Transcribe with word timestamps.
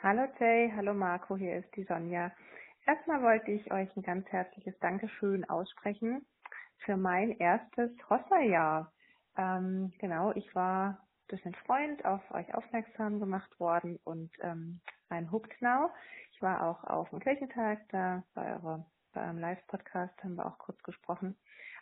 Hallo 0.00 0.28
Jay, 0.38 0.72
hallo 0.76 0.94
Marco, 0.94 1.36
hier 1.36 1.56
ist 1.56 1.74
die 1.74 1.82
Sonja. 1.82 2.30
Erstmal 2.86 3.20
wollte 3.20 3.50
ich 3.50 3.72
euch 3.72 3.96
ein 3.96 4.04
ganz 4.04 4.28
herzliches 4.28 4.78
Dankeschön 4.78 5.44
aussprechen 5.50 6.24
für 6.84 6.96
mein 6.96 7.32
erstes 7.32 7.90
Hossa-Jahr. 8.08 8.92
Ähm, 9.36 9.92
genau, 9.98 10.30
ich 10.36 10.54
war 10.54 11.04
durch 11.26 11.44
einen 11.44 11.56
Freund 11.66 12.04
auf 12.04 12.20
euch 12.30 12.54
aufmerksam 12.54 13.18
gemacht 13.18 13.58
worden 13.58 13.98
und 14.04 14.30
ähm, 14.40 14.80
ein 15.08 15.28
Now. 15.60 15.90
Ich 16.30 16.40
war 16.40 16.62
auch 16.62 16.84
auf 16.84 17.10
dem 17.10 17.18
Kirchentag, 17.18 17.80
da 17.88 18.22
bei, 18.34 18.52
eurer, 18.52 18.86
bei 19.12 19.22
eurem 19.24 19.38
Live-Podcast 19.38 20.14
haben 20.22 20.36
wir 20.36 20.46
auch 20.46 20.58
kurz 20.58 20.80
gesprochen. 20.84 21.36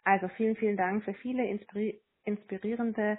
Also 0.04 0.28
vielen, 0.28 0.56
vielen 0.56 0.78
Dank 0.78 1.04
für 1.04 1.12
viele 1.12 1.46
inspiri 1.46 2.00
inspirierende 2.24 3.18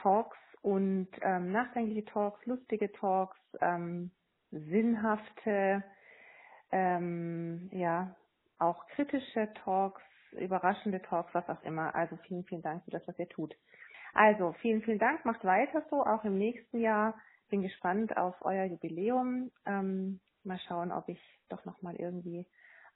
Talks 0.00 0.38
und 0.62 1.08
ähm, 1.20 1.52
nachdenkliche 1.52 2.06
Talks, 2.06 2.44
lustige 2.46 2.90
Talks, 2.92 3.36
ähm, 3.60 4.10
sinnhafte, 4.50 5.82
ähm, 6.70 7.68
ja, 7.72 8.14
auch 8.58 8.86
kritische 8.88 9.52
Talks, 9.64 10.02
überraschende 10.32 11.00
Talks, 11.02 11.32
was 11.34 11.48
auch 11.48 11.62
immer. 11.62 11.94
Also 11.94 12.16
vielen, 12.26 12.44
vielen 12.44 12.62
Dank 12.62 12.84
für 12.84 12.90
das, 12.90 13.06
was 13.06 13.18
ihr 13.18 13.28
tut. 13.28 13.54
Also 14.14 14.52
vielen, 14.60 14.82
vielen 14.82 14.98
Dank, 14.98 15.24
macht 15.24 15.44
weiter 15.44 15.84
so, 15.90 16.04
auch 16.04 16.24
im 16.24 16.38
nächsten 16.38 16.80
Jahr. 16.80 17.14
Bin 17.50 17.62
gespannt 17.62 18.16
auf 18.16 18.34
euer 18.42 18.64
Jubiläum. 18.64 19.50
Ähm, 19.64 20.20
mal 20.44 20.58
schauen, 20.66 20.92
ob 20.92 21.08
ich 21.08 21.20
doch 21.48 21.64
nochmal 21.64 21.96
irgendwie 21.96 22.46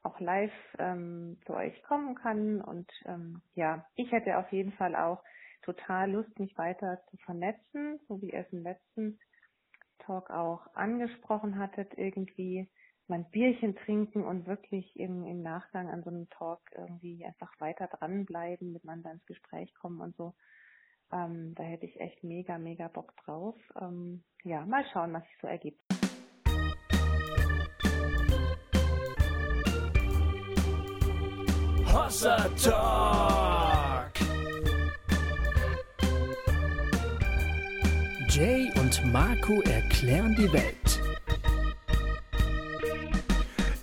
auch 0.02 0.18
live 0.20 0.52
ähm, 0.78 1.38
zu 1.46 1.54
euch 1.54 1.82
kommen 1.84 2.14
kann. 2.14 2.60
Und 2.60 2.90
ähm, 3.06 3.42
ja, 3.54 3.86
ich 3.94 4.10
hätte 4.12 4.36
auf 4.36 4.50
jeden 4.52 4.72
Fall 4.72 4.96
auch 4.96 5.22
total 5.62 6.10
Lust, 6.10 6.38
mich 6.38 6.56
weiter 6.58 7.00
zu 7.10 7.16
vernetzen, 7.18 8.00
so 8.08 8.20
wie 8.20 8.30
ihr 8.30 8.40
es 8.40 8.52
im 8.52 8.62
letzten 8.62 9.18
Talk 10.06 10.30
auch 10.30 10.66
angesprochen 10.74 11.58
hattet, 11.58 11.96
irgendwie 11.96 12.68
mein 13.08 13.28
Bierchen 13.30 13.76
trinken 13.76 14.24
und 14.24 14.46
wirklich 14.46 14.96
im, 14.96 15.24
im 15.24 15.42
Nachgang 15.42 15.90
an 15.90 16.02
so 16.02 16.10
einem 16.10 16.28
Talk 16.30 16.60
irgendwie 16.76 17.24
einfach 17.24 17.52
weiter 17.60 17.88
dranbleiben, 17.88 18.72
miteinander 18.72 19.10
ins 19.12 19.26
Gespräch 19.26 19.74
kommen 19.74 20.00
und 20.00 20.16
so. 20.16 20.34
Ähm, 21.12 21.54
da 21.54 21.62
hätte 21.62 21.84
ich 21.84 22.00
echt 22.00 22.24
mega, 22.24 22.58
mega 22.58 22.88
Bock 22.88 23.14
drauf. 23.24 23.56
Ähm, 23.80 24.24
ja, 24.44 24.64
mal 24.64 24.84
schauen, 24.92 25.12
was 25.12 25.24
sich 25.24 25.38
so 25.40 25.46
ergibt. 25.46 25.80
Hossa 31.92 32.48
Talk. 32.56 34.12
Jay 38.30 38.70
und 38.92 39.12
Marco 39.12 39.62
erklären 39.62 40.34
die 40.36 40.52
Welt. 40.52 41.00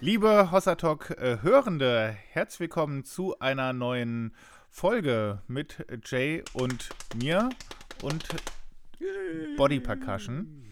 Liebe 0.02 0.50
Talk 0.78 1.12
äh, 1.12 1.38
Hörende, 1.42 2.16
herzlich 2.32 2.60
willkommen 2.60 3.04
zu 3.06 3.40
einer 3.40 3.74
neuen 3.74 4.36
Folge 4.70 5.42
mit 5.48 5.84
Jay 6.06 6.44
und 6.54 6.90
mir 7.16 7.50
und 8.04 8.28
Body 9.58 9.80
Percussion. 9.80 10.64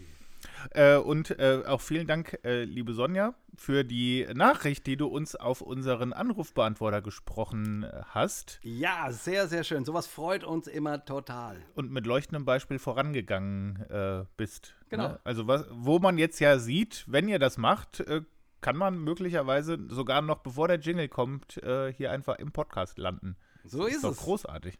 Äh, 0.72 0.98
und 0.98 1.40
äh, 1.40 1.64
auch 1.66 1.82
vielen 1.82 2.06
Dank, 2.06 2.40
äh, 2.44 2.64
liebe 2.64 2.94
Sonja, 2.94 3.34
für 3.58 3.84
die 3.84 4.28
Nachricht, 4.34 4.86
die 4.86 4.98
du 4.98 5.08
uns 5.08 5.36
auf 5.36 5.62
unseren 5.62 6.14
Anrufbeantworter 6.14 7.02
gesprochen 7.02 7.84
äh, 7.84 8.02
hast. 8.06 8.60
Ja, 8.62 9.12
sehr, 9.12 9.48
sehr 9.48 9.64
schön. 9.64 9.84
Sowas 9.84 10.08
freut 10.08 10.44
uns 10.44 10.68
immer 10.68 11.04
total. 11.04 11.58
Und 11.76 11.92
mit 11.92 12.06
leuchtendem 12.06 12.46
Beispiel 12.46 12.80
vorangegangen 12.80 13.82
äh, 13.90 14.26
bist. 14.38 14.76
Genau. 14.90 15.10
Ne? 15.10 15.20
Also, 15.24 15.48
was, 15.48 15.66
wo 15.72 16.00
man 16.00 16.18
jetzt 16.18 16.40
ja 16.40 16.60
sieht, 16.60 17.04
wenn 17.08 17.28
ihr 17.28 17.40
das 17.40 17.58
macht, 17.58 18.00
äh, 18.02 18.22
kann 18.62 18.78
man 18.78 19.00
möglicherweise 19.00 19.78
sogar 19.90 20.22
noch 20.22 20.40
bevor 20.40 20.68
der 20.68 20.80
Jingle 20.80 21.08
kommt, 21.08 21.62
hier 21.96 22.12
einfach 22.12 22.40
im 22.40 22.52
Podcast 22.52 22.98
landen. 22.98 23.38
So 23.64 23.86
ist, 23.86 23.98
ist 23.98 24.04
doch 24.04 24.14
es. 24.14 24.18
großartig. 24.18 24.80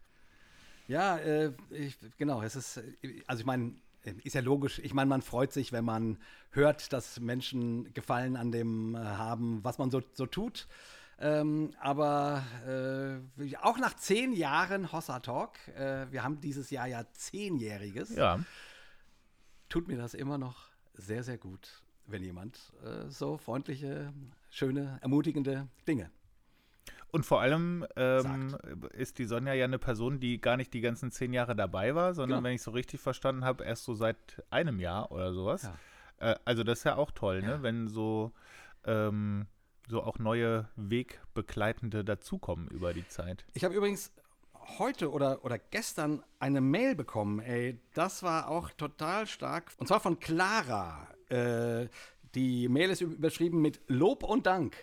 Ja, 0.88 1.18
äh, 1.18 1.52
ich, 1.70 1.98
genau. 2.18 2.42
Es 2.42 2.56
ist, 2.56 2.82
also 3.28 3.42
ich 3.42 3.46
meine, 3.46 3.76
ist 4.24 4.34
ja 4.36 4.42
logisch. 4.42 4.80
Ich 4.80 4.94
meine, 4.94 5.08
man 5.10 5.22
freut 5.22 5.52
sich, 5.54 5.72
wenn 5.72 5.86
man 5.86 6.18
hört, 6.52 6.94
dass 6.94 7.20
Menschen 7.20 7.94
Gefallen 7.94 8.36
an 8.36 8.52
dem 8.52 8.96
äh, 8.96 9.00
haben, 9.00 9.64
was 9.64 9.78
man 9.78 9.92
so, 9.92 10.02
so 10.14 10.26
tut. 10.26 10.68
Ähm, 11.20 11.72
aber 11.80 12.44
äh, 12.68 13.56
auch 13.58 13.80
nach 13.80 13.96
zehn 13.96 14.34
Jahren 14.34 14.92
Hossa 14.92 15.20
Talk, 15.20 15.58
äh, 15.70 16.06
wir 16.12 16.24
haben 16.24 16.40
dieses 16.42 16.70
Jahr 16.70 16.88
ja 16.88 17.06
zehnjähriges, 17.12 18.16
Ja. 18.16 18.40
tut 19.68 19.88
mir 19.88 19.98
das 19.98 20.14
immer 20.14 20.38
noch 20.38 20.68
sehr, 20.94 21.24
sehr 21.24 21.38
gut, 21.40 21.82
wenn 22.06 22.24
jemand 22.24 22.60
äh, 22.84 23.10
so 23.10 23.38
freundliche, 23.38 24.14
schöne, 24.52 25.00
ermutigende 25.02 25.68
Dinge 25.88 26.12
Und 27.12 27.26
vor 27.26 27.40
allem 27.42 27.86
ähm, 27.96 28.58
ist 28.94 29.18
die 29.18 29.26
Sonja 29.26 29.54
ja 29.54 29.64
eine 29.66 29.80
Person, 29.80 30.20
die 30.20 30.40
gar 30.42 30.58
nicht 30.58 30.74
die 30.74 30.82
ganzen 30.82 31.10
zehn 31.12 31.32
Jahre 31.34 31.56
dabei 31.56 31.96
war, 31.96 32.14
sondern 32.14 32.40
Genau. 32.40 32.48
wenn 32.48 32.56
ich 32.56 32.62
so 32.62 32.72
richtig 32.72 33.00
verstanden 33.00 33.46
habe, 33.46 33.64
erst 33.64 33.86
so 33.86 33.94
seit 33.94 34.44
einem 34.50 34.80
Jahr 34.80 35.12
oder 35.12 35.34
sowas. 35.34 35.64
Ja. 36.20 36.32
Äh, 36.32 36.36
also 36.46 36.64
das 36.64 36.80
ist 36.80 36.84
ja 36.84 36.96
auch 36.98 37.12
toll, 37.12 37.42
Ja. 37.42 37.58
ne? 37.58 37.64
wenn 37.64 37.88
so, 37.88 38.34
ähm, 38.86 39.48
so 39.88 40.04
auch 40.04 40.20
neue 40.20 40.68
Wegbegleitende 40.76 42.04
dazukommen 42.04 42.68
über 42.68 42.94
die 42.94 43.08
Zeit. 43.08 43.46
Ich 43.54 43.64
habe 43.64 43.74
übrigens 43.74 44.12
heute 44.80 45.10
oder, 45.12 45.46
oder 45.46 45.58
gestern 45.58 46.22
eine 46.40 46.60
Mail 46.60 46.94
bekommen, 46.96 47.40
ey, 47.40 47.80
das 47.94 48.22
war 48.22 48.50
auch 48.50 48.70
total 48.72 49.26
stark. 49.28 49.72
Und 49.78 49.88
zwar 49.88 50.02
von 50.02 50.20
Clara. 50.20 51.08
Äh, 51.30 51.88
die 52.36 52.68
Mail 52.68 52.90
ist 52.90 53.00
überschrieben 53.00 53.62
mit 53.62 53.80
Lob 53.88 54.24
und 54.24 54.46
Dank. 54.46 54.76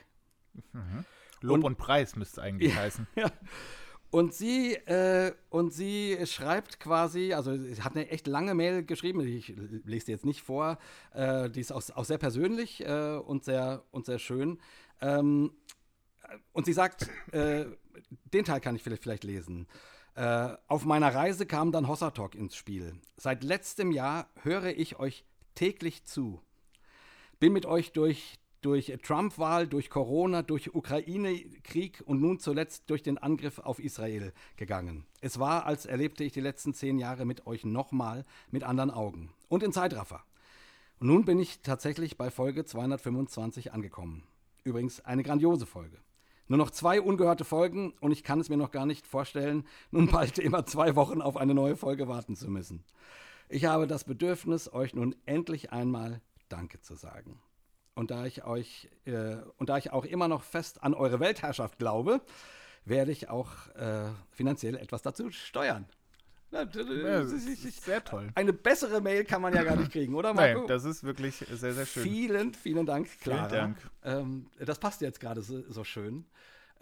Lob 1.44 1.58
und, 1.58 1.64
Und- 1.64 1.76
Preis 1.78 2.16
müsste 2.16 2.40
es 2.40 2.44
eigentlich 2.44 2.74
heißen. 2.74 3.06
Ja. 3.16 3.30
Und 4.10 4.32
sie, 4.32 4.74
äh, 4.74 5.32
und 5.50 5.72
sie 5.72 6.16
schreibt 6.24 6.78
quasi, 6.78 7.32
also 7.32 7.56
sie 7.56 7.82
hat 7.82 7.96
eine 7.96 8.08
echt 8.10 8.28
lange 8.28 8.54
Mail 8.54 8.84
geschrieben, 8.84 9.20
ich 9.26 9.48
lese 9.84 10.06
die 10.06 10.12
jetzt 10.12 10.24
nicht 10.24 10.40
vor, 10.42 10.78
äh, 11.14 11.50
die 11.50 11.58
ist 11.58 11.72
auch, 11.72 11.82
auch 11.96 12.04
sehr 12.04 12.18
persönlich 12.18 12.80
äh, 12.86 13.16
und, 13.16 13.42
sehr, 13.44 13.82
und 13.90 14.06
sehr 14.06 14.20
schön. 14.20 14.60
Ähm, 15.00 15.50
und 16.52 16.64
sie 16.66 16.72
sagt, 16.72 17.10
äh, 17.32 17.64
den 18.32 18.44
Teil 18.44 18.60
kann 18.60 18.76
ich 18.76 18.84
vielleicht, 18.84 19.02
vielleicht 19.02 19.24
lesen. 19.24 19.66
Äh, 20.14 20.50
auf 20.68 20.84
meiner 20.84 21.12
Reise 21.12 21.44
kam 21.44 21.72
dann 21.72 21.88
Hossa 21.88 22.12
Talk 22.12 22.36
ins 22.36 22.54
Spiel. 22.54 22.94
Seit 23.16 23.42
letztem 23.42 23.90
Jahr 23.90 24.28
höre 24.44 24.66
ich 24.78 25.00
euch 25.00 25.24
täglich 25.56 26.04
zu. 26.04 26.40
Bin 27.40 27.52
mit 27.52 27.66
euch 27.66 27.90
durch, 27.90 28.38
durch 28.64 28.96
Trump-Wahl, 29.02 29.66
durch 29.66 29.90
Corona, 29.90 30.42
durch 30.42 30.74
Ukraine-Krieg 30.74 32.02
und 32.06 32.20
nun 32.20 32.38
zuletzt 32.38 32.88
durch 32.88 33.02
den 33.02 33.18
Angriff 33.18 33.58
auf 33.58 33.78
Israel 33.78 34.32
gegangen. 34.56 35.04
Es 35.20 35.38
war, 35.38 35.66
als 35.66 35.84
erlebte 35.84 36.24
ich 36.24 36.32
die 36.32 36.40
letzten 36.40 36.72
zehn 36.72 36.98
Jahre 36.98 37.26
mit 37.26 37.46
euch 37.46 37.64
nochmal 37.64 38.24
mit 38.50 38.64
anderen 38.64 38.90
Augen 38.90 39.30
und 39.48 39.62
in 39.62 39.72
Zeitraffer. 39.72 40.24
Und 40.98 41.08
nun 41.08 41.24
bin 41.26 41.38
ich 41.38 41.60
tatsächlich 41.60 42.16
bei 42.16 42.30
Folge 42.30 42.64
225 42.64 43.72
angekommen. 43.72 44.22
Übrigens 44.64 45.04
eine 45.04 45.22
grandiose 45.22 45.66
Folge. 45.66 45.98
Nur 46.48 46.58
noch 46.58 46.70
zwei 46.70 47.00
ungehörte 47.00 47.44
Folgen 47.44 47.92
und 48.00 48.12
ich 48.12 48.24
kann 48.24 48.40
es 48.40 48.48
mir 48.48 48.56
noch 48.56 48.70
gar 48.70 48.86
nicht 48.86 49.06
vorstellen, 49.06 49.66
nun 49.90 50.10
bald 50.10 50.38
immer 50.38 50.64
zwei 50.64 50.96
Wochen 50.96 51.20
auf 51.20 51.36
eine 51.36 51.54
neue 51.54 51.76
Folge 51.76 52.08
warten 52.08 52.34
zu 52.34 52.50
müssen. 52.50 52.82
Ich 53.50 53.66
habe 53.66 53.86
das 53.86 54.04
Bedürfnis, 54.04 54.72
euch 54.72 54.94
nun 54.94 55.14
endlich 55.26 55.70
einmal 55.70 56.22
Danke 56.48 56.80
zu 56.80 56.94
sagen. 56.94 57.40
Und 57.94 58.10
da 58.10 58.26
ich 58.26 58.44
euch 58.44 58.88
äh, 59.04 59.36
und 59.56 59.68
da 59.68 59.78
ich 59.78 59.92
auch 59.92 60.04
immer 60.04 60.28
noch 60.28 60.42
fest 60.42 60.82
an 60.82 60.94
eure 60.94 61.20
Weltherrschaft 61.20 61.78
glaube, 61.78 62.20
werde 62.84 63.12
ich 63.12 63.28
auch 63.30 63.68
äh, 63.76 64.10
finanziell 64.30 64.76
etwas 64.76 65.02
dazu 65.02 65.30
steuern. 65.30 65.86
Sehr 67.80 68.04
toll. 68.04 68.28
Eine 68.34 68.52
bessere 68.52 69.00
Mail 69.00 69.24
kann 69.24 69.42
man 69.42 69.54
ja 69.54 69.64
gar 69.64 69.74
nicht 69.76 69.90
kriegen, 69.90 70.14
oder 70.14 70.32
Nein, 70.32 70.54
Marco? 70.54 70.68
das 70.68 70.84
ist 70.84 71.02
wirklich 71.02 71.36
sehr, 71.36 71.72
sehr 71.72 71.86
schön. 71.86 72.02
Vielen, 72.04 72.54
vielen 72.54 72.86
Dank, 72.86 73.08
Clara. 73.20 73.48
Dank. 73.48 73.78
Ähm, 74.04 74.46
das 74.58 74.78
passt 74.78 75.00
jetzt 75.00 75.18
gerade 75.18 75.42
so, 75.42 75.62
so 75.68 75.82
schön. 75.82 76.26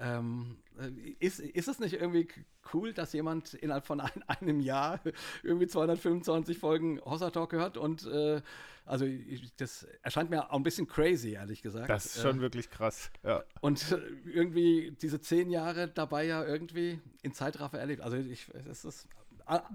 Ähm, 0.02 0.56
äh, 0.80 0.90
ist, 1.20 1.38
ist 1.40 1.68
es 1.68 1.78
nicht 1.78 1.94
irgendwie 1.94 2.28
cool, 2.74 2.92
dass 2.92 3.12
jemand 3.12 3.54
innerhalb 3.54 3.86
von 3.86 4.00
ein, 4.00 4.22
einem 4.26 4.60
Jahr 4.60 5.00
irgendwie 5.42 5.66
225 5.68 6.58
Folgen 6.58 7.00
Hossa 7.04 7.30
Talk 7.30 7.52
hört? 7.52 7.76
Und 7.76 8.04
äh, 8.06 8.42
also 8.84 9.04
ich, 9.04 9.54
das 9.56 9.86
erscheint 10.02 10.30
mir 10.30 10.50
auch 10.50 10.56
ein 10.56 10.62
bisschen 10.64 10.88
crazy, 10.88 11.34
ehrlich 11.34 11.62
gesagt. 11.62 11.88
Das 11.88 12.04
ist 12.06 12.22
schon 12.22 12.38
Äh, 12.38 12.40
wirklich 12.40 12.68
krass. 12.68 13.10
Ja. 13.22 13.44
und 13.60 13.92
äh, 13.92 13.98
irgendwie 14.32 14.96
diese 15.00 15.20
zehn 15.20 15.50
Jahre 15.50 15.86
dabei 15.88 16.24
ja 16.24 16.44
irgendwie 16.44 17.00
in 17.22 17.32
Zeitraffer 17.32 17.78
erlebt. 17.78 18.00
Also 18.02 18.16
ich, 18.16 18.48
es 18.68 18.84
ist 18.84 19.08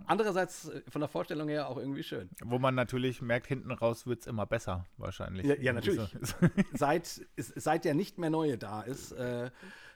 andererseits 0.08 0.70
äh, 0.70 0.82
von 0.90 1.02
der 1.02 1.10
Vorstellung 1.10 1.48
her 1.50 1.68
auch 1.70 1.78
irgendwie 1.78 2.04
schön. 2.04 2.30
Wo 2.44 2.60
man 2.60 2.76
natürlich 2.76 3.22
merkt, 3.22 3.48
hinten 3.48 3.72
raus 3.72 4.08
wird 4.08 4.22
es 4.22 4.28
immer 4.28 4.46
besser, 4.46 4.86
wahrscheinlich. 4.98 5.46
Ja, 5.46 5.56
ja, 5.56 5.74
natürlich. 5.74 6.10
Seit, 6.74 7.22
seit 7.38 7.86
der 7.86 7.94
nicht 7.94 8.18
mehr 8.18 8.30
neue 8.30 8.58
da 8.58 8.82
ist, 8.82 9.12
äh, 9.14 9.52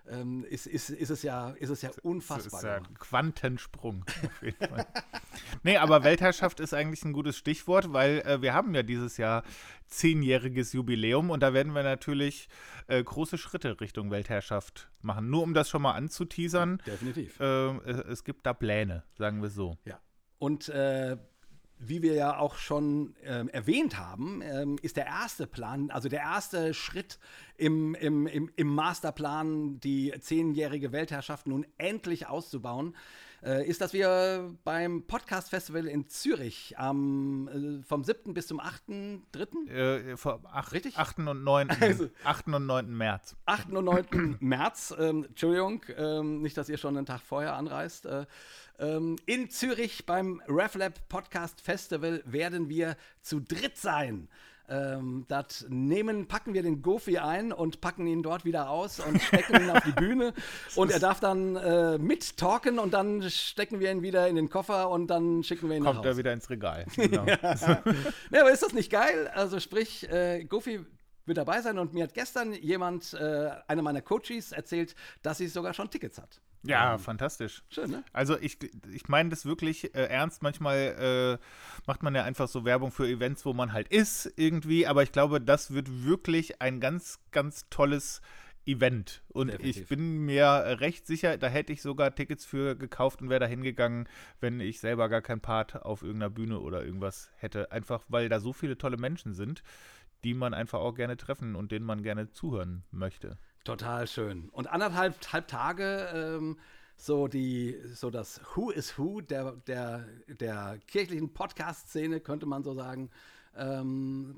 ähm, 0.09 0.45
ist, 0.49 0.67
ist, 0.67 0.89
ist, 0.89 1.09
es 1.09 1.23
ja, 1.23 1.51
ist 1.51 1.69
es 1.69 1.81
ja 1.81 1.91
unfassbar. 2.03 2.61
Das 2.61 2.63
ist 2.63 2.63
ja 2.63 2.75
ein 2.77 2.97
Quantensprung 2.99 4.05
auf 4.07 4.43
jeden 4.43 4.67
Fall. 4.67 4.87
nee, 5.63 5.77
aber 5.77 6.03
Weltherrschaft 6.03 6.59
ist 6.59 6.73
eigentlich 6.73 7.03
ein 7.03 7.13
gutes 7.13 7.37
Stichwort, 7.37 7.93
weil 7.93 8.19
äh, 8.19 8.41
wir 8.41 8.53
haben 8.53 8.73
ja 8.73 8.83
dieses 8.83 9.17
Jahr 9.17 9.43
zehnjähriges 9.87 10.73
Jubiläum 10.73 11.29
und 11.29 11.41
da 11.41 11.53
werden 11.53 11.73
wir 11.73 11.83
natürlich 11.83 12.49
äh, 12.87 13.03
große 13.03 13.37
Schritte 13.37 13.79
Richtung 13.81 14.11
Weltherrschaft 14.11 14.89
machen. 15.01 15.29
Nur 15.29 15.43
um 15.43 15.53
das 15.53 15.69
schon 15.69 15.81
mal 15.81 15.93
anzuteasern, 15.93 16.81
Definitiv. 16.85 17.39
äh, 17.39 17.77
es, 17.89 17.99
es 17.99 18.23
gibt 18.23 18.45
da 18.45 18.53
Pläne, 18.53 19.03
sagen 19.13 19.41
wir 19.41 19.49
so. 19.49 19.77
Ja. 19.85 19.99
Und 20.39 20.69
äh, 20.69 21.17
wie 21.83 22.01
wir 22.01 22.13
ja 22.13 22.37
auch 22.37 22.55
schon 22.55 23.15
ähm, 23.23 23.49
erwähnt 23.49 23.97
haben, 23.97 24.41
ähm, 24.43 24.77
ist 24.81 24.97
der 24.97 25.07
erste 25.07 25.47
Plan, 25.47 25.89
also 25.89 26.09
der 26.09 26.21
erste 26.21 26.73
Schritt 26.73 27.17
im, 27.57 27.95
im, 27.95 28.27
im, 28.27 28.51
im 28.55 28.67
Masterplan, 28.67 29.79
die 29.79 30.13
zehnjährige 30.19 30.91
Weltherrschaft 30.91 31.47
nun 31.47 31.65
endlich 31.77 32.27
auszubauen, 32.27 32.95
äh, 33.43 33.67
ist, 33.67 33.81
dass 33.81 33.93
wir 33.93 34.55
beim 34.63 35.07
Podcast 35.07 35.49
Festival 35.49 35.87
in 35.87 36.07
Zürich 36.07 36.77
am, 36.77 37.47
äh, 37.81 37.83
vom 37.83 38.03
7. 38.03 38.33
bis 38.33 38.47
zum 38.47 38.59
8.3. 38.59 39.67
Äh, 39.69 40.17
vor 40.17 40.41
acht, 40.45 40.71
Richtig? 40.73 40.97
8. 40.97 41.19
und 41.19 41.43
9. 41.43 41.69
Also- 41.81 42.09
8. 42.23 42.47
und 42.47 42.65
9. 42.65 42.95
März. 42.95 43.35
8. 43.45 43.71
und 43.71 43.85
9. 43.85 44.37
März, 44.39 44.93
ähm, 44.99 45.25
Entschuldigung, 45.25 45.83
ähm, 45.97 46.41
nicht, 46.41 46.57
dass 46.57 46.69
ihr 46.69 46.77
schon 46.77 46.97
einen 46.97 47.05
Tag 47.05 47.21
vorher 47.21 47.55
anreist. 47.55 48.05
Äh, 48.05 48.25
ähm, 48.79 49.15
in 49.25 49.49
Zürich 49.49 50.05
beim 50.05 50.41
RefLab 50.47 51.07
Podcast 51.09 51.61
Festival 51.61 52.23
werden 52.25 52.69
wir 52.69 52.95
zu 53.21 53.39
dritt 53.39 53.77
sein. 53.77 54.27
Ähm, 54.71 55.25
das 55.27 55.65
nehmen, 55.67 56.27
packen 56.27 56.53
wir 56.53 56.63
den 56.63 56.81
Goofy 56.81 57.17
ein 57.17 57.51
und 57.51 57.81
packen 57.81 58.07
ihn 58.07 58.23
dort 58.23 58.45
wieder 58.45 58.69
aus 58.69 59.01
und 59.01 59.21
stecken 59.21 59.61
ihn 59.61 59.69
auf 59.69 59.83
die 59.83 59.91
Bühne. 59.91 60.33
Und 60.75 60.91
er 60.91 60.99
darf 60.99 61.19
dann 61.19 61.57
äh, 61.57 61.97
mittalken 61.97 62.79
und 62.79 62.93
dann 62.93 63.29
stecken 63.29 63.79
wir 63.81 63.91
ihn 63.91 64.01
wieder 64.01 64.27
in 64.29 64.35
den 64.37 64.49
Koffer 64.49 64.89
und 64.89 65.07
dann 65.07 65.43
schicken 65.43 65.69
wir 65.69 65.75
ihn 65.75 65.83
nach 65.83 65.91
Kommt 65.93 65.99
Hause. 65.99 66.09
er 66.09 66.17
wieder 66.17 66.33
ins 66.33 66.49
Regal. 66.49 66.85
Genau. 66.95 67.25
Ja, 67.25 67.41
aber 68.41 68.51
ist 68.51 68.63
das 68.63 68.73
nicht 68.73 68.89
geil? 68.91 69.29
Also 69.33 69.59
sprich, 69.59 70.09
äh, 70.09 70.45
Goofy 70.45 70.85
wird 71.25 71.37
dabei 71.37 71.61
sein 71.61 71.77
und 71.79 71.93
mir 71.93 72.03
hat 72.03 72.13
gestern 72.13 72.53
jemand, 72.53 73.13
äh, 73.13 73.49
einer 73.67 73.81
meiner 73.81 74.01
Coaches, 74.01 74.51
erzählt, 74.51 74.95
dass 75.21 75.39
sie 75.39 75.47
sogar 75.47 75.73
schon 75.73 75.89
Tickets 75.89 76.17
hat. 76.17 76.39
Ja, 76.63 76.97
fantastisch. 76.97 77.63
Schön, 77.69 77.89
ne? 77.89 78.03
Also 78.13 78.37
ich, 78.37 78.57
ich 78.91 79.07
meine 79.07 79.29
das 79.29 79.45
wirklich 79.45 79.95
äh, 79.95 80.05
ernst. 80.05 80.43
Manchmal 80.43 81.39
äh, 81.39 81.45
macht 81.87 82.03
man 82.03 82.13
ja 82.13 82.23
einfach 82.23 82.47
so 82.47 82.65
Werbung 82.65 82.91
für 82.91 83.07
Events, 83.07 83.45
wo 83.45 83.53
man 83.53 83.73
halt 83.73 83.87
ist 83.87 84.31
irgendwie. 84.35 84.85
Aber 84.85 85.03
ich 85.03 85.11
glaube, 85.11 85.41
das 85.41 85.73
wird 85.73 86.05
wirklich 86.05 86.61
ein 86.61 86.79
ganz, 86.79 87.19
ganz 87.31 87.67
tolles 87.69 88.21
Event. 88.65 89.23
Und 89.29 89.47
Definitiv. 89.47 89.81
ich 89.81 89.87
bin 89.87 90.19
mir 90.19 90.77
recht 90.79 91.07
sicher, 91.07 91.37
da 91.37 91.47
hätte 91.47 91.73
ich 91.73 91.81
sogar 91.81 92.13
Tickets 92.13 92.45
für 92.45 92.75
gekauft 92.75 93.21
und 93.21 93.29
wäre 93.29 93.39
da 93.39 93.47
hingegangen, 93.47 94.07
wenn 94.39 94.59
ich 94.59 94.79
selber 94.79 95.09
gar 95.09 95.21
kein 95.21 95.41
Part 95.41 95.83
auf 95.83 96.03
irgendeiner 96.03 96.29
Bühne 96.29 96.59
oder 96.59 96.85
irgendwas 96.85 97.31
hätte. 97.37 97.71
Einfach 97.71 98.03
weil 98.07 98.29
da 98.29 98.39
so 98.39 98.53
viele 98.53 98.77
tolle 98.77 98.97
Menschen 98.97 99.33
sind, 99.33 99.63
die 100.23 100.35
man 100.35 100.53
einfach 100.53 100.79
auch 100.79 100.93
gerne 100.93 101.17
treffen 101.17 101.55
und 101.55 101.71
denen 101.71 101.85
man 101.85 102.03
gerne 102.03 102.31
zuhören 102.31 102.83
möchte. 102.91 103.39
Total 103.63 104.07
schön. 104.07 104.49
Und 104.49 104.67
anderthalb 104.67 105.15
halb 105.31 105.47
Tage 105.47 106.09
ähm, 106.13 106.57
so 106.97 107.27
die, 107.27 107.79
so 107.93 108.09
das 108.09 108.41
Who 108.55 108.69
is 108.69 108.97
Who 108.97 109.21
der, 109.21 109.53
der, 109.67 110.07
der 110.27 110.79
kirchlichen 110.87 111.33
Podcast-Szene, 111.33 112.19
könnte 112.19 112.45
man 112.45 112.63
so 112.63 112.73
sagen. 112.73 113.09
Ähm, 113.55 114.35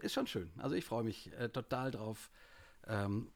ist 0.00 0.14
schon 0.14 0.26
schön. 0.26 0.50
Also 0.58 0.74
ich 0.74 0.84
freue 0.84 1.04
mich 1.04 1.32
äh, 1.38 1.48
total 1.48 1.90
drauf, 1.90 2.30
ähm, 2.86 3.30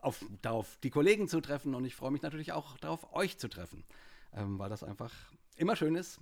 auf, 0.00 0.24
darauf 0.42 0.78
die 0.82 0.90
Kollegen 0.90 1.28
zu 1.28 1.40
treffen 1.40 1.74
und 1.74 1.84
ich 1.84 1.94
freue 1.94 2.10
mich 2.10 2.22
natürlich 2.22 2.52
auch 2.52 2.76
darauf, 2.78 3.14
euch 3.14 3.38
zu 3.38 3.48
treffen. 3.48 3.84
Ähm, 4.32 4.58
weil 4.58 4.68
das 4.68 4.84
einfach 4.84 5.12
immer 5.56 5.76
schön 5.76 5.94
ist, 5.94 6.20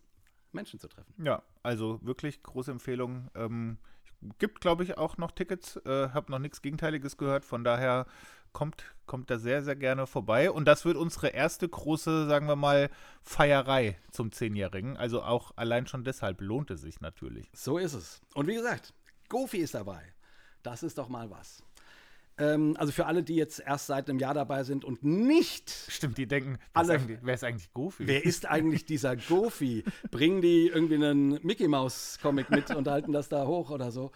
Menschen 0.53 0.79
zu 0.79 0.89
treffen. 0.89 1.13
Ja, 1.23 1.43
also 1.63 1.99
wirklich 2.03 2.43
große 2.43 2.71
Empfehlung. 2.71 3.29
Ähm, 3.35 3.79
gibt, 4.39 4.61
glaube 4.61 4.85
ich, 4.85 4.99
auch 4.99 5.17
noch 5.17 5.31
Tickets. 5.33 5.77
Äh, 5.85 6.11
Hab 6.11 6.29
noch 6.29 6.39
nichts 6.39 6.63
Gegenteiliges 6.63 7.17
gehört. 7.17 7.45
Von 7.45 7.65
daher 7.65 8.07
kommt, 8.53 8.85
kommt 9.07 9.31
da 9.31 9.39
sehr, 9.39 9.63
sehr 9.63 9.77
gerne 9.77 10.07
vorbei. 10.07 10.51
Und 10.51 10.67
das 10.67 10.85
wird 10.85 10.97
unsere 10.97 11.29
erste 11.29 11.69
große, 11.69 12.27
sagen 12.27 12.47
wir 12.47 12.57
mal, 12.57 12.91
Feierei 13.23 13.99
zum 14.11 14.33
Zehnjährigen. 14.33 14.97
Also 14.97 15.23
auch 15.23 15.53
allein 15.57 15.87
schon 15.87 16.05
deshalb 16.05 16.41
lohnt 16.41 16.71
es 16.71 16.81
sich 16.81 17.01
natürlich. 17.01 17.51
So 17.55 17.79
ist 17.79 17.95
es. 17.95 18.21
Und 18.35 18.47
wie 18.47 18.55
gesagt, 18.55 18.93
Gofi 19.29 19.59
ist 19.59 19.75
dabei. 19.75 20.03
Das 20.63 20.83
ist 20.83 20.99
doch 20.99 21.09
mal 21.09 21.31
was. 21.31 21.63
Ähm, 22.39 22.75
also 22.79 22.93
für 22.93 23.07
alle, 23.07 23.23
die 23.23 23.37
jetzt 23.37 23.61
erst 23.61 23.87
seit 23.89 24.09
einem 24.09 24.19
Jahr 24.19 24.33
dabei 24.35 24.65
sind 24.65 24.85
und 24.85 25.05
nicht, 25.05 25.71
Stimmt, 25.89 26.17
die 26.19 26.27
denken, 26.27 26.59
wer, 26.59 26.83
Alle- 26.83 26.95
ist, 26.95 27.01
eigentlich, 27.03 27.19
wer 27.23 27.35
ist 27.35 27.45
eigentlich 27.45 27.73
Goofy? 27.75 28.07
wer 28.07 28.25
ist 28.25 28.47
eigentlich 28.47 28.85
dieser 28.87 29.17
Gofi? 29.17 29.85
Bringen 30.11 30.41
die 30.41 30.69
irgendwie 30.69 30.95
einen 30.95 31.39
Mickey 31.45 31.69
Mouse 31.69 32.19
Comic 32.23 32.49
mit 32.51 32.71
und 32.75 32.89
halten 32.89 33.13
das 33.13 33.29
da 33.29 33.47
hoch 33.47 33.71
oder 33.71 33.91
so? 33.93 34.13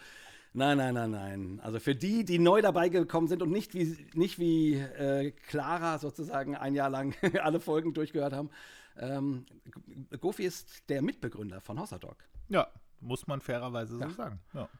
Nein, 0.55 0.79
nein, 0.79 0.95
nein, 0.95 1.11
nein. 1.11 1.61
Also 1.63 1.79
für 1.79 1.95
die, 1.95 2.25
die 2.25 2.39
neu 2.39 2.63
dabei 2.63 2.89
gekommen 2.89 3.29
sind 3.29 3.43
und 3.43 3.51
nicht 3.51 3.75
wie, 3.75 3.95
nicht 4.15 4.39
wie 4.39 4.77
äh, 4.77 5.33
Clara 5.49 5.99
sozusagen 5.99 6.57
ein 6.57 6.75
Jahr 6.75 6.89
lang 6.89 7.15
alle 7.43 7.61
Folgen 7.61 7.93
durchgehört 7.93 8.33
haben, 8.33 8.49
ähm, 8.99 9.45
Gofi 10.19 10.45
ist 10.45 10.89
der 10.89 11.03
Mitbegründer 11.03 11.61
von 11.61 11.79
Hossa 11.79 11.99
Talk. 11.99 12.17
Ja, 12.49 12.69
muss 13.01 13.27
man 13.27 13.43
fairerweise 13.43 13.99
so 13.99 14.09
sagen. 14.09 14.41
Ja. 14.55 14.71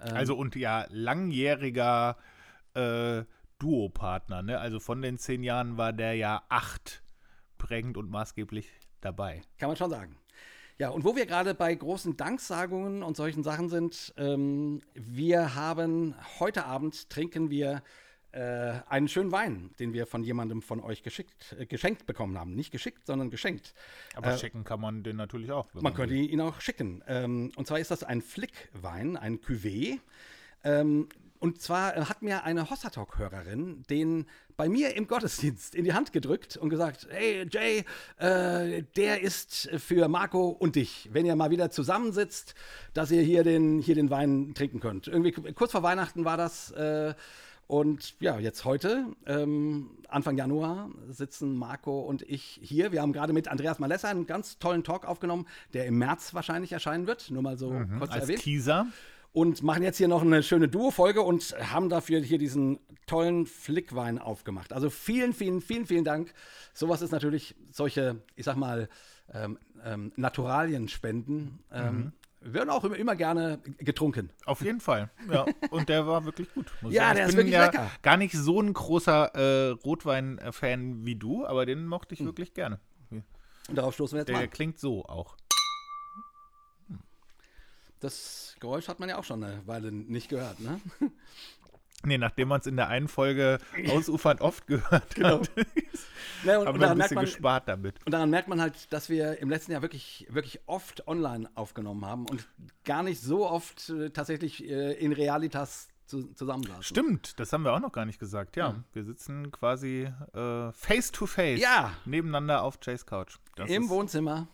Ähm, 0.00 0.16
Also 0.16 0.34
und 0.34 0.56
ja, 0.56 0.86
langjähriger 0.88 2.16
äh, 2.76 3.24
Duopartner, 3.58 4.42
ne? 4.42 4.58
Also 4.58 4.80
von 4.80 5.00
den 5.02 5.18
zehn 5.18 5.42
Jahren 5.42 5.76
war 5.76 5.92
der 5.92 6.14
ja 6.14 6.42
acht 6.48 7.02
prägend 7.58 7.96
und 7.96 8.10
maßgeblich 8.10 8.68
dabei. 9.00 9.42
Kann 9.58 9.68
man 9.68 9.76
schon 9.76 9.90
sagen. 9.90 10.16
Ja, 10.78 10.90
und 10.90 11.04
wo 11.04 11.16
wir 11.16 11.24
gerade 11.24 11.54
bei 11.54 11.74
großen 11.74 12.18
Danksagungen 12.18 13.02
und 13.02 13.16
solchen 13.16 13.42
Sachen 13.42 13.70
sind, 13.70 14.12
ähm, 14.18 14.82
wir 14.94 15.54
haben 15.54 16.14
heute 16.38 16.66
Abend 16.66 17.08
trinken 17.08 17.48
wir 17.48 17.82
äh, 18.32 18.80
einen 18.90 19.08
schönen 19.08 19.32
Wein, 19.32 19.70
den 19.78 19.94
wir 19.94 20.06
von 20.06 20.22
jemandem 20.22 20.60
von 20.60 20.80
euch 20.82 21.02
geschickt, 21.02 21.56
äh, 21.58 21.64
geschenkt 21.64 22.04
bekommen 22.04 22.38
haben. 22.38 22.54
Nicht 22.54 22.72
geschickt, 22.72 23.06
sondern 23.06 23.30
geschenkt. 23.30 23.72
Aber 24.14 24.32
Äh, 24.34 24.38
schicken 24.38 24.64
kann 24.64 24.78
man 24.82 25.02
den 25.02 25.16
natürlich 25.16 25.50
auch. 25.50 25.66
wenn 25.72 25.82
Man 25.82 25.94
könnte 25.94 26.14
will. 26.14 26.30
ihn 26.30 26.42
auch 26.42 26.60
schicken. 26.60 27.02
Ähm, 27.06 27.52
und 27.56 27.66
zwar 27.66 27.78
ist 27.78 27.90
das 27.90 28.04
ein 28.04 28.20
Flickwein, 28.20 29.16
ein 29.16 29.38
Cuvée. 29.38 29.98
Ähm, 30.62 31.08
und 31.38 31.60
zwar 31.60 31.96
äh, 31.96 32.00
hat 32.02 32.22
mir 32.22 32.44
eine 32.44 32.70
Hossatalk-Hörerin 32.70 33.82
den 33.88 34.26
bei 34.56 34.68
mir 34.68 34.96
im 34.96 35.06
Gottesdienst 35.06 35.74
in 35.74 35.84
die 35.84 35.92
Hand 35.92 36.12
gedrückt 36.12 36.56
und 36.56 36.70
gesagt, 36.70 37.06
hey 37.10 37.46
Jay, 37.50 37.84
äh, 38.18 38.82
der 38.96 39.20
ist 39.20 39.68
für 39.76 40.08
Marco 40.08 40.48
und 40.48 40.76
dich, 40.76 41.10
wenn 41.12 41.26
ihr 41.26 41.36
mal 41.36 41.50
wieder 41.50 41.70
zusammensitzt, 41.70 42.54
dass 42.94 43.10
ihr 43.10 43.22
hier 43.22 43.44
den, 43.44 43.78
hier 43.78 43.94
den 43.94 44.10
Wein 44.10 44.54
trinken 44.54 44.80
könnt. 44.80 45.08
Irgendwie 45.08 45.32
kurz 45.52 45.72
vor 45.72 45.82
Weihnachten 45.82 46.24
war 46.24 46.36
das. 46.36 46.70
Äh, 46.70 47.14
und 47.66 48.14
ja, 48.20 48.38
jetzt 48.38 48.64
heute, 48.64 49.06
ähm, 49.26 49.90
Anfang 50.08 50.36
Januar, 50.36 50.88
sitzen 51.08 51.56
Marco 51.56 52.00
und 52.00 52.22
ich 52.22 52.60
hier. 52.62 52.92
Wir 52.92 53.02
haben 53.02 53.12
gerade 53.12 53.32
mit 53.32 53.48
Andreas 53.48 53.80
Malessa 53.80 54.08
einen 54.08 54.26
ganz 54.26 54.58
tollen 54.58 54.84
Talk 54.84 55.04
aufgenommen, 55.04 55.46
der 55.74 55.86
im 55.86 55.98
März 55.98 56.32
wahrscheinlich 56.32 56.70
erscheinen 56.70 57.08
wird. 57.08 57.28
Nur 57.30 57.42
mal 57.42 57.58
so 57.58 57.70
kurz 57.70 57.88
Mhm. 57.88 58.02
Als 58.02 58.22
erwähnt 58.22 58.42
Teaser. 58.42 58.86
Und 59.36 59.62
machen 59.62 59.82
jetzt 59.82 59.98
hier 59.98 60.08
noch 60.08 60.22
eine 60.22 60.42
schöne 60.42 60.66
Duo-Folge 60.66 61.20
und 61.20 61.54
haben 61.70 61.90
dafür 61.90 62.20
hier 62.20 62.38
diesen 62.38 62.78
tollen 63.06 63.44
Flickwein 63.44 64.18
aufgemacht. 64.18 64.72
Also 64.72 64.88
vielen, 64.88 65.34
vielen, 65.34 65.60
vielen, 65.60 65.84
vielen 65.84 66.04
Dank. 66.04 66.32
Sowas 66.72 67.02
ist 67.02 67.10
natürlich 67.10 67.54
solche, 67.70 68.22
ich 68.34 68.46
sag 68.46 68.56
mal, 68.56 68.88
ähm, 69.34 69.58
ähm, 69.84 70.10
Naturalien 70.16 70.88
spenden. 70.88 71.58
Ähm, 71.70 72.12
Werden 72.40 72.70
auch 72.70 72.82
immer, 72.84 72.96
immer 72.96 73.14
gerne 73.14 73.58
getrunken. 73.76 74.30
Auf 74.46 74.62
jeden 74.62 74.80
Fall. 74.80 75.10
Ja, 75.30 75.44
und 75.68 75.90
der 75.90 76.06
war 76.06 76.24
wirklich 76.24 76.50
gut. 76.54 76.72
Muss 76.80 76.92
ich 76.92 76.96
Ja, 76.96 77.12
der 77.12 77.24
ist 77.26 77.32
bin 77.32 77.36
wirklich 77.40 77.52
ja 77.56 77.66
lecker. 77.66 77.90
gar 78.00 78.16
nicht 78.16 78.34
so 78.34 78.58
ein 78.62 78.72
großer 78.72 79.34
äh, 79.34 79.68
Rotwein-Fan 79.84 81.04
wie 81.04 81.16
du, 81.16 81.44
aber 81.44 81.66
den 81.66 81.86
mochte 81.86 82.14
ich 82.14 82.24
wirklich 82.24 82.54
gerne. 82.54 82.80
Und 83.10 83.76
darauf 83.76 83.92
stoßen 83.92 84.16
wir 84.16 84.20
jetzt 84.20 84.28
Der 84.28 84.36
mal. 84.36 84.48
klingt 84.48 84.78
so 84.78 85.04
auch. 85.04 85.36
Das 88.00 88.56
Geräusch 88.60 88.88
hat 88.88 89.00
man 89.00 89.08
ja 89.08 89.18
auch 89.18 89.24
schon 89.24 89.42
eine 89.42 89.66
Weile 89.66 89.90
nicht 89.92 90.28
gehört, 90.28 90.60
ne? 90.60 90.80
Nee, 92.04 92.18
nachdem 92.18 92.48
man 92.48 92.60
es 92.60 92.66
in 92.66 92.76
der 92.76 92.88
einen 92.88 93.08
Folge 93.08 93.58
ausufernd 93.88 94.40
oft 94.42 94.66
gehört 94.66 95.14
Genau. 95.14 95.40
hat, 95.40 95.50
Ne, 96.44 96.60
und, 96.60 96.66
haben 96.68 96.74
und, 96.74 96.80
wir 96.80 96.90
ein 96.90 96.98
merkt 96.98 97.08
bisschen 97.08 97.14
man, 97.16 97.24
gespart 97.24 97.68
damit. 97.68 97.96
und 98.04 98.12
daran 98.12 98.28
merkt 98.30 98.48
man 98.48 98.60
halt, 98.60 98.92
dass 98.92 99.08
wir 99.08 99.38
im 99.40 99.48
letzten 99.48 99.72
Jahr 99.72 99.80
wirklich, 99.82 100.26
wirklich 100.28 100.60
oft 100.66 101.08
online 101.08 101.50
aufgenommen 101.54 102.04
haben 102.04 102.26
und 102.28 102.46
gar 102.84 103.02
nicht 103.02 103.20
so 103.22 103.48
oft 103.48 103.88
äh, 103.88 104.10
tatsächlich 104.10 104.62
äh, 104.68 104.92
in 104.92 105.12
Realitas 105.12 105.88
zu, 106.04 106.32
zusammensaßen. 106.34 106.82
Stimmt, 106.84 107.40
das 107.40 107.52
haben 107.52 107.64
wir 107.64 107.72
auch 107.72 107.80
noch 107.80 107.92
gar 107.92 108.04
nicht 108.04 108.20
gesagt. 108.20 108.56
Ja, 108.56 108.76
wir 108.92 109.02
sitzen 109.02 109.50
quasi 109.50 110.08
äh, 110.34 110.72
face 110.72 111.10
to 111.10 111.26
face 111.26 111.58
Ja. 111.60 111.92
nebeneinander 112.04 112.62
auf 112.62 112.78
Jays 112.82 113.06
Couch. 113.06 113.38
Das 113.56 113.68
Im 113.70 113.88
Wohnzimmer. 113.88 114.46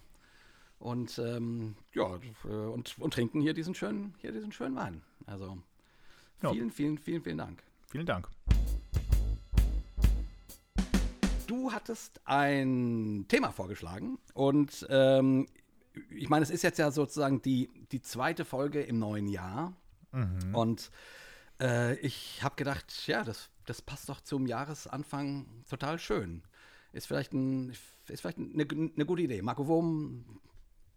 Und 0.83 1.19
ähm, 1.19 1.77
ja, 1.95 2.19
und, 2.45 2.99
und 2.99 3.15
trinken 3.15 3.41
hier 3.41 3.55
diesen 3.55 3.75
schönen, 3.75 4.15
hier 4.19 4.33
diesen 4.33 4.51
schönen 4.51 4.75
Wein. 4.75 5.03
Also 5.27 5.59
Ja. 6.43 6.51
vielen, 6.51 6.71
vielen, 6.73 6.99
vielen, 6.99 7.23
vielen 7.23 7.39
Dank. 7.39 7.63
Vielen 7.89 8.07
Dank. 8.07 8.29
du 11.53 11.71
hattest 11.71 12.21
ein 12.25 13.27
Thema 13.29 13.53
vorgeschlagen 13.53 14.19
und 14.33 14.87
ähm, 14.89 15.47
ich 16.09 16.31
meine, 16.31 16.43
es 16.43 16.49
ist 16.51 16.63
jetzt 16.63 16.79
ja 16.79 16.91
sozusagen 16.91 17.43
die, 17.43 17.69
die 17.93 18.01
zweite 18.01 18.47
Folge 18.47 18.83
im 18.83 18.99
neuen 18.99 19.29
Jahr. 19.29 19.77
Mhm. 20.13 20.55
Und 20.55 20.91
äh, 21.61 21.95
ich 21.97 22.43
habe 22.43 22.57
gedacht, 22.57 23.07
ja, 23.07 23.23
das, 23.23 23.51
das 23.67 23.83
passt 23.83 24.09
doch 24.09 24.23
zum 24.23 24.47
Jahresanfang 24.47 25.47
total 25.69 25.99
schön. 25.99 26.43
Ist 26.93 27.07
vielleicht, 27.07 27.35
ein, 27.35 27.71
ist 28.09 28.21
vielleicht 28.23 28.39
eine, 28.39 28.67
eine 28.67 29.05
gute 29.05 29.23
Idee. 29.23 29.43
Marco, 29.43 29.69
worum, 29.69 30.41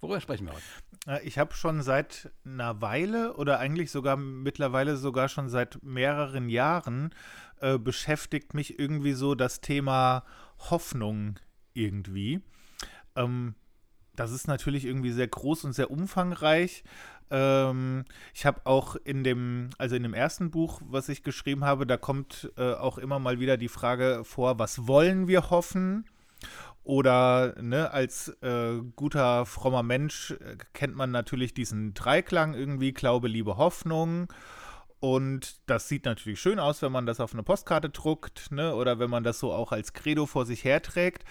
worüber 0.02 0.20
sprechen 0.22 0.48
wir 0.48 0.54
heute? 0.54 1.24
Ich 1.24 1.38
habe 1.38 1.54
schon 1.54 1.84
seit 1.84 2.32
einer 2.46 2.82
Weile 2.82 3.36
oder 3.36 3.60
eigentlich 3.60 3.92
sogar 3.92 4.18
mittlerweile 4.18 4.98
sogar 4.98 5.30
schon 5.30 5.50
seit 5.50 5.84
mehreren 5.84 6.50
Jahren 6.50 7.14
äh, 7.62 7.78
beschäftigt 7.78 8.54
mich 8.54 8.80
irgendwie 8.80 9.14
so 9.14 9.36
das 9.36 9.62
Thema 9.62 10.24
Hoffnung 10.58 11.36
irgendwie. 11.74 12.42
Ähm, 13.16 13.56
das 14.16 14.32
ist 14.32 14.48
natürlich 14.48 14.86
irgendwie 14.86 15.12
sehr 15.12 15.28
groß 15.28 15.66
und 15.66 15.74
sehr 15.74 15.92
umfangreich. 15.92 16.84
Ähm, 17.32 18.06
ich 18.34 18.46
habe 18.46 18.66
auch 18.66 18.96
in 18.96 19.24
dem, 19.24 19.70
also 19.78 19.96
in 19.96 20.04
dem 20.04 20.14
ersten 20.14 20.52
Buch, 20.52 20.82
was 20.86 21.10
ich 21.10 21.24
geschrieben 21.24 21.66
habe, 21.66 21.86
da 21.86 21.98
kommt 21.98 22.52
äh, 22.58 22.74
auch 22.74 22.98
immer 22.98 23.20
mal 23.20 23.40
wieder 23.40 23.58
die 23.58 23.68
Frage 23.68 24.24
vor, 24.24 24.60
was 24.60 24.88
wollen 24.88 25.28
wir 25.28 25.50
hoffen? 25.50 26.06
Oder 26.86 27.56
ne, 27.60 27.92
als 27.92 28.30
äh, 28.42 28.80
guter, 28.96 29.48
frommer 29.48 29.82
Mensch 29.82 30.32
äh, 30.32 30.56
kennt 30.74 30.96
man 30.96 31.10
natürlich 31.10 31.56
diesen 31.56 31.96
Dreiklang 31.96 32.54
irgendwie, 32.54 32.94
Glaube, 32.94 33.28
Liebe, 33.28 33.58
Hoffnung. 33.58 34.32
Und 35.00 35.60
das 35.66 35.90
sieht 35.90 36.06
natürlich 36.06 36.40
schön 36.40 36.60
aus, 36.60 36.84
wenn 36.84 36.92
man 36.92 37.08
das 37.08 37.20
auf 37.20 37.34
eine 37.34 37.42
Postkarte 37.42 37.90
druckt, 37.90 38.52
ne? 38.52 38.76
Oder 38.76 39.00
wenn 39.00 39.10
man 39.10 39.24
das 39.24 39.40
so 39.40 39.52
auch 39.52 39.72
als 39.72 39.94
Credo 39.94 40.28
vor 40.28 40.46
sich 40.46 40.64
herträgt. 40.64 41.26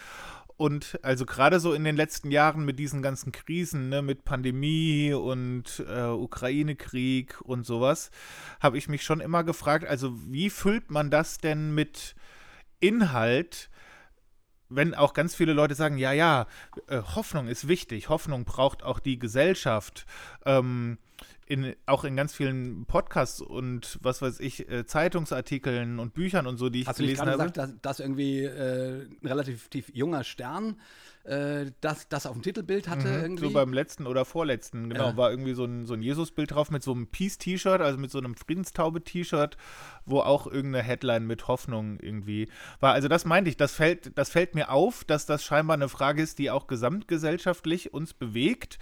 Und 0.57 0.99
also 1.03 1.25
gerade 1.25 1.61
so 1.61 1.73
in 1.73 1.85
den 1.85 1.97
letzten 1.97 2.33
Jahren 2.33 2.65
mit 2.65 2.81
diesen 2.81 3.01
ganzen 3.01 3.31
Krisen, 3.31 3.89
ne, 3.89 4.03
mit 4.03 4.25
Pandemie 4.25 5.13
und 5.13 5.85
äh, 5.89 6.07
Ukraine-Krieg 6.07 7.41
und 7.43 7.65
sowas, 7.65 8.11
habe 8.61 8.79
ich 8.79 8.89
mich 8.89 9.03
schon 9.03 9.21
immer 9.21 9.45
gefragt, 9.45 9.87
also 9.87 10.13
wie 10.31 10.51
füllt 10.51 10.91
man 10.91 11.11
das 11.11 11.39
denn 11.39 11.75
mit 11.75 12.15
Inhalt, 12.79 13.71
wenn 14.69 14.95
auch 14.95 15.13
ganz 15.13 15.35
viele 15.35 15.53
Leute 15.53 15.75
sagen, 15.75 15.99
ja, 15.99 16.13
ja, 16.13 16.47
äh, 16.89 17.01
Hoffnung 17.15 17.49
ist 17.49 17.69
wichtig, 17.69 18.09
Hoffnung 18.09 18.45
braucht 18.45 18.83
auch 18.83 18.99
die 18.99 19.19
Gesellschaft. 19.19 20.07
Ähm, 20.45 20.99
in, 21.47 21.75
auch 21.87 22.05
in 22.05 22.17
ganz 22.17 22.35
vielen 22.35 22.87
Podcasts 22.87 23.41
und 23.41 23.99
was 24.03 24.23
weiß 24.23 24.41
ich, 24.41 24.69
äh, 24.69 24.87
Zeitungsartikeln 24.87 25.99
und 25.99 26.15
Büchern 26.15 26.47
und 26.47 26.57
so, 26.57 26.71
die 26.71 26.83
ich 26.83 26.89
Hast 26.89 26.99
gelesen 26.99 27.27
du 27.27 27.33
habe. 27.33 27.51
gesagt, 27.51 27.57
dass, 27.57 27.75
dass 27.81 28.01
irgendwie 28.01 28.45
äh, 28.45 29.07
ein 29.23 29.27
relativ 29.27 29.69
junger 29.93 30.25
Stern 30.25 30.77
äh, 31.25 31.73
das, 31.81 32.09
das 32.09 32.27
auf 32.27 32.35
dem 32.35 32.43
Titelbild 32.43 32.87
hatte 32.87 33.09
mhm, 33.09 33.23
irgendwie. 33.23 33.47
So 33.47 33.53
beim 33.53 33.73
letzten 33.73 34.07
oder 34.07 34.25
vorletzten, 34.25 34.91
genau, 34.91 35.09
ja. 35.09 35.17
war 35.17 35.31
irgendwie 35.31 35.55
so 35.55 35.65
ein, 35.65 35.87
so 35.87 35.95
ein 35.95 36.03
Jesus-Bild 36.03 36.51
drauf 36.51 36.71
mit 36.71 36.83
so 36.83 36.93
einem 36.93 37.07
Peace-T-Shirt, 37.07 37.81
also 37.81 37.99
mit 37.99 38.11
so 38.11 38.19
einem 38.19 38.35
Friedenstaube-T-Shirt, 38.35 39.57
wo 40.05 40.21
auch 40.21 40.47
irgendeine 40.47 40.85
Headline 40.85 41.27
mit 41.27 41.49
Hoffnung 41.49 41.99
irgendwie 42.01 42.49
war. 42.81 42.93
Also 42.93 43.09
das 43.09 43.25
meinte 43.25 43.49
ich, 43.49 43.57
das 43.57 43.73
fällt, 43.73 44.17
das 44.19 44.29
fällt 44.29 44.55
mir 44.55 44.71
auf, 44.71 45.05
dass 45.05 45.25
das 45.25 45.43
scheinbar 45.43 45.75
eine 45.75 45.89
Frage 45.89 46.23
ist, 46.23 46.39
die 46.39 46.51
auch 46.51 46.67
gesamtgesellschaftlich 46.67 47.95
uns 47.95 48.13
bewegt, 48.13 48.79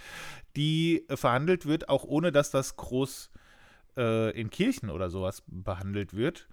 die 0.55 1.07
äh, 1.09 1.17
verhandelt 1.17 1.65
wird, 1.65 1.89
auch 1.89 2.03
ohne 2.03 2.31
dass 2.31 2.51
das 2.51 2.75
groß 2.75 3.29
äh, 3.97 4.39
in 4.39 4.49
Kirchen 4.49 4.89
oder 4.89 5.09
sowas 5.09 5.43
behandelt 5.47 6.13
wird. 6.13 6.47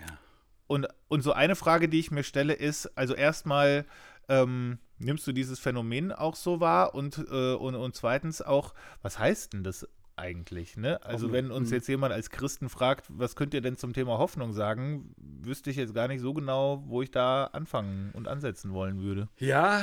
Ja. 0.00 0.18
Und, 0.66 0.88
und 1.08 1.22
so 1.22 1.32
eine 1.32 1.56
Frage, 1.56 1.88
die 1.88 2.00
ich 2.00 2.10
mir 2.10 2.24
stelle, 2.24 2.54
ist, 2.54 2.86
also 2.96 3.14
erstmal, 3.14 3.86
ähm, 4.28 4.78
nimmst 4.98 5.26
du 5.26 5.32
dieses 5.32 5.58
Phänomen 5.58 6.12
auch 6.12 6.36
so 6.36 6.60
wahr? 6.60 6.94
Und, 6.94 7.18
äh, 7.30 7.54
und, 7.54 7.74
und 7.74 7.94
zweitens 7.94 8.42
auch, 8.42 8.74
was 9.02 9.18
heißt 9.18 9.52
denn 9.52 9.64
das 9.64 9.86
eigentlich? 10.16 10.76
Ne? 10.76 11.02
Also, 11.04 11.30
wenn 11.30 11.50
uns 11.50 11.68
mhm. 11.68 11.74
jetzt 11.74 11.88
jemand 11.88 12.12
als 12.12 12.30
Christen 12.30 12.68
fragt, 12.68 13.04
was 13.08 13.36
könnt 13.36 13.52
ihr 13.52 13.60
denn 13.60 13.76
zum 13.76 13.92
Thema 13.92 14.18
Hoffnung 14.18 14.54
sagen, 14.54 15.14
wüsste 15.18 15.70
ich 15.70 15.76
jetzt 15.76 15.94
gar 15.94 16.08
nicht 16.08 16.20
so 16.20 16.32
genau, 16.32 16.82
wo 16.86 17.02
ich 17.02 17.10
da 17.10 17.44
anfangen 17.44 18.10
und 18.14 18.26
ansetzen 18.26 18.72
wollen 18.72 19.02
würde. 19.02 19.28
Ja, 19.38 19.82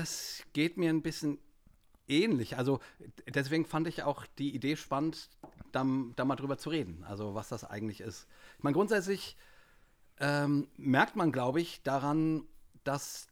es 0.00 0.40
äh, 0.40 0.44
geht 0.54 0.78
mir 0.78 0.88
ein 0.88 1.02
bisschen 1.02 1.38
ähnlich. 2.10 2.58
Also, 2.58 2.80
deswegen 3.26 3.64
fand 3.64 3.88
ich 3.88 4.02
auch 4.02 4.26
die 4.38 4.54
Idee 4.54 4.76
spannend, 4.76 5.30
da, 5.72 5.86
da 6.16 6.24
mal 6.24 6.36
drüber 6.36 6.58
zu 6.58 6.70
reden. 6.70 7.04
Also, 7.04 7.34
was 7.34 7.48
das 7.48 7.64
eigentlich 7.64 8.00
ist. 8.00 8.26
Ich 8.58 8.64
meine, 8.64 8.74
grundsätzlich 8.74 9.36
ähm, 10.18 10.68
merkt 10.76 11.16
man, 11.16 11.32
glaube 11.32 11.60
ich, 11.60 11.82
daran, 11.82 12.44
dass 12.84 13.28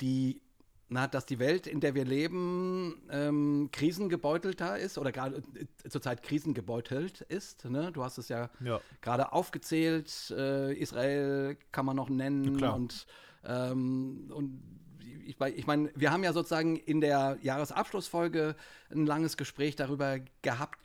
die, 0.00 0.42
na, 0.88 1.06
dass 1.06 1.26
die 1.26 1.38
Welt, 1.38 1.66
in 1.66 1.80
der 1.80 1.94
wir 1.94 2.04
leben, 2.04 3.02
ähm, 3.10 3.70
krisengebeutelter 3.72 4.78
ist 4.78 4.98
oder 4.98 5.12
gerade 5.12 5.42
äh, 5.54 5.88
zurzeit 5.88 6.22
krisengebeutelt 6.22 7.22
ist. 7.22 7.64
Ne? 7.64 7.90
Du 7.92 8.04
hast 8.04 8.18
es 8.18 8.28
ja, 8.28 8.50
ja. 8.60 8.80
gerade 9.00 9.32
aufgezählt. 9.32 10.30
Äh, 10.30 10.74
Israel 10.74 11.56
kann 11.72 11.86
man 11.86 11.96
noch 11.96 12.10
nennen 12.10 12.58
ja, 12.58 12.70
und, 12.70 13.06
ähm, 13.44 14.30
und 14.32 14.62
ich, 15.28 15.38
ich 15.56 15.66
meine, 15.66 15.90
wir 15.94 16.10
haben 16.10 16.24
ja 16.24 16.32
sozusagen 16.32 16.76
in 16.76 17.02
der 17.02 17.38
Jahresabschlussfolge 17.42 18.56
ein 18.90 19.04
langes 19.04 19.36
Gespräch 19.36 19.76
darüber 19.76 20.18
gehabt, 20.40 20.78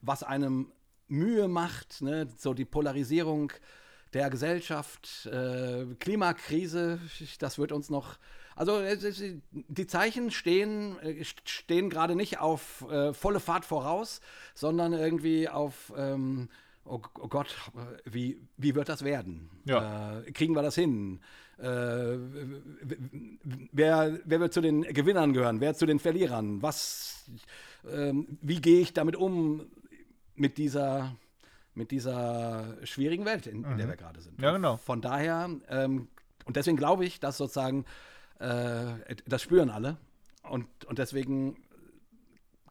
was 0.00 0.22
einem 0.22 0.70
Mühe 1.08 1.48
macht, 1.48 2.00
ne? 2.00 2.28
so 2.36 2.54
die 2.54 2.64
Polarisierung 2.64 3.52
der 4.14 4.30
Gesellschaft, 4.30 5.26
äh, 5.26 5.86
Klimakrise, 5.98 7.00
das 7.40 7.58
wird 7.58 7.72
uns 7.72 7.90
noch. 7.90 8.18
Also 8.54 8.80
die 9.52 9.86
Zeichen 9.86 10.30
stehen, 10.30 10.98
äh, 11.00 11.24
stehen 11.44 11.90
gerade 11.90 12.14
nicht 12.14 12.38
auf 12.38 12.86
äh, 12.90 13.12
volle 13.12 13.40
Fahrt 13.40 13.64
voraus, 13.64 14.20
sondern 14.54 14.92
irgendwie 14.92 15.48
auf, 15.48 15.92
ähm, 15.96 16.48
oh, 16.84 17.00
oh, 17.18 17.28
Gott, 17.28 17.54
wie, 18.04 18.40
wie 18.56 18.74
wird 18.76 18.88
das 18.88 19.04
werden? 19.04 19.50
Ja. 19.64 20.20
Äh, 20.20 20.32
kriegen 20.32 20.54
wir 20.54 20.62
das 20.62 20.76
hin? 20.76 21.20
Äh, 21.58 22.18
wer, 23.72 24.20
wer 24.24 24.40
wird 24.40 24.52
zu 24.52 24.60
den 24.60 24.82
Gewinnern 24.82 25.32
gehören? 25.32 25.60
Wer 25.60 25.74
zu 25.74 25.86
den 25.86 25.98
Verlierern? 25.98 26.62
Was, 26.62 27.24
ähm, 27.90 28.38
wie 28.40 28.60
gehe 28.60 28.80
ich 28.80 28.92
damit 28.92 29.16
um 29.16 29.66
mit 30.34 30.56
dieser 30.56 31.16
mit 31.78 31.92
dieser 31.92 32.76
schwierigen 32.84 33.24
Welt, 33.24 33.46
in, 33.46 33.62
in 33.62 33.78
der 33.78 33.86
mhm. 33.86 33.90
wir 33.90 33.96
gerade 33.96 34.20
sind. 34.20 34.42
Ja, 34.42 34.50
genau. 34.50 34.76
Von 34.78 35.00
daher, 35.00 35.48
ähm, 35.68 36.08
und 36.44 36.56
deswegen 36.56 36.76
glaube 36.76 37.04
ich, 37.06 37.20
dass 37.20 37.38
sozusagen, 37.38 37.84
äh, 38.40 39.14
das 39.26 39.42
spüren 39.42 39.70
alle. 39.70 39.96
Und, 40.42 40.66
und 40.86 40.98
deswegen, 40.98 41.56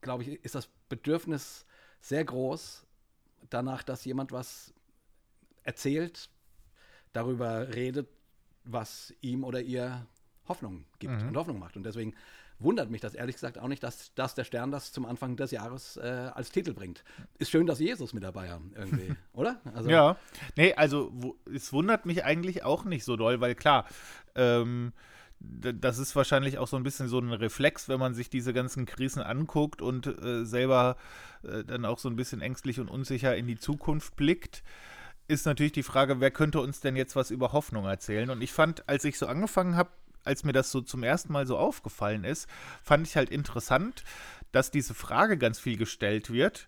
glaube 0.01 0.23
ich, 0.23 0.43
ist 0.43 0.55
das 0.55 0.67
Bedürfnis 0.89 1.65
sehr 2.01 2.25
groß 2.25 2.85
danach, 3.49 3.81
dass 3.81 4.03
jemand 4.03 4.33
was 4.33 4.73
erzählt, 5.63 6.29
darüber 7.13 7.73
redet, 7.73 8.09
was 8.67 9.13
ihm 9.21 9.43
oder 9.43 9.61
ihr 9.61 10.05
Hoffnung 10.47 10.85
gibt 10.99 11.21
mhm. 11.21 11.29
und 11.29 11.37
Hoffnung 11.37 11.59
macht. 11.59 11.75
Und 11.75 11.83
deswegen 11.83 12.13
wundert 12.59 12.89
mich 12.89 13.01
das 13.01 13.13
ehrlich 13.13 13.35
gesagt 13.35 13.59
auch 13.59 13.67
nicht, 13.67 13.83
dass, 13.83 14.13
dass 14.15 14.33
der 14.33 14.43
Stern 14.43 14.71
das 14.71 14.91
zum 14.91 15.05
Anfang 15.05 15.35
des 15.35 15.51
Jahres 15.51 15.97
äh, 15.97 16.31
als 16.33 16.51
Titel 16.51 16.73
bringt. 16.73 17.03
Ist 17.37 17.51
schön, 17.51 17.67
dass 17.67 17.79
Jesus 17.79 18.13
mit 18.13 18.23
dabei 18.23 18.49
haben, 18.49 18.71
irgendwie, 18.75 19.15
oder? 19.33 19.61
Also, 19.75 19.89
ja, 19.89 20.17
nee, 20.55 20.73
also 20.73 21.35
es 21.53 21.71
wundert 21.71 22.05
mich 22.05 22.25
eigentlich 22.25 22.63
auch 22.63 22.83
nicht 22.85 23.03
so 23.03 23.15
doll, 23.15 23.41
weil 23.41 23.53
klar, 23.53 23.85
ähm, 24.35 24.93
das 25.39 25.99
ist 25.99 26.15
wahrscheinlich 26.15 26.57
auch 26.57 26.67
so 26.67 26.77
ein 26.77 26.83
bisschen 26.83 27.07
so 27.09 27.19
ein 27.19 27.31
Reflex, 27.31 27.89
wenn 27.89 27.99
man 27.99 28.15
sich 28.15 28.31
diese 28.31 28.53
ganzen 28.53 28.87
Krisen 28.87 29.21
anguckt 29.21 29.83
und 29.83 30.07
äh, 30.07 30.45
selber 30.45 30.97
äh, 31.43 31.63
dann 31.63 31.85
auch 31.85 31.99
so 31.99 32.09
ein 32.09 32.15
bisschen 32.15 32.41
ängstlich 32.41 32.79
und 32.79 32.89
unsicher 32.89 33.35
in 33.35 33.45
die 33.45 33.59
Zukunft 33.59 34.15
blickt 34.15 34.63
ist 35.27 35.45
natürlich 35.45 35.73
die 35.73 35.83
Frage, 35.83 36.19
wer 36.19 36.31
könnte 36.31 36.59
uns 36.59 36.79
denn 36.79 36.95
jetzt 36.95 37.15
was 37.15 37.31
über 37.31 37.51
Hoffnung 37.51 37.85
erzählen? 37.85 38.29
Und 38.29 38.41
ich 38.41 38.53
fand, 38.53 38.87
als 38.87 39.03
ich 39.03 39.17
so 39.17 39.27
angefangen 39.27 39.75
habe, 39.75 39.89
als 40.23 40.43
mir 40.43 40.53
das 40.53 40.71
so 40.71 40.81
zum 40.81 41.03
ersten 41.03 41.33
Mal 41.33 41.47
so 41.47 41.57
aufgefallen 41.57 42.23
ist, 42.23 42.47
fand 42.83 43.07
ich 43.07 43.15
halt 43.15 43.29
interessant, 43.29 44.03
dass 44.51 44.71
diese 44.71 44.93
Frage 44.93 45.37
ganz 45.37 45.59
viel 45.59 45.77
gestellt 45.77 46.31
wird 46.31 46.67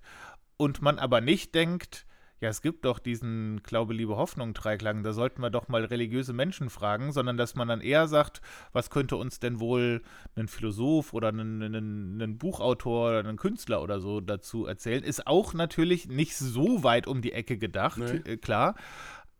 und 0.57 0.81
man 0.81 0.99
aber 0.99 1.21
nicht 1.21 1.55
denkt, 1.55 2.05
ja, 2.41 2.47
es 2.47 2.61
gibt 2.61 2.85
doch 2.85 2.99
diesen 2.99 3.61
Glaube, 3.63 3.93
Liebe, 3.93 4.15
Hoffnung 4.15 4.53
Dreiklang, 4.53 5.03
da 5.03 5.11
sollten 5.11 5.41
wir 5.41 5.49
doch 5.49 5.67
mal 5.67 5.83
religiöse 5.83 6.31
Menschen 6.31 6.69
fragen, 6.69 7.11
sondern 7.11 7.35
dass 7.35 7.55
man 7.55 7.67
dann 7.67 7.81
eher 7.81 8.07
sagt, 8.07 8.41
was 8.71 8.89
könnte 8.89 9.17
uns 9.17 9.39
denn 9.39 9.59
wohl 9.59 10.01
ein 10.35 10.47
Philosoph 10.47 11.13
oder 11.13 11.29
ein, 11.29 11.61
ein, 11.61 12.21
ein 12.21 12.37
Buchautor 12.37 13.19
oder 13.19 13.29
ein 13.29 13.37
Künstler 13.37 13.81
oder 13.81 13.99
so 13.99 14.21
dazu 14.21 14.65
erzählen, 14.65 15.03
ist 15.03 15.27
auch 15.27 15.53
natürlich 15.53 16.07
nicht 16.07 16.37
so 16.37 16.83
weit 16.83 17.07
um 17.07 17.21
die 17.21 17.33
Ecke 17.33 17.57
gedacht, 17.57 17.97
nee. 17.97 18.31
äh, 18.31 18.37
klar. 18.37 18.75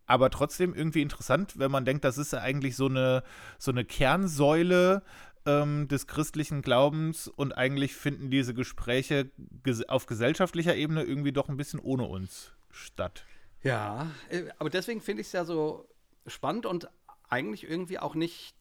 Aber 0.04 0.28
trotzdem 0.28 0.74
irgendwie 0.74 1.02
interessant, 1.02 1.58
wenn 1.58 1.70
man 1.70 1.84
denkt, 1.84 2.04
das 2.04 2.18
ist 2.18 2.32
ja 2.32 2.40
eigentlich 2.40 2.76
so 2.76 2.86
eine, 2.86 3.22
so 3.58 3.70
eine 3.70 3.84
Kernsäule 3.84 5.02
ähm, 5.46 5.88
des 5.88 6.06
christlichen 6.06 6.60
Glaubens 6.60 7.28
und 7.28 7.56
eigentlich 7.56 7.94
finden 7.94 8.28
diese 8.28 8.52
Gespräche 8.52 9.30
ges 9.62 9.88
auf 9.88 10.04
gesellschaftlicher 10.04 10.74
Ebene 10.74 11.04
irgendwie 11.04 11.32
doch 11.32 11.48
ein 11.48 11.56
bisschen 11.56 11.80
ohne 11.80 12.02
uns 12.02 12.52
statt. 12.70 13.24
Ja, 13.62 14.10
äh, 14.30 14.44
aber 14.58 14.70
deswegen 14.70 15.00
finde 15.00 15.20
ich 15.22 15.28
es 15.28 15.32
ja 15.32 15.44
so 15.44 15.88
spannend 16.26 16.66
und 16.66 16.88
eigentlich 17.28 17.68
irgendwie 17.68 17.98
auch 17.98 18.14
nicht, 18.14 18.54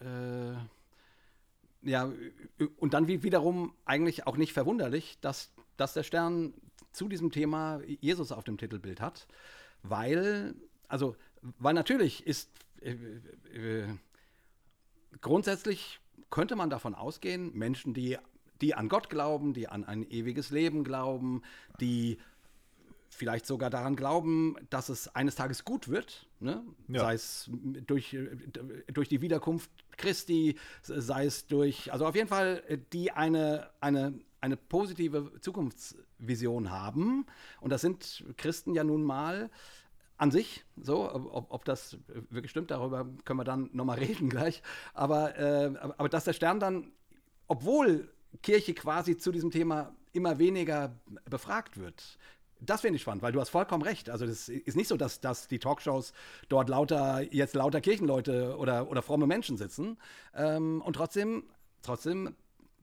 äh, 0.00 0.54
ja, 1.82 2.12
und 2.76 2.94
dann 2.94 3.08
wiederum 3.08 3.74
eigentlich 3.84 4.26
auch 4.26 4.36
nicht 4.36 4.52
verwunderlich, 4.52 5.18
dass, 5.20 5.52
dass 5.76 5.94
der 5.94 6.02
Stern 6.02 6.54
zu 6.92 7.08
diesem 7.08 7.30
Thema 7.30 7.80
Jesus 8.00 8.32
auf 8.32 8.44
dem 8.44 8.58
Titelbild 8.58 9.00
hat, 9.00 9.26
weil, 9.82 10.54
also, 10.88 11.16
weil 11.40 11.74
natürlich 11.74 12.26
ist, 12.26 12.50
äh, 12.80 12.92
äh, 13.56 13.88
grundsätzlich 15.20 16.00
könnte 16.30 16.56
man 16.56 16.70
davon 16.70 16.94
ausgehen, 16.94 17.52
Menschen, 17.54 17.94
die, 17.94 18.18
die 18.60 18.74
an 18.74 18.88
Gott 18.88 19.10
glauben, 19.10 19.54
die 19.54 19.68
an 19.68 19.84
ein 19.84 20.02
ewiges 20.02 20.50
Leben 20.50 20.84
glauben, 20.84 21.42
die 21.80 22.18
vielleicht 23.12 23.46
sogar 23.46 23.68
daran 23.70 23.94
glauben, 23.94 24.56
dass 24.70 24.88
es 24.88 25.14
eines 25.14 25.34
Tages 25.34 25.64
gut 25.64 25.88
wird, 25.88 26.26
ne? 26.40 26.64
ja. 26.88 27.00
sei 27.00 27.14
es 27.14 27.50
durch, 27.86 28.16
durch 28.92 29.08
die 29.08 29.20
Wiederkunft 29.20 29.70
Christi, 29.96 30.56
sei 30.82 31.26
es 31.26 31.46
durch, 31.46 31.92
also 31.92 32.06
auf 32.06 32.14
jeden 32.14 32.28
Fall, 32.28 32.62
die 32.92 33.12
eine, 33.12 33.70
eine, 33.80 34.18
eine 34.40 34.56
positive 34.56 35.30
Zukunftsvision 35.40 36.70
haben. 36.70 37.26
Und 37.60 37.70
das 37.70 37.82
sind 37.82 38.24
Christen 38.38 38.74
ja 38.74 38.82
nun 38.82 39.04
mal 39.04 39.50
an 40.16 40.30
sich, 40.30 40.64
so, 40.80 41.12
ob, 41.12 41.50
ob 41.50 41.64
das 41.66 41.98
wirklich 42.30 42.50
stimmt, 42.50 42.70
darüber 42.70 43.06
können 43.24 43.40
wir 43.40 43.44
dann 43.44 43.68
nochmal 43.72 43.98
reden 43.98 44.30
gleich. 44.30 44.62
Aber, 44.94 45.36
äh, 45.38 45.72
aber 45.76 46.08
dass 46.08 46.24
der 46.24 46.32
Stern 46.32 46.60
dann, 46.60 46.92
obwohl 47.46 48.10
Kirche 48.42 48.72
quasi 48.72 49.18
zu 49.18 49.32
diesem 49.32 49.50
Thema 49.50 49.94
immer 50.12 50.38
weniger 50.38 50.96
befragt 51.28 51.76
wird, 51.76 52.18
das 52.64 52.80
finde 52.80 52.96
ich 52.96 53.02
spannend, 53.02 53.22
weil 53.22 53.32
du 53.32 53.40
hast 53.40 53.50
vollkommen 53.50 53.82
recht. 53.82 54.10
Also 54.10 54.26
das 54.26 54.48
ist 54.48 54.76
nicht 54.76 54.88
so, 54.88 54.96
dass, 54.96 55.20
dass 55.20 55.48
die 55.48 55.58
Talkshows 55.58 56.12
dort 56.48 56.68
lauter, 56.68 57.22
jetzt 57.32 57.54
lauter 57.54 57.80
Kirchenleute 57.80 58.56
oder, 58.56 58.88
oder 58.90 59.02
fromme 59.02 59.26
Menschen 59.26 59.56
sitzen. 59.56 59.98
Ähm, 60.34 60.82
und 60.82 60.94
trotzdem, 60.94 61.44
trotzdem 61.82 62.34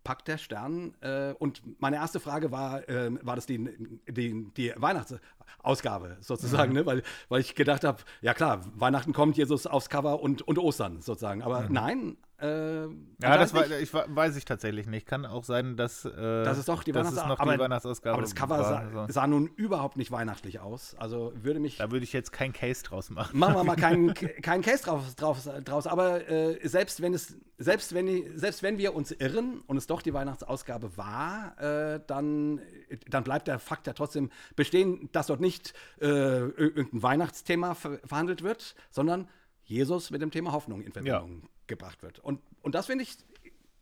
packt 0.03 0.27
der 0.27 0.37
Stern. 0.37 0.93
Äh, 1.01 1.33
und 1.39 1.61
meine 1.79 1.97
erste 1.97 2.19
Frage 2.19 2.51
war, 2.51 2.87
äh, 2.89 3.11
war 3.25 3.35
das 3.35 3.45
die, 3.45 3.69
die, 4.07 4.51
die 4.55 4.73
Weihnachtsausgabe 4.75 6.17
sozusagen, 6.21 6.71
mhm. 6.71 6.79
ne? 6.79 6.85
weil, 6.85 7.03
weil 7.29 7.41
ich 7.41 7.55
gedacht 7.55 7.83
habe, 7.83 7.99
ja 8.21 8.33
klar, 8.33 8.61
Weihnachten 8.75 9.13
kommt 9.13 9.37
Jesus 9.37 9.67
aufs 9.67 9.89
Cover 9.89 10.21
und, 10.21 10.41
und 10.41 10.57
Ostern 10.57 11.01
sozusagen. 11.01 11.41
Aber 11.41 11.61
mhm. 11.61 11.73
nein, 11.73 12.17
äh, 12.41 12.83
ja, 13.21 13.37
das 13.37 13.53
war, 13.53 13.69
ich, 13.69 13.93
weiß 13.93 14.37
ich 14.37 14.45
tatsächlich 14.45 14.87
nicht. 14.87 15.05
Kann 15.05 15.25
auch 15.25 15.43
sein, 15.43 15.75
dass 15.75 16.05
äh, 16.05 16.11
das 16.13 16.57
ist 16.57 16.69
doch 16.69 16.83
die, 16.83 16.93
Weihnachts 16.95 17.17
ist 17.17 17.27
noch 17.27 17.39
aber, 17.39 17.53
die 17.53 17.59
Weihnachtsausgabe. 17.59 18.13
Aber 18.13 18.21
das 18.21 18.33
Cover 18.33 18.59
war, 18.59 18.91
sah, 18.91 19.07
sah, 19.09 19.27
nun 19.27 19.47
überhaupt 19.47 19.97
nicht 19.97 20.11
weihnachtlich 20.11 20.59
aus. 20.61 20.95
Also 20.97 21.33
würde 21.35 21.59
mich. 21.59 21.77
Da 21.77 21.91
würde 21.91 22.05
ich 22.05 22.13
jetzt 22.13 22.31
kein 22.31 22.53
Case 22.53 22.83
draus 22.83 23.09
machen. 23.09 23.37
Machen 23.37 23.55
wir 23.55 23.63
mal 23.65 23.75
keinen 23.77 24.13
kein 24.13 24.61
Case 24.61 24.83
drauf, 24.83 25.15
drauf, 25.15 25.49
draus. 25.65 25.85
Aber 25.85 26.29
äh, 26.29 26.65
selbst 26.65 27.01
wenn 27.01 27.13
es, 27.13 27.35
selbst 27.57 27.93
wenn, 27.93 28.37
selbst 28.37 28.63
wenn 28.63 28.77
wir 28.77 28.95
uns 28.95 29.11
irren 29.11 29.61
und 29.67 29.75
es 29.75 29.87
doch 29.87 30.01
die 30.01 30.13
Weihnachtsausgabe 30.13 30.95
war, 30.95 31.59
äh, 31.59 31.99
dann, 32.07 32.61
dann 33.09 33.25
bleibt 33.25 33.47
der 33.47 33.59
Fakt 33.59 33.85
ja 33.87 33.93
trotzdem 33.93 34.29
bestehen, 34.55 35.09
dass 35.11 35.27
dort 35.27 35.41
nicht 35.41 35.73
äh, 35.99 36.05
irgendein 36.07 37.03
Weihnachtsthema 37.03 37.73
ver 37.73 37.99
verhandelt 38.05 38.43
wird, 38.43 38.75
sondern 38.91 39.27
Jesus 39.63 40.09
mit 40.09 40.21
dem 40.21 40.31
Thema 40.31 40.53
Hoffnung 40.53 40.81
in 40.81 40.93
Verbindung 40.93 41.41
ja. 41.43 41.49
Gebracht 41.69 42.03
wird. 42.03 42.19
Und, 42.19 42.41
und 42.61 42.75
das 42.75 42.87
finde 42.87 43.03
ich, 43.03 43.15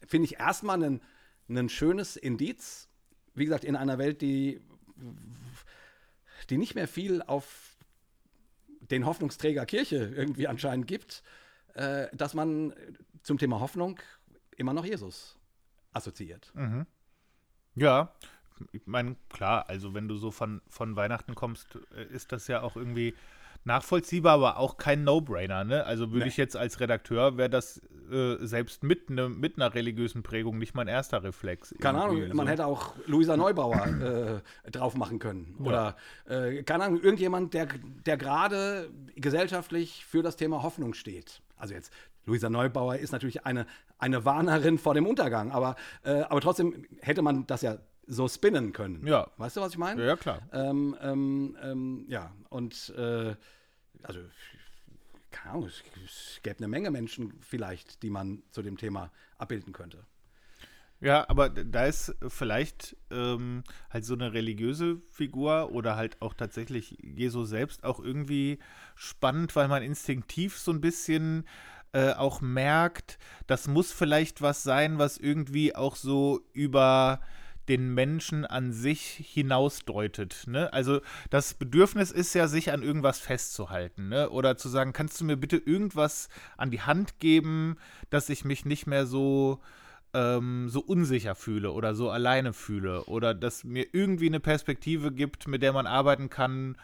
find 0.05 0.23
ich 0.23 0.39
erstmal 0.39 0.83
ein, 0.83 1.69
schönes 1.69 2.15
Indiz. 2.15 2.89
Wie 3.33 3.45
gesagt, 3.45 3.63
in 3.63 3.75
einer 3.75 3.97
Welt, 3.97 4.21
die, 4.21 4.61
die 6.49 6.57
nicht 6.57 6.75
mehr 6.75 6.87
viel 6.87 7.23
auf 7.23 7.77
den 8.79 9.05
Hoffnungsträger 9.05 9.65
Kirche 9.65 10.13
irgendwie 10.15 10.47
anscheinend 10.47 10.87
gibt, 10.87 11.23
äh, 11.73 12.07
dass 12.15 12.33
man 12.33 12.73
zum 13.23 13.37
Thema 13.37 13.59
Hoffnung 13.59 13.99
immer 14.55 14.73
noch 14.73 14.85
Jesus 14.85 15.37
assoziiert. 15.93 16.51
Mhm. 16.53 16.85
Ja, 17.75 18.13
ich 18.71 18.87
meine, 18.87 19.15
klar, 19.29 19.69
also 19.69 19.93
wenn 19.93 20.07
du 20.07 20.17
so 20.17 20.31
von, 20.31 20.61
von 20.67 20.95
Weihnachten 20.95 21.35
kommst, 21.35 21.77
äh, 21.95 22.05
ist 22.05 22.31
das 22.31 22.47
ja 22.47 22.61
auch 22.61 22.75
irgendwie 22.75 23.15
nachvollziehbar, 23.67 24.33
aber 24.33 24.57
auch 24.57 24.77
kein 24.77 25.03
No-Brainer. 25.03 25.63
Ne? 25.63 25.85
Also 25.85 26.11
würde 26.11 26.25
nee. 26.25 26.29
ich 26.29 26.37
jetzt 26.37 26.57
als 26.57 26.79
Redakteur, 26.79 27.37
wäre 27.37 27.49
das 27.49 27.79
äh, 28.11 28.37
selbst 28.39 28.83
mit, 28.83 29.09
ne, 29.09 29.29
mit 29.29 29.57
einer 29.57 29.75
religiösen 29.75 30.23
Prägung 30.23 30.57
nicht 30.57 30.73
mein 30.73 30.87
erster 30.87 31.23
Reflex. 31.23 31.75
Keine 31.79 32.01
Ahnung, 32.01 32.27
so. 32.27 32.33
man 32.33 32.47
hätte 32.47 32.65
auch 32.65 32.93
Luisa 33.05 33.37
Neubauer 33.37 34.41
äh, 34.65 34.71
drauf 34.71 34.95
machen 34.95 35.19
können. 35.19 35.55
Oder, 35.59 35.95
äh, 36.27 36.63
keine 36.63 36.85
Ahnung, 36.85 37.01
irgendjemand, 37.01 37.53
der, 37.53 37.67
der 38.05 38.17
gerade 38.17 38.89
gesellschaftlich 39.15 40.05
für 40.05 40.23
das 40.23 40.37
Thema 40.37 40.63
Hoffnung 40.63 40.93
steht. 40.93 41.41
Also 41.57 41.73
jetzt, 41.73 41.91
Luisa 42.25 42.49
Neubauer 42.49 42.95
ist 42.95 43.11
natürlich 43.11 43.45
eine, 43.45 43.65
eine 43.99 44.25
Warnerin 44.25 44.77
vor 44.77 44.93
dem 44.93 45.05
Untergang, 45.05 45.51
aber, 45.51 45.75
äh, 46.03 46.21
aber 46.21 46.41
trotzdem 46.41 46.85
hätte 47.01 47.21
man 47.21 47.45
das 47.47 47.61
ja 47.61 47.77
so 48.07 48.27
spinnen 48.27 48.71
können. 48.71 49.05
Ja. 49.05 49.27
Weißt 49.37 49.57
du, 49.57 49.61
was 49.61 49.73
ich 49.73 49.77
meine? 49.77 50.05
Ja, 50.05 50.15
klar. 50.15 50.41
Ähm, 50.53 50.95
ähm, 51.01 51.57
ähm, 51.61 52.05
ja, 52.07 52.31
und 52.49 52.93
äh, 52.97 53.35
also, 54.03 54.19
keine 55.31 55.51
Ahnung, 55.51 55.65
es, 55.67 56.39
gäbe 56.43 56.57
eine 56.59 56.67
Menge 56.67 56.91
Menschen 56.91 57.33
vielleicht, 57.41 58.03
die 58.03 58.09
man 58.09 58.43
zu 58.51 58.61
dem 58.61 58.77
Thema 58.77 59.11
abbilden 59.37 59.73
könnte. 59.73 60.05
Ja, 60.99 61.29
aber 61.29 61.49
da 61.49 61.85
ist 61.85 62.15
vielleicht 62.27 62.97
ähm, 63.11 63.63
halt 63.91 64.03
so 64.03 64.15
eine 64.15 64.33
religiöse 64.33 64.99
Figur 65.11 65.71
oder 65.71 65.95
halt 65.95 66.19
auch 66.23 66.33
tatsächlich 66.33 66.97
Jesus 67.01 67.49
selbst 67.49 67.83
auch 67.83 67.99
irgendwie 67.99 68.57
spannend, 68.95 69.55
weil 69.55 69.67
man 69.67 69.83
instinktiv 69.83 70.57
so 70.57 70.71
ein 70.71 70.81
bisschen 70.81 71.45
äh, 71.93 72.13
auch 72.13 72.41
merkt, 72.41 73.19
das 73.45 73.67
muss 73.67 73.91
vielleicht 73.91 74.41
was 74.41 74.63
sein, 74.63 74.97
was 74.97 75.17
irgendwie 75.17 75.75
auch 75.75 75.95
so 75.95 76.41
über 76.53 77.21
den 77.69 77.93
Menschen 77.93 78.45
an 78.45 78.71
sich 78.71 79.01
hinausdeutet. 79.01 80.45
Ne? 80.47 80.71
Also 80.73 81.01
das 81.29 81.53
Bedürfnis 81.53 82.11
ist 82.11 82.33
ja, 82.33 82.47
sich 82.47 82.71
an 82.71 82.83
irgendwas 82.83 83.19
festzuhalten. 83.19 84.09
Ne? 84.09 84.29
Oder 84.29 84.57
zu 84.57 84.69
sagen, 84.69 84.93
kannst 84.93 85.19
du 85.19 85.25
mir 85.25 85.37
bitte 85.37 85.57
irgendwas 85.57 86.29
an 86.57 86.71
die 86.71 86.81
Hand 86.81 87.19
geben, 87.19 87.77
dass 88.09 88.29
ich 88.29 88.45
mich 88.45 88.65
nicht 88.65 88.87
mehr 88.87 89.05
so, 89.05 89.59
ähm, 90.13 90.69
so 90.69 90.79
unsicher 90.79 91.35
fühle 91.35 91.71
oder 91.71 91.95
so 91.95 92.09
alleine 92.09 92.53
fühle. 92.53 93.03
Oder 93.05 93.33
dass 93.33 93.63
mir 93.63 93.87
irgendwie 93.91 94.27
eine 94.27 94.39
Perspektive 94.39 95.11
gibt, 95.11 95.47
mit 95.47 95.61
der 95.61 95.73
man 95.73 95.87
arbeiten 95.87 96.29
kann, 96.29 96.77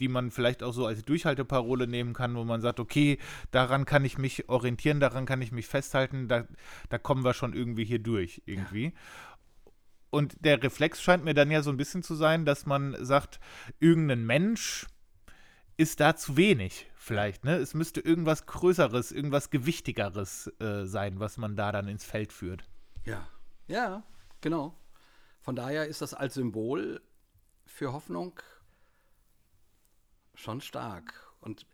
die 0.00 0.08
man 0.08 0.30
vielleicht 0.30 0.62
auch 0.62 0.72
so 0.72 0.86
als 0.86 1.04
Durchhalteparole 1.04 1.86
nehmen 1.86 2.12
kann, 2.12 2.34
wo 2.34 2.44
man 2.44 2.60
sagt, 2.60 2.80
okay, 2.80 3.18
daran 3.50 3.84
kann 3.84 4.04
ich 4.04 4.18
mich 4.18 4.48
orientieren, 4.48 5.00
daran 5.00 5.26
kann 5.26 5.40
ich 5.40 5.52
mich 5.52 5.66
festhalten, 5.66 6.28
da, 6.28 6.44
da 6.88 6.98
kommen 6.98 7.24
wir 7.24 7.34
schon 7.34 7.54
irgendwie 7.54 7.84
hier 7.84 8.00
durch, 8.00 8.42
irgendwie. 8.46 8.86
Ja. 8.86 8.92
Und 10.10 10.36
der 10.44 10.62
Reflex 10.62 11.02
scheint 11.02 11.24
mir 11.24 11.34
dann 11.34 11.50
ja 11.50 11.62
so 11.62 11.70
ein 11.70 11.76
bisschen 11.76 12.02
zu 12.02 12.14
sein, 12.14 12.44
dass 12.44 12.66
man 12.66 12.96
sagt, 13.04 13.40
irgendein 13.78 14.24
Mensch 14.24 14.86
ist 15.76 16.00
da 16.00 16.16
zu 16.16 16.36
wenig 16.36 16.90
vielleicht. 16.96 17.44
Ne? 17.44 17.56
Es 17.56 17.74
müsste 17.74 18.00
irgendwas 18.00 18.46
Größeres, 18.46 19.12
irgendwas 19.12 19.50
Gewichtigeres 19.50 20.52
äh, 20.60 20.84
sein, 20.86 21.20
was 21.20 21.36
man 21.36 21.56
da 21.56 21.72
dann 21.72 21.88
ins 21.88 22.04
Feld 22.04 22.32
führt. 22.32 22.64
Ja, 23.04 23.28
ja, 23.68 24.02
genau. 24.40 24.78
Von 25.40 25.56
daher 25.56 25.86
ist 25.86 26.02
das 26.02 26.14
als 26.14 26.34
Symbol 26.34 27.00
für 27.64 27.92
Hoffnung 27.92 28.40
schon 30.34 30.60
stark. 30.60 31.14
Und 31.40 31.66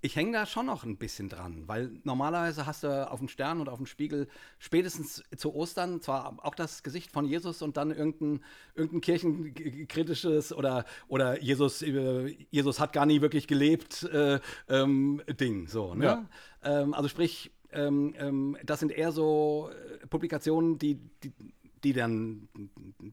ich 0.00 0.14
hänge 0.14 0.32
da 0.32 0.46
schon 0.46 0.66
noch 0.66 0.84
ein 0.84 0.96
bisschen 0.96 1.28
dran, 1.28 1.64
weil 1.66 1.90
normalerweise 2.04 2.66
hast 2.66 2.84
du 2.84 3.10
auf 3.10 3.18
dem 3.18 3.28
Stern 3.28 3.60
und 3.60 3.68
auf 3.68 3.78
dem 3.78 3.86
Spiegel 3.86 4.28
spätestens 4.58 5.24
zu 5.36 5.54
Ostern 5.54 6.00
zwar 6.00 6.36
auch 6.44 6.54
das 6.54 6.82
Gesicht 6.84 7.10
von 7.10 7.24
Jesus 7.24 7.62
und 7.62 7.76
dann 7.76 7.90
irgendein, 7.90 8.44
irgendein 8.74 9.00
kirchenkritisches 9.00 10.52
oder, 10.52 10.84
oder 11.08 11.42
Jesus, 11.42 11.82
äh, 11.82 12.36
Jesus 12.50 12.78
hat 12.78 12.92
gar 12.92 13.06
nie 13.06 13.20
wirklich 13.20 13.48
gelebt 13.48 14.04
äh, 14.04 14.38
ähm, 14.68 15.20
Ding. 15.40 15.66
So, 15.66 15.94
ne? 15.94 16.04
Ja. 16.04 16.26
Ähm, 16.62 16.94
also 16.94 17.08
sprich, 17.08 17.50
ähm, 17.72 18.14
ähm 18.18 18.56
das 18.64 18.80
sind 18.80 18.92
eher 18.92 19.10
so 19.10 19.70
äh, 19.70 20.06
Publikationen, 20.06 20.78
die, 20.78 20.94
die, 21.24 21.32
die, 21.82 21.92
dann, 21.92 22.48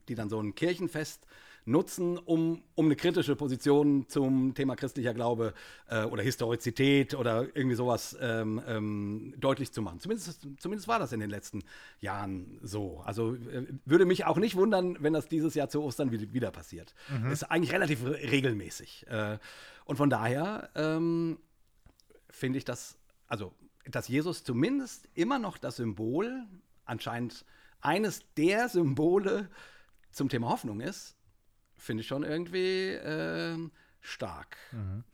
die 0.07 0.13
dann 0.13 0.29
so 0.29 0.39
ein 0.39 0.53
Kirchenfest 0.53 1.25
nutzen, 1.65 2.17
um, 2.17 2.61
um 2.75 2.85
eine 2.85 2.95
kritische 2.95 3.35
Position 3.35 4.07
zum 4.07 4.53
Thema 4.53 4.75
christlicher 4.75 5.13
Glaube 5.13 5.53
äh, 5.89 6.03
oder 6.03 6.21
Historizität 6.21 7.15
oder 7.15 7.47
irgendwie 7.55 7.75
sowas 7.75 8.15
ähm, 8.21 8.61
ähm, 8.67 9.33
deutlich 9.37 9.71
zu 9.71 9.81
machen. 9.81 9.99
Zumindest, 9.99 10.47
zumindest 10.59 10.87
war 10.87 10.99
das 10.99 11.11
in 11.11 11.19
den 11.19 11.29
letzten 11.29 11.63
Jahren 11.99 12.59
so. 12.61 13.01
Also 13.03 13.33
äh, 13.33 13.65
würde 13.85 14.05
mich 14.05 14.25
auch 14.25 14.37
nicht 14.37 14.55
wundern, 14.55 14.97
wenn 15.01 15.13
das 15.13 15.27
dieses 15.27 15.55
Jahr 15.55 15.69
zu 15.69 15.81
Ostern 15.81 16.11
wieder, 16.11 16.51
passiert. 16.51 16.93
Mhm. 17.09 17.31
Ist 17.31 17.43
eigentlich 17.43 17.73
relativ 17.73 18.05
re 18.05 18.31
regelmäßig. 18.31 19.07
Äh, 19.07 19.39
und 19.85 19.97
von 19.97 20.09
daher 20.09 20.69
ähm, 20.75 21.39
finde 22.29 22.59
ich 22.59 22.65
das, 22.65 22.97
also 23.27 23.53
dass 23.89 24.07
Jesus 24.07 24.43
zumindest 24.43 25.09
immer 25.13 25.39
noch 25.39 25.57
das 25.57 25.77
Symbol, 25.77 26.45
anscheinend 26.85 27.45
eines 27.81 28.21
der 28.35 28.69
Symbole 28.69 29.49
zum 30.11 30.29
Thema 30.29 30.49
Hoffnung 30.49 30.79
ist, 30.79 31.14
finde 31.85 32.01
ich 32.01 32.07
schon 32.07 32.23
irgendwie 32.23 32.89
äh, 32.89 33.57
stark. 34.01 34.57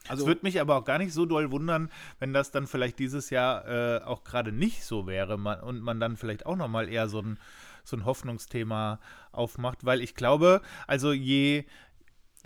Also, 0.07 0.23
es 0.23 0.27
würde 0.27 0.41
mich 0.43 0.59
aber 0.59 0.77
auch 0.77 0.85
gar 0.85 0.97
nicht 0.97 1.13
so 1.13 1.25
doll 1.25 1.51
wundern, 1.51 1.89
wenn 2.19 2.33
das 2.33 2.51
dann 2.51 2.67
vielleicht 2.67 2.99
dieses 2.99 3.29
Jahr 3.29 3.67
äh, 3.67 4.03
auch 4.03 4.23
gerade 4.23 4.51
nicht 4.51 4.83
so 4.83 5.07
wäre 5.07 5.37
man, 5.37 5.59
und 5.61 5.81
man 5.81 5.99
dann 5.99 6.17
vielleicht 6.17 6.45
auch 6.45 6.55
nochmal 6.55 6.89
eher 6.89 7.07
so 7.07 7.19
ein, 7.21 7.39
so 7.83 7.97
ein 7.97 8.05
Hoffnungsthema 8.05 8.99
aufmacht, 9.31 9.85
weil 9.85 10.01
ich 10.01 10.15
glaube, 10.15 10.61
also 10.87 11.11
je 11.13 11.65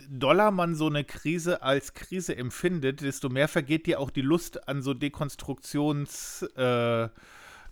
doller 0.08 0.50
man 0.50 0.74
so 0.74 0.88
eine 0.88 1.04
Krise 1.04 1.62
als 1.62 1.94
Krise 1.94 2.36
empfindet, 2.36 3.00
desto 3.00 3.28
mehr 3.28 3.48
vergeht 3.48 3.86
dir 3.86 3.98
auch 3.98 4.10
die 4.10 4.22
Lust 4.22 4.68
an 4.68 4.82
so 4.82 4.92
Dekonstruktions- 4.92 6.46
äh, 6.56 7.08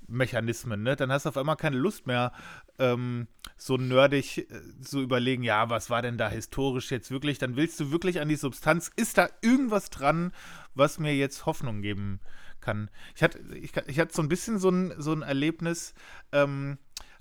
Mechanismen, 0.08 0.82
ne? 0.82 0.96
Dann 0.96 1.10
hast 1.10 1.24
du 1.24 1.30
auf 1.30 1.36
einmal 1.36 1.56
keine 1.56 1.76
Lust 1.76 2.06
mehr, 2.06 2.32
ähm, 2.78 3.28
so 3.56 3.76
nerdig 3.76 4.38
äh, 4.50 4.80
zu 4.80 5.00
überlegen, 5.00 5.42
ja, 5.42 5.70
was 5.70 5.90
war 5.90 6.02
denn 6.02 6.18
da 6.18 6.28
historisch 6.28 6.90
jetzt 6.90 7.10
wirklich? 7.10 7.38
Dann 7.38 7.56
willst 7.56 7.78
du 7.80 7.90
wirklich 7.90 8.20
an 8.20 8.28
die 8.28 8.36
Substanz. 8.36 8.90
Ist 8.96 9.18
da 9.18 9.28
irgendwas 9.42 9.90
dran, 9.90 10.32
was 10.74 10.98
mir 10.98 11.14
jetzt 11.14 11.46
Hoffnung 11.46 11.82
geben 11.82 12.20
kann? 12.60 12.90
Ich 13.14 13.22
hatte, 13.22 13.38
ich, 13.54 13.72
ich 13.86 13.98
hatte 13.98 14.14
so 14.14 14.22
ein 14.22 14.28
bisschen 14.28 14.58
so 14.58 14.70
ein, 14.70 14.94
so 14.98 15.12
ein 15.12 15.22
Erlebnis 15.22 15.94
ähm, 16.32 16.78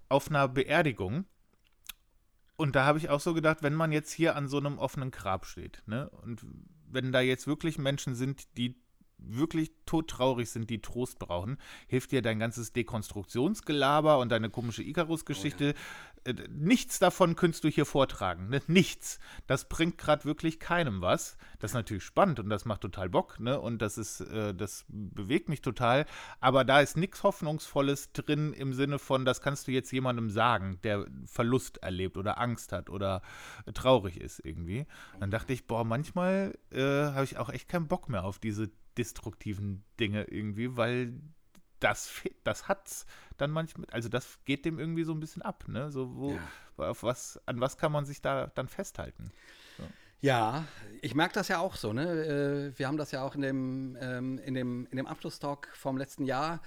auf 0.10 0.30
einer 0.30 0.48
Beerdigung. 0.48 1.26
Und 2.56 2.76
da 2.76 2.86
habe 2.86 3.00
ich 3.00 3.10
auch 3.10 3.20
so 3.20 3.34
gedacht, 3.34 3.63
wenn 3.63 3.74
man 3.74 3.92
jetzt 3.92 4.12
hier 4.12 4.36
an 4.36 4.48
so 4.48 4.58
einem 4.58 4.78
offenen 4.78 5.12
Grab 5.12 5.46
steht, 5.46 5.82
ne? 5.88 6.10
Und 6.10 6.46
wenn 6.88 7.12
da 7.12 7.20
jetzt 7.20 7.48
wirklich 7.48 7.80
Menschen 7.80 8.13
sind, 8.13 8.56
die 8.58 8.76
wirklich 9.26 9.72
todtraurig 9.86 10.50
sind, 10.50 10.70
die 10.70 10.82
Trost 10.82 11.20
brauchen, 11.20 11.58
hilft 11.88 12.12
dir 12.12 12.22
dein 12.22 12.40
ganzes 12.40 12.74
Dekonstruktionsgelaber 12.74 14.20
und 14.20 14.30
deine 14.30 14.50
komische 14.50 14.84
Icarus-Geschichte. 14.84 15.74
Oh 15.74 16.30
ja. 16.30 16.34
Nichts 16.50 17.00
davon 17.00 17.36
könntest 17.36 17.66
du 17.66 17.68
hier 17.68 17.86
vortragen. 17.86 18.48
Ne? 18.48 18.62
Nichts. 18.68 19.20
Das 19.46 19.68
bringt 19.68 19.98
gerade 19.98 20.24
wirklich 20.24 20.58
keinem 20.58 21.02
was. 21.02 21.36
Das 21.60 21.72
ist 21.72 21.76
natürlich 21.76 22.06
spannend 22.06 22.40
und 22.40 22.50
das 22.50 22.64
macht 22.64 22.80
total 22.80 23.10
Bock, 23.10 23.42
ne? 23.42 23.60
Und 23.60 23.82
das 23.82 23.98
ist, 23.98 24.22
äh, 24.22 24.54
das 24.56 24.86
bewegt 24.88 25.50
mich 25.50 25.62
total. 25.62 26.06
Aber 26.40 26.64
da 26.64 26.80
ist 26.80 26.96
nichts 26.96 27.24
Hoffnungsvolles 27.24 28.14
drin 28.14 28.54
im 28.54 28.74
Sinne 28.74 29.00
von, 29.00 29.26
das 29.26 29.42
kannst 29.42 29.68
du 29.68 29.72
jetzt 29.72 29.92
jemandem 29.92 30.30
sagen, 30.30 30.80
der 30.84 31.08
Verlust 31.26 31.80
erlebt 31.80 32.16
oder 32.16 32.40
Angst 32.40 32.72
hat 32.72 32.90
oder 32.90 33.22
traurig 33.74 34.20
ist 34.20 34.40
irgendwie. 34.46 34.86
Dann 35.20 35.30
dachte 35.30 35.52
ich, 35.52 35.68
boah, 35.68 35.84
manchmal 35.84 36.58
äh, 36.72 36.82
habe 36.82 37.26
ich 37.26 37.38
auch 37.38 37.50
echt 37.50 37.68
keinen 37.68 37.88
Bock 37.88 38.08
mehr 38.08 38.24
auf 38.24 38.40
diese 38.40 38.72
destruktiven 38.97 39.84
Dinge 39.99 40.25
irgendwie, 40.25 40.77
weil 40.77 41.13
das, 41.79 42.12
das 42.43 42.67
hat's 42.67 43.06
dann 43.38 43.51
manchmal, 43.51 43.88
also 43.91 44.10
das 44.10 44.39
geht 44.45 44.65
dem 44.65 44.79
irgendwie 44.79 45.03
so 45.03 45.13
ein 45.13 45.19
bisschen 45.19 45.41
ab, 45.41 45.65
ne? 45.67 45.91
So, 45.91 46.15
wo, 46.15 46.32
ja. 46.32 46.89
auf 46.89 47.03
was, 47.03 47.39
an 47.45 47.60
was 47.60 47.77
kann 47.77 47.91
man 47.91 48.06
sich 48.06 48.21
da 48.21 48.47
dann 48.47 48.67
festhalten? 48.67 49.32
So. 49.77 49.84
Ja, 50.21 50.65
ich 51.01 51.15
merke 51.15 51.34
das 51.34 51.49
ja 51.49 51.60
auch 51.60 51.75
so, 51.75 51.91
ne? 51.91 52.71
Äh, 52.73 52.79
wir 52.79 52.88
haben 52.88 52.97
das 52.97 53.12
ja 53.12 53.23
auch 53.23 53.36
in 53.36 53.41
dem, 53.41 53.97
ähm, 53.99 54.38
in 54.39 54.53
dem, 54.53 54.88
in 54.89 54.97
dem 54.97 55.08
Abschlusstalk 55.08 55.69
vom 55.73 55.97
letzten 55.97 56.23
Jahr 56.25 56.62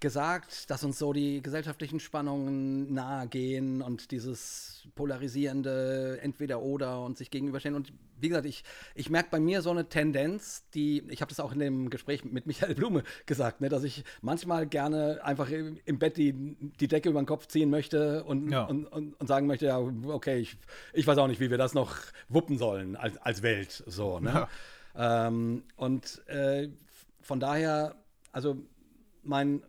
gesagt, 0.00 0.70
dass 0.70 0.84
uns 0.84 0.98
so 0.98 1.12
die 1.12 1.42
gesellschaftlichen 1.42 1.98
Spannungen 2.00 2.92
nahe 2.92 3.26
gehen 3.26 3.82
und 3.82 4.10
dieses 4.10 4.86
polarisierende 4.94 6.18
Entweder-Oder 6.22 7.02
und 7.02 7.18
sich 7.18 7.30
gegenüberstehen. 7.30 7.74
Und 7.74 7.92
wie 8.20 8.28
gesagt, 8.28 8.46
ich, 8.46 8.64
ich 8.94 9.10
merke 9.10 9.28
bei 9.30 9.40
mir 9.40 9.62
so 9.62 9.70
eine 9.70 9.88
Tendenz, 9.88 10.68
die, 10.74 11.02
ich 11.08 11.20
habe 11.20 11.28
das 11.28 11.40
auch 11.40 11.52
in 11.52 11.58
dem 11.58 11.90
Gespräch 11.90 12.24
mit 12.24 12.46
Michael 12.46 12.74
Blume 12.74 13.02
gesagt, 13.26 13.60
ne, 13.60 13.68
dass 13.68 13.82
ich 13.82 14.04
manchmal 14.22 14.66
gerne 14.66 15.20
einfach 15.24 15.50
im, 15.50 15.78
im 15.84 15.98
Bett 15.98 16.16
die, 16.16 16.32
die 16.32 16.88
Decke 16.88 17.08
über 17.10 17.20
den 17.20 17.26
Kopf 17.26 17.46
ziehen 17.46 17.70
möchte 17.70 18.24
und, 18.24 18.50
ja. 18.50 18.64
und, 18.64 18.86
und, 18.86 19.14
und, 19.14 19.26
sagen 19.26 19.46
möchte, 19.46 19.66
ja, 19.66 19.78
okay, 19.78 20.38
ich, 20.38 20.56
ich 20.92 21.06
weiß 21.06 21.18
auch 21.18 21.28
nicht, 21.28 21.40
wie 21.40 21.50
wir 21.50 21.58
das 21.58 21.74
noch 21.74 21.96
wuppen 22.28 22.58
sollen 22.58 22.96
als, 22.96 23.16
als 23.18 23.42
Welt. 23.42 23.82
So, 23.86 24.20
ne? 24.20 24.46
Ja. 24.94 25.26
Ähm, 25.26 25.64
und 25.76 26.26
äh, 26.28 26.68
von 27.20 27.40
daher, 27.40 27.96
also 28.32 28.56
mein 29.22 29.62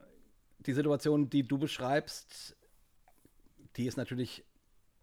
die 0.69 0.73
Situation, 0.73 1.32
die 1.32 1.47
du 1.47 1.58
beschreibst, 1.58 2.55
die 3.75 3.88
ist 3.88 3.97
natürlich 3.97 4.45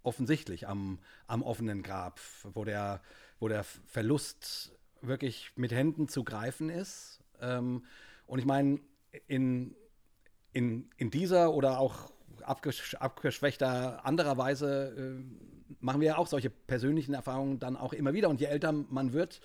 offensichtlich 0.05 0.69
am, 0.69 1.01
am 1.27 1.43
offenen 1.43 1.83
Grab, 1.83 2.21
wo 2.45 2.65
der, 2.65 3.03
wo 3.41 3.49
der 3.49 3.65
Verlust 3.65 4.73
wirklich 5.01 5.51
mit 5.57 5.73
Händen 5.73 6.07
zu 6.07 6.23
greifen 6.23 6.71
ist. 6.71 7.19
Ähm, 7.41 7.85
und 8.29 8.39
ich 8.39 8.45
meine, 8.45 8.79
in, 9.27 9.75
in, 10.53 10.89
in 10.99 11.11
dieser 11.11 11.53
oder 11.53 11.81
auch 11.81 12.13
abgesch 12.43 12.95
abgeschwächter 12.95 14.07
anderer 14.07 14.39
Weise 14.39 15.19
äh, 15.19 15.75
machen 15.81 16.01
wir 16.01 16.07
ja 16.07 16.19
auch 16.19 16.29
solche 16.29 16.51
persönlichen 16.51 17.13
Erfahrungen 17.13 17.59
dann 17.59 17.77
auch 17.77 17.93
immer 17.93 18.15
wieder. 18.15 18.29
Und 18.29 18.41
je 18.41 18.47
älter 18.47 18.71
man 18.71 19.13
wird, 19.13 19.41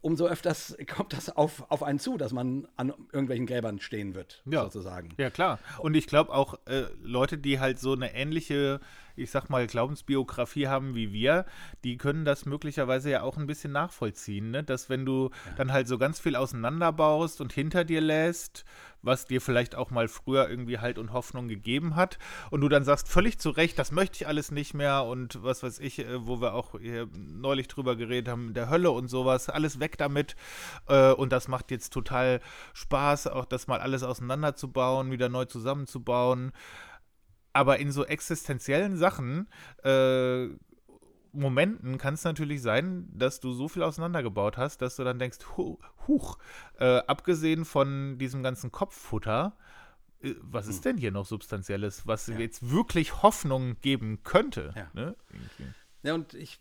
umso 0.00 0.26
öfters 0.26 0.76
kommt 0.86 1.12
das 1.12 1.34
auf, 1.34 1.64
auf 1.70 1.82
einen 1.82 1.98
zu, 1.98 2.16
dass 2.16 2.32
man 2.32 2.68
an 2.76 2.92
irgendwelchen 3.12 3.46
Gräbern 3.46 3.80
stehen 3.80 4.14
wird, 4.14 4.42
ja. 4.46 4.64
sozusagen. 4.64 5.10
Ja, 5.18 5.30
klar. 5.30 5.58
Und 5.78 5.94
ich 5.94 6.06
glaube 6.06 6.32
auch 6.32 6.54
äh, 6.66 6.84
Leute, 7.02 7.38
die 7.38 7.60
halt 7.60 7.78
so 7.78 7.92
eine 7.92 8.14
ähnliche 8.14 8.80
ich 9.16 9.30
sag 9.30 9.48
mal, 9.48 9.66
Glaubensbiografie 9.66 10.68
haben 10.68 10.94
wie 10.94 11.12
wir, 11.12 11.46
die 11.84 11.96
können 11.96 12.24
das 12.24 12.46
möglicherweise 12.46 13.10
ja 13.10 13.22
auch 13.22 13.36
ein 13.36 13.46
bisschen 13.46 13.72
nachvollziehen, 13.72 14.50
ne? 14.50 14.62
dass 14.62 14.88
wenn 14.88 15.04
du 15.04 15.30
ja. 15.46 15.52
dann 15.56 15.72
halt 15.72 15.88
so 15.88 15.98
ganz 15.98 16.20
viel 16.20 16.36
auseinanderbaust 16.36 17.40
und 17.40 17.52
hinter 17.52 17.84
dir 17.84 18.00
lässt, 18.00 18.64
was 19.02 19.26
dir 19.26 19.40
vielleicht 19.40 19.74
auch 19.74 19.90
mal 19.90 20.08
früher 20.08 20.48
irgendwie 20.48 20.78
Halt 20.78 20.98
und 20.98 21.12
Hoffnung 21.12 21.48
gegeben 21.48 21.96
hat 21.96 22.18
und 22.50 22.60
du 22.60 22.68
dann 22.68 22.84
sagst, 22.84 23.08
völlig 23.08 23.38
zu 23.38 23.50
Recht, 23.50 23.78
das 23.78 23.92
möchte 23.92 24.16
ich 24.16 24.26
alles 24.26 24.50
nicht 24.50 24.74
mehr 24.74 25.04
und 25.04 25.42
was 25.42 25.62
weiß 25.62 25.78
ich, 25.80 26.00
äh, 26.00 26.26
wo 26.26 26.40
wir 26.40 26.54
auch 26.54 26.74
neulich 27.12 27.68
drüber 27.68 27.96
geredet 27.96 28.28
haben, 28.28 28.54
der 28.54 28.68
Hölle 28.68 28.90
und 28.90 29.08
sowas, 29.08 29.48
alles 29.48 29.80
weg 29.80 29.96
damit 29.98 30.36
äh, 30.88 31.12
und 31.12 31.32
das 31.32 31.48
macht 31.48 31.70
jetzt 31.70 31.92
total 31.92 32.40
Spaß, 32.74 33.28
auch 33.28 33.44
das 33.44 33.66
mal 33.66 33.80
alles 33.80 34.02
auseinanderzubauen, 34.02 35.10
wieder 35.10 35.28
neu 35.28 35.44
zusammenzubauen 35.44 36.52
aber 37.52 37.78
in 37.78 37.92
so 37.92 38.04
existenziellen 38.04 38.96
Sachen, 38.96 39.48
äh, 39.84 40.48
Momenten 41.32 41.98
kann 41.98 42.14
es 42.14 42.24
natürlich 42.24 42.60
sein, 42.62 43.08
dass 43.12 43.40
du 43.40 43.52
so 43.52 43.68
viel 43.68 43.82
auseinandergebaut 43.82 44.56
hast, 44.56 44.82
dass 44.82 44.96
du 44.96 45.04
dann 45.04 45.18
denkst, 45.18 45.38
hu, 45.56 45.78
huch, 46.06 46.38
äh, 46.78 46.98
abgesehen 47.06 47.64
von 47.64 48.18
diesem 48.18 48.42
ganzen 48.42 48.72
Kopffutter, 48.72 49.56
äh, 50.22 50.34
was 50.40 50.66
ist 50.66 50.76
hm. 50.76 50.82
denn 50.82 50.96
hier 50.98 51.12
noch 51.12 51.26
Substanzielles, 51.26 52.06
was 52.06 52.26
ja. 52.26 52.38
jetzt 52.38 52.70
wirklich 52.70 53.22
Hoffnung 53.22 53.76
geben 53.80 54.22
könnte? 54.22 54.72
Ja, 54.76 54.90
ne? 54.92 55.16
ja 56.02 56.14
und 56.14 56.34
ich, 56.34 56.60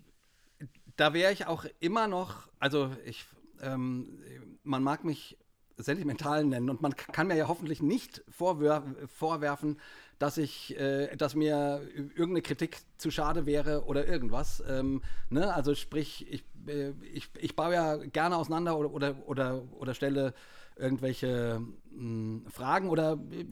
da 0.95 1.13
wäre 1.13 1.33
ich 1.33 1.47
auch 1.47 1.65
immer 1.79 2.07
noch, 2.07 2.47
also 2.59 2.95
ich, 3.05 3.25
ähm, 3.61 4.19
man 4.63 4.83
mag 4.83 5.03
mich 5.03 5.37
sentimental 5.77 6.43
nennen 6.43 6.69
und 6.69 6.81
man 6.81 6.95
kann 6.95 7.27
mir 7.27 7.37
ja 7.37 7.47
hoffentlich 7.47 7.81
nicht 7.81 8.21
vorwerfen, 8.29 9.79
dass 10.19 10.37
ich, 10.37 10.77
äh, 10.77 11.15
dass 11.15 11.33
mir 11.33 11.81
irgendeine 11.95 12.41
Kritik 12.41 12.77
zu 12.97 13.09
schade 13.09 13.45
wäre 13.45 13.85
oder 13.85 14.05
irgendwas. 14.05 14.61
Ähm, 14.67 15.01
ne? 15.29 15.53
Also 15.53 15.73
sprich, 15.75 16.27
ich, 16.29 16.43
äh, 16.67 16.91
ich, 17.13 17.29
ich 17.39 17.55
baue 17.55 17.73
ja 17.73 17.95
gerne 17.95 18.35
auseinander 18.35 18.77
oder, 18.77 18.91
oder, 18.91 19.27
oder, 19.27 19.63
oder 19.71 19.93
stelle 19.93 20.33
irgendwelche 20.75 21.61
mh, 21.91 21.91
hm, 21.91 22.45
Fragen 22.49 22.89
oder 22.89 23.13
äh, 23.31 23.45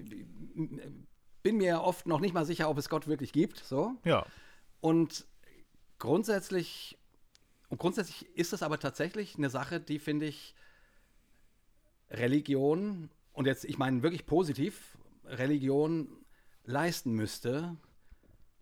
bin 1.41 1.58
mir 1.58 1.82
oft 1.82 2.06
noch 2.06 2.19
nicht 2.19 2.34
mal 2.34 2.45
sicher, 2.45 2.69
ob 2.69 2.77
es 2.77 2.89
Gott 2.89 3.08
wirklich 3.08 3.32
gibt. 3.32 3.60
So. 3.60 3.93
Ja. 4.03 4.25
Und 4.82 5.25
grundsätzlich, 5.99 6.97
und 7.69 7.80
grundsätzlich 7.80 8.27
ist 8.36 8.51
es 8.51 8.62
aber 8.62 8.77
tatsächlich 8.77 9.38
eine 9.38 9.49
Sache, 9.49 9.80
die 9.80 9.99
finde 9.99 10.25
ich 10.25 10.53
Religion, 12.10 13.10
und 13.32 13.45
jetzt, 13.45 13.63
ich 13.63 13.77
meine 13.77 14.03
wirklich 14.03 14.25
positiv, 14.25 14.97
Religion 15.25 16.10
leisten 16.67 17.13
müsste, 17.13 17.75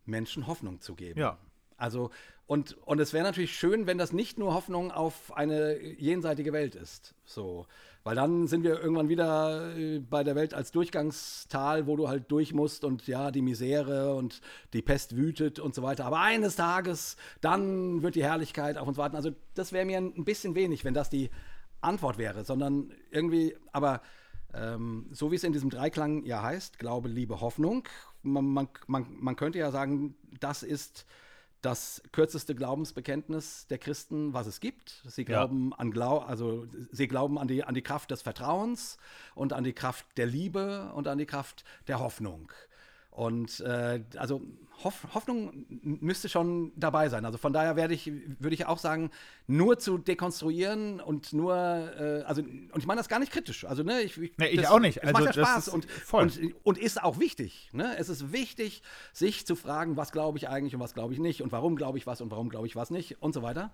Menschen 0.06 0.48
Hoffnung 0.48 0.80
zu 0.80 0.96
geben. 0.96 1.20
Ja. 1.20 1.38
Also, 1.78 2.12
und, 2.48 2.78
und 2.86 3.00
es 3.00 3.12
wäre 3.12 3.24
natürlich 3.24 3.58
schön, 3.58 3.88
wenn 3.88 3.98
das 3.98 4.14
nicht 4.14 4.38
nur 4.38 4.54
Hoffnung 4.54 4.92
auf 4.92 5.36
eine 5.36 5.78
jenseitige 5.82 6.54
Welt 6.54 6.76
ist. 6.76 7.16
So. 7.26 7.66
Weil 8.04 8.16
dann 8.16 8.46
sind 8.46 8.64
wir 8.64 8.80
irgendwann 8.80 9.10
wieder 9.10 9.76
äh, 9.76 10.00
bei 10.00 10.24
der 10.24 10.36
Welt 10.36 10.54
als 10.54 10.72
Durchgangstal, 10.72 11.88
wo 11.88 11.96
du 11.96 12.08
halt 12.08 12.32
durch 12.32 12.54
musst 12.54 12.86
und 12.86 13.08
ja, 13.08 13.32
die 13.32 13.42
Misere 13.42 14.14
und 14.14 14.42
die 14.74 14.84
Pest 14.84 15.16
wütet 15.16 15.60
und 15.60 15.74
so 15.74 15.82
weiter. 15.82 16.06
Aber 16.06 16.20
eines 16.20 16.56
Tages, 16.56 17.18
dann 17.42 18.04
wird 18.04 18.14
die 18.14 18.24
Herrlichkeit 18.24 18.78
auf 18.78 18.88
uns 18.88 18.98
warten. 18.98 19.16
Also, 19.16 19.32
das 19.56 19.74
wäre 19.74 19.86
mir 19.86 19.98
ein 19.98 20.24
bisschen 20.24 20.54
wenig, 20.54 20.86
wenn 20.86 20.94
das 20.94 21.10
die 21.10 21.32
Antwort 21.82 22.20
wäre, 22.20 22.46
sondern 22.46 22.92
irgendwie, 23.10 23.56
aber 23.72 24.02
ähm, 24.56 25.08
so 25.12 25.32
wie 25.32 25.36
es 25.36 25.44
in 25.44 25.54
diesem 25.54 25.70
Dreiklang 25.70 26.24
ja 26.26 26.42
heißt, 26.42 26.80
Glaube, 26.80 27.10
Liebe, 27.10 27.42
Hoffnung, 27.42 27.88
man, 28.22 28.46
man, 28.46 28.70
man, 28.88 29.06
man 29.20 29.36
könnte 29.36 29.60
ja 29.60 29.72
sagen, 29.72 30.16
das 30.40 30.64
ist 30.64 31.06
das 31.62 32.04
kürzeste 32.12 32.54
Glaubensbekenntnis 32.54 33.66
der 33.68 33.80
Christen, 33.80 34.34
was 34.34 34.46
es 34.46 34.60
gibt. 34.60 35.04
Sie 35.08 35.26
glauben 35.26 35.72
ja. 35.72 35.78
an 35.78 35.92
Glau 35.92 36.20
also 36.20 36.68
sie 36.92 37.08
glauben 37.08 37.40
an 37.40 37.48
die, 37.48 37.64
an 37.64 37.74
die 37.74 37.82
Kraft 37.82 38.12
des 38.12 38.22
Vertrauens 38.22 38.98
und 39.34 39.52
an 39.52 39.64
die 39.64 39.74
Kraft 39.74 40.06
der 40.18 40.28
Liebe 40.28 40.92
und 40.94 41.08
an 41.08 41.18
die 41.18 41.26
Kraft 41.26 41.64
der 41.88 42.00
Hoffnung. 42.00 42.52
Und 43.16 43.62
äh, 43.62 44.04
also 44.18 44.42
Hoff, 44.84 45.08
Hoffnung 45.14 45.66
müsste 45.70 46.28
schon 46.28 46.74
dabei 46.76 47.08
sein. 47.08 47.24
Also 47.24 47.38
von 47.38 47.54
daher 47.54 47.78
werde 47.78 47.94
ich, 47.94 48.12
würde 48.40 48.54
ich 48.54 48.66
auch 48.66 48.78
sagen, 48.78 49.10
nur 49.48 49.80
zu 49.80 49.98
dekonstruieren 49.98 51.00
und 51.00 51.32
nur, 51.32 51.56
äh, 51.56 52.24
also 52.26 52.42
und 52.42 52.78
ich 52.78 52.86
meine 52.86 53.00
das 53.00 53.08
gar 53.08 53.20
nicht 53.20 53.32
kritisch. 53.32 53.64
Also 53.64 53.84
ne, 53.84 54.02
ich, 54.02 54.18
ich, 54.18 54.38
Nee, 54.38 54.48
ich 54.48 54.60
das, 54.60 54.70
auch 54.70 54.82
nicht. 54.82 54.98
Es 54.98 55.14
macht 55.14 55.28
Also, 55.28 55.40
ja 55.40 55.46
das 55.46 55.50
Spaß 55.50 55.68
und, 55.70 55.88
und 56.12 56.56
und 56.64 56.78
ist 56.78 57.02
auch 57.02 57.18
wichtig. 57.18 57.70
Ne? 57.72 57.96
Es 57.98 58.10
ist 58.10 58.34
wichtig, 58.34 58.82
sich 59.14 59.48
zu 59.48 59.56
fragen, 59.56 59.96
was 59.96 60.12
glaube 60.12 60.38
ich 60.38 60.50
eigentlich 60.50 60.76
und 60.76 60.82
was 60.82 60.94
glaube 60.94 61.14
ich 61.14 61.20
nicht 61.20 61.42
und 61.42 61.54
warum 61.54 61.78
glaube 61.78 61.98
ich 61.98 62.06
was 62.06 62.20
und 62.20 62.30
warum 62.32 62.50
glaube 62.50 62.68
ich 62.68 62.76
was 62.76 62.90
nicht 62.90 63.22
und 63.22 63.34
so 63.34 63.42
weiter. 63.42 63.72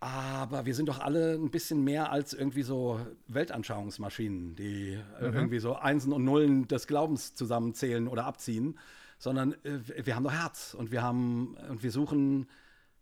Aber 0.00 0.66
wir 0.66 0.74
sind 0.74 0.88
doch 0.88 1.00
alle 1.00 1.34
ein 1.34 1.50
bisschen 1.50 1.82
mehr 1.82 2.12
als 2.12 2.34
irgendwie 2.34 2.62
so 2.62 3.00
Weltanschauungsmaschinen, 3.28 4.54
die 4.54 4.98
äh, 5.20 5.26
irgendwie 5.26 5.58
so 5.58 5.76
Einsen 5.76 6.12
und 6.12 6.24
Nullen 6.24 6.68
des 6.68 6.86
Glaubens 6.86 7.34
zusammenzählen 7.34 8.06
oder 8.08 8.26
abziehen, 8.26 8.78
sondern 9.18 9.54
äh, 9.64 10.06
wir 10.06 10.14
haben 10.14 10.24
doch 10.24 10.32
Herz 10.32 10.74
und 10.74 10.90
wir 10.90 11.02
haben 11.02 11.56
und 11.70 11.82
wir 11.82 11.90
suchen 11.90 12.48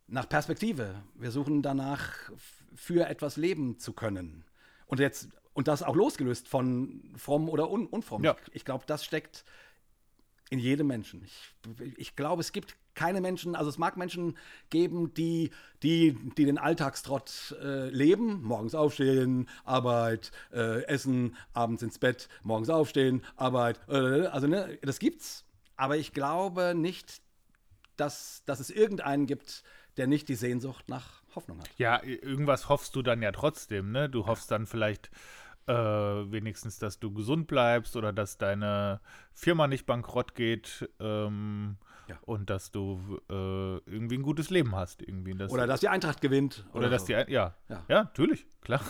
nach 0.07 0.29
Perspektive. 0.29 0.95
Wir 1.15 1.33
suchen 1.33 1.63
danach, 1.63 2.31
für 2.75 3.07
etwas 3.09 3.37
leben 3.37 3.79
zu 3.79 3.93
können. 3.93 4.45
Und 4.87 5.01
jetzt 5.01 5.29
und 5.55 5.69
das 5.69 5.83
auch 5.83 5.97
losgelöst 5.97 6.49
von 6.49 7.13
fromm 7.17 7.49
oder 7.49 7.71
un 7.71 7.87
unfromm. 7.87 8.25
Ja. 8.25 8.37
Ich, 8.47 8.57
ich 8.57 8.65
glaube, 8.65 8.85
das 8.87 9.05
steckt 9.05 9.45
in 10.51 10.59
jedem 10.59 10.87
Menschen. 10.87 11.23
Ich, 11.25 11.55
ich 11.97 12.17
glaube, 12.17 12.41
es 12.41 12.53
gibt 12.53 12.77
keine 12.95 13.21
Menschen, 13.21 13.55
also 13.55 13.71
es 13.71 13.79
mag 13.79 13.97
Menschen 13.97 14.37
geben, 14.71 15.15
die, 15.15 15.51
die, 15.83 16.17
die 16.37 16.45
den 16.45 16.59
Alltagstrott 16.59 17.57
äh, 17.63 17.89
leben, 17.89 18.43
morgens 18.43 18.75
aufstehen, 18.75 19.49
Arbeit, 19.65 20.33
äh, 20.53 20.85
Essen, 20.85 21.37
abends 21.53 21.83
ins 21.83 21.99
Bett, 21.99 22.29
morgens 22.43 22.71
aufstehen, 22.71 23.23
Arbeit, 23.37 23.81
äh, 23.89 24.27
also 24.27 24.47
ne, 24.47 24.79
das 24.83 24.99
gibt's. 24.99 25.45
Aber 25.77 25.97
ich 25.97 26.13
glaube 26.13 26.75
nicht, 26.77 27.23
dass, 27.97 28.43
dass 28.47 28.61
es 28.61 28.71
irgendeinen 28.71 29.27
gibt, 29.27 29.65
der 29.97 30.07
nicht 30.07 30.29
die 30.29 30.35
Sehnsucht 30.35 30.89
nach 30.89 31.23
Hoffnung 31.35 31.61
hat. 31.61 31.71
Ja, 31.77 32.03
irgendwas 32.03 32.69
hoffst 32.69 32.97
du 32.97 33.03
dann 33.03 33.23
ja 33.23 33.33
trotzdem, 33.33 33.91
ne? 33.93 34.09
Du 34.09 34.27
hoffst 34.27 34.51
dann 34.51 34.67
vielleicht 34.67 35.11
äh, 35.67 35.73
wenigstens, 35.73 36.79
dass 36.79 36.99
du 36.99 37.13
gesund 37.13 37.47
bleibst 37.47 37.97
oder 37.97 38.13
dass 38.13 38.39
deine 38.39 39.01
Firma 39.33 39.67
nicht 39.67 39.87
bankrott 39.87 40.35
geht 40.35 40.89
ähm, 40.99 41.77
Ja. 42.13 42.19
und 42.23 42.51
dass 42.51 42.71
du 42.71 43.21
äh, 43.31 43.79
irgendwie 43.91 44.17
ein 44.19 44.23
gutes 44.23 44.51
Leben 44.51 44.75
hast. 44.77 45.03
Irgendwie. 45.03 45.35
Das, 45.35 45.51
Oder 45.51 45.67
dass 45.67 45.81
die 45.81 45.89
Eintracht 45.89 46.21
gewinnt. 46.21 46.65
oder 46.73 46.89
dass 46.91 47.03
so. 47.03 47.07
die, 47.09 47.13
ja, 47.13 47.25
ja, 47.29 47.55
Ja. 47.89 48.03
natürlich, 48.05 48.47
klar. 48.61 48.81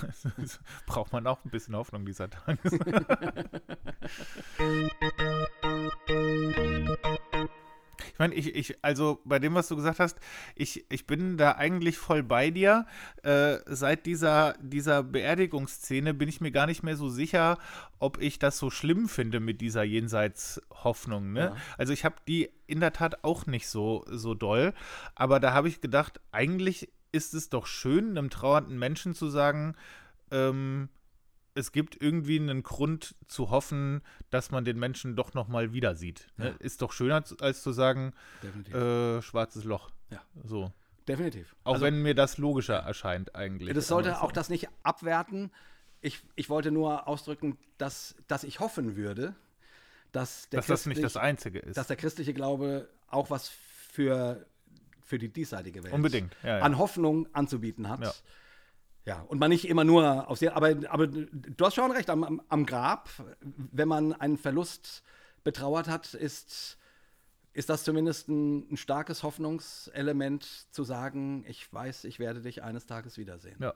Braucht 0.87 1.12
man 1.12 1.26
auch 1.26 1.44
ein 1.44 1.50
bisschen 1.50 1.76
Hoffnung 1.76 2.04
dieser 2.04 2.28
Tage. 2.30 2.58
meine, 8.22 8.35
ich, 8.37 8.54
ich, 8.54 8.85
also 8.85 9.20
bei 9.24 9.40
dem, 9.40 9.54
was 9.54 9.66
du 9.66 9.74
gesagt 9.74 9.98
hast, 9.98 10.20
ich, 10.54 10.87
ich 10.90 11.08
bin 11.08 11.37
da 11.37 11.56
eigentlich 11.56 11.98
voll 11.98 12.22
bei 12.22 12.50
dir. 12.50 12.87
Äh, 13.24 13.56
seit 13.66 14.06
dieser, 14.06 14.54
dieser 14.62 15.02
Beerdigungsszene 15.02 16.14
bin 16.14 16.28
ich 16.28 16.40
mir 16.40 16.52
gar 16.52 16.66
nicht 16.66 16.85
mehr 16.85 16.96
so 16.96 17.08
sicher, 17.08 17.58
ob 17.98 18.22
ich 18.22 18.38
das 18.38 18.58
so 18.58 18.70
schlimm 18.70 19.08
finde 19.08 19.40
mit 19.40 19.61
dieser 19.61 19.82
Jenseitshoffnung. 19.82 21.32
Ne? 21.32 21.40
Ja. 21.40 21.56
Also 21.76 21.92
ich 21.92 22.04
habe 22.04 22.14
die 22.28 22.48
in 22.68 22.78
der 22.78 22.92
Tat 22.92 23.24
auch 23.24 23.46
nicht 23.46 23.66
so, 23.66 24.04
so 24.08 24.35
doll. 24.35 24.72
Aber 25.16 25.40
da 25.40 25.52
habe 25.52 25.66
ich 25.66 25.80
gedacht, 25.80 26.20
eigentlich 26.30 26.92
ist 27.11 27.35
es 27.35 27.48
doch 27.48 27.66
schön, 27.66 28.11
einem 28.11 28.30
trauernden 28.30 28.78
Menschen 28.78 29.16
zu 29.16 29.30
sagen, 29.30 29.74
ähm, 30.30 30.90
es 31.54 31.72
gibt 31.72 32.00
irgendwie 32.00 32.38
einen 32.38 32.62
Grund 32.62 33.14
zu 33.28 33.50
hoffen, 33.50 34.02
dass 34.30 34.50
man 34.50 34.64
den 34.64 34.78
Menschen 34.78 35.16
doch 35.16 35.34
noch 35.34 35.48
mal 35.48 35.72
wieder 35.72 35.94
sieht. 35.94 36.28
Ne? 36.36 36.46
Ja. 36.50 36.54
Ist 36.58 36.82
doch 36.82 36.92
schöner, 36.92 37.22
als 37.40 37.62
zu 37.62 37.72
sagen, 37.72 38.14
äh, 38.72 39.20
schwarzes 39.22 39.64
Loch. 39.64 39.90
Ja. 40.10 40.22
So. 40.44 40.72
Definitiv. 41.06 41.54
Auch 41.64 41.74
Also- 41.74 41.84
wenn 41.84 42.02
mir 42.02 42.14
das 42.14 42.38
logischer 42.38 42.76
erscheint 42.76 43.34
eigentlich. 43.34 43.72
Das 43.74 43.88
sollte 43.88 44.22
auch 44.22 44.32
das 44.32 44.48
nicht 44.48 44.68
abwerten. 44.82 45.50
Ich, 46.00 46.22
ich 46.36 46.48
wollte 46.48 46.70
nur 46.70 47.06
ausdrücken, 47.06 47.58
dass, 47.78 48.14
dass 48.28 48.44
ich 48.44 48.60
hoffen 48.60 48.96
würde, 48.96 49.34
dass 50.12 50.48
der, 50.50 50.58
dass 50.60 50.66
das 50.66 50.86
nicht 50.86 51.02
das 51.02 51.16
Einzige 51.16 51.58
ist. 51.58 51.76
dass 51.76 51.86
der 51.86 51.96
christliche 51.96 52.34
Glaube 52.34 52.88
auch 53.08 53.30
was 53.30 53.48
für, 53.48 54.46
für 55.02 55.18
die 55.18 55.28
diesseitige 55.28 55.82
Welt 55.84 55.92
Unbedingt, 55.92 56.36
ja, 56.42 56.58
ja. 56.58 56.64
an 56.64 56.78
Hoffnung 56.78 57.28
anzubieten 57.34 57.88
hat. 57.88 58.22
Ja. 59.04 59.20
Und 59.22 59.38
man 59.38 59.50
nicht 59.50 59.68
immer 59.68 59.84
nur 59.84 60.28
auf 60.28 60.38
sehr, 60.38 60.56
aber, 60.56 60.74
aber 60.88 61.06
du 61.06 61.64
hast 61.64 61.74
schon 61.74 61.90
recht, 61.90 62.08
am, 62.08 62.22
am, 62.22 62.42
am 62.48 62.66
Grab, 62.66 63.10
wenn 63.40 63.88
man 63.88 64.12
einen 64.12 64.38
Verlust 64.38 65.02
betrauert 65.42 65.88
hat, 65.88 66.14
ist, 66.14 66.78
ist 67.52 67.68
das 67.68 67.84
zumindest 67.84 68.28
ein, 68.28 68.72
ein 68.72 68.76
starkes 68.76 69.22
Hoffnungselement 69.22 70.44
zu 70.72 70.84
sagen, 70.84 71.44
ich 71.48 71.72
weiß, 71.72 72.04
ich 72.04 72.18
werde 72.18 72.42
dich 72.42 72.62
eines 72.62 72.86
Tages 72.86 73.18
wiedersehen. 73.18 73.56
Ja. 73.60 73.74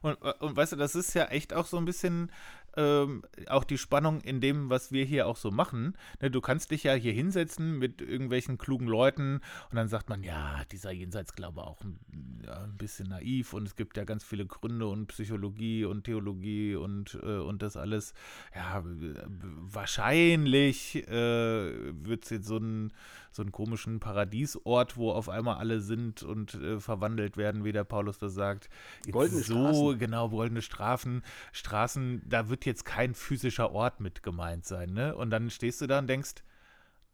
Und, 0.00 0.20
äh, 0.22 0.32
und 0.40 0.56
weißt 0.56 0.72
du, 0.72 0.76
das 0.76 0.94
ist 0.94 1.14
ja 1.14 1.26
echt 1.26 1.52
auch 1.52 1.66
so 1.66 1.76
ein 1.76 1.84
bisschen 1.84 2.30
ähm, 2.76 3.22
auch 3.48 3.64
die 3.64 3.78
Spannung 3.78 4.20
in 4.20 4.40
dem, 4.40 4.70
was 4.70 4.92
wir 4.92 5.04
hier 5.04 5.26
auch 5.26 5.36
so 5.36 5.50
machen. 5.50 5.96
Ne, 6.20 6.30
du 6.30 6.40
kannst 6.40 6.70
dich 6.70 6.84
ja 6.84 6.94
hier 6.94 7.12
hinsetzen 7.12 7.78
mit 7.78 8.00
irgendwelchen 8.00 8.58
klugen 8.58 8.86
Leuten 8.86 9.40
und 9.70 9.76
dann 9.76 9.88
sagt 9.88 10.08
man, 10.08 10.22
ja, 10.22 10.62
dieser 10.70 10.90
Jenseitsglaube 10.90 11.62
auch 11.62 11.80
ein, 11.82 11.98
ja, 12.44 12.62
ein 12.62 12.76
bisschen 12.76 13.08
naiv 13.08 13.52
und 13.52 13.66
es 13.66 13.76
gibt 13.76 13.96
ja 13.96 14.04
ganz 14.04 14.24
viele 14.24 14.46
Gründe 14.46 14.86
und 14.86 15.08
Psychologie 15.08 15.84
und 15.84 16.04
Theologie 16.04 16.76
und, 16.76 17.18
äh, 17.22 17.38
und 17.38 17.62
das 17.62 17.76
alles. 17.76 18.14
Ja, 18.54 18.82
wahrscheinlich 18.84 20.96
äh, 21.08 22.04
wird 22.04 22.24
es 22.24 22.30
jetzt 22.30 22.46
so 22.46 22.56
einen, 22.56 22.92
so 23.34 23.42
einen 23.42 23.52
komischen 23.52 23.98
Paradiesort, 24.00 24.96
wo 24.96 25.10
auf 25.10 25.28
einmal 25.28 25.56
alle 25.56 25.80
sind 25.80 26.22
und 26.22 26.54
äh, 26.54 26.80
verwandelt 26.80 27.36
werden, 27.36 27.64
wie 27.64 27.72
der 27.72 27.84
Paulus 27.84 28.18
das 28.18 28.34
sagt. 28.34 28.68
Jetzt 29.04 29.12
Goldene 29.12 29.40
so, 29.42 29.54
Straßen. 29.54 29.98
genau, 29.98 30.28
goldene 30.28 30.62
Strafen, 30.62 31.22
Straßen, 31.52 32.22
da 32.28 32.48
wird 32.48 32.66
jetzt 32.66 32.84
kein 32.84 33.14
physischer 33.14 33.72
Ort 33.72 34.00
mit 34.00 34.22
gemeint 34.22 34.66
sein, 34.66 34.92
ne? 34.92 35.16
Und 35.16 35.30
dann 35.30 35.50
stehst 35.50 35.80
du 35.80 35.86
da 35.86 35.98
und 35.98 36.08
denkst, 36.08 36.42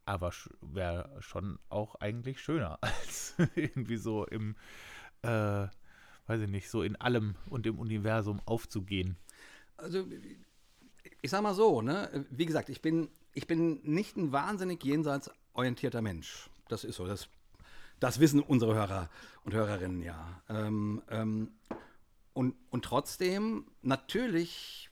aber 0.04 0.32
wäre 0.60 1.10
schon 1.20 1.58
auch 1.68 1.94
eigentlich 1.96 2.40
schöner, 2.40 2.78
als 2.82 3.34
irgendwie 3.54 3.98
so 3.98 4.24
im, 4.24 4.56
äh, 5.22 5.66
weiß 6.26 6.40
ich 6.42 6.48
nicht, 6.48 6.70
so 6.70 6.82
in 6.82 6.96
allem 6.96 7.36
und 7.48 7.66
im 7.66 7.78
Universum 7.78 8.40
aufzugehen. 8.44 9.16
Also, 9.76 10.06
ich 11.22 11.30
sag 11.30 11.42
mal 11.42 11.54
so, 11.54 11.82
ne? 11.82 12.26
Wie 12.30 12.46
gesagt, 12.46 12.70
ich 12.70 12.82
bin, 12.82 13.08
ich 13.34 13.46
bin 13.46 13.80
nicht 13.82 14.16
ein 14.16 14.32
wahnsinnig 14.32 14.82
jenseitsorientierter 15.58 16.02
Mensch. 16.02 16.48
Das 16.68 16.84
ist 16.84 16.96
so. 16.96 17.06
Das, 17.06 17.28
das 18.00 18.20
wissen 18.20 18.40
unsere 18.40 18.74
Hörer 18.74 19.08
und 19.44 19.54
Hörerinnen 19.54 20.02
ja. 20.02 20.42
Ähm, 20.48 21.02
ähm, 21.10 21.50
und, 22.32 22.54
und 22.70 22.84
trotzdem, 22.84 23.66
natürlich 23.82 24.90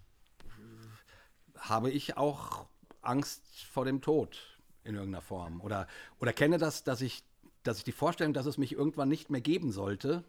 habe 1.56 1.90
ich 1.90 2.16
auch 2.16 2.66
Angst 3.02 3.42
vor 3.70 3.84
dem 3.84 4.00
Tod 4.00 4.38
in 4.84 4.94
irgendeiner 4.94 5.22
Form. 5.22 5.60
Oder, 5.60 5.86
oder 6.20 6.32
kenne 6.32 6.58
das, 6.58 6.82
dass 6.84 7.00
ich, 7.00 7.22
dass 7.62 7.78
ich 7.78 7.84
die 7.84 7.92
Vorstellung, 7.92 8.34
dass 8.34 8.46
es 8.46 8.58
mich 8.58 8.72
irgendwann 8.72 9.08
nicht 9.08 9.30
mehr 9.30 9.40
geben 9.40 9.72
sollte, 9.72 10.24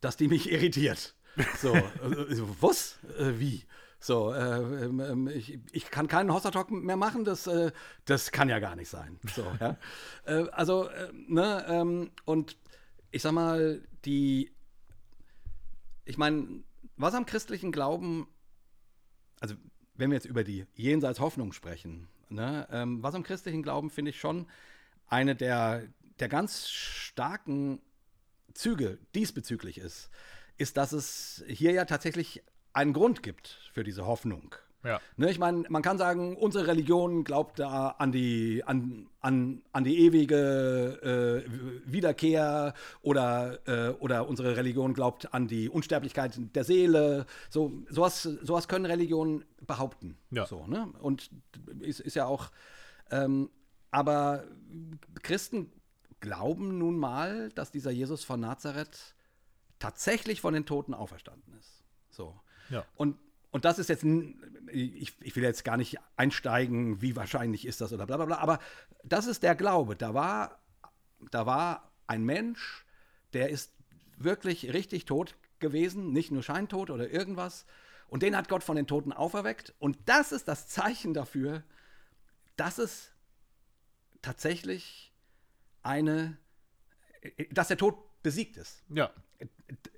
dass 0.00 0.16
die 0.16 0.28
mich 0.28 0.50
irritiert. 0.52 1.14
So, 1.58 1.74
äh, 1.74 2.34
so, 2.34 2.56
was? 2.60 2.98
Äh, 3.18 3.38
wie? 3.38 3.64
So, 3.98 4.32
äh, 4.32 4.84
ähm, 4.84 5.28
ich, 5.28 5.58
ich 5.72 5.90
kann 5.90 6.06
keinen 6.06 6.32
Hossa-Talk 6.32 6.70
mehr 6.70 6.96
machen, 6.96 7.24
das, 7.24 7.46
äh, 7.46 7.72
das 8.04 8.30
kann 8.30 8.48
ja 8.48 8.58
gar 8.58 8.76
nicht 8.76 8.88
sein. 8.88 9.18
So, 9.34 9.44
ja? 9.60 9.78
äh, 10.26 10.48
also, 10.50 10.88
äh, 10.88 11.12
ne, 11.28 11.64
ähm, 11.68 12.10
und 12.24 12.56
ich 13.10 13.22
sag 13.22 13.32
mal, 13.32 13.82
die, 14.04 14.52
ich 16.04 16.18
meine, 16.18 16.62
was 16.96 17.14
am 17.14 17.26
christlichen 17.26 17.72
Glauben, 17.72 18.28
also 19.40 19.54
wenn 19.94 20.10
wir 20.10 20.16
jetzt 20.16 20.26
über 20.26 20.44
die 20.44 20.66
Jenseits-Hoffnung 20.74 21.52
sprechen, 21.52 22.08
ne, 22.28 22.68
ähm, 22.70 23.02
was 23.02 23.14
am 23.14 23.22
christlichen 23.22 23.62
Glauben 23.62 23.90
finde 23.90 24.10
ich 24.10 24.20
schon 24.20 24.46
eine 25.08 25.34
der, 25.34 25.84
der 26.20 26.28
ganz 26.28 26.68
starken 26.68 27.80
Züge 28.54 28.98
diesbezüglich 29.14 29.78
ist, 29.78 30.10
ist, 30.58 30.76
dass 30.76 30.92
es 30.92 31.44
hier 31.46 31.72
ja 31.72 31.84
tatsächlich 31.84 32.42
einen 32.76 32.92
Grund 32.92 33.22
gibt 33.22 33.58
für 33.72 33.84
diese 33.84 34.06
Hoffnung. 34.06 34.54
Ja. 34.84 35.00
Ne, 35.16 35.30
ich 35.30 35.38
meine, 35.38 35.64
man 35.68 35.82
kann 35.82 35.98
sagen, 35.98 36.36
unsere 36.36 36.68
Religion 36.68 37.24
glaubt 37.24 37.58
da 37.58 37.88
an 37.98 38.12
die, 38.12 38.62
an, 38.64 39.08
an, 39.20 39.62
an 39.72 39.82
die 39.82 39.98
ewige 39.98 41.44
äh, 41.44 41.90
Wiederkehr 41.90 42.74
oder, 43.02 43.58
äh, 43.66 43.88
oder 43.98 44.28
unsere 44.28 44.56
Religion 44.56 44.94
glaubt 44.94 45.34
an 45.34 45.48
die 45.48 45.68
Unsterblichkeit 45.68 46.38
der 46.54 46.62
Seele. 46.62 47.26
So, 47.50 47.72
sowas, 47.88 48.22
sowas 48.22 48.68
können 48.68 48.86
Religionen 48.86 49.44
behaupten. 49.66 50.16
Ja. 50.30 50.46
So, 50.46 50.66
ne? 50.68 50.92
Und 51.00 51.30
ist, 51.80 52.00
ist 52.00 52.14
ja 52.14 52.26
auch. 52.26 52.52
Ähm, 53.10 53.50
aber 53.90 54.44
Christen 55.22 55.72
glauben 56.20 56.78
nun 56.78 56.96
mal, 56.98 57.50
dass 57.50 57.72
dieser 57.72 57.90
Jesus 57.90 58.22
von 58.22 58.38
Nazareth 58.38 59.16
tatsächlich 59.78 60.40
von 60.40 60.54
den 60.54 60.66
Toten 60.66 60.94
auferstanden 60.94 61.54
ist. 61.58 61.82
So. 62.10 62.38
Ja. 62.70 62.84
Und, 62.96 63.18
und 63.50 63.64
das 63.64 63.78
ist 63.78 63.88
jetzt, 63.88 64.04
ich, 64.70 65.14
ich 65.20 65.36
will 65.36 65.42
jetzt 65.42 65.64
gar 65.64 65.76
nicht 65.76 65.98
einsteigen, 66.16 67.00
wie 67.02 67.16
wahrscheinlich 67.16 67.66
ist 67.66 67.80
das 67.80 67.92
oder 67.92 68.06
bla 68.06 68.16
bla 68.16 68.26
bla, 68.26 68.38
aber 68.38 68.58
das 69.04 69.26
ist 69.26 69.42
der 69.42 69.54
Glaube. 69.54 69.96
Da 69.96 70.14
war, 70.14 70.58
da 71.30 71.46
war 71.46 71.92
ein 72.06 72.24
Mensch, 72.24 72.84
der 73.32 73.50
ist 73.50 73.72
wirklich 74.16 74.72
richtig 74.72 75.04
tot 75.04 75.36
gewesen, 75.58 76.12
nicht 76.12 76.30
nur 76.30 76.42
scheintot 76.42 76.90
oder 76.90 77.10
irgendwas. 77.10 77.66
Und 78.08 78.22
den 78.22 78.36
hat 78.36 78.48
Gott 78.48 78.62
von 78.62 78.76
den 78.76 78.86
Toten 78.86 79.12
auferweckt. 79.12 79.74
Und 79.78 79.98
das 80.06 80.32
ist 80.32 80.48
das 80.48 80.68
Zeichen 80.68 81.12
dafür, 81.12 81.64
dass 82.56 82.78
es 82.78 83.12
tatsächlich 84.22 85.12
eine, 85.82 86.36
dass 87.50 87.68
der 87.68 87.76
Tod 87.76 87.96
besiegt 88.22 88.56
ist. 88.56 88.82
Ja. 88.88 89.10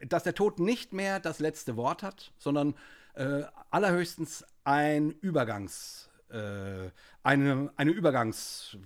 Dass 0.07 0.23
der 0.23 0.35
Tod 0.35 0.59
nicht 0.61 0.93
mehr 0.93 1.21
das 1.21 1.39
letzte 1.39 1.77
Wort 1.77 2.03
hat, 2.03 2.33
sondern 2.39 2.75
äh, 3.15 3.43
allerhöchstens 3.71 4.45
ein 4.65 5.11
Übergangs, 5.11 6.09
äh, 6.31 6.91
eine, 7.23 7.71
eine 7.77 7.91
Übergangs, 7.91 8.77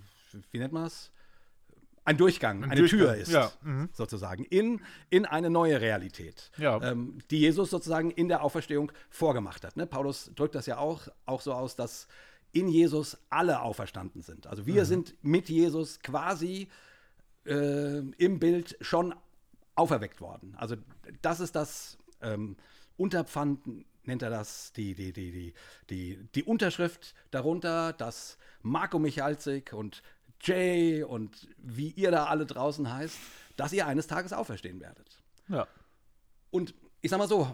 wie 0.51 0.59
nennt 0.59 0.73
man 0.73 0.83
das? 0.85 1.11
Ein 2.05 2.17
Durchgang, 2.17 2.63
Ein 2.63 2.71
eine 2.71 2.81
Durchgang, 2.81 2.99
Tür 2.99 3.15
ist, 3.15 3.31
ja, 3.31 3.51
mhm. 3.61 3.89
sozusagen, 3.93 4.43
in, 4.43 4.81
in 5.09 5.25
eine 5.25 5.49
neue 5.49 5.79
Realität, 5.79 6.51
Ja. 6.57 6.81
ähm, 6.81 7.19
die 7.31 7.39
Jesus 7.39 7.69
sozusagen 7.69 8.11
in 8.11 8.27
der 8.27 8.43
Auferstehung 8.43 8.91
vorgemacht 9.09 9.63
hat. 9.63 9.77
Ne? 9.77 9.85
Paulus 9.85 10.31
drückt 10.35 10.55
das 10.55 10.65
ja 10.65 10.79
auch, 10.79 11.07
auch 11.25 11.39
so 11.39 11.53
aus, 11.53 11.77
dass 11.77 12.07
in 12.51 12.67
Jesus 12.67 13.17
alle 13.29 13.61
auferstanden 13.61 14.21
sind. 14.21 14.47
Also 14.47 14.65
wir 14.65 14.85
sind 14.85 15.15
mit 15.21 15.49
Jesus 15.49 16.01
quasi 16.01 16.67
äh, 17.45 17.99
im 17.99 18.39
Bild 18.39 18.77
schon 18.81 19.15
auferweckt 19.75 20.21
worden. 20.21 20.55
Also 20.57 20.75
das 21.21 21.39
ist 21.39 21.55
das 21.55 21.97
ähm, 22.21 22.55
Unterpfand, 22.97 23.85
nennt 24.05 24.21
er 24.21 24.29
das, 24.29 24.73
die, 24.73 24.93
die, 24.95 25.13
die, 25.13 25.31
die, 25.31 25.53
die, 25.89 26.27
die 26.35 26.43
Unterschrift 26.43 27.15
darunter, 27.31 27.93
dass 27.93 28.37
Marco 28.61 28.99
Michalzik 28.99 29.73
und 29.73 30.03
Jay 30.41 31.03
und 31.03 31.47
wie 31.57 31.89
ihr 31.89 32.11
da 32.11 32.25
alle 32.25 32.45
draußen 32.45 32.91
heißt, 32.91 33.17
dass 33.55 33.73
ihr 33.73 33.87
eines 33.87 34.07
Tages 34.07 34.33
auferstehen 34.33 34.79
werdet. 34.81 35.21
Ja. 35.47 35.67
Und 36.51 36.73
ich 37.01 37.09
sag 37.09 37.17
mal 37.17 37.27
so, 37.27 37.53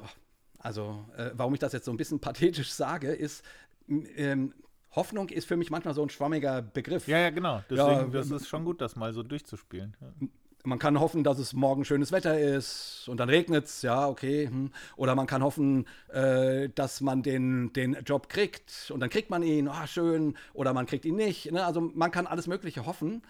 also 0.58 1.06
äh, 1.16 1.32
warum 1.34 1.54
ich 1.54 1.60
das 1.60 1.74
jetzt 1.74 1.86
so 1.86 1.92
ein 1.92 1.98
bisschen 1.98 2.20
pathetisch 2.22 2.72
sage, 2.72 3.12
ist, 3.12 3.44
ähm, 3.88 4.54
Hoffnung 4.92 5.30
ist 5.30 5.48
für 5.48 5.56
mich 5.56 5.70
manchmal 5.70 5.94
so 5.94 6.02
ein 6.02 6.10
schwammiger 6.10 6.62
Begriff. 6.62 7.08
Ja, 7.08 7.20
ja, 7.20 7.30
genau. 7.30 7.64
Deswegen, 7.70 7.80
Ja, 7.80 8.06
das 8.06 8.32
ist 8.32 8.48
schon 8.48 8.66
gut, 8.66 8.82
das 8.82 8.96
mal 8.96 9.14
so 9.14 9.22
durchzuspielen. 9.22 9.96
Ja. 10.02 10.28
Man 10.70 10.78
kann 10.78 11.00
hoffen, 11.00 11.24
dass 11.24 11.40
es 11.40 11.54
morgen 11.54 11.84
schönes 11.84 12.12
Wetter 12.12 12.40
ist 12.40 13.08
und 13.10 13.20
dann 13.20 13.28
regnet 13.28 13.66
es, 13.66 13.82
ja, 13.82 14.08
okay. 14.08 14.46
Hm. 14.46 14.72
Oder 14.98 15.16
man 15.16 15.26
kann 15.26 15.42
hoffen, 15.42 15.88
äh, 16.10 16.70
dass 16.70 17.02
man 17.02 17.24
den, 17.24 17.74
den 17.74 17.98
Job 18.06 18.30
kriegt 18.30 18.92
und 18.94 19.00
dann 19.00 19.10
kriegt 19.10 19.32
man 19.32 19.42
ihn, 19.42 19.68
ah, 19.68 19.88
schön, 19.88 20.38
oder 20.54 20.74
man 20.74 20.86
kriegt 20.86 21.06
ihn 21.06 21.16
nicht. 21.16 21.52
Ne? 21.52 21.66
Also 21.66 21.82
man 21.82 22.12
kann 22.12 22.28
alles 22.28 22.46
Mögliche 22.46 22.86
hoffen. 22.86 23.24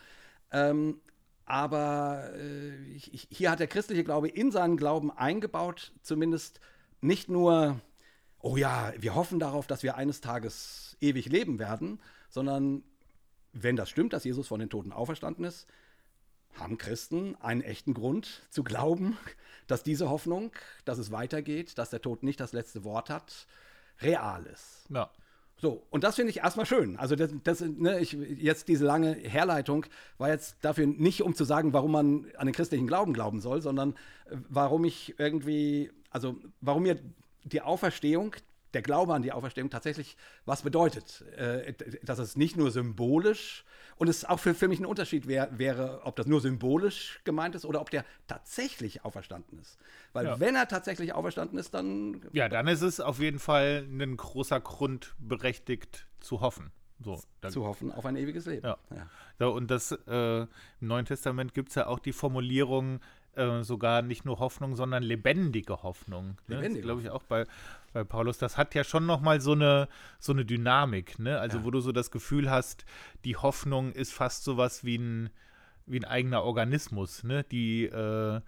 Ähm, 0.51 0.99
aber 1.45 2.29
äh, 2.35 2.99
hier 2.99 3.51
hat 3.51 3.61
der 3.61 3.67
christliche 3.67 4.03
Glaube 4.03 4.27
in 4.27 4.51
seinen 4.51 4.75
Glauben 4.75 5.09
eingebaut, 5.09 5.93
zumindest 6.01 6.59
nicht 6.99 7.29
nur, 7.29 7.79
oh 8.41 8.57
ja, 8.57 8.91
wir 8.97 9.15
hoffen 9.15 9.39
darauf, 9.39 9.65
dass 9.65 9.81
wir 9.81 9.95
eines 9.95 10.19
Tages 10.19 10.97
ewig 10.99 11.27
leben 11.29 11.57
werden, 11.57 12.01
sondern 12.29 12.83
wenn 13.53 13.77
das 13.77 13.89
stimmt, 13.89 14.11
dass 14.11 14.25
Jesus 14.25 14.49
von 14.49 14.59
den 14.59 14.69
Toten 14.69 14.91
auferstanden 14.91 15.45
ist, 15.45 15.67
haben 16.55 16.77
Christen 16.77 17.35
einen 17.41 17.61
echten 17.61 17.93
Grund 17.93 18.43
zu 18.49 18.63
glauben, 18.63 19.17
dass 19.67 19.83
diese 19.83 20.09
Hoffnung, 20.09 20.51
dass 20.85 20.97
es 20.97 21.11
weitergeht, 21.11 21.77
dass 21.77 21.89
der 21.89 22.01
Tod 22.01 22.23
nicht 22.23 22.39
das 22.39 22.53
letzte 22.53 22.83
Wort 22.83 23.09
hat, 23.09 23.47
real 24.01 24.45
ist. 24.45 24.85
ja. 24.89 25.09
So, 25.61 25.85
und 25.89 26.05
das 26.05 26.15
finde 26.15 26.29
ich 26.29 26.37
erstmal 26.37 26.65
schön. 26.65 26.95
Also 26.95 27.17
das, 27.17 27.31
das 27.43 27.59
ne, 27.59 27.99
ich, 27.99 28.13
jetzt 28.13 28.69
diese 28.69 28.85
lange 28.85 29.13
Herleitung 29.13 29.85
war 30.17 30.29
jetzt 30.29 30.55
dafür 30.61 30.87
nicht, 30.87 31.21
um 31.21 31.35
zu 31.35 31.43
sagen, 31.43 31.73
warum 31.73 31.91
man 31.91 32.25
an 32.37 32.47
den 32.47 32.55
christlichen 32.55 32.87
Glauben 32.87 33.13
glauben 33.13 33.41
soll, 33.41 33.61
sondern 33.61 33.91
äh, 34.29 34.37
warum 34.47 34.85
ich 34.85 35.19
irgendwie, 35.19 35.91
also 36.11 36.37
warum 36.61 36.83
mir 36.83 36.97
die 37.43 37.61
Auferstehung, 37.61 38.35
der 38.73 38.81
Glaube 38.81 39.13
an 39.13 39.21
die 39.21 39.33
Auferstehung 39.33 39.69
tatsächlich 39.69 40.15
was 40.45 40.61
bedeutet. 40.61 41.25
Äh, 41.35 41.73
dass 42.03 42.19
es 42.19 42.37
nicht 42.37 42.55
nur 42.55 42.71
symbolisch 42.71 43.65
und 43.99 44.07
es 44.07 44.23
auch 44.23 44.39
für, 44.39 44.55
für 44.55 44.67
mich 44.69 44.79
ein 44.79 44.85
Unterschied 44.85 45.27
wär, 45.27 45.49
wäre, 45.59 46.01
ob 46.05 46.15
das 46.15 46.25
nur 46.25 46.39
symbolisch 46.39 47.19
gemeint 47.25 47.53
ist 47.53 47.65
oder 47.65 47.81
ob 47.81 47.89
der 47.91 48.05
tatsächlich 48.27 49.03
auferstanden 49.03 49.59
ist. 49.59 49.77
Weil 50.13 50.25
Ja. 50.25 50.39
wenn 50.39 50.55
er 50.55 50.67
tatsächlich 50.67 51.13
auferstanden 51.13 51.59
ist, 51.59 51.73
dann 51.73 52.21
ja, 52.31 52.47
dann 52.47 52.67
ist 52.67 52.81
es 52.81 53.01
auf 53.01 53.19
jeden 53.19 53.39
Fall 53.39 53.85
ein 53.91 54.15
großer 54.17 54.61
Grund, 54.61 55.13
berechtigt 55.19 56.07
zu 56.21 56.39
hoffen. 56.39 56.71
So, 57.01 57.21
da, 57.41 57.49
zu 57.49 57.65
hoffen 57.65 57.91
auf 57.91 58.05
ein 58.05 58.15
ewiges 58.15 58.45
Leben. 58.45 58.65
Ja. 58.65 58.77
So, 59.37 59.51
und 59.53 59.69
das 59.69 59.91
äh, 59.91 60.41
im 60.41 60.47
Neuen 60.79 61.05
Testament 61.05 61.53
gibt 61.53 61.69
es 61.69 61.75
ja 61.75 61.87
auch 61.87 61.99
die 61.99 62.11
Formulierung, 62.13 62.99
äh, 63.35 63.63
sogar 63.63 64.01
nicht 64.01 64.25
nur 64.25 64.39
Hoffnung, 64.39 64.75
sondern 64.75 65.03
lebendige 65.03 65.83
Hoffnung. 65.83 66.37
Ne? 66.47 66.55
Lebendige 66.55 66.83
glaube 66.83 67.01
ich 67.01 67.09
auch 67.09 67.23
bei, 67.23 67.45
bei 67.93 68.03
Paulus. 68.03 68.37
Das 68.37 68.57
hat 68.57 68.75
ja 68.75 68.83
schon 68.83 69.05
nochmal 69.05 69.41
so 69.41 69.53
eine, 69.53 69.87
so 70.19 70.31
eine 70.31 70.45
Dynamik, 70.45 71.19
ne? 71.19 71.39
Also 71.39 71.59
Ja. 71.59 71.63
wo 71.63 71.71
du 71.71 71.79
so 71.81 71.91
das 71.91 72.11
Gefühl 72.11 72.49
hast, 72.49 72.85
die 73.25 73.35
Hoffnung 73.35 73.91
ist 73.91 74.13
fast 74.13 74.43
sowas 74.43 74.83
wie 74.83 74.97
ein, 74.97 75.29
wie 75.85 75.99
ein 75.99 76.05
eigener 76.05 76.43
Organismus, 76.43 77.23
ne? 77.23 77.43
Die, 77.51 77.85
äh, 77.85 78.41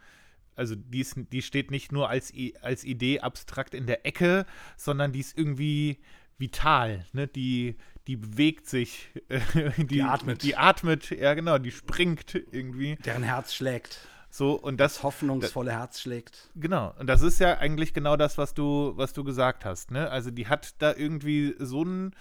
also 0.56 0.76
die, 0.76 1.00
ist, 1.00 1.16
die 1.32 1.42
steht 1.42 1.72
nicht 1.72 1.92
nur 1.92 2.10
als, 2.10 2.34
als 2.62 2.84
Idee 2.84 3.22
abstrakt 3.22 3.74
in 3.74 3.86
der 3.88 4.06
Ecke, 4.06 4.46
sondern 4.78 5.12
die 5.12 5.20
ist 5.22 5.38
irgendwie 5.38 6.00
vital, 6.38 7.06
ne? 7.14 7.28
Die, 7.28 7.78
die 8.08 8.18
bewegt 8.18 8.68
sich, 8.68 9.10
äh, 9.30 9.40
die, 9.78 10.02
atmet. 10.02 10.44
Die 10.44 10.56
atmet, 10.58 11.10
ja 11.12 11.34
genau, 11.34 11.58
die 11.58 11.72
springt 11.72 12.36
irgendwie. 12.52 12.96
Deren 12.98 13.24
Herz 13.24 13.54
schlägt. 13.54 14.08
So, 14.34 14.54
und 14.54 14.80
das, 14.80 15.04
hoffnungsvolle 15.04 15.72
Herz 15.72 16.00
schlägt. 16.00 16.50
Genau, 16.56 16.94
und 16.98 17.08
das 17.08 17.22
ist 17.22 17.40
ja 17.40 17.58
eigentlich 17.58 17.94
genau 17.94 18.16
das, 18.16 18.38
was 18.38 18.54
du, 18.54 18.94
was 18.96 19.12
du 19.12 19.26
gesagt 19.26 19.66
hast, 19.66 19.92
ne? 19.92 20.10
Also 20.10 20.32
die 20.32 20.48
hat 20.48 20.82
da 20.82 20.96
irgendwie 20.96 21.54
so 21.60 21.84
ein 21.84 22.16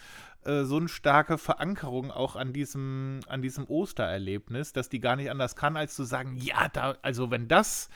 äh, 0.45 0.65
so 0.65 0.77
eine 0.77 0.89
starke 0.89 1.39
Verankerung 1.39 2.11
auch 2.11 2.35
an 2.35 2.53
diesem, 2.53 3.21
an 3.29 3.43
diesem 3.43 3.67
Ostererlebnis, 3.69 4.73
dass 4.73 4.89
die 4.89 5.01
gar 5.01 5.17
nicht 5.17 5.31
anders 5.31 5.55
kann, 5.55 5.77
als 5.77 5.95
zu 5.95 6.05
sagen, 6.05 6.37
ja, 6.37 6.69
da, 6.69 6.97
also 7.03 7.31
wenn 7.31 7.47
das 7.47 7.91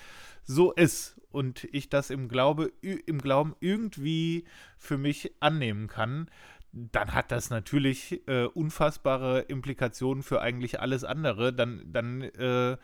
so 0.45 0.73
ist 0.73 1.21
und 1.31 1.65
ich 1.73 1.89
das 1.89 2.11
im 2.11 2.29
Glaube, 2.29 2.71
im 2.83 3.19
Glauben 3.19 3.57
irgendwie 3.61 4.45
für 4.79 4.99
mich 4.99 5.33
annehmen 5.41 5.89
kann, 5.89 6.31
dann 6.71 7.15
hat 7.15 7.31
das 7.31 7.51
natürlich 7.51 8.27
äh, 8.29 8.45
unfassbare 8.45 9.41
Implikationen 9.43 10.23
für 10.23 10.41
eigentlich 10.41 10.81
alles 10.81 11.03
andere. 11.05 11.53
Dann, 11.53 11.83
dann 11.87 12.23
äh, 12.23 12.77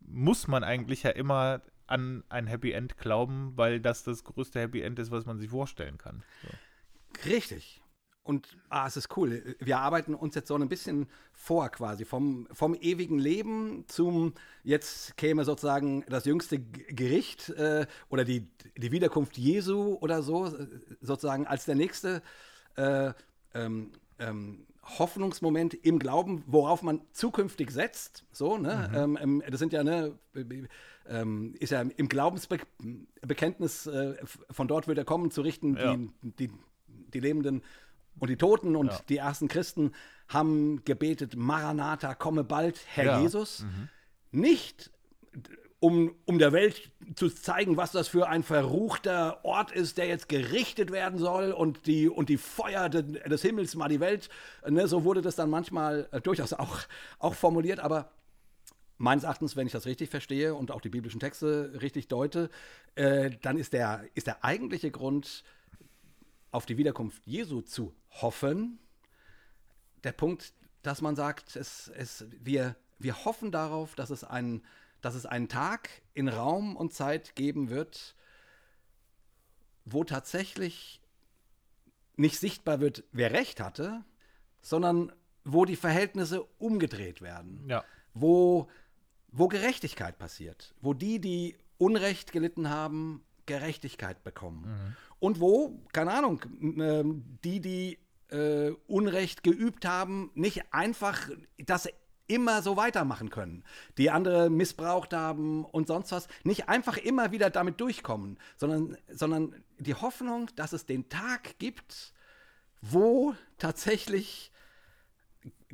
muss 0.00 0.48
man 0.48 0.64
eigentlich 0.64 1.02
ja 1.02 1.10
immer 1.10 1.62
an 1.86 2.24
ein 2.28 2.46
Happy 2.46 2.72
End 2.72 2.98
glauben, 2.98 3.52
weil 3.56 3.80
das 3.80 4.04
das 4.04 4.24
größte 4.24 4.60
Happy 4.60 4.80
End 4.80 4.98
ist, 4.98 5.10
was 5.10 5.26
man 5.26 5.38
sich 5.38 5.50
vorstellen 5.50 5.98
kann. 5.98 6.22
So. 6.42 7.28
Richtig. 7.28 7.80
Und 8.22 8.56
ah, 8.68 8.86
es 8.86 8.96
ist 8.96 9.16
cool. 9.16 9.56
Wir 9.58 9.78
arbeiten 9.78 10.14
uns 10.14 10.34
jetzt 10.34 10.48
so 10.48 10.54
ein 10.54 10.68
bisschen 10.68 11.08
vor 11.32 11.68
quasi. 11.70 12.04
Vom, 12.04 12.46
vom 12.52 12.74
ewigen 12.74 13.18
Leben 13.18 13.84
zum, 13.88 14.34
jetzt 14.62 15.16
käme 15.16 15.44
sozusagen 15.44 16.04
das 16.06 16.26
jüngste 16.26 16.60
Gericht 16.60 17.48
äh, 17.50 17.86
oder 18.08 18.24
die, 18.24 18.46
die 18.76 18.92
Wiederkunft 18.92 19.36
Jesu 19.36 19.96
oder 20.00 20.22
so, 20.22 20.46
äh, 20.46 20.68
sozusagen 21.00 21.46
als 21.46 21.64
der 21.64 21.74
nächste 21.74 22.22
äh, 22.76 23.12
ähm, 23.54 23.90
ähm, 24.18 24.66
Hoffnungsmoment 24.98 25.74
im 25.74 25.98
Glauben, 25.98 26.42
worauf 26.46 26.82
man 26.82 27.00
zukünftig 27.12 27.70
setzt. 27.70 28.24
So, 28.32 28.58
ne? 28.58 28.90
Ähm, 28.94 29.18
ähm, 29.20 29.42
das 29.48 29.58
sind 29.60 29.72
ja, 29.72 29.82
ne, 29.84 30.18
ähm, 31.08 31.54
ist 31.58 31.70
ja 31.70 31.80
im 31.82 32.08
Glaubensbekenntnis, 32.08 33.86
äh, 33.86 34.16
von 34.50 34.68
dort 34.68 34.88
wird 34.88 34.98
er 34.98 35.04
kommen, 35.04 35.30
zu 35.30 35.42
richten, 35.42 35.76
Ja. 35.76 35.96
die, 35.96 36.10
die, 36.38 36.50
die 36.88 37.20
Lebenden 37.20 37.62
und 38.18 38.28
die 38.30 38.36
Toten 38.36 38.76
und 38.76 38.88
Ja. 38.92 39.00
die 39.08 39.16
ersten 39.18 39.48
Christen 39.48 39.92
haben 40.28 40.84
gebetet, 40.84 41.36
Maranatha, 41.36 42.14
komme 42.14 42.44
bald, 42.44 42.80
Herr 42.86 43.04
Ja. 43.04 43.20
Jesus. 43.20 43.64
Nicht 44.30 44.90
um, 45.80 46.14
um 46.26 46.38
der 46.38 46.52
Welt 46.52 46.90
zu 47.14 47.30
zeigen, 47.30 47.78
was 47.78 47.92
das 47.92 48.06
für 48.08 48.28
ein 48.28 48.42
verruchter 48.42 49.44
Ort 49.44 49.72
ist, 49.72 49.96
der 49.96 50.06
jetzt 50.06 50.28
gerichtet 50.28 50.92
werden 50.92 51.18
soll 51.18 51.52
und 51.52 51.86
die, 51.86 52.08
und 52.08 52.28
die 52.28 52.36
Feuer 52.36 52.90
de, 52.90 53.02
des 53.02 53.42
Himmels 53.42 53.74
mal 53.74 53.88
die 53.88 54.00
Welt. 54.00 54.28
Ne, 54.68 54.86
so 54.86 55.04
wurde 55.04 55.22
das 55.22 55.36
dann 55.36 55.48
manchmal 55.48 56.06
äh, 56.12 56.20
durchaus 56.20 56.52
auch, 56.52 56.80
auch 57.18 57.34
formuliert, 57.34 57.80
aber 57.80 58.12
meines 58.98 59.24
Erachtens, 59.24 59.56
wenn 59.56 59.66
ich 59.66 59.72
das 59.72 59.86
richtig 59.86 60.10
verstehe 60.10 60.54
und 60.54 60.70
auch 60.70 60.82
die 60.82 60.90
biblischen 60.90 61.20
Texte 61.20 61.72
richtig 61.80 62.08
deute, 62.08 62.50
äh, 62.94 63.30
dann 63.40 63.56
ist 63.56 63.72
der, 63.72 64.04
ist 64.14 64.26
der 64.26 64.44
eigentliche 64.44 64.90
Grund, 64.90 65.42
auf 66.52 66.66
die 66.66 66.76
Wiederkunft 66.76 67.22
Jesu 67.24 67.62
zu 67.62 67.94
hoffen, 68.10 68.78
der 70.04 70.12
Punkt, 70.12 70.52
dass 70.82 71.00
man 71.00 71.16
sagt, 71.16 71.56
es, 71.56 71.90
es, 71.94 72.26
wir, 72.40 72.76
wir 72.98 73.24
hoffen 73.24 73.52
darauf, 73.52 73.94
dass 73.94 74.10
es, 74.10 74.24
einen, 74.24 74.62
dass 75.00 75.14
es 75.14 75.26
einen 75.26 75.48
Tag 75.48 75.88
in 76.14 76.28
Raum 76.28 76.76
und 76.76 76.92
Zeit 76.92 77.34
geben 77.34 77.70
wird, 77.70 78.14
wo 79.84 80.04
tatsächlich 80.04 81.00
nicht 82.16 82.38
sichtbar 82.38 82.80
wird, 82.80 83.04
wer 83.12 83.32
recht 83.32 83.60
hatte, 83.60 84.04
sondern 84.60 85.12
wo 85.44 85.64
die 85.64 85.76
Verhältnisse 85.76 86.42
umgedreht 86.58 87.22
werden. 87.22 87.64
Ja. 87.66 87.84
Wo, 88.12 88.68
wo 89.28 89.48
Gerechtigkeit 89.48 90.18
passiert. 90.18 90.74
Wo 90.80 90.92
die, 90.92 91.20
die 91.20 91.56
Unrecht 91.78 92.32
gelitten 92.32 92.68
haben, 92.68 93.24
Gerechtigkeit 93.46 94.22
bekommen. 94.22 94.96
Und 95.18 95.40
wo, 95.40 95.80
keine 95.92 96.12
Ahnung, 96.12 96.42
ähm, 96.60 97.38
die, 97.42 97.60
die 97.60 97.98
äh, 98.28 98.72
Unrecht 98.86 99.42
geübt 99.42 99.86
haben, 99.86 100.30
nicht 100.34 100.72
einfach 100.72 101.28
das 101.58 101.88
immer 102.30 102.62
so 102.62 102.76
weitermachen 102.76 103.28
können, 103.28 103.64
die 103.98 104.10
andere 104.10 104.48
missbraucht 104.50 105.12
haben 105.12 105.64
und 105.64 105.88
sonst 105.88 106.12
was, 106.12 106.28
nicht 106.44 106.68
einfach 106.68 106.96
immer 106.96 107.32
wieder 107.32 107.50
damit 107.50 107.80
durchkommen, 107.80 108.38
sondern, 108.56 108.96
sondern 109.08 109.62
die 109.78 109.94
Hoffnung, 109.94 110.48
dass 110.56 110.72
es 110.72 110.86
den 110.86 111.08
Tag 111.08 111.58
gibt, 111.58 112.14
wo 112.80 113.34
tatsächlich 113.58 114.52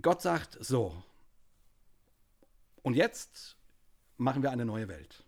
Gott 0.00 0.22
sagt, 0.22 0.56
so, 0.60 0.94
und 2.82 2.94
jetzt 2.94 3.56
machen 4.16 4.42
wir 4.42 4.50
eine 4.50 4.64
neue 4.64 4.88
Welt, 4.88 5.24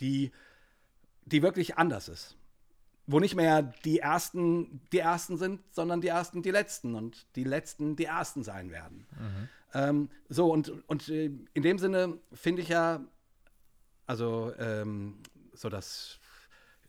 die, 0.00 0.32
die 1.24 1.42
wirklich 1.42 1.76
anders 1.76 2.08
ist. 2.08 2.36
Wo 3.06 3.20
nicht 3.20 3.34
mehr 3.34 3.62
die 3.84 3.98
Ersten 3.98 4.80
die 4.90 5.00
Ersten 5.00 5.36
sind, 5.36 5.60
sondern 5.74 6.00
die 6.00 6.08
Ersten 6.08 6.42
die 6.42 6.50
Letzten 6.50 6.94
und 6.94 7.26
die 7.36 7.44
Letzten 7.44 7.96
die 7.96 8.06
Ersten 8.06 8.42
sein 8.42 8.70
werden. 8.70 9.06
Ähm, 9.74 10.08
so, 10.28 10.52
und, 10.52 10.72
und 10.88 11.08
äh, 11.08 11.30
in 11.52 11.62
dem 11.62 11.78
Sinne 11.78 12.18
finde 12.32 12.62
ich 12.62 12.68
ja, 12.68 13.00
also 14.06 14.52
ähm, 14.58 15.18
so 15.52 15.68
das 15.68 16.18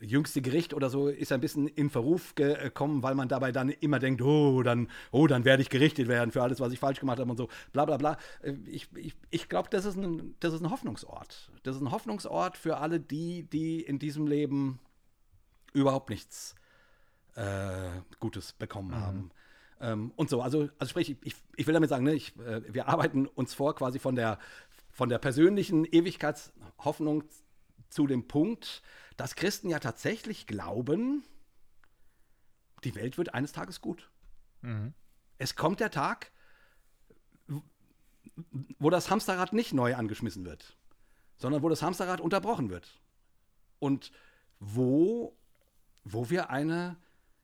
jüngste 0.02 0.42
Gericht 0.42 0.74
oder 0.74 0.90
so 0.90 1.08
ist 1.08 1.32
ein 1.32 1.40
bisschen 1.40 1.68
in 1.68 1.90
Verruf 1.90 2.36
gekommen, 2.36 3.02
weil 3.02 3.16
man 3.16 3.30
dabei 3.30 3.52
dann 3.52 3.70
immer 3.70 3.98
denkt, 3.98 4.22
oh, 4.22 4.62
dann, 4.62 4.90
oh, 5.12 5.26
dann 5.26 5.46
werde 5.46 5.62
ich 5.64 5.70
gerichtet 5.70 6.08
werden 6.08 6.32
für 6.32 6.44
alles, 6.44 6.60
was 6.60 6.74
ich 6.74 6.80
falsch 6.80 7.00
gemacht 7.00 7.20
habe 7.20 7.32
und 7.32 7.38
so, 7.38 7.48
bla 7.72 7.86
bla 7.86 7.98
bla. 7.98 8.18
Äh, 8.42 8.54
Ich, 8.66 8.90
ich, 8.96 9.16
ich 9.32 9.50
glaube, 9.50 9.70
das, 9.70 9.86
ist 9.86 9.96
ein- 9.98 10.36
das 10.42 10.54
ist 10.54 10.62
ein 10.62 10.70
Hoffnungsort. 10.70 11.50
Das 11.64 11.76
ist 11.78 11.82
ein 11.82 11.92
Hoffnungsort 11.92 12.58
für 12.58 12.78
alle 12.78 13.00
die, 13.00 13.44
die 13.44 13.82
in 13.82 13.98
diesem 13.98 14.28
Leben 14.28 14.80
überhaupt 15.74 16.10
nichts 16.10 16.56
äh, 17.36 17.90
Gutes 18.20 18.54
bekommen 18.54 18.94
haben. 18.96 19.32
Ähm, 19.80 20.12
und 20.16 20.30
so, 20.30 20.42
also, 20.42 20.70
also 20.80 20.90
sprich, 20.90 21.18
ich, 21.22 21.36
ich 21.56 21.68
will 21.68 21.74
damit 21.74 21.90
sagen, 21.90 22.06
ne, 22.06 22.14
ich, 22.14 22.38
äh, 22.40 22.74
wir 22.74 22.88
arbeiten 22.88 23.28
uns 23.28 23.54
vor 23.54 23.76
quasi 23.76 24.00
von 24.00 24.16
der, 24.16 24.40
von 24.92 25.10
der 25.10 25.18
persönlichen 25.18 25.86
Ewigkeitshoffnung 25.86 27.24
zu 27.90 28.08
dem 28.08 28.28
Punkt, 28.28 28.82
dass 29.18 29.36
Christen 29.36 29.70
ja 29.70 29.80
tatsächlich 29.80 30.48
glauben, 30.48 31.24
die 32.84 32.96
Welt 32.96 33.18
wird 33.18 33.34
eines 33.34 33.52
Tages 33.52 33.82
gut. 33.82 34.10
Es 35.38 35.56
kommt 35.56 35.80
der 35.80 35.92
Tag, 35.92 36.32
wo 38.80 38.90
das 38.90 39.10
Hamsterrad 39.10 39.54
nicht 39.54 39.74
neu 39.74 39.96
angeschmissen 39.96 40.46
wird, 40.46 40.78
sondern 41.38 41.62
wo 41.62 41.70
das 41.70 41.82
Hamsterrad 41.82 42.22
unterbrochen 42.22 42.70
wird. 42.70 43.02
Und 43.80 44.12
wo, 44.60 45.38
wo 46.04 46.30
wir 46.30 46.50
eine 46.50 46.98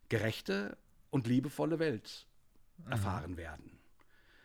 gerechte 0.09 0.77
und 1.11 1.27
liebevolle 1.27 1.77
Welt 1.77 2.25
erfahren 2.89 3.37
werden. 3.37 3.77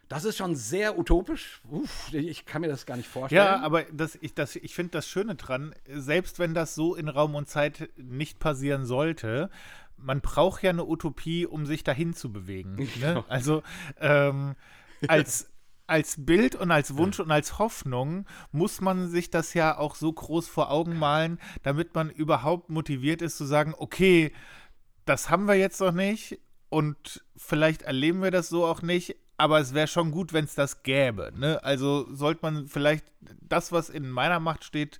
Das 0.08 0.24
ist 0.24 0.36
schon 0.36 0.54
sehr 0.54 0.98
utopisch. 0.98 1.60
Uff, 1.68 2.12
ich 2.12 2.44
kann 2.44 2.60
mir 2.60 2.68
das 2.68 2.86
gar 2.86 2.96
nicht 2.96 3.08
vorstellen. 3.08 3.44
Ja, 3.44 3.60
aber 3.60 3.84
das, 3.84 4.16
ich, 4.20 4.34
das, 4.34 4.54
ich 4.54 4.74
finde 4.74 4.92
das 4.92 5.08
Schöne 5.08 5.34
dran, 5.34 5.74
selbst 5.88 6.38
wenn 6.38 6.54
das 6.54 6.76
so 6.76 6.94
in 6.94 7.08
Raum 7.08 7.34
und 7.34 7.48
Zeit 7.48 7.90
nicht 7.96 8.38
passieren 8.38 8.84
sollte, 8.86 9.50
man 9.96 10.20
braucht 10.20 10.62
ja 10.62 10.70
eine 10.70 10.86
Utopie, 10.86 11.46
um 11.46 11.66
sich 11.66 11.82
dahin 11.82 12.14
zu 12.14 12.32
bewegen. 12.32 12.76
Ne? 12.76 12.86
Genau. 12.94 13.24
Also 13.28 13.62
ähm, 13.98 14.54
als, 15.08 15.50
als 15.88 16.24
Bild 16.24 16.54
und 16.54 16.70
als 16.70 16.96
Wunsch 16.96 17.18
und 17.18 17.32
als 17.32 17.58
Hoffnung 17.58 18.26
muss 18.52 18.80
man 18.80 19.08
sich 19.08 19.30
das 19.30 19.54
ja 19.54 19.76
auch 19.76 19.96
so 19.96 20.12
groß 20.12 20.46
vor 20.46 20.70
Augen 20.70 20.98
malen, 20.98 21.40
damit 21.64 21.94
man 21.94 22.10
überhaupt 22.10 22.70
motiviert 22.70 23.22
ist 23.22 23.38
zu 23.38 23.44
sagen, 23.44 23.74
okay, 23.76 24.32
das 25.04 25.30
haben 25.30 25.46
wir 25.46 25.54
jetzt 25.54 25.80
noch 25.80 25.92
nicht 25.92 26.38
und 26.68 27.24
vielleicht 27.36 27.82
erleben 27.82 28.22
wir 28.22 28.30
das 28.30 28.48
so 28.48 28.64
auch 28.64 28.82
nicht, 28.82 29.16
aber 29.36 29.60
es 29.60 29.74
wäre 29.74 29.86
schon 29.86 30.10
gut, 30.10 30.32
wenn 30.32 30.44
es 30.44 30.54
das 30.54 30.82
gäbe. 30.82 31.32
Ne? 31.36 31.62
Also 31.62 32.06
sollte 32.12 32.40
man 32.42 32.66
vielleicht 32.66 33.04
das, 33.40 33.72
was 33.72 33.88
in 33.90 34.10
meiner 34.10 34.40
Macht 34.40 34.64
steht, 34.64 34.98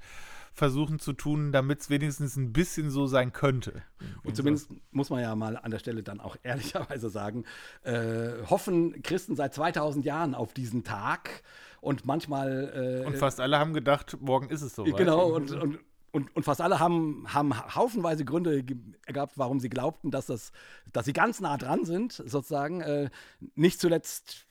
versuchen 0.52 0.98
zu 0.98 1.12
tun, 1.12 1.52
damit 1.52 1.80
es 1.80 1.90
wenigstens 1.90 2.36
ein 2.36 2.52
bisschen 2.54 2.90
so 2.90 3.06
sein 3.06 3.34
könnte. 3.34 3.82
Und 4.24 4.36
zumindest 4.36 4.70
muss 4.90 5.10
man 5.10 5.20
ja 5.20 5.36
mal 5.36 5.58
an 5.58 5.70
der 5.70 5.78
Stelle 5.78 6.02
dann 6.02 6.18
auch 6.18 6.36
ehrlicherweise 6.42 7.10
sagen, 7.10 7.44
äh, 7.82 8.30
hoffen 8.48 9.02
Christen 9.02 9.36
seit 9.36 9.52
2000 9.52 10.04
Jahren 10.06 10.34
auf 10.34 10.54
diesen 10.54 10.82
Tag 10.82 11.42
und 11.82 12.06
manchmal. 12.06 13.02
Äh, 13.04 13.06
Und 13.06 13.18
fast 13.18 13.38
alle 13.38 13.58
haben 13.58 13.74
gedacht, 13.74 14.16
morgen 14.20 14.48
ist 14.48 14.62
es 14.62 14.74
soweit. 14.74 14.96
Genau, 14.96 15.26
und, 15.26 15.50
und, 15.52 15.78
und, 16.12 16.34
und 16.34 16.44
fast 16.44 16.60
alle 16.60 16.80
haben, 16.80 17.26
haben 17.32 17.74
haufenweise 17.74 18.24
Gründe 18.24 18.62
ge- 18.62 18.76
gehabt, 19.06 19.34
warum 19.36 19.60
sie 19.60 19.68
glaubten, 19.68 20.10
dass, 20.10 20.26
das, 20.26 20.52
dass 20.92 21.04
sie 21.04 21.12
ganz 21.12 21.40
nah 21.40 21.56
dran 21.56 21.84
sind, 21.84 22.12
sozusagen. 22.12 22.80
Äh, 22.80 23.10
nicht 23.54 23.80
zuletzt 23.80 24.46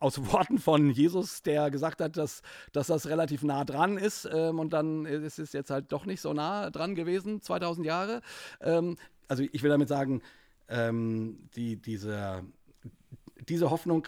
aus 0.00 0.18
Worten 0.32 0.58
von 0.58 0.90
Jesus, 0.90 1.42
der 1.42 1.70
gesagt 1.70 2.00
hat, 2.00 2.16
dass, 2.16 2.42
dass 2.72 2.88
das 2.88 3.06
relativ 3.08 3.42
nah 3.42 3.64
dran 3.64 3.96
ist. 3.96 4.28
Ähm, 4.32 4.58
und 4.58 4.72
dann 4.72 5.06
ist 5.06 5.38
es 5.38 5.52
jetzt 5.52 5.70
halt 5.70 5.92
doch 5.92 6.04
nicht 6.06 6.20
so 6.20 6.32
nah 6.32 6.70
dran 6.70 6.94
gewesen, 6.94 7.40
2000 7.42 7.86
Jahre. 7.86 8.20
Ähm, 8.60 8.96
also 9.28 9.44
ich 9.50 9.62
will 9.62 9.70
damit 9.70 9.88
sagen, 9.88 10.22
ähm, 10.68 11.48
die, 11.54 11.76
diese, 11.76 12.44
diese 13.48 13.70
Hoffnung 13.70 14.06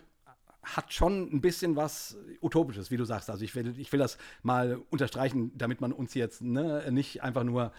hat 0.77 0.93
schon 0.93 1.33
ein 1.33 1.41
bisschen 1.41 1.77
was 1.77 2.17
Utopisches, 2.41 2.91
wie 2.91 2.97
du 2.97 3.05
sagst. 3.05 3.31
Also 3.31 3.45
ich 3.45 3.55
will, 3.55 3.79
ich 3.79 3.93
will 3.93 4.01
das 4.01 4.19
mal 4.43 4.81
unterstreichen, 4.91 5.53
damit 5.57 5.81
man 5.81 5.93
uns 5.93 6.15
jetzt 6.15 6.43
ne, 6.43 6.91
nicht 6.91 7.23
einfach 7.23 7.45
nur 7.45 7.73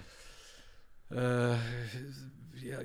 äh, 1.09 1.55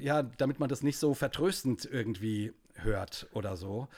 ja, 0.00 0.22
damit 0.22 0.58
man 0.58 0.68
das 0.68 0.82
nicht 0.82 0.98
so 0.98 1.14
vertröstend 1.14 1.84
irgendwie 1.84 2.52
hört 2.74 3.28
oder 3.32 3.56
so. 3.56 3.88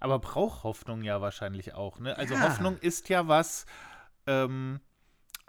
Aber 0.00 0.18
braucht 0.18 0.64
Hoffnung 0.64 1.02
ja 1.02 1.20
wahrscheinlich 1.20 1.74
auch. 1.74 1.98
Ne? 1.98 2.16
Also 2.16 2.34
Ja. 2.34 2.42
Hoffnung 2.42 2.76
ist 2.78 3.08
ja 3.08 3.28
was, 3.28 3.66
ähm, 4.26 4.80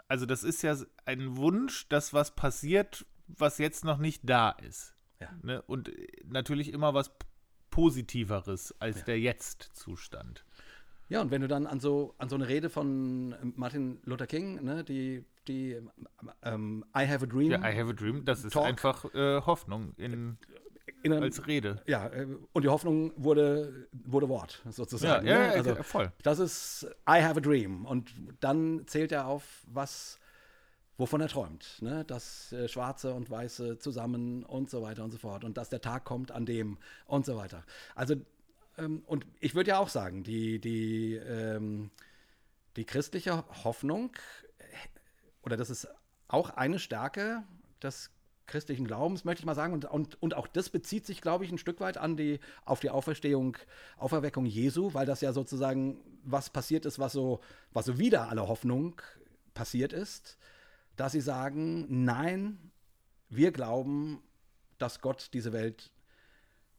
also 0.08 0.26
das 0.26 0.42
ist 0.42 0.62
ja 0.62 0.76
ein 1.04 1.36
Wunsch, 1.36 1.88
dass 1.88 2.14
was 2.14 2.34
passiert, 2.34 3.06
was 3.26 3.58
jetzt 3.58 3.84
noch 3.84 3.98
nicht 3.98 4.22
da 4.24 4.50
ist. 4.50 4.94
Ja. 5.20 5.28
Ne? 5.42 5.62
Und 5.62 5.90
natürlich 6.24 6.72
immer 6.72 6.94
was 6.94 7.10
Positiveres 7.78 8.74
als 8.80 9.04
der 9.04 9.20
Jetzt-Zustand. 9.20 10.44
Ja, 11.08 11.20
und 11.22 11.30
wenn 11.30 11.42
du 11.42 11.46
dann 11.48 11.64
an 11.64 11.78
so, 11.78 12.12
an 12.18 12.28
so 12.28 12.34
eine 12.34 12.48
Rede 12.48 12.70
von 12.70 13.36
ähm, 13.40 13.52
Martin 13.56 14.00
Luther 14.04 14.26
King, 14.26 14.64
ne, 14.64 14.82
die, 14.82 15.24
die 15.46 15.76
ähm, 16.42 16.84
I 16.96 17.06
have 17.06 17.24
a 17.24 17.26
dream, 17.26 17.52
Ja, 17.52 17.60
I 17.60 17.78
have 17.78 17.88
a 17.88 17.92
dream, 17.92 18.24
das 18.24 18.42
ist 18.44 18.52
Talk. 18.54 18.66
einfach 18.66 19.04
äh, 19.14 19.40
Hoffnung 19.42 19.94
in, 19.96 20.36
in 21.04 21.12
einem, 21.12 21.22
als 21.22 21.46
Rede. 21.46 21.80
ja, 21.86 22.08
äh, 22.08 22.26
und 22.52 22.64
die 22.64 22.68
Hoffnung 22.68 23.12
wurde, 23.16 23.86
wurde 23.92 24.28
Wort, 24.28 24.60
Ja, 24.64 24.72
sozusagen. 24.72 25.24
ja, 25.26 25.38
ne? 25.38 25.46
ja, 25.46 25.52
also, 25.52 25.76
voll. 25.84 26.12
Das 26.24 26.40
ist 26.40 26.84
I 27.08 27.22
have 27.22 27.36
a 27.36 27.40
dream. 27.40 27.86
Und 27.86 28.12
dann 28.40 28.88
zählt 28.88 29.12
er 29.12 29.28
auf, 29.28 29.44
was, 29.68 30.18
wovon 30.98 31.20
er 31.20 31.28
träumt. 31.28 31.80
Ne? 31.80 32.04
Das 32.04 32.52
äh, 32.52 32.68
Schwarze 32.68 33.14
und 33.14 33.30
Weiße 33.30 33.78
zusammen 33.78 34.44
und 34.44 34.68
so 34.68 34.82
weiter 34.82 35.04
und 35.04 35.12
so 35.12 35.18
fort. 35.18 35.44
Und 35.44 35.56
dass 35.56 35.70
der 35.70 35.80
Tag 35.80 36.04
kommt 36.04 36.32
an 36.32 36.44
dem 36.44 36.76
und 37.06 37.24
so 37.24 37.36
weiter. 37.36 37.64
Also, 37.94 38.16
ähm, 38.76 39.02
und 39.06 39.24
ich 39.40 39.54
würde 39.54 39.70
ja 39.70 39.78
auch 39.78 39.88
sagen, 39.88 40.24
die, 40.24 40.60
die, 40.60 41.14
ähm, 41.14 41.90
die 42.76 42.84
christliche 42.84 43.44
Hoffnung, 43.64 44.10
äh, 44.58 44.64
oder 45.42 45.56
das 45.56 45.70
ist 45.70 45.88
auch 46.26 46.50
eine 46.50 46.78
Stärke 46.78 47.44
des 47.80 48.10
christlichen 48.48 48.86
Glaubens, 48.86 49.24
möchte 49.24 49.42
ich 49.42 49.46
mal 49.46 49.54
sagen. 49.54 49.72
Und, 49.72 49.84
und, 49.84 50.20
und 50.20 50.34
auch 50.34 50.48
das 50.48 50.68
bezieht 50.68 51.06
sich, 51.06 51.20
glaube 51.20 51.44
ich, 51.44 51.52
ein 51.52 51.58
Stück 51.58 51.80
weit 51.80 51.96
an 51.96 52.16
die, 52.16 52.40
auf 52.64 52.80
die 52.80 52.90
Auferstehung, 52.90 53.56
Auferweckung 53.98 54.46
Jesu, 54.46 54.94
weil 54.94 55.06
das 55.06 55.20
ja 55.20 55.32
sozusagen 55.32 56.00
was 56.24 56.50
passiert 56.50 56.86
ist, 56.86 56.98
was 56.98 57.12
so, 57.12 57.40
was 57.72 57.86
so 57.86 57.98
wieder 57.98 58.28
aller 58.28 58.48
Hoffnung 58.48 59.00
passiert 59.54 59.92
ist, 59.92 60.38
dass 60.98 61.12
sie 61.12 61.20
sagen, 61.20 62.04
nein, 62.04 62.58
wir 63.28 63.52
glauben, 63.52 64.20
dass 64.78 65.00
Gott 65.00 65.30
diese 65.32 65.52
Welt 65.52 65.90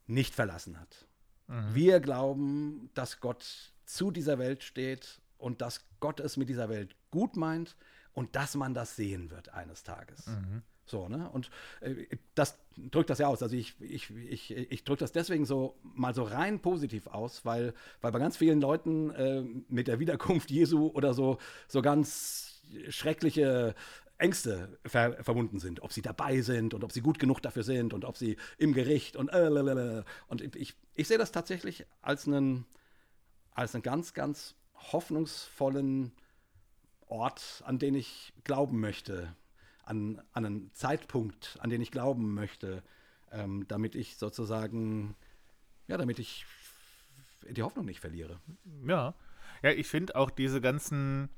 nicht 0.06 0.34
verlassen 0.34 0.78
hat. 0.78 1.06
Wir 1.74 2.00
glauben, 2.00 2.90
dass 2.94 3.20
Gott 3.20 3.72
zu 3.84 4.10
dieser 4.10 4.38
Welt 4.38 4.62
steht 4.62 5.20
und 5.38 5.62
dass 5.62 5.84
Gott 5.98 6.20
es 6.20 6.36
mit 6.36 6.48
dieser 6.48 6.68
Welt 6.68 6.94
gut 7.10 7.36
meint 7.36 7.76
und 8.12 8.36
dass 8.36 8.54
man 8.54 8.74
das 8.74 8.94
sehen 8.94 9.30
wird 9.30 9.52
eines 9.54 9.82
Tages. 9.82 10.26
So, 10.84 11.08
ne? 11.08 11.28
Und 11.30 11.50
äh, 11.80 12.06
das 12.34 12.58
drückt 12.76 13.10
das 13.10 13.18
ja 13.18 13.28
aus. 13.28 13.42
Also 13.42 13.56
ich, 13.56 13.80
ich, 13.80 14.10
ich, 14.10 14.50
ich 14.50 14.84
drücke 14.84 15.00
das 15.00 15.12
deswegen 15.12 15.44
so 15.44 15.76
mal 15.82 16.14
so 16.14 16.24
rein 16.24 16.60
positiv 16.60 17.06
aus, 17.06 17.44
weil, 17.44 17.74
weil 18.00 18.12
bei 18.12 18.18
ganz 18.18 18.36
vielen 18.36 18.60
Leuten 18.60 19.10
äh, 19.10 19.42
mit 19.68 19.88
der 19.88 19.98
Wiederkunft 19.98 20.50
Jesu 20.50 20.88
oder 20.88 21.14
so, 21.14 21.38
so 21.68 21.80
ganz 21.80 22.50
schreckliche 22.88 23.74
Ängste 24.20 24.78
ver 24.84 25.22
verbunden 25.24 25.58
sind, 25.58 25.82
ob 25.82 25.92
sie 25.92 26.02
dabei 26.02 26.40
sind 26.42 26.74
und 26.74 26.84
ob 26.84 26.92
sie 26.92 27.00
gut 27.00 27.18
genug 27.18 27.40
dafür 27.40 27.62
sind 27.62 27.92
und 27.92 28.04
ob 28.04 28.16
sie 28.16 28.36
im 28.58 28.72
Gericht 28.72 29.16
und 29.16 29.28
äh, 29.28 30.04
und 30.28 30.56
ich, 30.56 30.74
ich 30.94 31.08
sehe 31.08 31.18
das 31.18 31.32
tatsächlich 31.32 31.86
als 32.02 32.26
einen, 32.26 32.66
als 33.52 33.74
einen 33.74 33.82
ganz, 33.82 34.14
ganz 34.14 34.54
hoffnungsvollen 34.92 36.12
Ort, 37.06 37.62
an 37.66 37.78
den 37.78 37.94
ich 37.94 38.32
glauben 38.44 38.80
möchte, 38.80 39.34
an, 39.84 40.22
an 40.32 40.46
einen 40.46 40.74
Zeitpunkt, 40.74 41.58
an 41.60 41.70
den 41.70 41.80
ich 41.80 41.90
glauben 41.90 42.34
möchte, 42.34 42.82
ähm, 43.32 43.66
damit 43.68 43.94
ich 43.94 44.16
sozusagen, 44.16 45.16
ja, 45.88 45.96
damit 45.96 46.18
ich 46.18 46.46
die 47.48 47.62
Hoffnung 47.62 47.86
nicht 47.86 48.00
verliere. 48.00 48.38
Ja, 48.86 49.14
ja, 49.62 49.70
ich 49.70 49.88
finde 49.88 50.16
auch 50.16 50.30
diese 50.30 50.60
ganzen 50.60 51.28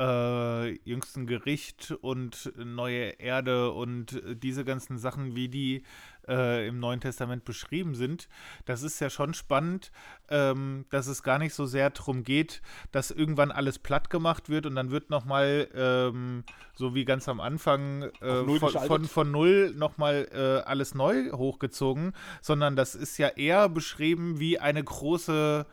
äh, 0.00 0.70
jüngsten 0.88 1.26
Gericht 1.26 1.94
und 2.00 2.52
neue 2.56 3.20
Erde 3.20 3.70
und 3.72 4.22
diese 4.42 4.64
ganzen 4.64 4.96
Sachen, 4.96 5.36
wie 5.36 5.48
die 5.48 5.82
äh, 6.26 6.66
im 6.68 6.80
Neuen 6.80 7.00
Testament 7.00 7.44
beschrieben 7.44 7.94
sind, 7.94 8.28
das 8.64 8.82
ist 8.82 8.98
ja 9.00 9.10
schon 9.10 9.34
spannend, 9.34 9.92
ähm, 10.30 10.86
dass 10.88 11.06
es 11.06 11.22
gar 11.22 11.38
nicht 11.38 11.52
so 11.52 11.66
sehr 11.66 11.90
darum 11.90 12.24
geht, 12.24 12.62
dass 12.92 13.10
irgendwann 13.10 13.50
alles 13.50 13.78
platt 13.78 14.08
gemacht 14.08 14.48
wird 14.48 14.64
und 14.64 14.74
dann 14.74 14.90
wird 14.90 15.10
nochmal, 15.10 15.68
ähm, 15.74 16.44
so 16.74 16.94
wie 16.94 17.04
ganz 17.04 17.28
am 17.28 17.40
Anfang, 17.40 18.04
äh, 18.22 18.58
von, 18.58 18.70
von, 18.70 19.04
von, 19.04 19.30
null 19.30 19.74
nochmal 19.76 20.28
äh, 20.32 20.66
alles 20.66 20.94
neu 20.94 21.30
hochgezogen, 21.32 22.12
sondern 22.40 22.74
das 22.74 22.94
ist 22.94 23.18
ja 23.18 23.28
eher 23.28 23.68
beschrieben 23.68 24.40
wie 24.40 24.58
eine 24.58 24.82
große 24.82 25.66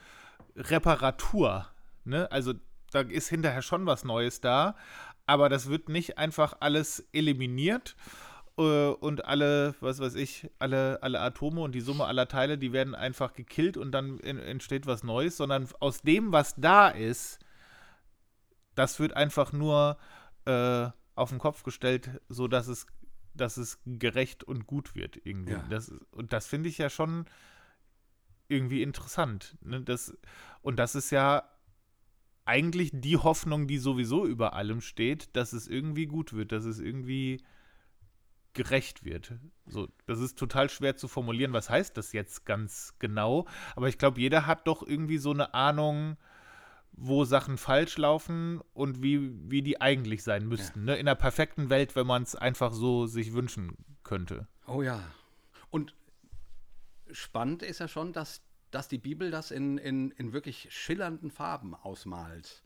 Reparatur. 0.57 1.67
Ne? 2.03 2.29
Also 2.31 2.53
da 2.91 3.01
ist 3.01 3.29
hinterher 3.29 3.61
schon 3.61 3.85
was 3.85 4.03
Neues 4.03 4.41
da, 4.41 4.75
aber 5.25 5.49
das 5.49 5.69
wird 5.69 5.89
nicht 5.89 6.17
einfach 6.17 6.57
alles 6.59 7.07
eliminiert 7.11 7.95
äh, 8.57 8.87
und 8.87 9.25
alle, 9.25 9.75
was 9.81 9.99
weiß 9.99 10.15
ich, 10.15 10.49
alle, 10.59 11.01
alle 11.03 11.19
Atome 11.19 11.61
und 11.61 11.73
die 11.73 11.81
Summe 11.81 12.05
aller 12.05 12.27
Teile, 12.27 12.57
die 12.57 12.73
werden 12.73 12.95
einfach 12.95 13.33
gekillt 13.33 13.77
und 13.77 13.91
dann 13.91 14.17
in, 14.19 14.39
entsteht 14.39 14.87
was 14.87 15.03
Neues, 15.03 15.37
sondern 15.37 15.67
aus 15.79 16.01
dem, 16.01 16.31
was 16.31 16.55
da 16.55 16.89
ist, 16.89 17.39
das 18.75 18.99
wird 18.99 19.13
einfach 19.13 19.53
nur 19.53 19.97
äh, 20.45 20.89
auf 21.15 21.29
den 21.29 21.39
Kopf 21.39 21.63
gestellt, 21.63 22.21
sodass 22.29 22.67
es, 22.67 22.87
dass 23.33 23.57
es 23.57 23.79
gerecht 23.85 24.43
und 24.43 24.67
gut 24.67 24.95
wird 24.95 25.19
irgendwie. 25.23 25.53
Ja. 25.53 25.65
Das, 25.69 25.91
und 26.11 26.31
das 26.31 26.47
finde 26.47 26.69
ich 26.69 26.77
ja 26.77 26.89
schon 26.89 27.25
irgendwie 28.47 28.81
interessant. 28.81 29.57
Ne? 29.61 29.81
Das, 29.81 30.15
und 30.61 30.77
das 30.77 30.95
ist 30.95 31.11
ja 31.11 31.43
eigentlich 32.47 32.91
die 32.93 33.17
Hoffnung, 33.17 33.67
die 33.67 33.77
sowieso 33.77 34.25
über 34.25 34.53
allem 34.53 34.81
steht, 34.81 35.35
dass 35.35 35.53
es 35.53 35.67
irgendwie 35.67 36.07
gut 36.07 36.33
wird, 36.33 36.51
dass 36.51 36.65
es 36.65 36.79
irgendwie 36.79 37.43
gerecht 38.53 39.05
wird. 39.05 39.35
So, 39.67 39.87
das 40.07 40.19
ist 40.19 40.37
total 40.37 40.69
schwer 40.69 40.95
zu 40.95 41.07
formulieren, 41.07 41.53
was 41.53 41.69
heißt 41.69 41.95
das 41.95 42.13
jetzt 42.13 42.45
ganz 42.45 42.95
genau, 42.99 43.45
aber 43.75 43.87
ich 43.87 43.97
glaube, 43.97 44.19
jeder 44.19 44.47
hat 44.47 44.67
doch 44.67 44.81
irgendwie 44.81 45.19
so 45.19 45.31
eine 45.31 45.53
Ahnung, 45.53 46.17
wo 46.93 47.25
Sachen 47.25 47.57
falsch 47.57 47.97
laufen 47.97 48.59
und 48.73 49.03
wie, 49.03 49.31
wie 49.51 49.61
die 49.61 49.79
eigentlich 49.79 50.23
sein 50.23 50.47
müssten. 50.47 50.79
Ja. 50.79 50.85
Ne? 50.85 50.95
In 50.95 51.07
einer 51.07 51.15
perfekten 51.15 51.69
Welt, 51.69 51.95
wenn 51.95 52.07
man 52.07 52.23
es 52.23 52.35
einfach 52.35 52.73
so 52.73 53.05
sich 53.05 53.33
wünschen 53.33 53.77
könnte. 54.03 54.47
Oh 54.65 54.81
ja. 54.81 55.03
Und 55.69 55.93
spannend 57.11 57.61
ist 57.61 57.79
ja 57.79 57.87
schon, 57.87 58.13
dass 58.13 58.41
dass 58.71 58.87
die 58.87 58.97
Bibel 58.97 59.31
das 59.31 59.51
in, 59.51 59.77
in, 59.77 60.11
in 60.11 60.33
wirklich 60.33 60.67
schillernden 60.71 61.31
Farben 61.31 61.75
ausmalt. 61.75 62.61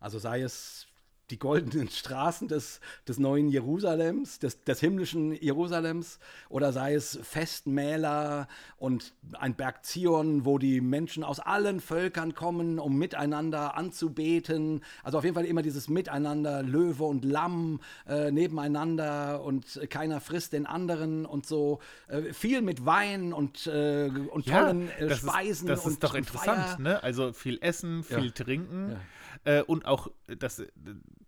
Also 0.00 0.18
sei 0.18 0.42
es 0.42 0.86
die 1.32 1.38
goldenen 1.38 1.88
Straßen 1.88 2.46
des, 2.46 2.80
des 3.08 3.18
neuen 3.18 3.48
Jerusalems, 3.48 4.38
des, 4.38 4.62
des 4.64 4.80
himmlischen 4.80 5.32
Jerusalems, 5.32 6.18
oder 6.50 6.72
sei 6.72 6.94
es 6.94 7.18
Festmäler 7.22 8.48
und 8.76 9.14
ein 9.32 9.54
Berg 9.54 9.84
Zion, 9.84 10.44
wo 10.44 10.58
die 10.58 10.82
Menschen 10.82 11.24
aus 11.24 11.40
allen 11.40 11.80
Völkern 11.80 12.34
kommen, 12.34 12.78
um 12.78 12.98
miteinander 12.98 13.76
anzubeten. 13.76 14.82
Also 15.02 15.18
auf 15.18 15.24
jeden 15.24 15.34
Fall 15.34 15.46
immer 15.46 15.62
dieses 15.62 15.88
Miteinander, 15.88 16.62
Löwe 16.62 17.04
und 17.04 17.24
Lamm 17.24 17.80
äh, 18.06 18.30
nebeneinander 18.30 19.42
und 19.42 19.80
keiner 19.88 20.20
frisst 20.20 20.52
den 20.52 20.66
anderen 20.66 21.24
und 21.24 21.46
so. 21.46 21.80
Äh, 22.08 22.34
viel 22.34 22.60
mit 22.60 22.84
Wein 22.84 23.32
und, 23.32 23.66
äh, 23.66 24.10
und 24.30 24.46
tollen 24.46 24.90
ja, 25.00 25.06
das 25.06 25.20
Speisen. 25.20 25.68
Ist, 25.68 25.78
das 25.78 25.86
und, 25.86 25.92
ist 25.92 26.04
doch 26.04 26.14
interessant, 26.14 26.78
ne? 26.78 27.02
Also 27.02 27.32
viel 27.32 27.58
Essen, 27.62 28.04
viel 28.04 28.26
ja. 28.26 28.30
Trinken. 28.32 28.90
Ja. 28.90 29.00
Äh, 29.44 29.62
und 29.62 29.86
auch, 29.86 30.10
das 30.26 30.62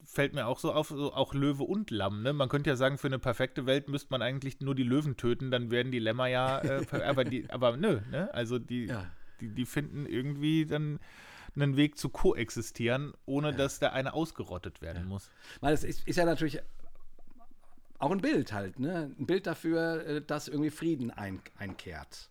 fällt 0.04 0.34
mir 0.34 0.46
auch 0.46 0.58
so 0.58 0.72
auf, 0.72 0.88
so 0.88 1.12
auch 1.12 1.34
Löwe 1.34 1.64
und 1.64 1.90
Lamm. 1.90 2.22
Ne? 2.22 2.32
Man 2.32 2.48
könnte 2.48 2.70
ja 2.70 2.76
sagen, 2.76 2.98
für 2.98 3.08
eine 3.08 3.18
perfekte 3.18 3.66
Welt 3.66 3.88
müsste 3.88 4.08
man 4.10 4.22
eigentlich 4.22 4.60
nur 4.60 4.74
die 4.74 4.82
Löwen 4.82 5.16
töten, 5.16 5.50
dann 5.50 5.70
werden 5.70 5.92
die 5.92 5.98
Lämmer 5.98 6.26
ja, 6.26 6.60
äh, 6.60 6.86
aber, 7.04 7.24
die, 7.24 7.50
aber 7.50 7.76
nö, 7.76 8.00
ne? 8.10 8.32
Also 8.32 8.58
die, 8.58 8.86
ja. 8.86 9.06
die, 9.40 9.48
die 9.48 9.64
finden 9.64 10.06
irgendwie 10.06 10.66
dann 10.66 11.00
einen 11.56 11.76
Weg 11.76 11.98
zu 11.98 12.08
koexistieren, 12.08 13.12
ohne 13.26 13.50
ja. 13.50 13.56
dass 13.56 13.78
der 13.78 13.92
eine 13.92 14.14
ausgerottet 14.14 14.82
werden 14.82 15.02
ja. 15.02 15.08
muss. 15.08 15.30
Weil 15.60 15.74
es 15.74 15.84
ist, 15.84 16.06
ist, 16.06 16.16
ja 16.16 16.24
natürlich 16.24 16.60
auch 17.98 18.10
ein 18.10 18.20
Bild 18.20 18.52
halt, 18.52 18.78
ne? 18.78 19.14
Ein 19.18 19.26
Bild 19.26 19.46
dafür, 19.46 20.06
äh, 20.06 20.22
dass 20.22 20.48
irgendwie 20.48 20.70
Frieden 20.70 21.10
ein, 21.10 21.40
einkehrt. 21.56 22.28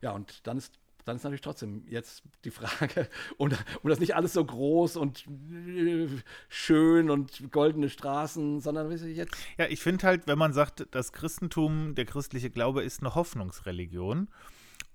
Ja, 0.00 0.10
und 0.10 0.46
dann 0.46 0.58
ist 0.58 0.78
dann 1.04 1.16
ist 1.16 1.24
natürlich 1.24 1.42
trotzdem 1.42 1.84
jetzt 1.88 2.22
die 2.44 2.50
Frage, 2.50 3.08
um, 3.36 3.50
um 3.82 3.90
das 3.90 4.00
nicht 4.00 4.14
alles 4.14 4.32
so 4.32 4.44
groß 4.44 4.96
und 4.96 5.26
äh, 5.26 6.08
schön 6.48 7.10
und 7.10 7.52
goldene 7.52 7.90
Straßen, 7.90 8.60
sondern 8.60 8.90
jetzt. 8.90 9.36
Ja, 9.58 9.66
ich 9.66 9.80
finde 9.80 10.06
halt, 10.06 10.26
wenn 10.26 10.38
man 10.38 10.52
sagt, 10.52 10.86
das 10.90 11.12
Christentum, 11.12 11.94
der 11.94 12.06
christliche 12.06 12.50
Glaube 12.50 12.82
ist 12.82 13.00
eine 13.00 13.14
Hoffnungsreligion, 13.14 14.28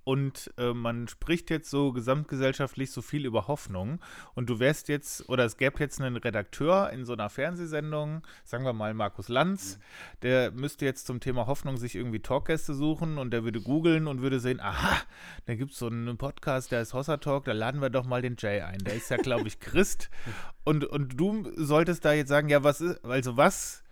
und 0.10 0.52
äh, 0.58 0.74
man 0.74 1.08
spricht 1.08 1.52
jetzt 1.52 1.70
so 1.70 1.92
gesamtgesellschaftlich 1.92 2.90
so 2.90 3.04
viel 3.04 3.28
über 3.28 3.48
Hoffnung 3.48 4.00
und 4.34 4.50
du 4.50 4.58
wärst 4.58 4.90
jetzt, 4.90 5.30
oder 5.30 5.46
es 5.46 5.56
gäbe 5.56 5.78
jetzt 5.78 6.02
einen 6.02 6.18
Redakteur 6.18 6.90
in 6.90 7.06
so 7.06 7.14
einer 7.14 7.30
Fernsehsendung, 7.30 8.24
sagen 8.44 8.66
wir 8.66 8.74
mal 8.74 8.96
Markus 8.96 9.30
Lanz, 9.30 9.78
mhm. 9.78 9.82
der 10.24 10.52
müsste 10.52 10.86
jetzt 10.86 11.06
zum 11.06 11.20
Thema 11.20 11.46
Hoffnung 11.46 11.78
sich 11.78 11.94
irgendwie 11.94 12.22
Talkgäste 12.22 12.74
suchen 12.74 13.20
und 13.20 13.30
der 13.30 13.44
würde 13.44 13.62
googeln 13.62 14.08
und 14.08 14.24
würde 14.24 14.40
sehen, 14.40 14.60
aha, 14.60 15.00
da 15.46 15.54
gibt 15.54 15.74
es 15.74 15.78
so 15.78 15.86
einen 15.86 16.18
Podcast, 16.18 16.72
der 16.72 16.82
ist 16.82 16.96
Hossa 16.96 17.18
Talk, 17.18 17.46
da 17.46 17.52
laden 17.52 17.80
wir 17.80 17.92
doch 17.92 18.08
mal 18.08 18.24
den 18.24 18.36
Jay 18.36 18.62
ein. 18.62 18.80
Der 18.80 18.96
ist 18.96 19.12
ja, 19.12 19.18
glaube 19.18 19.48
ich, 19.48 19.60
Christ. 19.60 20.10
Und, 20.66 20.86
und 20.86 21.20
du 21.20 21.52
solltest 21.56 22.06
da 22.06 22.14
jetzt 22.14 22.30
sagen, 22.30 22.50
ja, 22.50 22.64
was 22.64 22.80
ist, 22.80 23.04
also 23.04 23.38
was, 23.38 23.84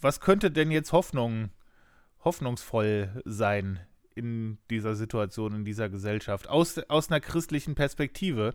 was 0.00 0.20
könnte 0.20 0.52
denn 0.52 0.70
jetzt 0.70 0.92
Hoffnung, 0.92 1.50
hoffnungsvoll 2.22 3.22
sein 3.24 3.80
in 4.14 4.58
dieser 4.70 4.94
Situation, 4.94 5.54
in 5.54 5.64
dieser 5.64 5.88
Gesellschaft, 5.88 6.48
aus, 6.48 6.78
aus 6.88 7.10
einer 7.10 7.20
christlichen 7.20 7.74
Perspektive. 7.74 8.52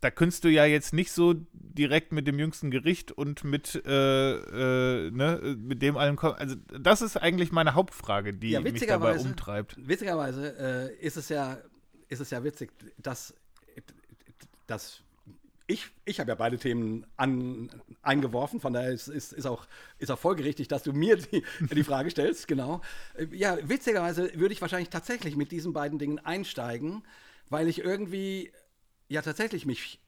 Da 0.00 0.10
könntest 0.10 0.44
du 0.44 0.48
ja 0.48 0.66
jetzt 0.66 0.92
nicht 0.92 1.10
so 1.10 1.34
direkt 1.52 2.12
mit 2.12 2.26
dem 2.26 2.38
jüngsten 2.38 2.70
Gericht 2.70 3.12
und 3.12 3.44
mit, 3.44 3.82
äh, 3.86 5.06
äh, 5.06 5.10
ne, 5.10 5.56
mit 5.58 5.80
dem 5.80 5.96
allem 5.96 6.16
kommen. 6.16 6.34
Also, 6.34 6.56
das 6.78 7.00
ist 7.00 7.16
eigentlich 7.16 7.50
meine 7.50 7.74
Hauptfrage, 7.74 8.34
die 8.34 8.50
ja, 8.50 8.60
mich 8.60 8.86
dabei 8.86 9.18
umtreibt. 9.18 9.76
Witzigerweise 9.78 10.92
äh, 11.00 11.04
ist, 11.04 11.16
es 11.16 11.30
ja, 11.30 11.58
ist 12.08 12.20
es 12.20 12.30
ja 12.30 12.44
witzig, 12.44 12.72
dass, 12.98 13.34
dass 14.66 15.02
ich, 15.66 15.86
ich 16.04 16.20
habe 16.20 16.30
ja 16.30 16.34
beide 16.34 16.58
Themen 16.58 17.06
an, 17.16 17.70
eingeworfen, 18.02 18.60
von 18.60 18.72
daher 18.72 18.92
ist, 18.92 19.08
ist, 19.08 19.32
ist, 19.32 19.46
auch, 19.46 19.66
ist 19.98 20.10
auch 20.10 20.18
folgerichtig, 20.18 20.68
dass 20.68 20.82
du 20.82 20.92
mir 20.92 21.16
die, 21.16 21.42
die 21.60 21.84
Frage 21.84 22.10
stellst, 22.10 22.46
genau. 22.46 22.80
Ja, 23.32 23.58
witzigerweise 23.68 24.32
würde 24.34 24.52
ich 24.52 24.60
wahrscheinlich 24.60 24.90
tatsächlich 24.90 25.36
mit 25.36 25.50
diesen 25.50 25.72
beiden 25.72 25.98
Dingen 25.98 26.18
einsteigen, 26.20 27.02
weil 27.48 27.68
ich 27.68 27.80
irgendwie 27.80 28.52
ja 29.08 29.22
tatsächlich 29.22 29.66
mich 29.66 30.00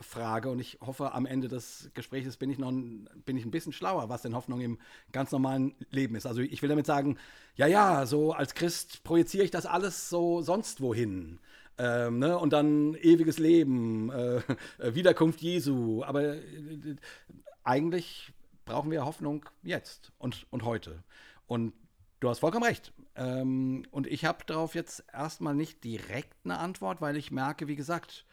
frage 0.00 0.48
und 0.48 0.60
ich 0.60 0.78
hoffe, 0.80 1.12
am 1.12 1.26
Ende 1.26 1.48
des 1.48 1.90
Gesprächs 1.94 2.36
bin 2.36 2.50
ich 2.50 2.58
noch 2.58 2.70
ein, 2.70 3.08
bin 3.24 3.36
ich 3.36 3.44
ein 3.44 3.50
bisschen 3.50 3.72
schlauer, 3.72 4.08
was 4.08 4.22
denn 4.22 4.34
Hoffnung 4.34 4.60
im 4.60 4.78
ganz 5.12 5.32
normalen 5.32 5.74
Leben 5.90 6.14
ist. 6.14 6.26
Also 6.26 6.40
ich 6.40 6.62
will 6.62 6.68
damit 6.68 6.86
sagen, 6.86 7.18
ja, 7.56 7.66
ja, 7.66 8.06
so 8.06 8.32
als 8.32 8.54
Christ 8.54 9.02
projiziere 9.02 9.44
ich 9.44 9.50
das 9.50 9.66
alles 9.66 10.08
so 10.08 10.40
sonst 10.42 10.80
wohin. 10.80 11.40
Ähm, 11.78 12.18
ne? 12.18 12.38
Und 12.38 12.52
dann 12.52 12.94
ewiges 12.94 13.38
Leben, 13.38 14.10
äh, 14.10 14.36
äh, 14.78 14.94
Wiederkunft 14.94 15.40
Jesu. 15.40 16.02
Aber 16.02 16.34
äh, 16.34 16.96
eigentlich 17.62 18.32
brauchen 18.64 18.90
wir 18.90 19.04
Hoffnung 19.04 19.44
jetzt 19.62 20.12
und, 20.18 20.46
und 20.50 20.64
heute. 20.64 21.02
Und 21.46 21.72
du 22.20 22.28
hast 22.28 22.40
vollkommen 22.40 22.64
recht. 22.64 22.92
Ähm, 23.14 23.84
und 23.90 24.06
ich 24.06 24.24
habe 24.24 24.44
darauf 24.44 24.74
jetzt 24.74 25.04
erstmal 25.12 25.54
nicht 25.54 25.84
direkt 25.84 26.36
eine 26.44 26.58
Antwort, 26.58 27.00
weil 27.00 27.16
ich 27.16 27.30
merke, 27.30 27.68
wie 27.68 27.76
gesagt, 27.76 28.24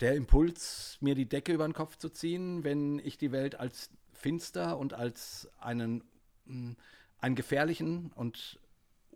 der 0.00 0.14
Impuls, 0.14 0.98
mir 1.00 1.14
die 1.14 1.28
Decke 1.28 1.52
über 1.52 1.66
den 1.66 1.72
Kopf 1.72 1.96
zu 1.96 2.10
ziehen, 2.10 2.64
wenn 2.64 2.98
ich 2.98 3.16
die 3.16 3.32
Welt 3.32 3.58
als 3.58 3.90
finster 4.12 4.78
und 4.78 4.94
als 4.94 5.48
einen, 5.58 6.04
hm, 6.46 6.76
einen 7.18 7.34
gefährlichen 7.34 8.12
und 8.14 8.60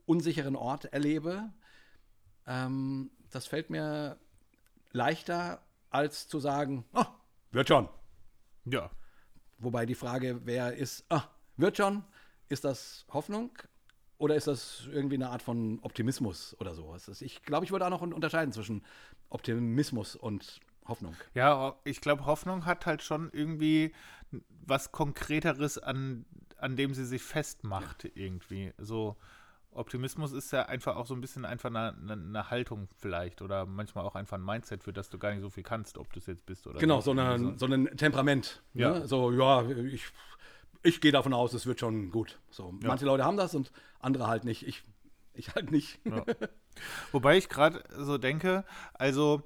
unsicheren 0.07 0.57
Ort 0.57 0.87
erlebe, 0.87 1.53
ähm, 2.49 3.11
das 3.31 3.47
fällt 3.47 3.71
mir 3.71 4.19
leichter, 4.91 5.63
als 5.91 6.27
zu 6.27 6.41
sagen, 6.41 6.85
oh, 6.95 7.05
wird 7.53 7.69
schon. 7.69 7.89
Ja. 8.65 8.91
Wobei 9.59 9.87
die 9.87 9.95
Frage, 9.95 10.41
wer 10.45 10.75
ist, 10.75 11.05
ah, 11.11 11.25
wird 11.57 11.77
schon, 11.77 12.05
ist 12.49 12.65
das 12.65 13.05
Hoffnung 13.13 13.51
oder 14.17 14.35
ist 14.35 14.47
das 14.47 14.89
irgendwie 14.91 15.17
eine 15.17 15.29
Art 15.29 15.43
von 15.43 15.79
Optimismus 15.83 16.57
oder 16.59 16.75
sowas? 16.75 17.21
Ich 17.21 17.43
glaube, 17.43 17.65
ich 17.65 17.73
würde 17.73 17.87
auch 17.87 17.91
noch 17.91 18.03
unterscheiden 18.03 18.53
zwischen 18.53 18.85
Optimismus 19.29 20.17
und 20.17 20.61
Hoffnung. 20.87 21.15
Ja, 21.35 21.77
ich 21.85 22.01
glaube, 22.01 22.25
Hoffnung 22.25 22.65
hat 22.65 22.87
halt 22.87 23.03
schon 23.03 23.31
irgendwie 23.33 23.93
was 24.49 24.91
Konkreteres, 24.91 25.79
an, 25.79 26.25
an 26.57 26.77
dem 26.77 26.95
sie 26.95 27.05
sich 27.05 27.23
festmacht, 27.23 28.05
ja. 28.05 28.11
irgendwie. 28.15 28.73
So, 28.79 29.17
Optimismus 29.73 30.33
ist 30.33 30.51
ja 30.53 30.67
einfach 30.67 30.97
auch 30.97 31.07
so 31.07 31.15
ein 31.15 31.21
bisschen 31.21 31.45
einfach 31.45 31.71
eine, 31.71 31.95
eine, 32.11 32.51
Haltung 32.51 32.89
vielleicht 32.97 33.43
oder 33.43 33.67
manchmal 33.67 34.05
auch 34.05 34.15
einfach 34.15 34.37
ein 34.37 34.45
Mindset, 34.45 34.83
für 34.83 34.93
das 34.93 35.09
du 35.09 35.19
gar 35.19 35.31
nicht 35.31 35.41
so 35.41 35.51
viel 35.51 35.63
kannst, 35.63 35.99
ob 35.99 36.13
du 36.13 36.19
es 36.19 36.27
jetzt 36.27 36.47
bist 36.47 36.67
oder 36.67 36.79
Genau, 36.79 37.01
so, 37.01 37.13
eine, 37.13 37.57
so 37.59 37.67
ein 37.67 37.87
Temperament. 37.97 38.63
Ne? 38.73 38.83
Ja. 38.83 38.99
Ne? 38.99 39.07
So, 39.07 39.31
ja, 39.31 39.69
ich, 39.69 40.05
ich 40.83 41.01
gehe 41.01 41.13
davon 41.13 41.33
aus, 41.33 41.53
es 41.53 41.67
wird 41.67 41.81
schon 41.81 42.11
gut. 42.11 42.41
So, 42.51 42.75
ja. 42.83 42.89
Manche 42.89 43.05
Leute 43.05 43.25
haben 43.25 43.37
das 43.37 43.55
und 43.55 43.71
andere 44.01 44.27
halt 44.27 44.45
nicht. 44.45 44.67
Ich, 44.67 44.83
ich 45.35 45.55
halt 45.55 45.71
nicht. 45.71 46.01
Ja. 46.05 46.25
Wobei 47.13 47.37
ich 47.37 47.49
gerade 47.49 47.85
so 47.97 48.19
denke, 48.19 48.65
also 48.95 49.43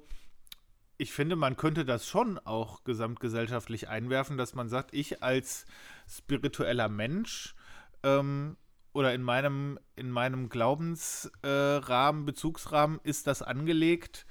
ich 0.97 1.11
finde, 1.11 1.35
man 1.35 1.57
könnte 1.57 1.85
das 1.85 2.07
schon 2.07 2.39
auch 2.39 2.83
gesamtgesellschaftlich 2.83 3.89
einwerfen, 3.89 4.37
dass 4.37 4.55
man 4.55 4.69
sagt, 4.69 4.93
ich 4.93 5.21
als 5.21 5.65
spiritueller 6.07 6.87
Mensch 6.87 7.55
ähm, 8.03 8.57
oder 8.93 9.13
in 9.13 9.23
meinem, 9.23 9.79
in 9.95 10.09
meinem 10.09 10.49
Glaubensrahmen, 10.49 12.21
äh, 12.21 12.25
Bezugsrahmen 12.25 12.99
ist 13.03 13.27
das 13.27 13.41
angelegt, 13.41 14.25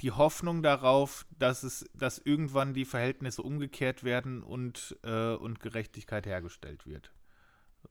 die 0.00 0.10
Hoffnung 0.10 0.62
darauf, 0.62 1.26
dass 1.38 1.62
es, 1.62 1.88
dass 1.94 2.18
irgendwann 2.18 2.74
die 2.74 2.84
Verhältnisse 2.84 3.42
umgekehrt 3.42 4.02
werden 4.02 4.42
und, 4.42 4.96
äh, 5.04 5.34
und 5.34 5.60
Gerechtigkeit 5.60 6.26
hergestellt 6.26 6.86
wird. 6.86 7.12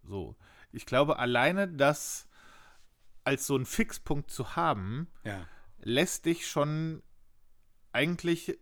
So. 0.04 0.36
Ich 0.72 0.86
glaube, 0.86 1.20
alleine 1.20 1.68
das 1.68 2.28
als 3.24 3.47
so 3.47 3.56
ein 3.56 3.66
Fixpunkt 3.66 4.32
zu 4.32 4.56
haben, 4.56 5.08
ja. 5.24 5.47
lässt 5.80 6.26
dich 6.26 6.47
schon 6.47 7.01
eigentlich, 7.93 8.58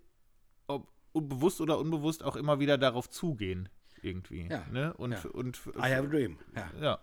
ob 0.67 0.87
bewusst 1.13 1.61
oder 1.61 1.79
unbewusst, 1.79 2.23
auch 2.23 2.35
immer 2.35 2.59
wieder 2.59 2.77
darauf 2.77 3.09
zugehen. 3.09 3.69
Irgendwie. 4.03 4.47
Ja. 4.49 4.65
Ne? 4.71 4.93
Und, 4.93 5.11
ja. 5.11 5.29
und, 5.31 5.61
I 5.75 5.93
have 5.93 6.03
a 6.03 6.07
dream. 6.07 6.37
Ja, 6.55 6.71
ja. 6.79 6.99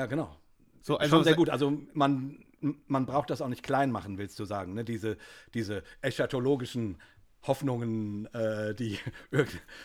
Ja 0.00 0.06
genau. 0.06 0.34
So, 0.80 0.96
also 0.96 1.16
Schon 1.16 1.24
sehr 1.24 1.34
gut. 1.34 1.50
Also 1.50 1.78
man, 1.92 2.42
man 2.86 3.04
braucht 3.04 3.28
das 3.28 3.42
auch 3.42 3.48
nicht 3.48 3.62
klein 3.62 3.90
machen, 3.90 4.16
willst 4.16 4.38
du 4.38 4.46
sagen. 4.46 4.72
Ne? 4.72 4.82
Diese, 4.82 5.18
diese 5.52 5.82
eschatologischen 6.00 6.96
Hoffnungen, 7.42 8.26
äh, 8.34 8.74
die 8.74 8.98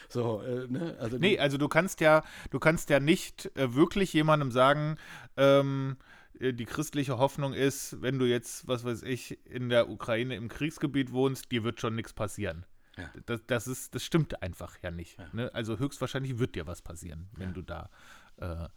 so, 0.10 0.42
äh, 0.42 0.68
ne? 0.68 0.96
Also 1.00 1.18
nee, 1.18 1.38
also 1.38 1.58
du 1.58 1.68
kannst 1.68 2.00
ja, 2.00 2.24
du 2.50 2.60
kannst 2.60 2.90
ja 2.90 3.02
nicht 3.02 3.52
äh, 3.58 3.76
wirklich 3.76 4.14
jemandem 4.14 4.52
sagen, 4.52 4.98
ähm, 5.36 5.98
äh, 6.40 6.54
die 6.54 6.66
christliche 6.66 7.18
Hoffnung 7.18 7.54
ist, 7.54 8.02
wenn 8.02 8.18
du 8.18 8.26
jetzt, 8.26 8.66
was 8.68 8.86
weiß 8.86 9.04
ich, 9.04 9.38
in 9.46 9.68
der 9.68 9.90
Ukraine 9.90 10.36
im 10.36 10.48
Kriegsgebiet 10.48 11.12
wohnst, 11.12 11.52
dir 11.52 11.66
wird 11.66 11.82
schon 11.82 11.96
nichts 11.96 12.14
passieren. 12.14 12.66
Ja. 12.98 13.12
Das, 13.26 13.42
das, 13.48 13.68
ist, 13.68 13.96
das 13.96 14.04
stimmt 14.04 14.42
einfach 14.42 14.78
ja 14.82 14.92
nicht. 14.92 15.20
Ja. 15.20 15.28
Ne? 15.34 15.54
Also 15.54 15.78
höchstwahrscheinlich 15.78 16.40
wird 16.40 16.56
dir 16.56 16.68
was 16.68 16.82
passieren, 16.82 17.28
wenn 17.34 17.50
ja. 17.50 17.54
du 17.54 17.62
da 17.62 17.90
äh, 18.38 18.68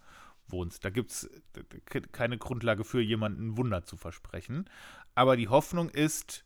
wohnst. 0.51 0.85
Da 0.85 0.91
gibt 0.91 1.11
es 1.11 1.31
keine 2.13 2.39
Grundlage 2.39 2.85
für 2.85 3.01
jemanden 3.01 3.57
Wunder 3.57 3.85
zu 3.85 3.97
versprechen. 3.97 4.69
Aber 5.15 5.37
die 5.37 5.49
Hoffnung 5.49 5.91
ist 5.91 6.45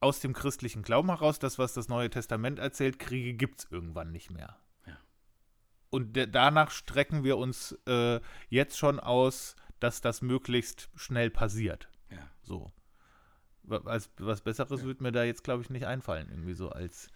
aus 0.00 0.20
dem 0.20 0.32
christlichen 0.32 0.82
Glauben 0.82 1.08
heraus, 1.08 1.38
das, 1.38 1.58
was 1.58 1.72
das 1.72 1.88
Neue 1.88 2.10
Testament 2.10 2.58
erzählt, 2.58 2.98
Kriege 2.98 3.34
gibt 3.34 3.60
es 3.60 3.70
irgendwann 3.70 4.12
nicht 4.12 4.30
mehr. 4.30 4.56
Und 5.90 6.14
danach 6.14 6.70
strecken 6.70 7.24
wir 7.24 7.38
uns 7.38 7.72
äh, 7.86 8.20
jetzt 8.48 8.76
schon 8.76 9.00
aus, 9.00 9.56
dass 9.80 10.00
das 10.00 10.20
möglichst 10.20 10.90
schnell 10.94 11.30
passiert. 11.30 11.88
Ja. 12.10 12.28
So. 12.42 12.72
Was, 13.62 14.10
was 14.18 14.42
Besseres 14.42 14.82
ja. 14.82 14.86
wird 14.86 15.00
mir 15.00 15.12
da 15.12 15.24
jetzt, 15.24 15.42
glaube 15.42 15.62
ich, 15.62 15.70
nicht 15.70 15.86
einfallen, 15.86 16.28
irgendwie 16.30 16.54
so 16.54 16.68
als. 16.70 17.08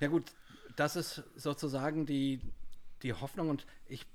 Ja, 0.00 0.08
gut, 0.08 0.32
das 0.76 0.96
ist 0.96 1.22
sozusagen 1.34 2.04
die, 2.06 2.40
die 3.02 3.12
Hoffnung 3.12 3.48
und 3.48 3.66
ich 3.86 4.06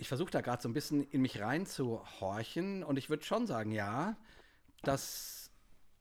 ich 0.00 0.08
versuche 0.08 0.30
da 0.30 0.40
gerade 0.40 0.62
so 0.62 0.68
ein 0.68 0.72
bisschen 0.72 1.02
in 1.10 1.20
mich 1.20 1.40
reinzuhorchen 1.40 2.82
und 2.82 2.96
ich 2.96 3.10
würde 3.10 3.22
schon 3.22 3.46
sagen, 3.46 3.70
ja, 3.70 4.16
das 4.82 5.50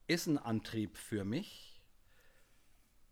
ist 0.07 0.27
ein 0.27 0.37
Antrieb 0.37 0.97
für 0.97 1.25
mich. 1.25 1.81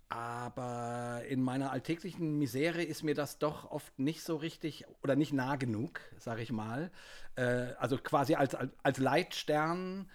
Aber 0.08 1.24
in 1.28 1.42
meiner 1.42 1.72
alltäglichen 1.72 2.38
Misere 2.38 2.82
ist 2.82 3.04
mir 3.04 3.14
das 3.14 3.38
doch 3.38 3.70
oft 3.70 4.00
nicht 4.00 4.24
so 4.24 4.38
richtig 4.38 4.86
oder 5.04 5.18
nicht 5.18 5.34
nah 5.34 5.58
genug, 5.58 6.00
sage 6.18 6.42
ich 6.42 6.54
mal. 6.54 6.90
Äh, 7.36 7.74
also 7.78 7.98
quasi 7.98 8.36
als, 8.36 8.56
als 8.56 8.98
Leitstern, 8.98 10.10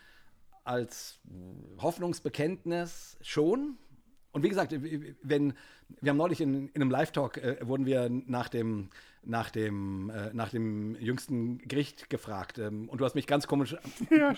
als 0.65 1.21
Hoffnungsbekenntnis 1.79 3.19
schon. 3.21 3.77
Und 4.33 4.43
wie 4.43 4.49
gesagt, 4.49 4.75
wenn 5.23 5.55
wir 6.01 6.11
haben 6.11 6.17
neulich 6.17 6.41
in, 6.41 6.69
in 6.69 6.83
einem 6.83 6.91
Live-Talk 6.91 7.37
äh, 7.37 7.57
wurden 7.63 7.87
wir 7.87 8.09
nach 8.11 8.49
dem 8.49 8.89
nach 9.25 9.51
dem, 9.51 10.11
äh, 10.11 10.31
nach 10.33 10.49
dem 10.51 10.97
jüngsten 10.97 11.59
Gericht 11.59 12.11
gefragt. 12.11 12.59
Ähm, 12.59 12.89
und 12.89 13.01
du 13.01 13.05
hast 13.05 13.15
mich 13.15 13.27
ganz 13.27 13.47
komisch 13.47 13.77
ja, 14.11 14.35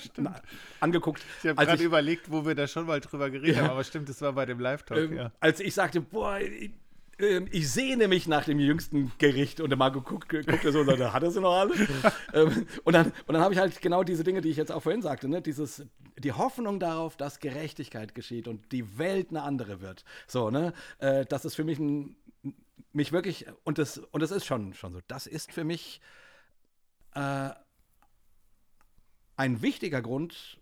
angeguckt. 0.80 1.22
Ich 1.42 1.48
habe 1.48 1.64
gerade 1.64 1.82
überlegt, 1.82 2.30
wo 2.30 2.44
wir 2.44 2.54
da 2.54 2.66
schon 2.66 2.86
mal 2.86 3.00
drüber 3.00 3.30
geredet 3.30 3.56
ja. 3.56 3.62
haben, 3.62 3.70
aber 3.70 3.84
stimmt, 3.84 4.08
das 4.08 4.20
war 4.20 4.34
bei 4.34 4.44
dem 4.44 4.60
Live-Talk. 4.60 4.98
Ähm, 4.98 5.16
ja. 5.16 5.32
Als 5.40 5.60
ich 5.60 5.72
sagte, 5.74 6.00
boah, 6.02 6.38
ich, 6.38 6.70
ähm, 7.18 7.48
ich 7.50 7.70
sehne 7.70 8.08
mich 8.08 8.26
nach 8.26 8.44
dem 8.44 8.58
jüngsten 8.58 9.12
Gericht 9.18 9.60
und 9.60 9.70
der 9.70 9.76
Marco 9.76 10.00
guckt, 10.00 10.28
guckt 10.28 10.62
so 10.62 10.80
und 10.80 10.86
sagt, 10.86 11.00
hat 11.00 11.22
er 11.22 11.30
sie 11.30 11.40
noch 11.40 11.54
alle? 11.54 11.74
ähm, 12.32 12.66
und 12.84 12.92
dann, 12.92 13.12
und 13.26 13.34
dann 13.34 13.42
habe 13.42 13.54
ich 13.54 13.60
halt 13.60 13.80
genau 13.80 14.02
diese 14.02 14.24
Dinge, 14.24 14.40
die 14.40 14.50
ich 14.50 14.56
jetzt 14.56 14.72
auch 14.72 14.82
vorhin 14.82 15.02
sagte, 15.02 15.28
ne? 15.28 15.42
Dieses, 15.42 15.86
die 16.18 16.32
Hoffnung 16.32 16.80
darauf, 16.80 17.16
dass 17.16 17.40
Gerechtigkeit 17.40 18.14
geschieht 18.14 18.48
und 18.48 18.72
die 18.72 18.98
Welt 18.98 19.30
eine 19.30 19.42
andere 19.42 19.80
wird. 19.80 20.04
So, 20.26 20.50
ne? 20.50 20.72
Äh, 20.98 21.24
das 21.26 21.44
ist 21.44 21.54
für 21.54 21.64
mich 21.64 21.78
ein 21.78 22.16
mich 22.94 23.12
wirklich, 23.12 23.46
und 23.64 23.78
das, 23.78 23.98
und 23.98 24.22
das 24.22 24.30
ist 24.30 24.46
schon, 24.46 24.72
schon 24.74 24.92
so, 24.92 25.00
das 25.08 25.26
ist 25.26 25.52
für 25.52 25.64
mich 25.64 26.00
äh, 27.14 27.50
ein 29.36 29.62
wichtiger 29.62 30.00
Grund, 30.00 30.60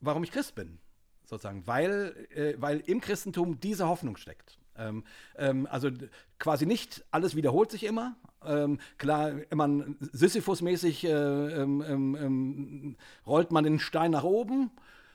warum 0.00 0.22
ich 0.24 0.30
Christ 0.30 0.54
bin, 0.54 0.78
sozusagen, 1.24 1.66
weil, 1.66 2.28
äh, 2.30 2.54
weil 2.58 2.80
im 2.80 3.00
Christentum 3.00 3.58
diese 3.60 3.88
Hoffnung 3.88 4.16
steckt. 4.16 4.58
Ähm, 4.76 5.04
ähm, 5.36 5.66
also 5.70 5.90
quasi 6.38 6.66
nicht 6.66 7.04
alles 7.10 7.36
wiederholt 7.36 7.70
sich 7.70 7.84
immer. 7.84 8.16
Ähm, 8.44 8.78
klar, 8.98 9.32
immer 9.50 9.68
Sisyphus-mäßig 10.00 11.04
äh, 11.04 11.10
ähm, 11.10 11.82
ähm, 11.86 12.16
ähm, 12.16 12.96
rollt 13.26 13.52
man 13.52 13.64
den 13.64 13.78
Stein 13.78 14.10
nach 14.10 14.24
oben 14.24 14.70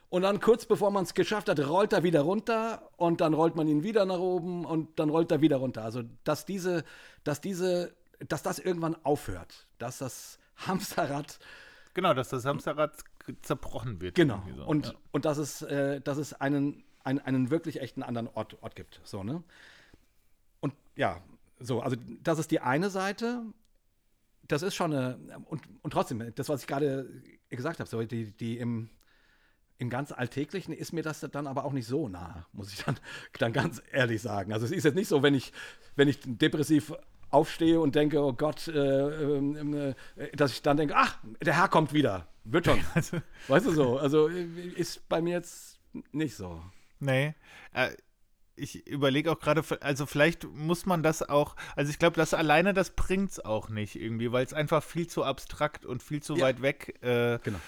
und 0.10 0.22
dann 0.22 0.40
kurz 0.40 0.66
bevor 0.66 0.92
man 0.92 1.04
es 1.04 1.14
geschafft 1.14 1.50
hat, 1.50 1.60
rollt 1.60 1.92
er 1.92 2.04
wieder 2.04 2.22
runter 2.22 2.90
und 2.96 3.20
dann 3.20 3.34
rollt 3.34 3.56
man 3.56 3.68
ihn 3.68 3.84
wieder 3.84 4.06
nach 4.06 4.20
oben 4.20 4.64
und 4.66 5.00
dann 5.00 5.10
rollt 5.10 5.32
er 5.32 5.42
wieder 5.42 5.58
runter. 5.58 5.84
Also 5.84 6.04
dass 6.24 6.46
diese, 6.46 6.84
dass 7.24 7.42
diese, 7.42 7.94
dass 8.28 8.44
das 8.44 8.60
irgendwann 8.60 8.96
aufhört, 9.04 9.68
dass 9.80 9.98
das 9.98 10.40
Hamsterrad 10.68 11.40
Genau, 11.94 12.14
dass 12.14 12.30
das 12.30 12.46
Hamsterrad 12.46 12.92
zerbrochen 13.42 14.00
wird. 14.00 14.14
Genau. 14.14 14.44
So, 14.56 14.64
und, 14.66 14.86
ja. 14.86 14.94
und 15.12 15.26
dass 15.26 15.40
es, 15.40 15.64
äh, 15.64 16.00
dass 16.00 16.20
es 16.20 16.32
einen, 16.32 16.84
einen, 17.08 17.20
einen 17.20 17.50
wirklich 17.50 17.82
echten 17.82 18.04
anderen 18.04 18.28
Ort, 18.28 18.62
Ort 18.62 18.76
gibt. 18.76 19.02
So, 19.04 19.24
ne? 19.24 19.44
Und 20.60 20.74
ja, 20.96 21.22
so, 21.60 21.82
also 21.82 21.96
das 22.22 22.38
ist 22.38 22.52
die 22.52 22.60
eine 22.60 22.90
Seite. 22.90 23.44
Das 24.48 24.62
ist 24.62 24.76
schon 24.76 24.94
eine, 24.94 25.18
und, 25.46 25.62
und 25.82 25.92
trotzdem, 25.92 26.34
das, 26.36 26.50
was 26.50 26.62
ich 26.62 26.68
gerade 26.68 27.10
gesagt 27.50 27.80
habe, 27.80 27.90
so 27.90 28.02
die, 28.04 28.32
die 28.32 28.58
im, 28.58 28.90
im 29.78 29.90
ganz 29.90 30.12
Alltäglichen 30.12 30.74
ist 30.74 30.94
mir 30.94 31.04
das 31.04 31.22
dann 31.22 31.48
aber 31.48 31.66
auch 31.66 31.74
nicht 31.74 31.88
so 31.88 32.08
nah, 32.10 32.46
muss 32.52 32.72
ich 32.72 32.84
dann, 32.84 32.98
dann 33.40 33.54
ganz 33.54 33.82
ehrlich 33.92 34.22
sagen. 34.22 34.54
Also 34.54 34.66
es 34.66 34.72
ist 34.72 34.84
jetzt 34.84 34.96
nicht 34.96 35.08
so, 35.08 35.24
wenn 35.24 35.34
ich, 35.34 35.54
wenn 35.96 36.08
ich 36.08 36.20
depressiv 36.24 36.94
aufstehe 37.30 37.80
und 37.80 37.96
denke, 37.96 38.22
oh 38.22 38.34
Gott, 38.34 38.68
äh, 38.68 38.80
äh, 38.80 39.94
dass 40.36 40.52
ich 40.52 40.62
dann 40.62 40.78
denke, 40.78 40.96
ach, 40.96 41.18
der 41.42 41.56
Herr 41.56 41.68
kommt 41.68 41.94
wieder. 41.94 42.28
Wird 42.44 42.66
schon. 42.66 42.80
Also, 42.94 43.22
weißt 43.48 43.66
du 43.66 43.72
so? 43.72 43.98
Also 43.98 44.28
ist 44.28 45.08
bei 45.10 45.22
mir 45.22 45.34
jetzt 45.34 45.80
nicht 46.12 46.36
so. 46.36 46.62
Nee. 47.00 47.36
Äh, 47.74 47.92
ich 48.58 48.86
überlege 48.88 49.32
auch 49.32 49.40
gerade, 49.40 49.64
also 49.82 50.06
vielleicht 50.06 50.44
muss 50.46 50.86
man 50.86 51.04
das 51.04 51.22
auch, 51.22 51.56
also 51.76 51.92
ich 51.92 52.00
glaube, 52.00 52.16
das 52.16 52.34
alleine, 52.34 52.74
das 52.74 52.90
bringt 52.90 53.32
es 53.32 53.46
auch 53.46 53.70
nicht 53.70 53.96
irgendwie, 53.96 54.32
weil 54.32 54.46
es 54.46 54.54
einfach 54.54 54.82
viel 54.84 55.08
zu 55.08 55.24
abstrakt 55.24 55.86
und 55.86 56.02
viel 56.04 56.24
zu 56.24 56.36
ja. 56.36 56.46
weit 56.46 56.62
weg 56.62 57.02
äh, 57.04 57.40
genau. 57.44 57.60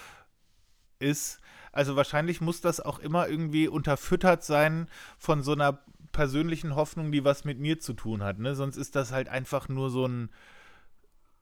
ist. 0.98 1.42
Also 1.72 1.96
wahrscheinlich 1.96 2.42
muss 2.42 2.62
das 2.62 2.80
auch 2.80 2.98
immer 3.00 3.30
irgendwie 3.30 3.68
unterfüttert 3.68 4.44
sein 4.44 4.88
von 5.20 5.44
so 5.44 5.52
einer 5.54 5.84
persönlichen 6.12 6.76
Hoffnung, 6.76 7.12
die 7.12 7.24
was 7.24 7.46
mit 7.46 7.60
mir 7.60 7.80
zu 7.80 7.94
tun 7.94 8.24
hat. 8.24 8.40
Ne? 8.40 8.56
Sonst 8.56 8.78
ist 8.78 8.96
das 8.96 9.12
halt 9.12 9.30
einfach 9.30 9.70
nur 9.70 9.92
so 9.92 10.08
ein, 10.08 10.32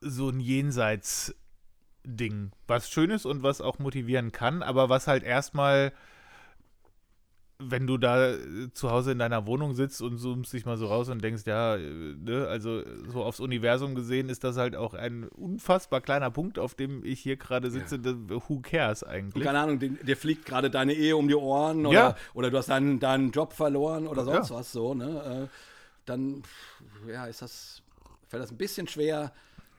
so 0.01 0.27
ein 0.29 0.41
Jenseits-Ding, 0.41 2.51
was 2.67 2.89
schön 2.89 3.11
ist 3.11 3.25
und 3.25 3.43
was 3.43 3.61
auch 3.61 3.79
motivieren 3.79 4.33
kann, 4.33 4.61
aber 4.61 4.89
was 4.89 5.07
halt 5.07 5.23
erstmal 5.23 5.93
wenn 7.59 7.87
du 7.87 7.97
da 7.97 8.33
äh, 8.33 8.71
zu 8.73 8.91
Hause 8.91 9.11
in 9.11 9.19
deiner 9.19 9.47
Wohnung 9.47 9.73
sitzt 9.73 10.01
und 10.01 10.19
zoomst 10.19 10.53
dich 10.53 10.65
mal 10.65 10.77
so 10.77 10.87
raus 10.87 11.09
und 11.09 11.23
denkst, 11.23 11.43
ja, 11.45 11.75
äh, 11.75 11.79
ne, 11.79 12.47
also 12.47 12.83
so 13.07 13.23
aufs 13.23 13.39
Universum 13.39 13.95
gesehen 13.95 14.29
ist 14.29 14.43
das 14.43 14.57
halt 14.57 14.75
auch 14.75 14.93
ein 14.93 15.27
unfassbar 15.29 16.01
kleiner 16.01 16.29
Punkt, 16.29 16.59
auf 16.59 16.75
dem 16.75 17.03
ich 17.03 17.19
hier 17.19 17.35
gerade 17.35 17.71
sitze. 17.71 17.99
Ja. 18.03 18.13
Who 18.29 18.59
cares 18.61 19.03
eigentlich? 19.03 19.43
Keine 19.43 19.59
Ahnung, 19.59 19.79
dir 19.79 20.17
fliegt 20.17 20.45
gerade 20.45 20.69
deine 20.69 20.93
Ehe 20.93 21.17
um 21.17 21.27
die 21.27 21.35
Ohren 21.35 21.85
oder, 21.85 21.99
ja. 21.99 22.15
oder 22.33 22.51
du 22.51 22.57
hast 22.57 22.69
deinen, 22.69 22.99
deinen 22.99 23.31
Job 23.31 23.53
verloren 23.53 24.07
oder 24.07 24.23
sonst 24.23 24.49
ja. 24.49 24.55
was 24.57 24.71
so, 24.71 24.93
ne? 24.93 25.47
Äh, 25.47 25.57
dann, 26.05 26.43
ja, 27.11 27.25
ist 27.25 27.41
das, 27.41 27.81
fällt 28.27 28.43
das 28.43 28.51
ein 28.51 28.57
bisschen 28.57 28.87
schwer, 28.87 29.33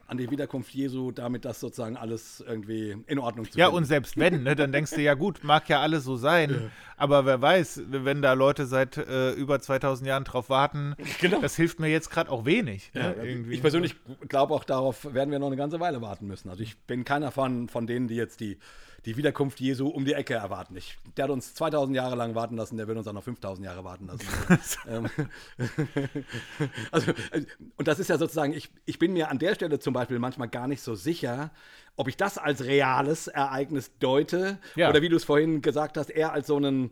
an 0.09 0.17
die 0.17 0.31
Wiederkunft 0.31 0.73
Jesu, 0.75 1.13
damit 1.13 1.45
das 1.45 1.61
sozusagen 1.61 1.97
alles 1.97 2.43
irgendwie 2.47 2.97
in 3.07 3.19
Ordnung 3.19 3.51
zu 3.51 3.59
Ja, 3.59 3.67
finden. 3.67 3.77
und 3.77 3.85
selbst 3.85 4.17
wenn, 4.17 4.43
ne, 4.43 4.57
dann 4.57 4.73
denkst 4.73 4.93
du, 4.93 5.03
ja 5.03 5.15
gut, 5.15 5.45
mag 5.45 5.69
ja 5.69 5.81
alles 5.81 6.05
so 6.05 6.17
sein, 6.17 6.51
ja. 6.51 6.57
aber 6.97 7.27
wer 7.27 7.41
weiß, 7.41 7.83
wenn 7.89 8.23
da 8.23 8.33
Leute 8.33 8.67
seit 8.67 8.97
äh, 8.97 9.33
über 9.33 9.61
2000 9.61 10.09
Jahren 10.09 10.25
drauf 10.25 10.49
warten, 10.49 10.97
genau. 11.21 11.41
das 11.41 11.57
hilft 11.57 11.79
mir 11.79 11.89
jetzt 11.89 12.11
gerade 12.11 12.31
auch 12.31 12.47
wenig. 12.47 12.91
Ne, 12.95 13.15
ja, 13.19 13.23
ich 13.53 13.61
persönlich 13.61 13.97
glaube 14.29 14.55
auch 14.55 14.65
darauf, 14.65 15.13
werden 15.13 15.31
wir 15.31 15.39
noch 15.39 15.49
eine 15.49 15.57
ganze 15.57 15.79
Weile 15.79 16.01
warten 16.01 16.27
müssen. 16.27 16.49
Also 16.49 16.63
ich 16.63 16.79
bin 16.79 17.05
keiner 17.05 17.31
von, 17.31 17.69
von 17.69 17.87
denen, 17.87 18.09
die 18.09 18.17
jetzt 18.17 18.41
die 18.41 18.59
die 19.09 19.17
Wiederkunft 19.17 19.59
Jesu 19.59 19.89
um 19.89 20.05
die 20.05 20.13
Ecke 20.13 20.35
erwarten. 20.35 20.77
Ich, 20.77 20.99
der 21.17 21.25
hat 21.25 21.31
uns 21.31 21.55
2000 21.55 21.97
Jahre 21.97 22.15
lang 22.15 22.35
warten 22.35 22.59
lassen, 22.59 22.77
der 22.77 22.89
wird 22.89 22.99
uns 22.99 23.09
auch 23.09 23.15
noch 23.15 23.23
5000 23.23 23.65
Jahre 23.65 23.83
warten 23.83 24.07
lassen. 24.07 24.29
Ähm, 24.89 25.09
also, 26.91 27.13
und 27.77 27.89
das 27.89 27.99
ist 27.99 28.09
ja 28.09 28.19
sozusagen, 28.19 28.53
ich, 28.53 28.71
ich 28.85 28.99
bin 28.99 29.13
mir 29.13 29.31
an 29.31 29.39
der 29.39 29.55
Stelle 29.55 29.79
zum 29.79 29.95
Beispiel 29.95 30.19
manchmal 30.19 30.49
gar 30.49 30.69
nicht 30.69 30.83
so 30.83 30.95
sicher, 30.95 31.51
ob 31.97 32.09
ich 32.09 32.17
das 32.17 32.37
als 32.39 32.65
reales 32.65 33.29
Ereignis 33.29 33.91
deute 33.99 34.59
ja. 34.77 34.91
oder 34.91 35.01
wie 35.01 35.09
du 35.09 35.17
es 35.17 35.25
vorhin 35.25 35.63
gesagt 35.63 35.97
hast, 35.97 36.11
eher 36.11 36.33
als 36.33 36.47
so 36.47 36.57
einen 36.57 36.91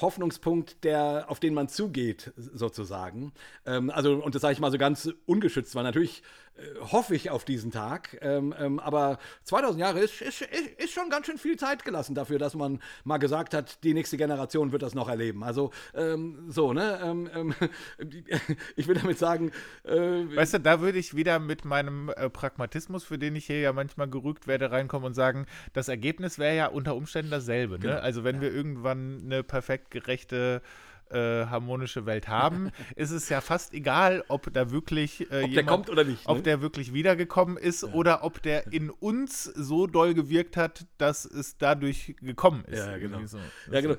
Hoffnungspunkt, 0.00 0.84
der, 0.84 1.26
auf 1.28 1.40
den 1.40 1.54
man 1.54 1.68
zugeht, 1.68 2.32
sozusagen. 2.36 3.32
Ähm, 3.64 3.90
also, 3.90 4.14
und 4.14 4.34
das 4.34 4.42
sage 4.42 4.52
ich 4.52 4.60
mal 4.60 4.70
so 4.70 4.78
ganz 4.78 5.10
ungeschützt, 5.26 5.74
weil 5.74 5.84
natürlich 5.84 6.22
äh, 6.22 6.45
hoffe 6.80 7.14
ich 7.14 7.30
auf 7.30 7.44
diesen 7.44 7.70
Tag. 7.70 8.16
Ähm, 8.20 8.54
ähm, 8.58 8.78
aber 8.78 9.18
2000 9.44 9.80
Jahre 9.80 10.00
ist, 10.00 10.20
ist, 10.22 10.42
ist, 10.42 10.92
schon 10.92 11.10
ganz 11.10 11.26
schön 11.26 11.38
viel 11.38 11.56
Zeit 11.56 11.84
gelassen 11.84 12.14
dafür, 12.14 12.38
dass 12.38 12.54
man 12.54 12.80
mal 13.04 13.18
gesagt 13.18 13.54
hat, 13.54 13.82
die 13.84 13.94
nächste 13.94 14.16
Generation 14.16 14.72
wird 14.72 14.82
das 14.82 14.94
noch 14.94 15.08
erleben. 15.08 15.44
Also 15.44 15.70
ähm, 15.94 16.46
so, 16.48 16.72
ne? 16.72 16.98
Ähm, 17.02 17.30
ähm, 17.34 17.54
ich 18.76 18.88
will 18.88 18.94
damit 18.94 19.18
sagen. 19.18 19.52
Äh, 19.84 20.36
weißt 20.36 20.54
du, 20.54 20.60
da 20.60 20.80
würde 20.80 20.98
ich 20.98 21.14
wieder 21.14 21.38
mit 21.38 21.64
meinem 21.64 22.10
äh, 22.16 22.30
Pragmatismus, 22.30 23.04
für 23.04 23.18
den 23.18 23.36
ich 23.36 23.46
hier 23.46 23.60
ja 23.60 23.72
manchmal 23.72 24.08
gerügt 24.08 24.46
werde, 24.46 24.70
reinkommen 24.70 25.06
und 25.06 25.14
sagen, 25.14 25.46
das 25.72 25.88
Ergebnis 25.88 26.38
wäre 26.38 26.56
ja 26.56 26.66
unter 26.68 26.96
Umständen 26.96 27.30
dasselbe. 27.30 27.74
Ne? 27.74 27.80
Genau. 27.80 27.98
Also 27.98 28.24
wenn 28.24 28.36
ja. 28.36 28.42
wir 28.42 28.52
irgendwann 28.52 29.22
eine 29.24 29.42
perfekt 29.42 29.90
gerechte 29.90 30.62
äh, 31.10 31.46
harmonische 31.46 32.06
Welt 32.06 32.28
haben, 32.28 32.70
ist 32.96 33.10
es 33.10 33.28
ja 33.28 33.40
fast 33.40 33.74
egal, 33.74 34.24
ob 34.28 34.52
da 34.52 34.70
wirklich 34.70 35.20
äh, 35.20 35.24
ob 35.24 35.30
jemand, 35.32 35.56
der 35.56 35.64
kommt 35.64 35.90
oder 35.90 36.04
nicht, 36.04 36.26
ne? 36.26 36.34
ob 36.34 36.44
der 36.44 36.60
wirklich 36.60 36.92
wiedergekommen 36.92 37.56
ist 37.56 37.82
ja. 37.82 37.92
oder 37.92 38.24
ob 38.24 38.42
der 38.42 38.66
in 38.72 38.90
uns 38.90 39.44
so 39.44 39.86
doll 39.86 40.14
gewirkt 40.14 40.56
hat, 40.56 40.86
dass 40.98 41.24
es 41.24 41.58
dadurch 41.58 42.16
gekommen 42.20 42.64
ist. 42.64 42.78
Ja, 42.78 42.98
genau. 42.98 43.24
So. 43.26 43.38
Ja, 43.70 43.80
genau. 43.80 43.96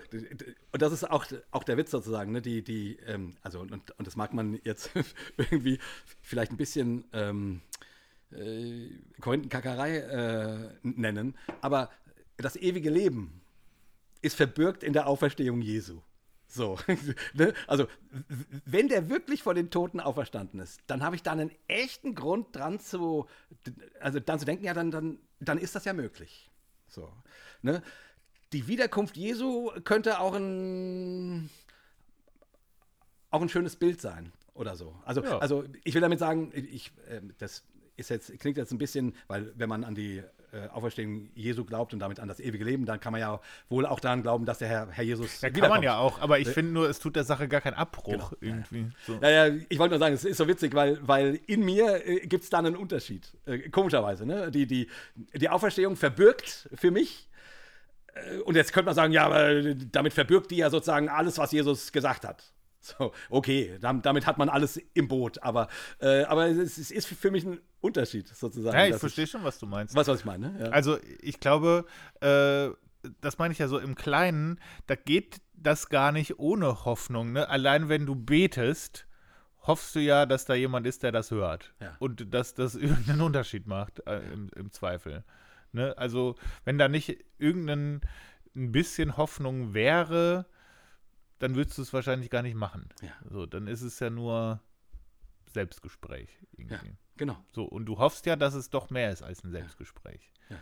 Und 0.71 0.81
das 0.81 0.93
ist 0.93 1.09
auch, 1.09 1.25
auch 1.51 1.63
der 1.63 1.77
Witz 1.77 1.91
sozusagen, 1.91 2.31
ne? 2.31 2.41
Die, 2.41 2.63
die, 2.63 2.97
ähm, 3.07 3.35
also 3.41 3.59
und, 3.59 3.71
und 3.71 4.07
das 4.07 4.15
mag 4.15 4.33
man 4.33 4.59
jetzt 4.63 4.91
irgendwie 5.37 5.79
vielleicht 6.21 6.51
ein 6.51 6.57
bisschen 6.57 7.05
ähm, 7.13 7.61
äh, 8.31 8.89
Korinthenkackerei 9.21 9.97
äh, 9.97 10.69
nennen, 10.83 11.35
aber 11.61 11.89
das 12.37 12.55
ewige 12.55 12.89
Leben 12.89 13.41
ist 14.21 14.35
verbürgt 14.35 14.83
in 14.83 14.93
der 14.93 15.07
Auferstehung 15.07 15.61
Jesu. 15.61 16.01
So, 16.47 16.77
ne? 17.33 17.53
also 17.67 17.87
wenn 18.65 18.87
der 18.87 19.09
wirklich 19.09 19.43
von 19.43 19.55
den 19.55 19.69
Toten 19.69 19.99
auferstanden 19.99 20.59
ist, 20.59 20.81
dann 20.87 21.03
habe 21.03 21.15
ich 21.15 21.23
da 21.23 21.33
einen 21.33 21.51
echten 21.67 22.15
Grund 22.15 22.55
dran 22.55 22.79
zu, 22.79 23.27
also 23.99 24.19
dann 24.19 24.39
zu 24.39 24.45
denken, 24.45 24.63
ja, 24.63 24.73
dann, 24.73 24.89
dann, 24.89 25.19
dann 25.39 25.57
ist 25.57 25.75
das 25.75 25.85
ja 25.85 25.93
möglich. 25.93 26.49
So, 26.87 27.11
ne? 27.61 27.83
Die 28.53 28.67
Wiederkunft 28.67 29.17
Jesu 29.17 29.71
könnte 29.83 30.19
auch 30.19 30.33
ein, 30.33 31.49
auch 33.29 33.41
ein 33.41 33.49
schönes 33.49 33.75
Bild 33.75 33.99
sein 33.99 34.31
oder 34.53 34.77
so. 34.77 34.95
Also, 35.03 35.21
ja. 35.23 35.37
also 35.39 35.65
ich 35.83 35.93
will 35.93 36.01
damit 36.01 36.19
sagen, 36.19 36.51
ich, 36.53 36.93
äh, 37.09 37.21
das 37.39 37.65
ist 37.97 38.09
jetzt, 38.09 38.39
klingt 38.39 38.57
jetzt 38.57 38.71
ein 38.71 38.77
bisschen, 38.77 39.15
weil 39.27 39.51
wenn 39.57 39.67
man 39.67 39.83
an 39.83 39.95
die 39.95 40.23
äh, 40.53 40.67
Auferstehung 40.69 41.29
Jesu 41.35 41.65
glaubt 41.65 41.93
und 41.93 41.99
damit 41.99 42.19
an 42.19 42.27
das 42.27 42.39
ewige 42.39 42.63
Leben, 42.63 42.85
dann 42.85 42.99
kann 42.99 43.11
man 43.11 43.19
ja 43.21 43.39
wohl 43.69 43.85
auch 43.85 43.99
daran 43.99 44.21
glauben, 44.21 44.45
dass 44.45 44.59
der 44.59 44.67
Herr, 44.67 44.87
Herr 44.91 45.03
Jesus. 45.03 45.41
Ja, 45.41 45.49
kann 45.49 45.69
man 45.69 45.83
ja 45.83 45.97
auch, 45.97 46.21
aber 46.21 46.39
ich 46.39 46.47
äh, 46.47 46.51
finde 46.51 46.71
nur, 46.71 46.89
es 46.89 46.99
tut 46.99 47.15
der 47.15 47.23
Sache 47.23 47.47
gar 47.47 47.61
keinen 47.61 47.73
Abbruch 47.73 48.05
genau. 48.05 48.31
irgendwie. 48.39 48.89
So. 49.05 49.19
Ja, 49.21 49.47
ja, 49.47 49.55
ich 49.67 49.77
wollte 49.79 49.91
nur 49.91 49.99
sagen, 49.99 50.15
es 50.15 50.23
ist 50.23 50.37
so 50.37 50.47
witzig, 50.47 50.73
weil, 50.73 50.99
weil 51.05 51.39
in 51.47 51.65
mir 51.65 52.05
äh, 52.07 52.19
gibt 52.27 52.43
es 52.43 52.49
da 52.49 52.59
einen 52.59 52.75
Unterschied. 52.75 53.31
Äh, 53.45 53.69
komischerweise, 53.69 54.25
ne? 54.25 54.49
Die, 54.51 54.65
die, 54.65 54.87
die 55.33 55.49
Auferstehung 55.49 55.95
verbirgt 55.95 56.69
für 56.73 56.91
mich. 56.91 57.27
Äh, 58.13 58.37
und 58.39 58.55
jetzt 58.55 58.73
könnte 58.73 58.85
man 58.85 58.95
sagen, 58.95 59.13
ja, 59.13 59.25
aber 59.25 59.73
damit 59.73 60.13
verbirgt 60.13 60.51
die 60.51 60.57
ja 60.57 60.69
sozusagen 60.69 61.09
alles, 61.09 61.37
was 61.37 61.51
Jesus 61.51 61.91
gesagt 61.91 62.25
hat. 62.25 62.43
So, 62.79 63.11
okay, 63.29 63.77
damit 63.81 64.25
hat 64.25 64.37
man 64.37 64.49
alles 64.49 64.77
im 64.93 65.07
Boot, 65.07 65.41
aber, 65.43 65.67
äh, 65.99 66.23
aber 66.23 66.47
es 66.47 66.77
ist 66.77 67.07
für 67.07 67.31
mich 67.31 67.45
ein 67.45 67.59
Unterschied 67.81 68.27
sozusagen. 68.27 68.77
Ja, 68.77 68.87
ich 68.87 68.95
verstehe 68.95 69.27
schon, 69.27 69.43
was 69.43 69.59
du 69.59 69.65
meinst. 69.65 69.95
Was, 69.95 70.07
was 70.07 70.19
ich 70.19 70.25
meine. 70.25 70.55
Ja. 70.59 70.65
Also 70.69 70.97
ich 71.21 71.39
glaube, 71.39 71.85
äh, 72.21 72.69
das 73.21 73.37
meine 73.37 73.51
ich 73.51 73.59
ja 73.59 73.67
so 73.67 73.77
im 73.77 73.95
Kleinen, 73.95 74.59
da 74.85 74.95
geht 74.95 75.41
das 75.53 75.89
gar 75.89 76.11
nicht 76.11 76.39
ohne 76.39 76.85
Hoffnung. 76.85 77.33
Ne? 77.33 77.49
Allein 77.49 77.89
wenn 77.89 78.05
du 78.05 78.15
betest, 78.15 79.07
hoffst 79.61 79.95
du 79.95 79.99
ja, 79.99 80.25
dass 80.25 80.45
da 80.45 80.53
jemand 80.53 80.87
ist, 80.87 81.03
der 81.03 81.11
das 81.11 81.31
hört. 81.31 81.73
Ja. 81.79 81.95
Und 81.99 82.33
dass 82.33 82.53
das 82.53 82.75
irgendeinen 82.75 83.21
Unterschied 83.21 83.67
macht, 83.67 84.05
äh, 84.07 84.19
im, 84.33 84.49
im, 84.55 84.71
Zweifel. 84.71 85.23
Ne? 85.71 85.97
Also 85.97 86.35
wenn 86.63 86.77
da 86.77 86.87
nicht 86.87 87.17
irgendein 87.37 88.01
ein 88.55 88.71
bisschen 88.71 89.17
Hoffnung 89.17 89.73
wäre, 89.73 90.47
dann 91.39 91.55
würdest 91.55 91.77
du 91.77 91.81
es 91.81 91.93
wahrscheinlich 91.93 92.29
gar 92.29 92.41
nicht 92.41 92.55
machen. 92.55 92.89
Ja. 93.01 93.11
So, 93.29 93.45
dann 93.45 93.67
ist 93.67 93.81
es 93.81 93.99
ja 93.99 94.09
nur 94.09 94.61
Selbstgespräch 95.51 96.29
irgendwie. 96.57 96.89
Ja, 96.89 96.97
genau. 97.17 97.37
So, 97.53 97.63
und 97.63 97.85
du 97.85 97.97
hoffst 97.97 98.25
ja, 98.25 98.35
dass 98.35 98.53
es 98.53 98.69
doch 98.69 98.89
mehr 98.89 99.11
ist 99.11 99.23
als 99.23 99.43
ein 99.43 99.51
Selbstgespräch. 99.51 100.31
Ja. 100.49 100.57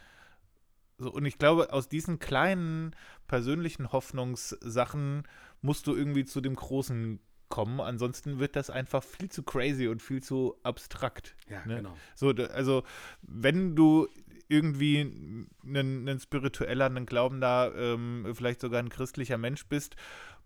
So, 0.97 1.11
und 1.11 1.25
ich 1.25 1.37
glaube, 1.37 1.73
aus 1.73 1.89
diesen 1.89 2.19
kleinen 2.19 2.95
persönlichen 3.27 3.91
Hoffnungssachen 3.91 5.23
musst 5.61 5.87
du 5.87 5.95
irgendwie 5.95 6.25
zu 6.25 6.41
dem 6.41 6.55
großen 6.55 7.19
kommen. 7.49 7.81
Ansonsten 7.81 8.39
wird 8.39 8.55
das 8.55 8.69
einfach 8.69 9.03
viel 9.03 9.29
zu 9.29 9.43
crazy 9.43 9.87
und 9.87 10.01
viel 10.01 10.23
zu 10.23 10.57
abstrakt. 10.63 11.35
Ja, 11.49 11.65
ne? 11.65 11.77
genau. 11.77 11.97
So, 12.15 12.29
also, 12.29 12.83
wenn 13.21 13.75
du 13.75 14.07
irgendwie 14.47 15.01
ein, 15.01 16.07
ein 16.07 16.19
spiritueller, 16.19 16.85
ein 16.85 17.05
glaubender, 17.05 17.73
ähm, 17.75 18.31
vielleicht 18.33 18.61
sogar 18.61 18.79
ein 18.79 18.89
christlicher 18.89 19.37
Mensch 19.37 19.65
bist 19.67 19.95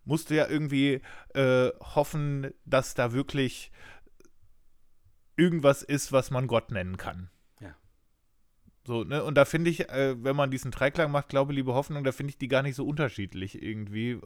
musst 0.05 0.29
du 0.29 0.35
ja 0.35 0.47
irgendwie 0.47 1.01
äh, 1.33 1.69
hoffen, 1.79 2.51
dass 2.65 2.93
da 2.93 3.13
wirklich 3.13 3.71
irgendwas 5.35 5.83
ist, 5.83 6.11
was 6.11 6.31
man 6.31 6.47
Gott 6.47 6.71
nennen 6.71 6.97
kann. 6.97 7.29
Ja. 7.61 7.75
So, 8.85 9.03
ne? 9.03 9.23
Und 9.23 9.35
da 9.35 9.45
finde 9.45 9.69
ich, 9.69 9.89
äh, 9.89 10.21
wenn 10.23 10.35
man 10.35 10.51
diesen 10.51 10.71
Dreiklang 10.71 11.11
macht, 11.11 11.29
Glaube, 11.29 11.53
Liebe, 11.53 11.73
Hoffnung, 11.73 12.03
da 12.03 12.11
finde 12.11 12.31
ich 12.31 12.37
die 12.37 12.47
gar 12.47 12.63
nicht 12.63 12.75
so 12.75 12.85
unterschiedlich 12.85 13.61
irgendwie. 13.61 14.11
Äh, 14.11 14.19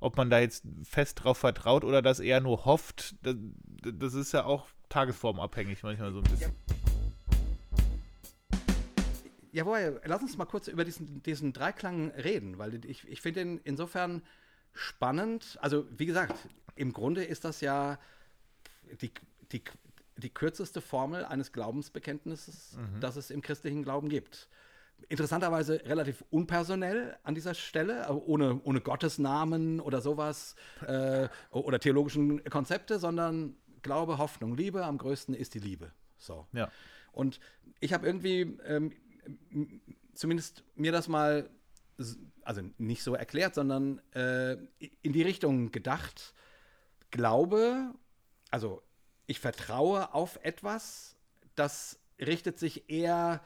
ob 0.00 0.16
man 0.16 0.30
da 0.30 0.40
jetzt 0.40 0.64
fest 0.82 1.22
drauf 1.22 1.38
vertraut 1.38 1.84
oder 1.84 2.02
das 2.02 2.18
eher 2.18 2.40
nur 2.40 2.64
hofft, 2.64 3.14
das, 3.22 3.36
das 3.82 4.14
ist 4.14 4.32
ja 4.32 4.44
auch 4.44 4.66
tagesformabhängig 4.88 5.84
manchmal 5.84 6.12
so 6.12 6.18
ein 6.18 6.24
bisschen. 6.24 6.52
Jawohl, 9.52 10.00
lass 10.04 10.22
uns 10.22 10.36
mal 10.38 10.46
kurz 10.46 10.66
über 10.66 10.84
diesen, 10.84 11.22
diesen 11.22 11.52
Dreiklang 11.52 12.10
reden, 12.12 12.58
weil 12.58 12.84
ich, 12.86 13.06
ich 13.06 13.20
finde 13.20 13.42
ihn 13.42 13.60
insofern 13.64 14.22
spannend. 14.72 15.58
Also, 15.60 15.86
wie 15.90 16.06
gesagt, 16.06 16.34
im 16.74 16.94
Grunde 16.94 17.22
ist 17.22 17.44
das 17.44 17.60
ja 17.60 17.98
die, 19.02 19.12
die, 19.52 19.62
die 20.16 20.30
kürzeste 20.30 20.80
Formel 20.80 21.26
eines 21.26 21.52
Glaubensbekenntnisses, 21.52 22.78
mhm. 22.78 23.00
das 23.00 23.16
es 23.16 23.30
im 23.30 23.42
christlichen 23.42 23.82
Glauben 23.82 24.08
gibt. 24.08 24.48
Interessanterweise 25.08 25.84
relativ 25.84 26.24
unpersonell 26.30 27.18
an 27.22 27.34
dieser 27.34 27.54
Stelle, 27.54 28.08
ohne, 28.08 28.60
ohne 28.64 28.80
Gottesnamen 28.80 29.80
oder 29.80 30.00
sowas 30.00 30.54
äh, 30.86 31.28
oder 31.50 31.78
theologischen 31.78 32.42
Konzepte, 32.44 32.98
sondern 32.98 33.56
Glaube, 33.82 34.18
Hoffnung, 34.18 34.56
Liebe, 34.56 34.84
am 34.84 34.96
größten 34.96 35.34
ist 35.34 35.54
die 35.54 35.58
Liebe. 35.58 35.92
So. 36.16 36.46
Ja. 36.52 36.70
Und 37.10 37.40
ich 37.80 37.92
habe 37.92 38.06
irgendwie 38.06 38.56
ähm, 38.64 38.92
zumindest 40.14 40.64
mir 40.74 40.92
das 40.92 41.08
mal, 41.08 41.48
also 42.42 42.62
nicht 42.78 43.02
so 43.02 43.14
erklärt, 43.14 43.54
sondern 43.54 44.00
äh, 44.14 44.56
in 45.02 45.12
die 45.12 45.22
Richtung 45.22 45.70
gedacht. 45.70 46.34
Glaube, 47.10 47.92
also 48.50 48.82
ich 49.26 49.40
vertraue 49.40 50.14
auf 50.14 50.38
etwas, 50.42 51.16
das 51.54 51.98
richtet 52.18 52.58
sich 52.58 52.88
eher 52.90 53.42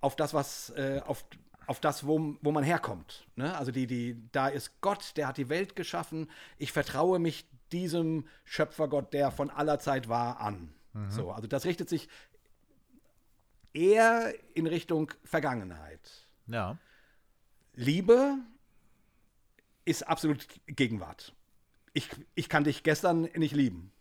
auf 0.00 0.16
das, 0.16 0.34
was, 0.34 0.70
äh, 0.70 1.00
auf, 1.04 1.24
auf 1.66 1.80
das, 1.80 2.06
wo, 2.06 2.36
wo 2.40 2.52
man 2.52 2.64
herkommt. 2.64 3.26
Ne? 3.36 3.56
Also 3.56 3.72
die, 3.72 3.86
die, 3.86 4.28
da 4.32 4.48
ist 4.48 4.80
Gott, 4.80 5.16
der 5.16 5.28
hat 5.28 5.36
die 5.36 5.48
Welt 5.48 5.76
geschaffen. 5.76 6.30
Ich 6.58 6.72
vertraue 6.72 7.18
mich 7.18 7.48
diesem 7.72 8.26
Schöpfergott, 8.44 9.12
der 9.12 9.30
von 9.30 9.50
aller 9.50 9.78
Zeit 9.78 10.08
war, 10.08 10.40
an. 10.40 10.72
So, 11.10 11.30
also 11.30 11.46
das 11.46 11.66
richtet 11.66 11.90
sich 11.90 12.08
eher 13.76 14.34
in 14.54 14.66
Richtung 14.66 15.12
Vergangenheit. 15.24 16.00
Ja. 16.46 16.78
Liebe 17.74 18.38
ist 19.84 20.06
absolut 20.08 20.46
Gegenwart. 20.66 21.34
Ich, 21.92 22.08
ich 22.34 22.48
kann 22.48 22.64
dich 22.64 22.82
gestern 22.82 23.22
nicht 23.36 23.54
lieben. 23.54 23.92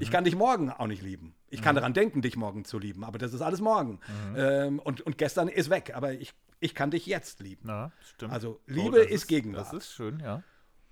Ich 0.00 0.10
kann 0.10 0.24
dich 0.24 0.34
morgen 0.34 0.70
auch 0.70 0.86
nicht 0.86 1.02
lieben. 1.02 1.34
Ich 1.50 1.60
kann 1.60 1.74
daran 1.74 1.92
denken, 1.92 2.22
dich 2.22 2.36
morgen 2.36 2.64
zu 2.64 2.78
lieben, 2.78 3.04
aber 3.04 3.18
das 3.18 3.34
ist 3.34 3.42
alles 3.42 3.60
morgen. 3.60 4.00
Ähm, 4.34 4.78
und, 4.78 5.02
und 5.02 5.18
gestern 5.18 5.48
ist 5.48 5.68
weg, 5.68 5.92
aber 5.94 6.14
ich, 6.14 6.32
ich 6.58 6.74
kann 6.74 6.90
dich 6.90 7.04
jetzt 7.04 7.40
lieben. 7.40 7.68
Ja, 7.68 7.92
stimmt. 8.00 8.32
Also 8.32 8.60
Oh, 8.60 8.72
Liebe 8.72 9.00
das 9.00 9.10
ist 9.10 9.26
Gegenwart. 9.26 9.66
Das 9.66 9.72
ist 9.74 9.92
schön, 9.92 10.20
ja. 10.20 10.42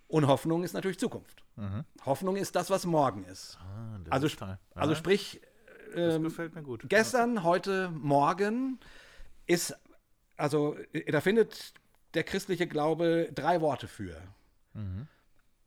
Und 0.08 0.26
Hoffnung 0.26 0.62
ist 0.62 0.74
natürlich 0.74 0.98
Zukunft. 0.98 1.42
Hoffnung 2.04 2.36
ist 2.36 2.54
das, 2.56 2.68
was 2.68 2.84
morgen 2.84 3.24
ist. 3.24 3.58
Ah, 3.62 3.98
Also, 4.11 4.26
ist 4.26 4.42
also 4.74 4.92
Ja, 4.92 4.96
sprich, 5.91 6.07
das 6.07 6.14
ähm, 6.14 6.22
gefällt 6.24 6.55
mir 6.55 6.62
gut. 6.62 6.84
gestern, 6.88 7.43
heute, 7.43 7.91
morgen 7.91 8.78
ist, 9.47 9.76
also 10.36 10.76
äh, 10.93 11.11
da 11.11 11.20
findet 11.20 11.74
der 12.14 12.24
christliche 12.24 12.66
Glaube 12.66 13.30
drei 13.34 13.61
Worte 13.61 13.88
für. 13.88 14.16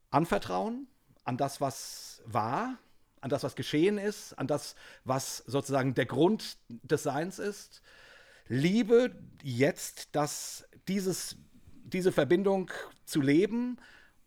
Anvertrauen 0.10 0.88
an 1.24 1.38
das, 1.38 1.62
was 1.62 2.22
war, 2.26 2.78
an 3.22 3.30
das, 3.30 3.44
was 3.44 3.56
geschehen 3.56 3.98
ist, 3.98 4.34
an 4.34 4.48
das, 4.48 4.76
was 5.06 5.38
sozusagen 5.38 5.94
der 5.94 6.06
Grund 6.06 6.58
des 6.68 7.04
Seins 7.04 7.40
ist. 7.40 7.82
Liebe 8.48 9.16
jetzt, 9.42 10.16
dass 10.16 10.68
dieses, 10.88 11.38
diese 11.84 12.12
Verbindung 12.12 12.70
zu 13.06 13.22
leben 13.22 13.78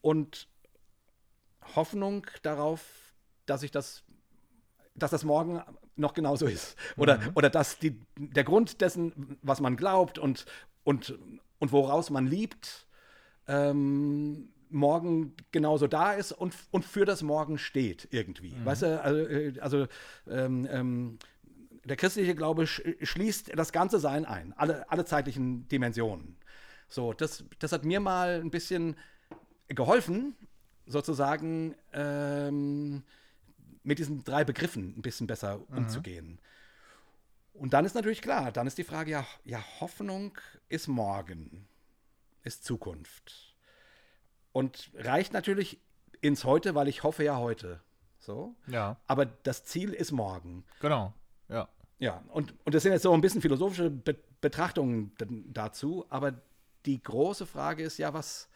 und 0.00 0.48
Hoffnung 1.74 2.26
darauf, 2.42 2.82
dass 3.44 3.62
ich 3.62 3.70
das, 3.70 4.02
dass 4.94 5.10
das 5.10 5.24
morgen 5.24 5.62
noch 5.96 6.14
genauso 6.14 6.46
ist. 6.46 6.76
Oder, 6.96 7.20
oder 7.34 7.50
dass 7.50 7.78
die, 7.78 7.98
der 8.16 8.44
Grund 8.44 8.80
dessen, 8.80 9.38
was 9.42 9.60
man 9.60 9.76
glaubt 9.76 10.18
und, 10.18 10.46
und, 10.84 11.18
und 11.58 11.72
woraus 11.72 12.10
man 12.10 12.26
liebt, 12.26 12.86
ähm, 13.48 14.48
morgen 14.68 15.34
genauso 15.52 15.86
da 15.86 16.12
ist 16.12 16.32
und, 16.32 16.54
und 16.70 16.84
für 16.84 17.04
das 17.04 17.22
Morgen 17.22 17.58
steht 17.58 18.08
irgendwie. 18.10 18.54
Weißt 18.64 18.82
du, 18.82 19.02
also, 19.02 19.20
äh, 19.20 19.60
also 19.60 19.86
ähm, 20.28 20.66
ähm, 20.70 21.18
der 21.84 21.96
christliche 21.96 22.34
Glaube 22.34 22.66
sch 22.66 22.82
schließt 23.02 23.56
das 23.56 23.72
ganze 23.72 23.98
Sein 24.00 24.24
ein, 24.24 24.52
alle, 24.56 24.90
alle 24.90 25.04
zeitlichen 25.04 25.68
Dimensionen. 25.68 26.36
So, 26.88 27.12
das, 27.12 27.44
das 27.58 27.72
hat 27.72 27.84
mir 27.84 28.00
mal 28.00 28.40
ein 28.40 28.50
bisschen 28.50 28.96
geholfen, 29.68 30.34
sozusagen 30.86 31.74
ähm, 31.92 33.02
mit 33.86 33.98
diesen 33.98 34.24
drei 34.24 34.44
Begriffen 34.44 34.94
ein 34.98 35.02
bisschen 35.02 35.26
besser 35.26 35.60
umzugehen. 35.70 36.40
Und 37.54 37.72
dann 37.72 37.84
ist 37.86 37.94
natürlich 37.94 38.20
klar, 38.20 38.52
dann 38.52 38.66
ist 38.66 38.76
die 38.78 38.84
Frage, 38.84 39.10
ja, 39.12 39.26
ja, 39.44 39.62
Hoffnung 39.80 40.36
ist 40.68 40.88
morgen, 40.88 41.66
ist 42.42 42.64
Zukunft. 42.64 43.54
Und 44.52 44.90
reicht 44.94 45.32
natürlich 45.32 45.78
ins 46.20 46.44
Heute, 46.44 46.74
weil 46.74 46.88
ich 46.88 47.02
hoffe 47.02 47.22
ja 47.24 47.36
heute. 47.36 47.80
So. 48.18 48.54
Ja, 48.66 48.96
Aber 49.06 49.24
das 49.24 49.64
Ziel 49.64 49.92
ist 49.92 50.12
morgen. 50.12 50.64
genau. 50.80 51.14
Ja. 51.48 51.68
Ja, 51.98 52.22
und, 52.28 52.54
und 52.66 52.74
das 52.74 52.82
sind 52.82 52.92
jetzt 52.92 53.02
so 53.04 53.12
ein 53.14 53.22
bisschen 53.22 53.40
philosophische 53.40 53.88
Be 53.90 54.16
Betrachtungen 54.42 55.12
dazu, 55.52 56.04
aber 56.10 56.34
die 56.84 57.02
große 57.02 57.46
Frage 57.46 57.82
ist 57.82 57.96
ja, 57.96 58.12
was, 58.12 58.50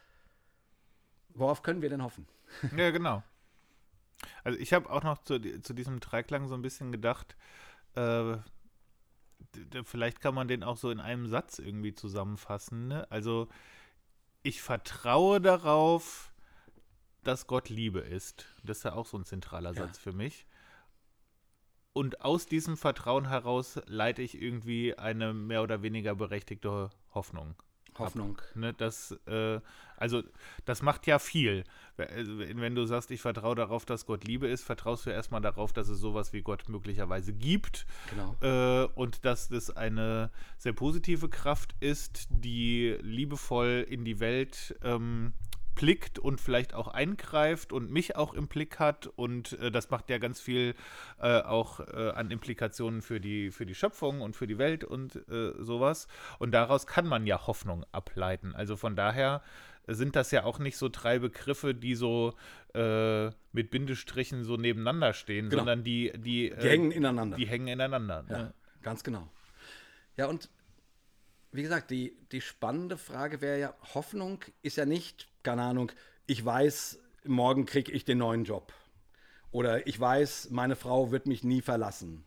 worauf 1.30 1.62
können 1.62 1.80
wir 1.80 1.88
denn 1.88 2.02
hoffen? 2.02 2.28
Ja, 2.76 2.90
genau. 2.90 3.22
Also 4.44 4.58
ich 4.58 4.72
habe 4.72 4.90
auch 4.90 5.02
noch 5.02 5.18
zu, 5.22 5.40
zu 5.62 5.72
diesem 5.72 6.00
Dreiklang 6.00 6.48
so 6.48 6.54
ein 6.54 6.62
bisschen 6.62 6.92
gedacht, 6.92 7.36
äh, 7.94 8.36
vielleicht 9.84 10.20
kann 10.20 10.34
man 10.34 10.48
den 10.48 10.62
auch 10.62 10.76
so 10.76 10.90
in 10.90 11.00
einem 11.00 11.26
Satz 11.26 11.58
irgendwie 11.58 11.94
zusammenfassen. 11.94 12.88
Ne? 12.88 13.10
Also 13.10 13.48
ich 14.42 14.62
vertraue 14.62 15.40
darauf, 15.40 16.32
dass 17.22 17.46
Gott 17.46 17.68
Liebe 17.68 18.00
ist. 18.00 18.46
Das 18.62 18.78
ist 18.78 18.84
ja 18.84 18.94
auch 18.94 19.06
so 19.06 19.18
ein 19.18 19.24
zentraler 19.24 19.72
Ja. 19.72 19.86
Satz 19.86 19.98
für 19.98 20.12
mich. 20.12 20.46
Und 21.92 22.20
aus 22.22 22.46
diesem 22.46 22.76
Vertrauen 22.76 23.28
heraus 23.28 23.80
leite 23.86 24.22
ich 24.22 24.40
irgendwie 24.40 24.96
eine 24.96 25.34
mehr 25.34 25.62
oder 25.62 25.82
weniger 25.82 26.14
berechtigte 26.14 26.90
Hoffnung. 27.12 27.56
Hoffnung. 28.00 28.40
Ne, 28.54 28.74
das, 28.74 29.18
äh, 29.26 29.60
also, 29.96 30.22
das 30.64 30.82
macht 30.82 31.06
ja 31.06 31.18
viel. 31.18 31.64
Also, 31.96 32.38
wenn 32.38 32.60
wenn 32.60 32.74
du 32.74 32.86
sagst, 32.86 33.10
ich 33.10 33.20
vertraue 33.20 33.54
darauf, 33.54 33.84
dass 33.84 34.06
Gott 34.06 34.24
Liebe 34.24 34.48
ist, 34.48 34.64
vertraust 34.64 35.06
du 35.06 35.10
erstmal 35.10 35.40
darauf, 35.40 35.72
dass 35.72 35.88
es 35.88 35.98
sowas 36.00 36.32
wie 36.32 36.42
Gott 36.42 36.68
möglicherweise 36.68 37.32
gibt. 37.32 37.86
Genau. 38.10 38.36
Äh, 38.40 38.88
und 38.94 39.24
dass 39.24 39.48
das 39.48 39.76
eine 39.76 40.30
sehr 40.56 40.72
positive 40.72 41.28
Kraft 41.28 41.74
ist, 41.80 42.28
die 42.30 42.96
liebevoll 43.02 43.86
in 43.88 44.04
die 44.04 44.20
Welt 44.20 44.74
ähm, 44.82 45.34
blickt 45.80 46.18
und 46.18 46.42
vielleicht 46.42 46.74
auch 46.74 46.88
eingreift 46.88 47.72
und 47.72 47.90
mich 47.90 48.14
auch 48.14 48.34
im 48.34 48.48
Blick 48.48 48.78
hat. 48.78 49.06
Und 49.06 49.54
äh, 49.60 49.70
das 49.70 49.88
macht 49.88 50.10
ja 50.10 50.18
ganz 50.18 50.38
viel 50.38 50.74
äh, 51.18 51.40
auch 51.40 51.80
äh, 51.80 52.10
an 52.10 52.30
Implikationen 52.30 53.00
für 53.00 53.18
die, 53.18 53.50
für 53.50 53.64
die 53.64 53.74
Schöpfung 53.74 54.20
und 54.20 54.36
für 54.36 54.46
die 54.46 54.58
Welt 54.58 54.84
und 54.84 55.16
äh, 55.30 55.52
sowas. 55.58 56.06
Und 56.38 56.52
daraus 56.52 56.86
kann 56.86 57.06
man 57.06 57.26
ja 57.26 57.46
Hoffnung 57.46 57.86
ableiten. 57.92 58.54
Also 58.54 58.76
von 58.76 58.94
daher 58.94 59.42
sind 59.86 60.16
das 60.16 60.30
ja 60.32 60.44
auch 60.44 60.58
nicht 60.58 60.76
so 60.76 60.90
drei 60.90 61.18
Begriffe, 61.18 61.74
die 61.74 61.94
so 61.94 62.34
äh, 62.74 63.28
mit 63.52 63.70
Bindestrichen 63.70 64.44
so 64.44 64.58
nebeneinander 64.58 65.14
stehen, 65.14 65.48
Genau. 65.48 65.62
sondern 65.62 65.82
die, 65.82 66.12
die, 66.14 66.50
Die 66.60 66.68
hängen 66.68 66.92
ineinander. 66.92 67.38
die 67.38 67.46
hängen 67.46 67.68
ineinander. 67.68 68.24
Ja, 68.28 68.38
Ne? 68.38 68.54
ganz 68.82 69.02
genau. 69.02 69.26
Ja, 70.18 70.26
und 70.26 70.50
wie 71.52 71.62
gesagt, 71.62 71.90
die, 71.90 72.16
die 72.32 72.40
spannende 72.40 72.96
Frage 72.96 73.40
wäre 73.40 73.58
ja, 73.58 73.74
Hoffnung 73.94 74.44
ist 74.62 74.76
ja 74.76 74.86
nicht, 74.86 75.28
keine 75.42 75.62
Ahnung, 75.62 75.90
ich 76.26 76.44
weiß, 76.44 76.98
morgen 77.24 77.66
kriege 77.66 77.90
ich 77.92 78.04
den 78.04 78.18
neuen 78.18 78.44
Job. 78.44 78.72
Oder 79.50 79.86
ich 79.86 79.98
weiß, 79.98 80.50
meine 80.50 80.76
Frau 80.76 81.10
wird 81.10 81.26
mich 81.26 81.42
nie 81.42 81.60
verlassen. 81.60 82.24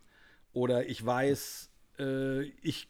Oder 0.52 0.88
ich 0.88 1.04
weiß, 1.06 1.70
äh, 2.00 2.44
ich, 2.62 2.90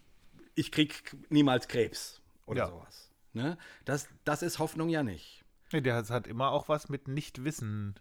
ich 0.56 0.72
kriege 0.72 0.96
niemals 1.30 1.68
Krebs. 1.68 2.20
Oder 2.48 2.64
Ja. 2.64 2.68
sowas. 2.70 3.12
Ne? 3.34 3.58
Das, 3.86 4.08
das 4.26 4.42
ist 4.42 4.60
Hoffnung 4.60 4.90
ja 4.90 5.04
nicht. 5.04 5.44
Nee, 5.72 5.82
der 5.82 5.96
hat- 5.96 6.10
hat 6.10 6.28
immer 6.28 6.52
auch 6.52 6.68
was 6.70 6.90
mit 6.90 7.08
Nichtwissen. 7.08 7.96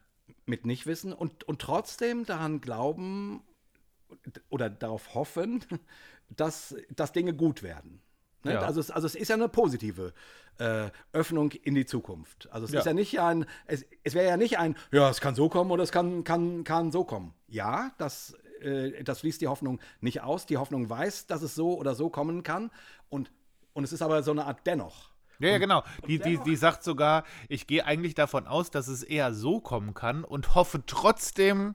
mit 0.47 0.65
Nichtwissen 0.67 1.13
und, 1.13 1.45
und 1.45 1.61
trotzdem 1.61 2.25
daran 2.25 2.61
glauben 2.61 3.43
oder 4.49 4.69
darauf 4.71 5.15
hoffen, 5.15 5.65
dass, 6.31 6.75
dass 6.91 7.13
Dinge 7.13 7.35
gut 7.35 7.63
werden. 7.63 8.01
Ne? 8.45 8.55
Ja. 8.55 8.61
Also, 8.61 8.81
es, 8.81 8.91
also 8.91 9.07
es 9.07 9.15
ist 9.15 9.29
ja 9.29 9.35
eine 9.37 9.49
positive 9.49 10.13
äh, 10.59 10.91
Öffnung 11.13 11.53
in 11.53 11.75
die 11.75 11.87
Zukunft. 11.87 12.49
Also 12.53 12.67
es 12.67 12.73
Ja. 12.73 12.81
ist 12.81 12.87
ja 12.87 12.93
nicht 12.93 13.21
ein, 13.21 13.47
es, 13.67 13.85
es 14.05 14.15
wäre 14.15 14.29
ja 14.29 14.37
nicht 14.37 14.59
ein, 14.59 14.77
ja, 14.91 15.09
es 15.11 15.21
kann 15.21 15.35
so 15.35 15.49
kommen 15.49 15.71
oder 15.71 15.83
es 15.83 15.93
kann, 15.93 16.25
kann, 16.25 16.65
kann 16.65 16.91
so 16.93 17.05
kommen. 17.05 17.35
Ja, 17.49 17.93
das, 17.99 18.35
äh, 18.61 19.03
das 19.05 19.21
schließt 19.21 19.41
die 19.41 19.49
Hoffnung 19.49 19.81
nicht 20.01 20.23
aus. 20.23 20.47
Die 20.47 20.57
Hoffnung 20.57 20.89
weiß, 20.91 21.27
dass 21.27 21.43
es 21.43 21.55
so 21.55 21.79
oder 21.79 21.95
so 21.95 22.11
kommen 22.11 22.43
kann 22.43 22.71
und, 23.09 23.31
und 23.73 23.85
es 23.85 23.93
ist 23.93 24.03
aber 24.03 24.23
so 24.23 24.31
eine 24.33 24.45
Art 24.47 24.61
dennoch. 24.67 25.11
Ja, 25.39 25.49
ja, 25.49 25.59
genau. 25.59 25.83
Die, 26.07 26.19
die, 26.21 26.39
die 26.39 26.55
sagt 26.57 26.85
sogar, 26.85 27.25
ich 27.49 27.67
gehe 27.67 27.85
eigentlich 27.85 28.15
davon 28.15 28.47
aus, 28.47 28.71
dass 28.71 28.87
es 28.87 29.03
eher 29.03 29.35
so 29.35 29.61
kommen 29.61 29.93
kann 29.95 30.23
und 30.23 30.55
hoffe 30.55 30.85
trotzdem 30.87 31.75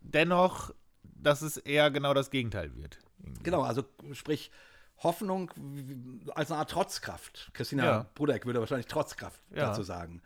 dennoch, 0.00 0.72
dass 1.02 1.42
es 1.42 1.56
eher 1.56 1.90
genau 1.90 2.14
das 2.14 2.30
Gegenteil 2.30 2.76
wird. 2.76 2.98
Genau, 3.42 3.62
also 3.62 3.82
sprich 4.12 4.50
Hoffnung 5.00 5.50
als 6.34 6.50
eine 6.50 6.60
Art 6.60 6.70
Trotzkraft. 6.70 7.50
Christina 7.54 7.84
Ja. 7.84 8.06
Brudeck 8.14 8.46
würde 8.46 8.60
wahrscheinlich 8.60 8.86
Trotzkraft 8.86 9.40
Ja. 9.50 9.66
dazu 9.68 9.82
sagen. 9.82 10.22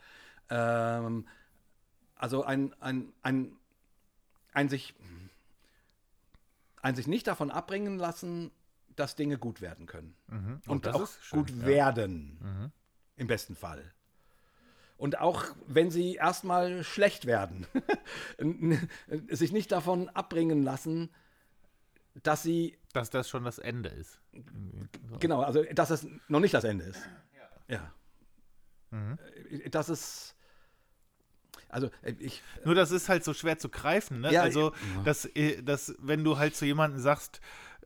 Ähm, 0.51 1.27
also 2.16 2.45
ein, 2.45 2.75
ein, 2.81 3.12
ein, 3.22 3.53
ein, 4.53 4.68
sich, 4.68 4.95
ein 6.83 6.95
sich 6.97 7.07
nicht 7.07 7.27
davon 7.27 7.51
abbringen 7.51 7.99
lassen, 7.99 8.51
dass 8.97 9.16
Dinge 9.16 9.39
gut 9.39 9.61
werden 9.61 9.87
können. 9.87 10.14
Oh, 10.66 10.72
Und 10.72 10.87
das 10.87 10.95
auch 10.97 11.09
schön, 11.22 11.39
gut 11.41 11.51
ja. 11.51 11.57
Mhm. 11.57 11.66
werden. 11.66 12.72
Im 13.16 13.27
besten 13.27 13.57
Fall. 13.57 13.93
Und 14.97 15.18
auch 15.18 15.45
wenn 15.66 15.91
sie 15.91 16.14
erstmal 16.14 16.85
schlecht 16.85 17.27
werden, 17.27 17.66
sich 19.29 19.53
nicht 19.53 19.72
davon 19.72 20.09
abbringen 20.11 20.62
lassen, 20.62 21.11
dass 22.22 22.43
sie 22.45 22.79
Dass 22.95 23.11
das 23.11 23.28
schon 23.28 23.45
das 23.45 23.59
Ende 23.59 23.90
ist. 23.90 24.18
So. 25.11 25.18
Genau, 25.18 25.42
also 25.42 25.62
dass 25.74 25.90
es 25.90 26.07
noch 26.28 26.40
nicht 26.40 26.55
das 26.55 26.64
Ende 26.64 26.86
ist. 26.86 27.01
Ja. 27.68 27.92
Mhm. 28.90 29.18
Äh, 29.51 29.68
Das 29.70 29.88
ist. 29.88 30.36
Also 31.68 31.90
äh, 32.03 32.14
ich. 32.18 32.42
Nur 32.64 32.74
das 32.74 32.90
ist 32.90 33.09
halt 33.09 33.24
so 33.24 33.34
schwer 33.34 33.59
zu 33.59 33.68
greifen, 33.68 34.20
ne? 34.20 34.32
Ja, 34.32 34.42
also, 34.42 34.72
ja. 34.97 35.03
dass, 35.03 35.24
äh, 35.26 35.62
dass, 35.62 35.95
wenn 35.99 36.24
du 36.24 36.38
halt 36.38 36.55
zu 36.57 36.64
jemandem 36.64 37.01
sagst, 37.01 37.40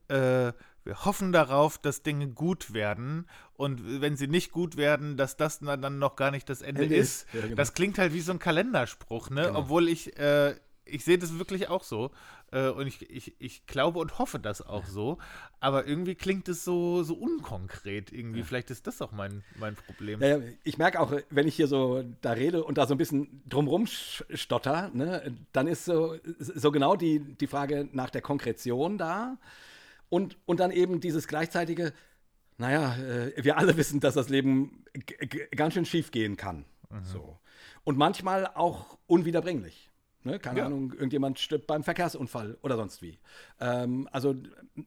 äh, 0.08 0.52
wir 0.84 1.04
hoffen 1.04 1.32
darauf, 1.32 1.78
dass 1.78 2.02
Dinge 2.02 2.28
gut 2.28 2.72
werden 2.72 3.26
und 3.54 4.00
wenn 4.00 4.16
sie 4.16 4.26
nicht 4.26 4.52
gut 4.52 4.76
werden, 4.76 5.16
dass 5.16 5.36
das 5.36 5.60
dann 5.60 5.98
noch 5.98 6.16
gar 6.16 6.30
nicht 6.30 6.48
das 6.48 6.62
Ende, 6.62 6.82
Ende 6.82 6.96
ist. 6.96 7.24
ist. 7.24 7.34
Ja, 7.34 7.40
genau. 7.42 7.56
Das 7.56 7.74
klingt 7.74 7.98
halt 7.98 8.12
wie 8.12 8.20
so 8.20 8.32
ein 8.32 8.38
Kalenderspruch, 8.38 9.30
ne? 9.30 9.42
Genau. 9.42 9.58
Obwohl 9.58 9.88
ich, 9.88 10.18
äh, 10.18 10.54
ich 10.84 11.04
sehe 11.04 11.18
das 11.18 11.38
wirklich 11.38 11.68
auch 11.68 11.84
so 11.84 12.10
äh, 12.50 12.68
und 12.68 12.86
ich, 12.86 13.10
ich, 13.10 13.34
ich 13.38 13.66
glaube 13.66 13.98
und 13.98 14.18
hoffe 14.18 14.38
das 14.38 14.62
auch 14.62 14.86
so, 14.86 15.18
aber 15.60 15.86
irgendwie 15.86 16.14
klingt 16.14 16.48
es 16.48 16.64
so, 16.64 17.02
so 17.02 17.14
unkonkret 17.14 18.12
irgendwie. 18.12 18.42
Vielleicht 18.42 18.70
ist 18.70 18.86
das 18.86 19.02
auch 19.02 19.12
mein, 19.12 19.44
mein 19.58 19.74
Problem. 19.74 20.20
Ja, 20.22 20.38
ja, 20.38 20.42
ich 20.64 20.78
merke 20.78 21.00
auch, 21.00 21.12
wenn 21.30 21.46
ich 21.46 21.56
hier 21.56 21.66
so 21.66 22.04
da 22.20 22.32
rede 22.32 22.64
und 22.64 22.78
da 22.78 22.86
so 22.86 22.94
ein 22.94 22.98
bisschen 22.98 23.42
drumrum 23.46 23.86
stotter, 23.86 24.90
ne, 24.94 25.34
dann 25.52 25.66
ist 25.66 25.84
so, 25.84 26.16
so 26.38 26.70
genau 26.70 26.96
die, 26.96 27.20
die 27.20 27.46
Frage 27.46 27.88
nach 27.92 28.10
der 28.10 28.22
Konkretion 28.22 28.98
da 28.98 29.38
und, 30.08 30.38
und 30.46 30.60
dann 30.60 30.70
eben 30.70 31.00
dieses 31.00 31.28
gleichzeitige, 31.28 31.92
naja, 32.56 32.96
äh, 32.96 33.44
wir 33.44 33.58
alle 33.58 33.76
wissen, 33.76 34.00
dass 34.00 34.14
das 34.14 34.28
Leben 34.28 34.84
ganz 35.54 35.74
schön 35.74 35.84
schief 35.84 36.10
gehen 36.10 36.36
kann. 36.36 36.64
So. 37.02 37.38
Und 37.84 37.98
manchmal 37.98 38.46
auch 38.46 38.98
unwiederbringlich. 39.06 39.87
Ne? 40.24 40.38
Keine 40.38 40.60
Ja. 40.60 40.66
Ahnung, 40.66 40.92
irgendjemand 40.92 41.38
stirbt 41.38 41.66
beim 41.66 41.82
Verkehrsunfall 41.84 42.58
oder 42.62 42.76
sonst 42.76 43.02
wie. 43.02 43.18
Ähm, 43.60 44.08
also 44.12 44.34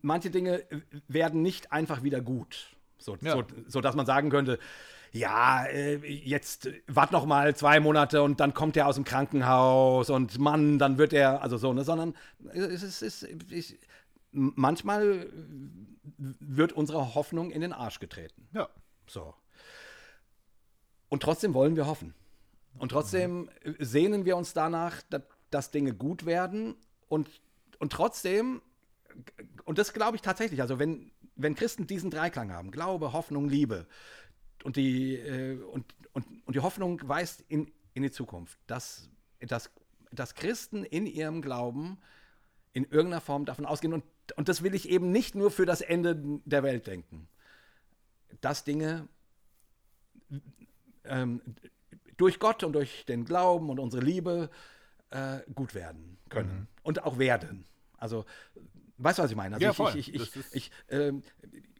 manche 0.01 0.29
Dinge 0.29 0.63
werden 1.07 1.41
nicht 1.41 1.71
einfach 1.71 2.03
wieder 2.03 2.21
gut. 2.21 2.75
So, 2.97 3.15
Ja. 3.21 3.33
so, 3.33 3.43
so 3.67 3.81
dass 3.81 3.95
man 3.95 4.05
sagen 4.05 4.29
könnte, 4.29 4.59
ja, 5.13 5.65
äh, 5.65 5.95
jetzt 6.05 6.69
wart 6.87 7.11
noch 7.11 7.25
mal 7.25 7.55
zwei 7.55 7.79
Monate 7.79 8.21
und 8.23 8.39
dann 8.39 8.53
kommt 8.53 8.77
er 8.77 8.87
aus 8.87 8.95
dem 8.95 9.03
Krankenhaus 9.03 10.09
und 10.09 10.37
Mann, 10.39 10.79
dann 10.79 10.97
wird 10.97 11.11
er, 11.13 11.41
also 11.41 11.57
so, 11.57 11.73
ne, 11.73 11.83
sondern 11.83 12.15
es 12.53 12.83
ist, 12.83 13.01
es 13.01 13.23
ist 13.23 13.51
ich, 13.51 13.79
manchmal 14.31 15.27
wird 16.17 16.71
unsere 16.73 17.15
Hoffnung 17.15 17.51
in 17.51 17.61
den 17.61 17.73
Arsch 17.73 17.99
getreten. 17.99 18.47
Ja. 18.53 18.69
So. 19.07 19.33
Und 21.09 21.23
trotzdem 21.23 21.53
wollen 21.53 21.75
wir 21.75 21.87
hoffen. 21.87 22.13
Und 22.77 22.89
trotzdem 22.89 23.49
sehnen 23.79 24.25
wir 24.25 24.37
uns 24.37 24.53
danach, 24.53 25.01
dass, 25.09 25.23
dass 25.49 25.71
Dinge 25.71 25.93
gut 25.93 26.25
werden. 26.25 26.75
Und, 27.09 27.27
und 27.79 27.91
trotzdem, 27.91 28.61
und 29.65 29.77
das 29.77 29.93
glaube 29.93 30.15
ich 30.15 30.21
tatsächlich, 30.21 30.61
also 30.61 30.79
wenn, 30.79 31.11
wenn 31.35 31.55
Christen 31.55 31.87
diesen 31.87 32.09
Dreiklang 32.09 32.51
haben, 32.51 32.71
Glaube, 32.71 33.13
Hoffnung, 33.13 33.49
Liebe, 33.49 33.87
und 34.63 34.75
die, 34.75 35.15
äh, 35.15 35.61
und, 35.63 35.85
und, 36.13 36.25
und 36.45 36.55
die 36.55 36.59
Hoffnung 36.59 37.01
weist 37.07 37.43
in, 37.47 37.71
in 37.93 38.03
die 38.03 38.11
Zukunft, 38.11 38.59
dass, 38.67 39.09
dass, 39.39 39.71
dass 40.11 40.35
Christen 40.35 40.83
in 40.83 41.05
ihrem 41.05 41.41
Glauben 41.41 41.97
in 42.73 42.85
irgendeiner 42.85 43.21
Form 43.21 43.45
davon 43.45 43.65
ausgehen. 43.65 43.93
Und, 43.93 44.03
und 44.35 44.49
das 44.49 44.63
will 44.63 44.73
ich 44.73 44.89
eben 44.89 45.11
nicht 45.11 45.35
nur 45.35 45.51
für 45.51 45.65
das 45.65 45.81
Ende 45.81 46.41
der 46.45 46.63
Welt 46.63 46.87
denken. 46.87 47.27
Dass 48.39 48.63
Dinge 48.63 49.07
ähm, 51.03 51.41
durch 52.21 52.39
Gott 52.39 52.63
und 52.63 52.73
durch 52.73 53.05
den 53.05 53.25
Glauben 53.25 53.69
und 53.69 53.79
unsere 53.79 54.03
Liebe 54.03 54.49
äh, 55.09 55.39
gut 55.53 55.75
werden 55.75 56.17
können. 56.29 56.67
Und 56.83 57.03
auch 57.03 57.19
werden. 57.19 57.65
Also, 57.97 58.25
weißt 58.97 59.19
du, 59.19 59.23
was 59.23 59.31
ich 59.31 59.37
meine? 59.37 59.55
Also 59.55 59.63
Ja, 59.65 59.71
ich, 59.71 59.77
voll. 59.77 59.93
ich, 59.97 60.13
ich, 60.15 60.21
ist- 60.35 60.55
ich, 60.55 60.71
ähm, 60.89 61.23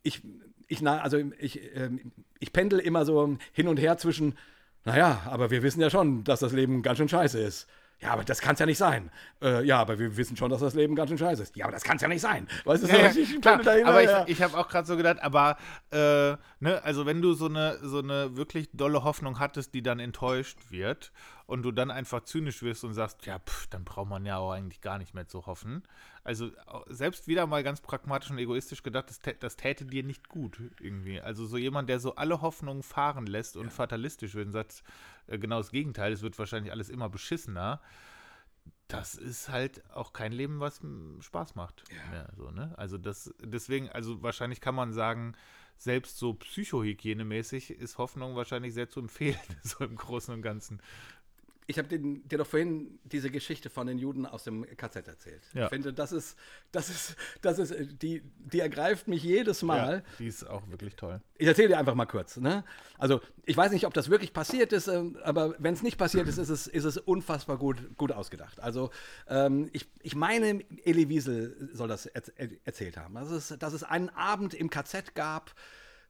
ich, 0.03 0.21
ich, 0.67 0.81
na, 0.81 1.01
also 1.01 1.17
ich, 1.39 1.75
ähm, 1.75 2.11
ich 2.39 2.51
pendel 2.53 2.79
immer 2.79 3.05
so 3.05 3.37
hin 3.53 3.67
und 3.67 3.77
her 3.77 3.97
zwischen, 3.97 4.37
naja, 4.85 5.21
aber 5.25 5.49
wir 5.51 5.63
wissen 5.63 5.81
ja 5.81 5.89
schon, 5.89 6.23
dass 6.23 6.39
das 6.41 6.51
Leben 6.53 6.81
ganz 6.83 6.97
schön 6.97 7.09
scheiße 7.09 7.39
ist. 7.39 7.67
Ja, 8.01 8.13
aber 8.13 8.23
das 8.23 8.41
kann 8.41 8.53
es 8.53 8.59
ja 8.59 8.65
nicht 8.65 8.79
sein. 8.79 9.11
Äh, 9.43 9.63
ja, 9.63 9.79
aber 9.79 9.99
wir 9.99 10.17
wissen 10.17 10.35
schon, 10.35 10.49
dass 10.49 10.61
das 10.61 10.73
Leben 10.73 10.95
ganz 10.95 11.09
schön 11.09 11.19
scheiße 11.19 11.43
ist. 11.43 11.55
Ja, 11.55 11.65
aber 11.65 11.73
das 11.73 11.83
kann 11.83 11.97
es 11.97 12.01
ja 12.01 12.07
nicht 12.07 12.21
sein. 12.21 12.47
Weißt 12.65 12.83
du, 12.83 12.87
Ja, 12.87 12.97
ja, 12.97 13.11
ich 13.15 13.41
klar, 13.41 13.57
pendel 13.57 13.65
da 13.65 13.71
hin 13.73 13.83
und 13.83 13.89
aber 13.89 14.27
ich, 14.27 14.37
ich 14.37 14.41
habe 14.41 14.57
auch 14.57 14.67
gerade 14.67 14.87
so 14.87 14.97
gedacht, 14.97 15.21
aber 15.21 15.57
äh, 15.91 16.35
ne, 16.59 16.81
also 16.83 17.05
wenn 17.05 17.21
du 17.21 17.33
so 17.33 17.45
eine 17.45 17.77
so 17.83 17.99
eine 17.99 18.35
wirklich 18.35 18.69
dolle 18.73 19.03
Hoffnung 19.03 19.37
hattest, 19.37 19.75
die 19.75 19.83
dann 19.83 19.99
enttäuscht 19.99 20.57
wird 20.69 21.11
und 21.51 21.63
du 21.63 21.71
dann 21.73 21.91
einfach 21.91 22.23
zynisch 22.23 22.63
wirst 22.63 22.85
und 22.85 22.93
sagst, 22.93 23.25
ja, 23.25 23.37
pff, 23.39 23.67
dann 23.67 23.83
braucht 23.83 24.07
man 24.07 24.25
ja 24.25 24.37
auch 24.37 24.51
eigentlich 24.51 24.79
gar 24.79 24.97
nicht 24.97 25.13
mehr 25.13 25.27
zu 25.27 25.45
hoffen. 25.45 25.83
Also 26.23 26.49
selbst 26.87 27.27
wieder 27.27 27.45
mal 27.45 27.61
ganz 27.61 27.81
pragmatisch 27.81 28.31
und 28.31 28.37
egoistisch 28.37 28.83
gedacht, 28.83 29.09
das, 29.09 29.19
das 29.39 29.57
täte 29.57 29.85
dir 29.85 30.03
nicht 30.03 30.29
gut 30.29 30.61
irgendwie. 30.79 31.19
Also 31.19 31.45
so 31.45 31.57
jemand, 31.57 31.89
der 31.89 31.99
so 31.99 32.15
alle 32.15 32.41
Hoffnungen 32.41 32.83
fahren 32.83 33.25
lässt 33.25 33.57
und 33.57 33.71
fatalistisch 33.73 34.33
wird 34.33 34.47
und 34.47 34.53
sagt, 34.53 34.81
äh, 35.27 35.37
genau 35.37 35.57
das 35.57 35.71
Gegenteil, 35.71 36.13
es 36.13 36.21
wird 36.21 36.39
wahrscheinlich 36.39 36.71
alles 36.71 36.89
immer 36.89 37.09
beschissener 37.09 37.81
das 38.87 39.15
ist 39.15 39.47
halt 39.47 39.89
auch 39.93 40.11
kein 40.11 40.33
Leben, 40.33 40.59
was 40.59 40.81
Spaß 41.21 41.55
macht. 41.55 41.83
Mehr, 42.11 42.29
so, 42.35 42.51
ne? 42.51 42.73
Also 42.77 42.97
das, 42.97 43.33
deswegen, 43.39 43.89
also 43.89 44.21
wahrscheinlich 44.21 44.59
kann 44.59 44.75
man 44.75 44.91
sagen, 44.91 45.33
selbst 45.77 46.17
so 46.17 46.35
psychohygienemäßig 46.35 47.71
ist 47.71 47.97
Hoffnung 47.97 48.35
wahrscheinlich 48.35 48.73
sehr 48.73 48.89
zu 48.89 48.99
empfehlen, 48.99 49.39
so 49.63 49.83
im 49.83 49.95
Großen 49.95 50.33
und 50.33 50.41
Ganzen. 50.41 50.81
Ich 51.67 51.77
habe 51.77 51.87
dir 51.87 52.37
doch 52.37 52.47
vorhin 52.47 52.99
diese 53.03 53.29
Geschichte 53.29 53.69
von 53.69 53.87
den 53.87 53.97
Juden 53.97 54.25
aus 54.25 54.43
dem 54.43 54.65
KZ 54.77 55.07
erzählt. 55.07 55.41
Ja. 55.53 55.65
Ich 55.65 55.69
finde, 55.69 55.93
das 55.93 56.11
ist, 56.11 56.37
das 56.71 56.89
ist, 56.89 57.15
das 57.41 57.59
ist, 57.59 57.71
äh, 57.71 57.85
die, 57.85 58.23
die 58.37 58.59
ergreift 58.59 59.07
mich 59.07 59.23
jedes 59.23 59.61
Mal. 59.61 59.97
Ja, 59.97 60.15
die 60.19 60.27
ist 60.27 60.43
auch 60.49 60.67
wirklich 60.69 60.95
toll. 60.95 61.21
Ich 61.37 61.47
erzähle 61.47 61.69
dir 61.69 61.77
einfach 61.77 61.95
mal 61.95 62.05
kurz. 62.05 62.37
Ne? 62.37 62.63
Also, 62.97 63.21
ich 63.45 63.55
weiß 63.55 63.71
nicht, 63.71 63.85
ob 63.85 63.93
das 63.93 64.09
wirklich 64.09 64.33
passiert 64.33 64.73
ist, 64.73 64.87
ähm, 64.87 65.17
aber 65.23 65.55
wenn 65.59 65.73
es 65.73 65.83
nicht 65.83 65.97
passiert 65.97 66.27
ist, 66.27 66.37
ist 66.37 66.49
es, 66.49 66.67
ist 66.67 66.83
es 66.83 66.97
unfassbar 66.97 67.57
gut, 67.57 67.97
gut 67.97 68.11
ausgedacht. 68.11 68.59
Also, 68.59 68.91
ähm, 69.27 69.69
ich, 69.71 69.87
ich 70.01 70.15
meine, 70.15 70.63
Elie 70.83 71.09
Wiesel 71.09 71.69
soll 71.73 71.87
das 71.87 72.05
erz 72.05 72.31
erzählt 72.65 72.97
haben. 72.97 73.15
Das 73.15 73.31
ist, 73.31 73.61
dass 73.61 73.73
es 73.73 73.83
einen 73.83 74.09
Abend 74.09 74.53
im 74.53 74.69
KZ 74.69 75.15
gab, 75.15 75.53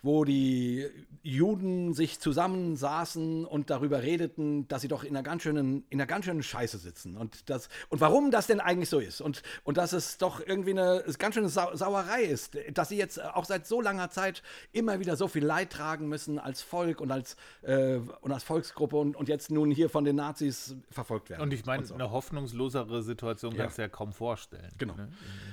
wo 0.03 0.25
die 0.25 0.87
Juden 1.23 1.93
sich 1.93 2.19
zusammensaßen 2.19 3.45
und 3.45 3.69
darüber 3.69 4.01
redeten, 4.01 4.67
dass 4.67 4.81
sie 4.81 4.87
doch 4.87 5.03
in 5.03 5.15
einer 5.15 5.23
ganz 5.23 5.43
schönen, 5.43 5.85
in 5.89 5.99
einer 5.99 6.07
ganz 6.07 6.25
schönen 6.25 6.41
Scheiße 6.41 6.79
sitzen. 6.79 7.17
Und, 7.17 7.49
das, 7.49 7.69
und 7.89 8.01
warum 8.01 8.31
das 8.31 8.47
denn 8.47 8.59
eigentlich 8.59 8.89
so 8.89 8.99
ist. 8.99 9.21
Und, 9.21 9.43
und 9.63 9.77
dass 9.77 9.93
es 9.93 10.17
doch 10.17 10.41
irgendwie 10.45 10.71
eine 10.71 11.03
ganz 11.19 11.35
schöne 11.35 11.49
Sau 11.49 11.75
Sauerei 11.75 12.23
ist, 12.23 12.57
dass 12.73 12.89
sie 12.89 12.97
jetzt 12.97 13.23
auch 13.23 13.45
seit 13.45 13.67
so 13.67 13.81
langer 13.81 14.09
Zeit 14.09 14.41
immer 14.71 14.99
wieder 14.99 15.15
so 15.15 15.27
viel 15.27 15.45
Leid 15.45 15.71
tragen 15.71 16.07
müssen 16.07 16.39
als 16.39 16.63
Volk 16.63 16.99
und 17.01 17.11
als, 17.11 17.35
äh, 17.61 17.97
und 18.21 18.31
als 18.31 18.43
Volksgruppe 18.43 18.97
und, 18.97 19.15
und 19.15 19.29
jetzt 19.29 19.51
nun 19.51 19.69
hier 19.69 19.89
von 19.89 20.03
den 20.03 20.15
Nazis 20.15 20.75
verfolgt 20.89 21.29
werden. 21.29 21.41
Und 21.41 21.53
ich 21.53 21.65
meine, 21.65 21.85
so. 21.85 21.93
eine 21.93 22.09
hoffnungslosere 22.09 23.03
Situation 23.03 23.55
kannst 23.55 23.77
du 23.77 23.83
ja 23.83 23.89
kaum 23.89 24.11
vorstellen. 24.11 24.71
Genau. 24.77 24.95
Ne? 24.95 25.09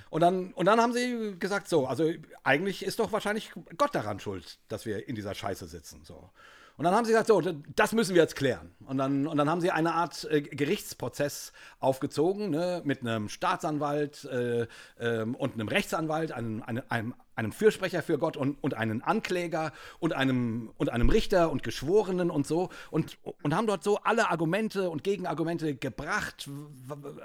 Und 0.08 0.22
dann, 0.22 0.52
und 0.54 0.66
dann 0.66 0.80
haben 0.80 0.94
sie 0.94 1.36
gesagt, 1.38 1.68
so, 1.68 1.86
also 1.86 2.10
eigentlich 2.42 2.82
ist 2.82 2.98
doch 2.98 3.12
wahrscheinlich 3.12 3.52
Gott 3.76 3.94
daran 3.94 4.18
schuld, 4.20 4.37
dass 4.68 4.86
wir 4.86 5.08
in 5.08 5.14
dieser 5.14 5.34
Scheiße 5.34 5.66
sitzen. 5.66 6.04
So. 6.04 6.30
Und 6.78 6.84
dann 6.84 6.94
haben 6.94 7.04
sie 7.04 7.10
gesagt, 7.10 7.26
so, 7.26 7.42
das 7.74 7.92
müssen 7.92 8.14
wir 8.14 8.22
jetzt 8.22 8.36
klären. 8.36 8.70
Und 8.86 8.98
dann, 8.98 9.26
und 9.26 9.36
dann 9.36 9.50
haben 9.50 9.60
sie 9.60 9.72
eine 9.72 9.94
Art 9.94 10.28
äh, 10.30 10.42
Gerichtsprozess 10.42 11.52
aufgezogen, 11.80 12.50
ne, 12.50 12.82
mit 12.84 13.00
einem 13.00 13.28
Staatsanwalt 13.28 14.24
äh, 14.26 14.68
ähm, 15.00 15.34
und 15.34 15.54
einem 15.54 15.66
Rechtsanwalt, 15.66 16.30
einem, 16.30 16.62
einem, 16.62 17.14
einem, 17.34 17.50
Fürsprecher 17.50 18.00
für 18.00 18.16
Gott 18.16 18.36
und, 18.36 18.62
und 18.62 18.74
einen 18.74 19.02
Ankläger 19.02 19.72
und 19.98 20.12
einem, 20.12 20.70
und 20.76 20.90
einem 20.90 21.10
Richter 21.10 21.50
und 21.50 21.64
Geschworenen 21.64 22.30
und 22.30 22.46
so. 22.46 22.68
Und, 22.92 23.18
und 23.42 23.56
haben 23.56 23.66
dort 23.66 23.82
so 23.82 23.98
alle 24.04 24.30
Argumente 24.30 24.88
und 24.88 25.02
Gegenargumente 25.02 25.74
gebracht. 25.74 26.48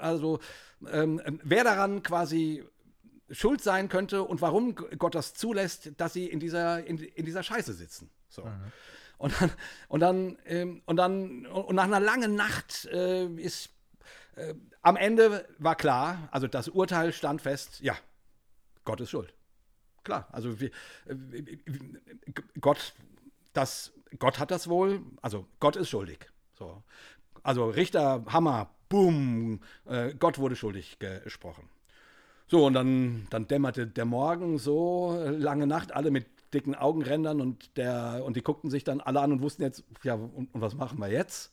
Also, 0.00 0.40
ähm, 0.90 1.20
wer 1.44 1.62
daran 1.62 2.02
quasi 2.02 2.64
schuld 3.34 3.62
sein 3.62 3.88
könnte 3.88 4.22
und 4.22 4.40
warum 4.40 4.74
Gott 4.74 5.14
das 5.14 5.34
zulässt, 5.34 5.92
dass 5.98 6.12
sie 6.12 6.26
in 6.26 6.40
dieser, 6.40 6.84
in, 6.86 6.98
in 6.98 7.24
dieser 7.24 7.42
Scheiße 7.42 7.74
sitzen. 7.74 8.10
So. 8.28 8.48
Und 9.18 9.40
dann, 9.40 9.50
und 9.88 10.00
dann, 10.00 10.38
ähm, 10.46 10.82
und 10.86 10.96
dann, 10.96 11.46
und 11.46 11.76
nach 11.76 11.84
einer 11.84 12.00
langen 12.00 12.34
Nacht 12.34 12.86
äh, 12.86 13.26
ist 13.36 13.70
äh, 14.36 14.54
am 14.82 14.96
Ende 14.96 15.46
war 15.58 15.76
klar, 15.76 16.28
also 16.30 16.46
das 16.48 16.68
Urteil 16.68 17.12
stand 17.12 17.40
fest, 17.40 17.80
ja, 17.80 17.96
Gott 18.84 19.00
ist 19.00 19.10
schuld. 19.10 19.32
Klar, 20.02 20.28
also 20.32 20.60
wir, 20.60 20.70
äh, 21.06 21.14
G- 21.14 22.42
Gott, 22.60 22.94
das, 23.52 23.92
Gott 24.18 24.38
hat 24.38 24.50
das 24.50 24.68
wohl, 24.68 25.00
also 25.22 25.46
Gott 25.60 25.76
ist 25.76 25.88
schuldig. 25.88 26.30
So. 26.58 26.82
Also 27.42 27.68
Richter, 27.70 28.24
Hammer, 28.26 28.74
boom, 28.88 29.60
äh, 29.86 30.14
Gott 30.14 30.38
wurde 30.38 30.56
schuldig 30.56 30.98
gesprochen. 30.98 31.68
So, 32.46 32.66
und 32.66 32.74
dann, 32.74 33.26
dann 33.30 33.46
dämmerte 33.46 33.86
der 33.86 34.04
Morgen 34.04 34.58
so, 34.58 35.18
äh, 35.18 35.30
lange 35.30 35.66
Nacht, 35.66 35.92
alle 35.92 36.10
mit 36.10 36.26
dicken 36.52 36.74
Augenrändern 36.74 37.40
und, 37.40 37.76
der, 37.76 38.22
und 38.24 38.36
die 38.36 38.42
guckten 38.42 38.70
sich 38.70 38.84
dann 38.84 39.00
alle 39.00 39.20
an 39.20 39.32
und 39.32 39.42
wussten 39.42 39.62
jetzt, 39.62 39.84
ja, 40.02 40.14
und, 40.14 40.54
und 40.54 40.60
was 40.60 40.74
machen 40.74 40.98
wir 40.98 41.08
jetzt? 41.08 41.52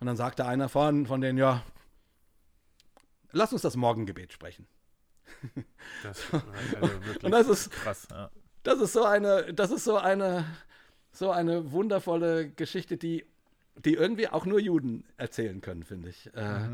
Und 0.00 0.06
dann 0.06 0.16
sagte 0.16 0.46
einer 0.46 0.68
von, 0.68 1.06
von 1.06 1.20
denen, 1.20 1.38
ja, 1.38 1.62
lass 3.30 3.52
uns 3.52 3.62
das 3.62 3.76
Morgengebet 3.76 4.32
sprechen. 4.32 4.66
Das, 6.02 6.20
also 6.32 6.82
wirklich 7.04 7.24
Und 7.24 7.30
das 7.30 7.48
ist, 7.48 7.70
krass. 7.70 8.06
Ja. 8.10 8.30
das 8.62 8.80
ist 8.80 8.92
so 8.92 9.04
eine, 9.04 9.52
das 9.54 9.70
ist 9.70 9.84
so 9.84 9.96
eine, 9.96 10.44
so 11.10 11.30
eine 11.30 11.72
wundervolle 11.72 12.50
Geschichte, 12.50 12.96
die, 12.96 13.24
die 13.76 13.94
irgendwie 13.94 14.28
auch 14.28 14.46
nur 14.46 14.60
Juden 14.60 15.04
erzählen 15.16 15.60
können, 15.60 15.84
finde 15.84 16.10
ich. 16.10 16.32
Äh, 16.34 16.68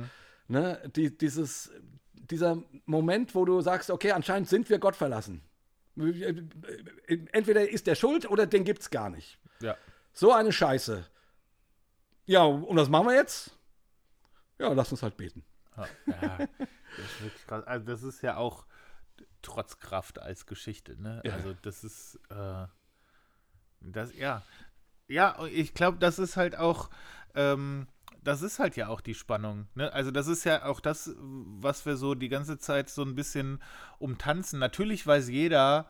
ne? 0.48 0.82
die, 0.94 1.16
dieses, 1.16 1.70
dieser 2.30 2.62
Moment, 2.84 3.34
wo 3.34 3.44
du 3.44 3.60
sagst, 3.60 3.90
okay, 3.90 4.12
anscheinend 4.12 4.48
sind 4.48 4.68
wir 4.68 4.78
Gott 4.78 4.96
verlassen. 4.96 5.42
Entweder 7.32 7.68
ist 7.68 7.86
der 7.86 7.94
schuld 7.94 8.30
oder 8.30 8.46
den 8.46 8.64
gibt's 8.64 8.90
gar 8.90 9.10
nicht. 9.10 9.38
Ja. 9.60 9.76
So 10.12 10.32
eine 10.32 10.52
Scheiße. 10.52 11.04
Ja, 12.26 12.42
und 12.42 12.76
was 12.76 12.88
machen 12.88 13.08
wir 13.08 13.14
jetzt? 13.14 13.56
Ja, 14.58 14.72
lass 14.72 14.90
uns 14.92 15.02
halt 15.02 15.16
beten. 15.16 15.44
Ja, 15.76 15.86
das 16.06 17.06
ist 17.06 17.22
wirklich 17.22 17.46
krass. 17.46 17.64
Also 17.66 17.86
das 17.86 18.02
ist 18.02 18.22
ja 18.22 18.36
auch 18.36 18.66
trotz 19.42 19.78
Kraft 19.78 20.18
als 20.18 20.46
Geschichte, 20.46 21.00
ne? 21.00 21.22
Ja. 21.24 21.34
Also 21.34 21.54
das 21.62 21.84
ist 21.84 22.20
äh, 22.30 22.66
das, 23.80 24.14
ja. 24.14 24.42
Ja, 25.06 25.44
ich 25.46 25.72
glaube, 25.74 25.98
das 25.98 26.18
ist 26.18 26.36
halt 26.36 26.56
auch, 26.56 26.90
ähm, 27.34 27.86
das 28.28 28.42
ist 28.42 28.58
halt 28.58 28.76
ja 28.76 28.88
auch 28.88 29.00
die 29.00 29.14
Spannung, 29.14 29.68
ne? 29.74 29.90
Also 29.94 30.10
das 30.10 30.26
ist 30.26 30.44
ja 30.44 30.66
auch 30.66 30.80
das, 30.80 31.14
was 31.18 31.86
wir 31.86 31.96
so 31.96 32.14
die 32.14 32.28
ganze 32.28 32.58
Zeit 32.58 32.90
so 32.90 33.02
ein 33.02 33.14
bisschen 33.14 33.58
umtanzen. 33.98 34.58
Natürlich 34.58 35.06
weiß 35.06 35.30
jeder, 35.30 35.88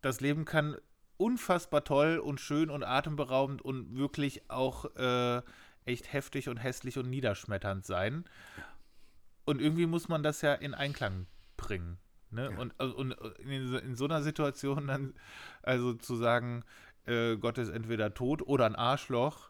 das 0.00 0.20
Leben 0.20 0.44
kann 0.44 0.76
unfassbar 1.18 1.84
toll 1.84 2.18
und 2.18 2.40
schön 2.40 2.68
und 2.68 2.82
atemberaubend 2.82 3.62
und 3.62 3.96
wirklich 3.96 4.50
auch 4.50 4.86
äh, 4.96 5.40
echt 5.84 6.12
heftig 6.12 6.48
und 6.48 6.56
hässlich 6.56 6.98
und 6.98 7.08
niederschmetternd 7.08 7.86
sein. 7.86 8.24
Und 9.44 9.60
irgendwie 9.60 9.86
muss 9.86 10.08
man 10.08 10.24
das 10.24 10.42
ja 10.42 10.54
in 10.54 10.74
Einklang 10.74 11.28
bringen. 11.56 11.98
Ne? 12.30 12.50
Und, 12.50 12.74
also- 12.78 12.96
und 12.96 13.12
in, 13.38 13.72
in 13.72 13.94
so 13.94 14.06
einer 14.06 14.22
Situation 14.22 14.88
dann, 14.88 15.14
also 15.62 15.94
zu 15.94 16.16
sagen, 16.16 16.64
äh, 17.06 17.36
Gott 17.36 17.56
ist 17.58 17.68
entweder 17.68 18.14
tot 18.14 18.42
oder 18.42 18.66
ein 18.66 18.74
Arschloch, 18.74 19.49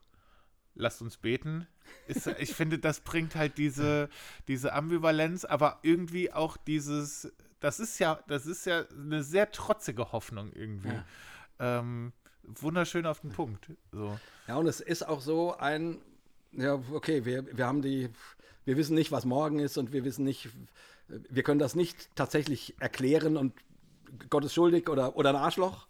lasst 0.75 1.03
uns 1.03 1.17
beten. 1.17 1.67
Ist, 2.07 2.27
ich 2.39 2.55
finde, 2.55 2.79
das 2.79 3.01
bringt 3.01 3.35
halt 3.35 3.59
diese, 3.59 4.09
diese 4.49 4.73
Ambivalenz, 4.73 5.45
aber 5.45 5.79
irgendwie 5.83 6.33
auch 6.33 6.57
dieses, 6.57 7.33
das 7.61 7.81
ist 7.81 7.99
ja, 7.99 8.21
das 8.29 8.47
ist 8.47 8.67
ja 8.67 8.85
eine 8.91 9.23
sehr 9.23 9.51
trotzige 9.51 10.13
Hoffnung 10.13 10.53
irgendwie. 10.53 11.01
Ähm, 11.59 12.13
wunderschön 12.43 13.07
auf 13.07 13.21
den 13.21 13.31
Punkt. 13.31 13.71
So. 13.93 14.19
Ja, 14.49 14.57
und 14.57 14.67
es 14.67 14.81
ist 14.81 15.07
auch 15.07 15.21
so 15.21 15.57
ein, 15.57 15.99
ja, 16.53 16.81
okay, 16.93 17.25
wir, 17.25 17.57
wir 17.57 17.67
haben 17.67 17.83
die, 17.83 18.09
wir 18.65 18.77
wissen 18.77 18.95
nicht, 18.95 19.13
was 19.13 19.25
morgen 19.25 19.59
ist 19.59 19.77
und 19.79 19.93
wir 19.93 20.05
wissen 20.05 20.25
nicht, 20.25 20.49
wir 21.09 21.43
können 21.43 21.59
das 21.59 21.75
nicht 21.75 22.15
tatsächlich 22.15 22.75
erklären 22.81 23.37
und 23.37 23.53
Gott 24.29 24.45
ist 24.45 24.55
schuldig 24.55 24.89
oder, 24.89 25.17
oder 25.17 25.31
ein 25.31 25.37
Arschloch. 25.37 25.87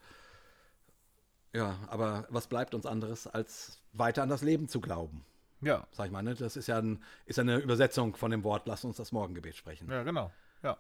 Ja, 1.53 1.79
aber 1.89 2.27
was 2.31 2.47
bleibt 2.47 2.75
uns 2.75 2.87
anderes, 2.87 3.27
als 3.27 3.81
weiter 3.93 4.23
an 4.23 4.29
das 4.29 4.43
Leben 4.43 4.69
zu 4.69 4.81
glauben? 4.81 5.25
Ja, 5.63 5.87
Sag 5.93 6.07
ich 6.07 6.13
mal, 6.13 6.23
ne? 6.23 6.35
Das 6.35 6.57
ist 6.57 6.69
ja, 6.69 6.79
ein, 6.79 7.03
ist 7.27 7.37
ja 7.37 7.43
eine 7.43 7.59
Übersetzung 7.59 8.17
von 8.17 8.31
dem 8.31 8.45
Wort, 8.45 8.67
lass 8.67 8.85
uns 8.85 8.97
das 8.97 9.13
Morgengebet 9.13 9.57
sprechen. 9.57 9.91
ja, 9.91 10.03
genau. 10.03 10.31
Ja. 10.63 10.79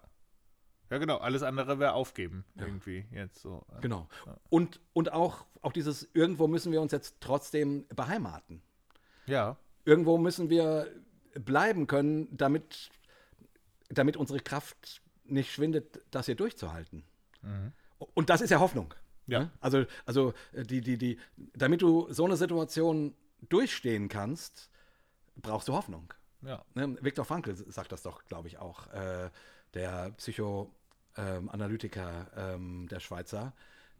Ja, 0.88 0.98
genau. 0.98 1.18
Alles 1.18 1.42
andere 1.42 1.78
wäre 1.78 1.92
aufgeben, 1.92 2.44
irgendwie 2.56 3.06
jetzt 3.12 3.40
so. 3.40 3.64
Genau. 3.80 4.08
Und, 4.48 4.80
und 4.92 5.12
auch, 5.12 5.44
auch 5.60 5.72
dieses, 5.72 6.08
irgendwo 6.14 6.48
müssen 6.48 6.72
wir 6.72 6.80
uns 6.80 6.90
jetzt 6.92 7.16
trotzdem 7.20 7.86
beheimaten. 7.88 8.62
Ja, 9.26 9.56
irgendwo 9.84 10.18
müssen 10.18 10.50
wir 10.50 10.88
bleiben 11.34 11.86
können, 11.86 12.36
damit, 12.36 12.90
damit 13.88 14.16
unsere 14.16 14.40
Kraft 14.40 15.02
nicht 15.24 15.52
schwindet, 15.52 16.00
das 16.10 16.26
hier 16.26 16.34
durchzuhalten. 16.34 17.04
Und 18.14 18.30
das 18.30 18.40
ist 18.40 18.50
ja 18.50 18.58
Hoffnung. 18.60 18.94
Ja. 19.30 19.40
ne? 19.40 19.50
Also, 19.60 19.84
also 20.06 20.32
äh, 20.52 20.64
die, 20.64 20.80
die, 20.80 20.96
die, 20.98 21.18
damit 21.54 21.82
du 21.82 22.12
so 22.12 22.24
eine 22.24 22.36
Situation 22.36 23.14
durchstehen 23.48 24.08
kannst, 24.08 24.70
brauchst 25.36 25.68
du 25.68 25.74
Hoffnung. 25.74 26.12
ja. 26.42 26.64
Ne? 26.74 26.98
Viktor 27.00 27.24
Frankl 27.24 27.54
sagt 27.54 27.92
das 27.92 28.02
doch, 28.02 28.24
glaube 28.26 28.48
ich, 28.48 28.58
auch, 28.58 28.88
äh, 28.88 29.30
der 29.74 30.10
Psychoanalytiker 30.16 32.26
ähm, 32.36 32.88
der 32.88 33.00
Schweizer, 33.00 33.52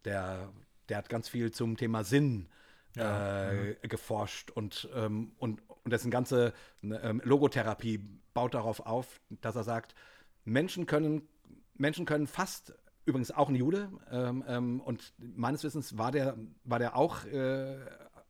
der, 0.05 0.51
der 0.89 0.97
hat 0.97 1.09
ganz 1.09 1.29
viel 1.29 1.51
zum 1.51 1.77
Thema 1.77 2.03
Sinn 2.03 2.47
äh, 2.95 3.75
geforscht 3.87 4.51
und, 4.51 4.89
ähm, 4.93 5.31
und, 5.37 5.61
und 5.67 5.91
dessen 5.91 6.11
ganze 6.11 6.53
ne, 6.81 6.99
ähm, 7.03 7.21
Logotherapie 7.23 7.99
baut 8.33 8.53
darauf 8.53 8.85
auf, 8.85 9.21
dass 9.29 9.55
er 9.55 9.63
sagt, 9.63 9.95
Menschen 10.43 10.85
können, 10.85 11.27
Menschen 11.75 12.05
können 12.05 12.27
fast, 12.27 12.73
übrigens 13.11 13.31
auch 13.31 13.49
ein 13.49 13.55
Jude, 13.55 13.89
ähm, 14.11 14.43
ähm, 14.47 14.81
und 14.81 15.13
meines 15.17 15.63
Wissens 15.63 15.97
war 15.97 16.11
der, 16.11 16.37
war 16.63 16.79
der 16.79 16.95
auch, 16.95 17.25
äh, 17.25 17.77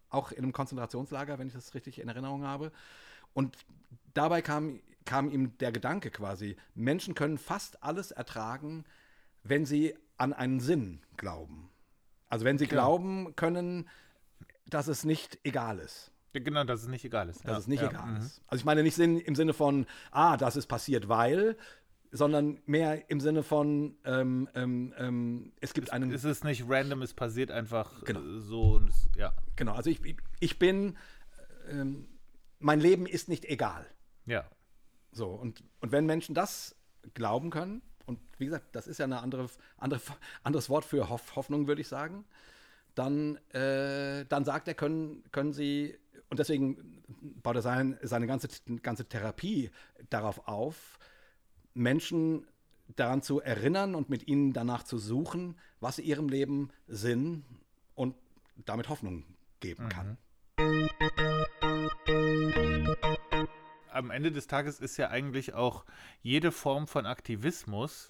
auch 0.09 0.31
in 0.31 0.39
einem 0.39 0.53
Konzentrationslager, 0.53 1.39
wenn 1.39 1.47
ich 1.47 1.53
das 1.53 1.73
richtig 1.73 1.99
in 1.99 2.09
Erinnerung 2.09 2.43
habe. 2.43 2.71
Und 3.33 3.57
dabei 4.13 4.41
kam, 4.41 4.81
kam 5.05 5.29
ihm 5.29 5.57
der 5.59 5.71
Gedanke 5.71 6.11
quasi, 6.11 6.57
Menschen 6.75 7.15
können 7.15 7.37
fast 7.37 7.81
alles 7.83 8.11
ertragen, 8.11 8.83
wenn 9.43 9.65
sie 9.65 9.95
an 10.17 10.33
einen 10.33 10.59
Sinn 10.59 11.01
glauben. 11.17 11.69
Also 12.27 12.45
wenn 12.45 12.57
sie 12.57 12.67
glauben 12.67 13.35
können, 13.35 13.89
dass 14.65 14.87
es 14.87 15.03
nicht 15.03 15.39
egal 15.43 15.79
ist. 15.79 16.11
Genau, 16.33 16.63
dass 16.63 16.81
es 16.81 16.87
nicht 16.87 17.03
egal 17.03 17.27
ist. 17.27 17.43
Dass 17.43 17.51
ja. 17.51 17.57
es 17.57 17.67
nicht 17.67 17.81
ja. 17.81 17.89
egal 17.89 18.07
mhm. 18.07 18.17
ist. 18.17 18.41
Also 18.47 18.61
ich 18.61 18.65
meine 18.65 18.83
nicht 18.83 18.95
Sinn 18.95 19.19
im 19.19 19.35
Sinne 19.35 19.53
von, 19.53 19.85
ah, 20.11 20.37
das 20.37 20.55
ist 20.55 20.67
passiert, 20.67 21.09
weil, 21.09 21.57
sondern 22.11 22.59
mehr 22.65 23.09
im 23.09 23.19
Sinne 23.21 23.41
von, 23.41 23.95
ähm, 24.03 24.49
ähm, 24.53 24.93
ähm, 24.97 25.53
es 25.61 25.73
gibt 25.73 25.91
einen 25.93 26.11
Es 26.11 26.25
ist 26.25 26.43
nicht 26.43 26.65
random, 26.67 27.01
es 27.01 27.13
passiert 27.13 27.51
einfach 27.51 28.03
Genau. 28.03 28.19
äh, 28.19 28.39
so 28.39 28.75
und 28.75 28.89
es, 28.89 29.07
ja. 29.15 29.33
Genau, 29.55 29.73
also 29.73 29.89
ich, 29.89 30.01
ich 30.39 30.59
bin, 30.59 30.97
ähm, 31.69 32.07
mein 32.59 32.79
Leben 32.79 33.05
ist 33.05 33.29
nicht 33.29 33.45
egal. 33.45 33.85
Ja. 34.25 34.45
So, 35.11 35.27
und, 35.29 35.63
und 35.79 35.91
wenn 35.91 36.05
Menschen 36.05 36.35
das 36.35 36.75
glauben 37.13 37.49
können, 37.49 37.81
und 38.05 38.19
wie 38.37 38.45
gesagt, 38.45 38.75
das 38.75 38.87
ist 38.87 38.97
ja 38.97 39.05
ein 39.05 39.13
andere, 39.13 39.47
andere, 39.77 40.01
anderes 40.43 40.69
Wort 40.69 40.83
für 40.83 41.09
Hoff, 41.09 41.35
Hoffnung, 41.35 41.67
würde 41.67 41.81
ich 41.81 41.87
sagen, 41.87 42.25
dann, 42.93 43.37
äh, 43.53 44.25
dann 44.25 44.43
sagt 44.43 44.67
er, 44.67 44.73
können, 44.73 45.23
können 45.31 45.53
sie, 45.53 45.97
und 46.29 46.39
deswegen 46.39 47.01
baut 47.41 47.55
er 47.55 47.61
sein, 47.61 47.97
seine 48.01 48.27
ganze, 48.27 48.49
ganze 48.81 49.05
Therapie 49.07 49.71
darauf 50.09 50.47
auf, 50.47 50.99
Menschen 51.73 52.45
daran 52.95 53.21
zu 53.21 53.39
erinnern 53.39 53.95
und 53.95 54.09
mit 54.09 54.27
ihnen 54.27 54.53
danach 54.53 54.83
zu 54.83 54.97
suchen, 54.97 55.57
was 55.79 55.99
ihrem 55.99 56.29
Leben 56.29 56.69
Sinn 56.87 57.45
und 57.95 58.15
damit 58.65 58.89
Hoffnung 58.89 59.23
geben 59.59 59.89
kann. 59.89 60.17
Am 63.91 64.09
Ende 64.09 64.31
des 64.31 64.47
Tages 64.47 64.79
ist 64.79 64.97
ja 64.97 65.09
eigentlich 65.09 65.53
auch 65.53 65.85
jede 66.21 66.51
Form 66.51 66.87
von 66.87 67.05
Aktivismus 67.05 68.09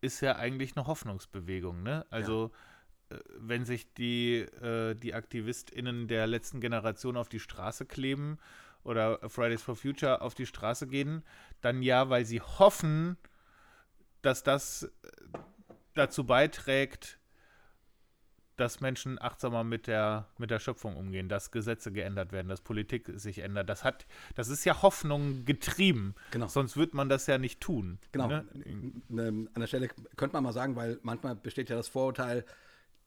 ist 0.00 0.20
ja 0.20 0.36
eigentlich 0.36 0.76
eine 0.76 0.86
Hoffnungsbewegung, 0.86 1.82
ne? 1.82 2.04
Also 2.10 2.52
äh, 3.08 3.16
wenn 3.38 3.64
sich 3.64 3.92
die, 3.94 4.40
äh, 4.40 4.94
die 4.94 5.14
AktivistInnen 5.14 6.08
der 6.08 6.26
letzten 6.26 6.60
Generation 6.60 7.16
auf 7.16 7.28
die 7.28 7.40
Straße 7.40 7.86
kleben 7.86 8.38
oder 8.84 9.18
Fridays 9.28 9.62
for 9.62 9.76
Future 9.76 10.20
auf 10.20 10.34
die 10.34 10.46
Straße 10.46 10.86
gehen, 10.86 11.22
dann 11.60 11.82
ja, 11.82 12.10
weil 12.10 12.24
sie 12.24 12.40
hoffen, 12.40 13.16
dass 14.22 14.42
das 14.42 14.84
äh, 14.84 14.88
dazu 15.94 16.24
beiträgt, 16.24 17.18
dass 18.56 18.80
Menschen 18.80 19.20
achtsamer 19.20 19.64
mit 19.64 19.86
der, 19.86 20.28
mit 20.38 20.50
der 20.50 20.60
Schöpfung 20.60 20.96
umgehen, 20.96 21.28
dass 21.28 21.50
Gesetze 21.50 21.90
geändert 21.90 22.32
werden, 22.32 22.48
dass 22.48 22.60
Politik 22.60 23.10
sich 23.14 23.40
ändert. 23.40 23.68
Das 23.68 23.82
hat, 23.82 24.06
das 24.34 24.48
ist 24.48 24.64
ja 24.64 24.82
Hoffnung 24.82 25.44
getrieben. 25.44 26.14
Genau. 26.30 26.46
Sonst 26.46 26.76
wird 26.76 26.94
man 26.94 27.08
das 27.08 27.26
ja 27.26 27.38
nicht 27.38 27.60
tun. 27.60 27.98
Genau. 28.12 28.28
Ne, 28.28 29.48
An 29.54 29.60
der 29.60 29.66
Stelle 29.66 29.88
könnte 30.16 30.34
man 30.34 30.44
mal 30.44 30.52
sagen, 30.52 30.76
weil 30.76 31.00
manchmal 31.02 31.34
besteht 31.34 31.68
ja 31.68 31.76
das 31.76 31.88
Vorurteil, 31.88 32.44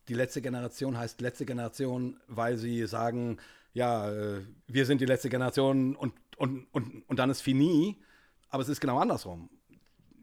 die 0.10 0.14
letzte 0.14 0.42
Generation 0.42 0.98
heißt 0.98 1.22
letzte 1.22 1.46
Generation, 1.46 2.20
weil 2.28 2.58
sie 2.58 2.86
sagen, 2.88 3.38
ja, 3.78 4.12
äh, 4.12 4.42
wir 4.66 4.88
sind 4.88 5.02
die 5.02 5.06
letzte 5.06 5.30
Generation 5.30 5.96
und, 5.96 6.14
und, 6.36 6.66
und, 6.72 7.08
und 7.08 7.20
dann 7.20 7.30
ist 7.30 7.42
fini. 7.42 8.02
Aber 8.50 8.64
es 8.64 8.70
ist 8.70 8.82
genau 8.82 8.98
andersrum. 8.98 9.50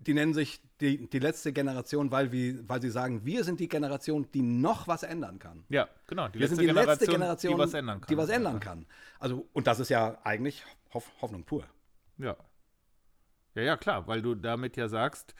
Die 0.01 0.13
nennen 0.13 0.35
sich 0.35 0.61
die, 0.81 1.09
die 1.09 1.19
letzte 1.21 1.53
Generation, 1.53 2.11
weil, 2.11 2.33
wir, 2.33 2.69
weil 2.69 2.83
sie 2.83 2.91
sagen, 2.91 3.25
wir 3.25 3.45
sind 3.45 3.61
die 3.61 3.69
Generation, 3.69 4.29
die 4.35 4.43
noch 4.43 4.89
was 4.89 5.05
ändern 5.05 5.39
kann. 5.39 5.65
Ja, 5.69 5.89
genau. 6.09 6.29
Die 6.29 6.41
Wir 6.41 6.49
sind 6.49 6.61
die 6.61 6.67
Generation, 6.67 6.93
letzte 6.93 7.07
Generation, 7.07 7.53
die 7.55 7.59
was 7.59 7.75
ändern 7.75 8.01
kann. 8.01 8.09
Die 8.09 8.17
was 8.17 8.29
ändern 8.29 8.61
kann. 8.61 8.87
Also, 9.21 9.49
und 9.53 9.67
das 9.69 9.79
ist 9.79 9.89
ja 9.89 10.19
eigentlich 10.25 10.65
Hoff 10.93 11.09
Hoffnung 11.23 11.45
pur. 11.45 11.65
Ja. 12.19 12.37
Ja, 13.55 13.63
ja, 13.63 13.77
klar, 13.77 14.09
weil 14.09 14.21
du 14.21 14.35
damit 14.35 14.77
ja 14.77 14.89
sagst, 14.89 15.33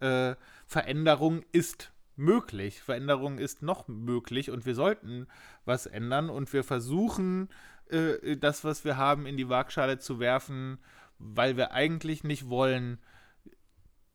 äh, 0.00 0.34
Veränderung 0.66 1.44
ist 1.52 1.92
möglich, 2.20 2.80
Veränderung 2.82 3.38
ist 3.38 3.62
noch 3.62 3.88
möglich 3.88 4.50
und 4.50 4.66
wir 4.66 4.74
sollten 4.74 5.26
was 5.64 5.86
ändern 5.86 6.30
und 6.30 6.52
wir 6.52 6.62
versuchen, 6.62 7.48
äh, 7.88 8.36
das, 8.36 8.62
was 8.62 8.84
wir 8.84 8.96
haben, 8.96 9.26
in 9.26 9.36
die 9.36 9.48
Waagschale 9.48 9.98
zu 9.98 10.20
werfen, 10.20 10.78
weil 11.18 11.56
wir 11.56 11.72
eigentlich 11.72 12.22
nicht 12.22 12.48
wollen, 12.48 12.98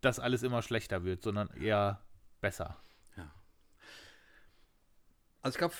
dass 0.01 0.19
alles 0.19 0.43
immer 0.43 0.61
schlechter 0.61 1.03
wird, 1.03 1.23
sondern 1.23 1.49
eher 1.49 2.01
besser. 2.41 2.77
Also 5.45 5.57
ich 5.57 5.59
glaube, 5.59 5.75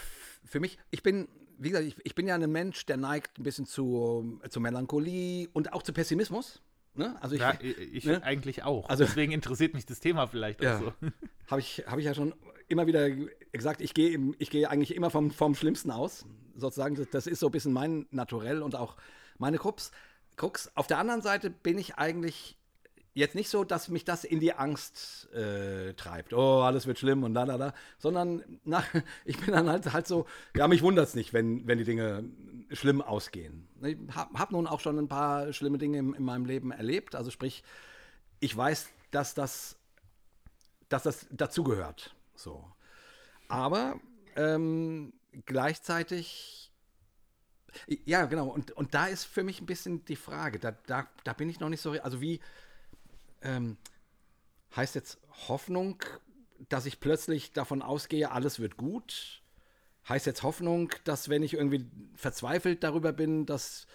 für 0.46 0.60
mich, 0.60 0.78
ich 0.92 1.02
bin, 1.02 1.28
wie 1.58 1.70
gesagt, 1.70 1.88
ich, 1.88 1.96
ich 2.06 2.14
bin 2.14 2.28
ja 2.28 2.36
ein 2.36 2.52
Mensch, 2.52 2.86
der 2.86 2.98
neigt 2.98 3.40
ein 3.40 3.44
bisschen 3.44 3.66
zu, 3.66 4.40
zu 4.48 4.60
Melancholie 4.60 5.50
und 5.54 5.74
auch 5.74 5.82
zu 5.82 5.92
Pessimismus. 5.92 6.62
Ne? 6.96 7.16
Also 7.22 7.36
ich, 7.36 7.42
Ja, 7.42 7.54
ich 7.94 8.06
ne? 8.06 8.24
eigentlich 8.24 8.64
auch. 8.64 8.90
Also- 8.90 9.04
Deswegen 9.04 9.32
interessiert 9.32 9.74
mich 9.74 9.86
das 9.86 10.00
Thema 10.00 10.28
vielleicht 10.28 10.62
Ja. 10.64 10.78
auch 10.78 10.82
so. 10.82 10.94
habe 11.52 11.62
ich, 11.62 11.84
hab 11.88 11.98
ich 12.00 12.06
ja 12.06 12.14
schon 12.14 12.34
immer 12.68 12.88
wieder 12.88 13.10
gesagt, 13.52 13.82
ich 13.82 13.94
gehe 13.94 14.20
ich 14.40 14.50
gehe 14.50 14.70
eigentlich 14.70 14.96
immer 14.96 15.10
vom, 15.10 15.32
vom 15.32 15.56
Schlimmsten 15.56 15.92
aus, 15.92 16.26
sozusagen. 16.56 17.06
Das 17.12 17.28
ist 17.28 17.40
so 17.40 17.48
ein 17.48 17.52
bisschen 17.52 17.74
mein 17.74 18.08
Naturell 18.12 18.62
und 18.62 18.76
auch 18.76 18.96
meine 19.38 19.58
Krux. 19.58 19.92
Krux. 20.38 20.72
Auf 20.76 20.88
der 20.88 20.98
anderen 20.98 21.22
Seite 21.22 21.50
bin 21.50 21.78
ich 21.78 21.96
eigentlich 21.96 22.58
jetzt 23.14 23.36
nicht 23.36 23.50
so, 23.50 23.64
dass 23.64 23.88
mich 23.88 24.04
das 24.04 24.26
in 24.26 24.42
die 24.42 24.54
Angst 24.54 25.30
äh, 25.34 25.94
treibt. 25.94 26.34
Oh, 26.34 26.62
alles 26.64 26.86
wird 26.86 27.00
schlimm 27.00 27.24
und 27.24 27.34
da, 27.34 27.46
da, 27.46 27.58
da. 27.58 27.74
Sondern 27.98 28.44
na, 28.66 28.84
ich 29.26 29.38
bin 29.38 29.54
dann 29.54 29.70
halt, 29.70 29.94
halt 29.94 30.08
so, 30.08 30.26
ja, 30.56 30.68
mich 30.68 30.82
wundert 30.82 31.08
es 31.08 31.16
nicht, 31.16 31.32
wenn, 31.34 31.66
wenn 31.68 31.78
die 31.78 31.86
Dinge 31.86 32.26
schlimm 32.72 33.02
ausgehen. 33.02 33.68
Ich 33.84 33.98
habe 34.16 34.38
hab 34.38 34.52
nun 34.52 34.68
auch 34.68 34.80
schon 34.80 34.98
ein 34.98 35.08
paar 35.08 35.54
schlimme 35.54 35.78
Dinge 35.78 36.00
in, 36.00 36.14
in 36.14 36.24
meinem 36.24 36.46
Leben 36.46 36.72
erlebt. 36.72 37.16
Also 37.16 37.32
sprich, 37.32 37.64
ich 38.40 38.56
weiß, 38.56 38.90
dass 39.12 39.34
das, 39.34 39.78
dass 40.90 41.04
das 41.04 41.28
dazugehört. 41.32 42.16
So. 42.36 42.66
Aber 43.48 44.00
ähm, 44.36 45.14
gleichzeitig, 45.46 46.72
ja, 47.88 48.26
genau, 48.26 48.48
und, 48.48 48.72
und 48.72 48.94
da 48.94 49.08
ist 49.08 49.26
für 49.26 49.44
mich 49.44 49.62
ein 49.62 49.66
bisschen 49.66 50.06
die 50.06 50.16
Frage, 50.16 50.60
da, 50.60 50.72
da, 50.72 51.08
da 51.24 51.34
bin 51.34 51.50
ich 51.50 51.60
noch 51.60 51.70
nicht 51.70 51.82
so, 51.82 51.92
also 51.92 52.22
wie, 52.22 52.40
ähm, 53.42 53.78
heißt 54.76 54.96
jetzt 54.96 55.20
Hoffnung, 55.48 56.04
dass 56.70 56.86
ich 56.86 57.00
plötzlich 57.00 57.54
davon 57.54 57.82
ausgehe, 57.82 58.32
alles 58.32 58.60
wird 58.60 58.78
gut? 58.78 59.42
Heißt 60.08 60.26
jetzt 60.26 60.44
Hoffnung, 60.44 60.92
dass 61.04 61.30
wenn 61.30 61.44
ich 61.44 61.54
irgendwie 61.54 61.86
verzweifelt 62.16 62.84
darüber 62.84 63.12
bin, 63.12 63.46
dass, 63.46 63.88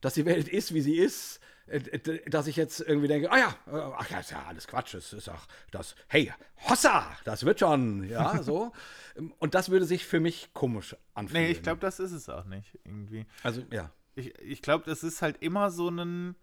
dass 0.00 0.14
die 0.14 0.24
Welt 0.24 0.48
ist, 0.48 0.74
wie 0.74 0.80
sie 0.80 0.96
ist, 0.96 1.40
äh, 1.66 2.20
dass 2.28 2.46
ich 2.46 2.56
jetzt 2.56 2.80
irgendwie 2.80 3.08
denke, 3.08 3.30
ah 3.30 3.38
ja, 3.38 3.56
äh, 3.66 3.92
ach 3.96 4.08
ja, 4.10 4.20
ist 4.20 4.30
ja 4.30 4.44
alles 4.46 4.68
Quatsch, 4.68 4.94
es 4.94 5.12
ist 5.12 5.28
auch 5.28 5.46
das, 5.72 5.96
hey, 6.08 6.32
Hossa, 6.68 7.10
das 7.24 7.44
wird 7.44 7.60
schon, 7.60 8.08
ja, 8.08 8.42
so. 8.42 8.72
Und 9.38 9.54
das 9.54 9.70
würde 9.70 9.86
sich 9.86 10.06
für 10.06 10.20
mich 10.20 10.50
komisch 10.52 10.94
anfühlen. 11.14 11.44
Nee, 11.44 11.50
ich 11.50 11.62
glaube, 11.62 11.80
das 11.80 11.98
ist 11.98 12.12
es 12.12 12.28
auch 12.28 12.44
nicht, 12.44 12.78
irgendwie. 12.84 13.26
Also, 13.42 13.62
ja. 13.70 13.90
Ich, 14.14 14.38
ich 14.40 14.62
glaube, 14.62 14.84
das 14.86 15.02
ist 15.02 15.20
halt 15.20 15.42
immer 15.42 15.70
so 15.70 15.90
ein 15.90 16.36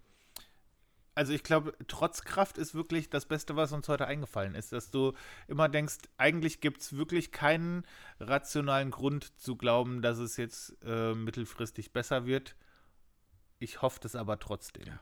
also 1.16 1.34
ich 1.34 1.44
glaube, 1.44 1.74
Trotzkraft 1.88 2.58
ist 2.58 2.74
wirklich 2.74 3.10
das 3.10 3.26
Beste, 3.26 3.56
was 3.56 3.72
uns 3.72 3.88
heute 3.88 4.08
eingefallen 4.08 4.56
ist, 4.56 4.72
dass 4.72 4.90
du 4.90 5.14
immer 5.48 5.70
denkst, 5.70 5.98
eigentlich 6.18 6.60
gibt 6.60 6.82
es 6.82 6.98
wirklich 6.98 7.32
keinen 7.32 7.84
rationalen 8.20 8.92
Grund 8.92 9.40
zu 9.40 9.56
glauben, 9.56 10.02
dass 10.02 10.18
es 10.18 10.38
jetzt 10.38 10.76
äh, 10.84 11.14
mittelfristig 11.14 11.94
besser 11.94 12.26
wird. 12.26 12.56
Ich 13.60 13.82
hoffe 13.82 14.00
das 14.02 14.16
aber 14.16 14.40
trotzdem. 14.40 14.88
Ja. 14.88 15.00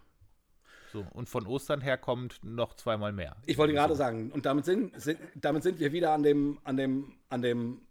So, 0.91 1.07
und 1.13 1.29
von 1.29 1.47
Ostern 1.47 1.79
her 1.79 1.97
kommt 1.97 2.43
noch 2.43 2.73
zweimal 2.75 3.13
mehr. 3.13 3.37
Ich 3.45 3.57
wollte 3.57 3.73
gerade 3.73 3.95
sagen, 3.95 4.31
und 4.31 4.45
damit 4.45 4.65
sind, 4.65 4.99
sind, 4.99 5.19
damit 5.35 5.63
sind 5.63 5.79
wir 5.79 5.93
wieder 5.93 6.11
an 6.11 6.23
dem, 6.23 6.59
an 6.65 6.75
dem, 6.75 7.13
an 7.29 7.41
dem, 7.41 7.81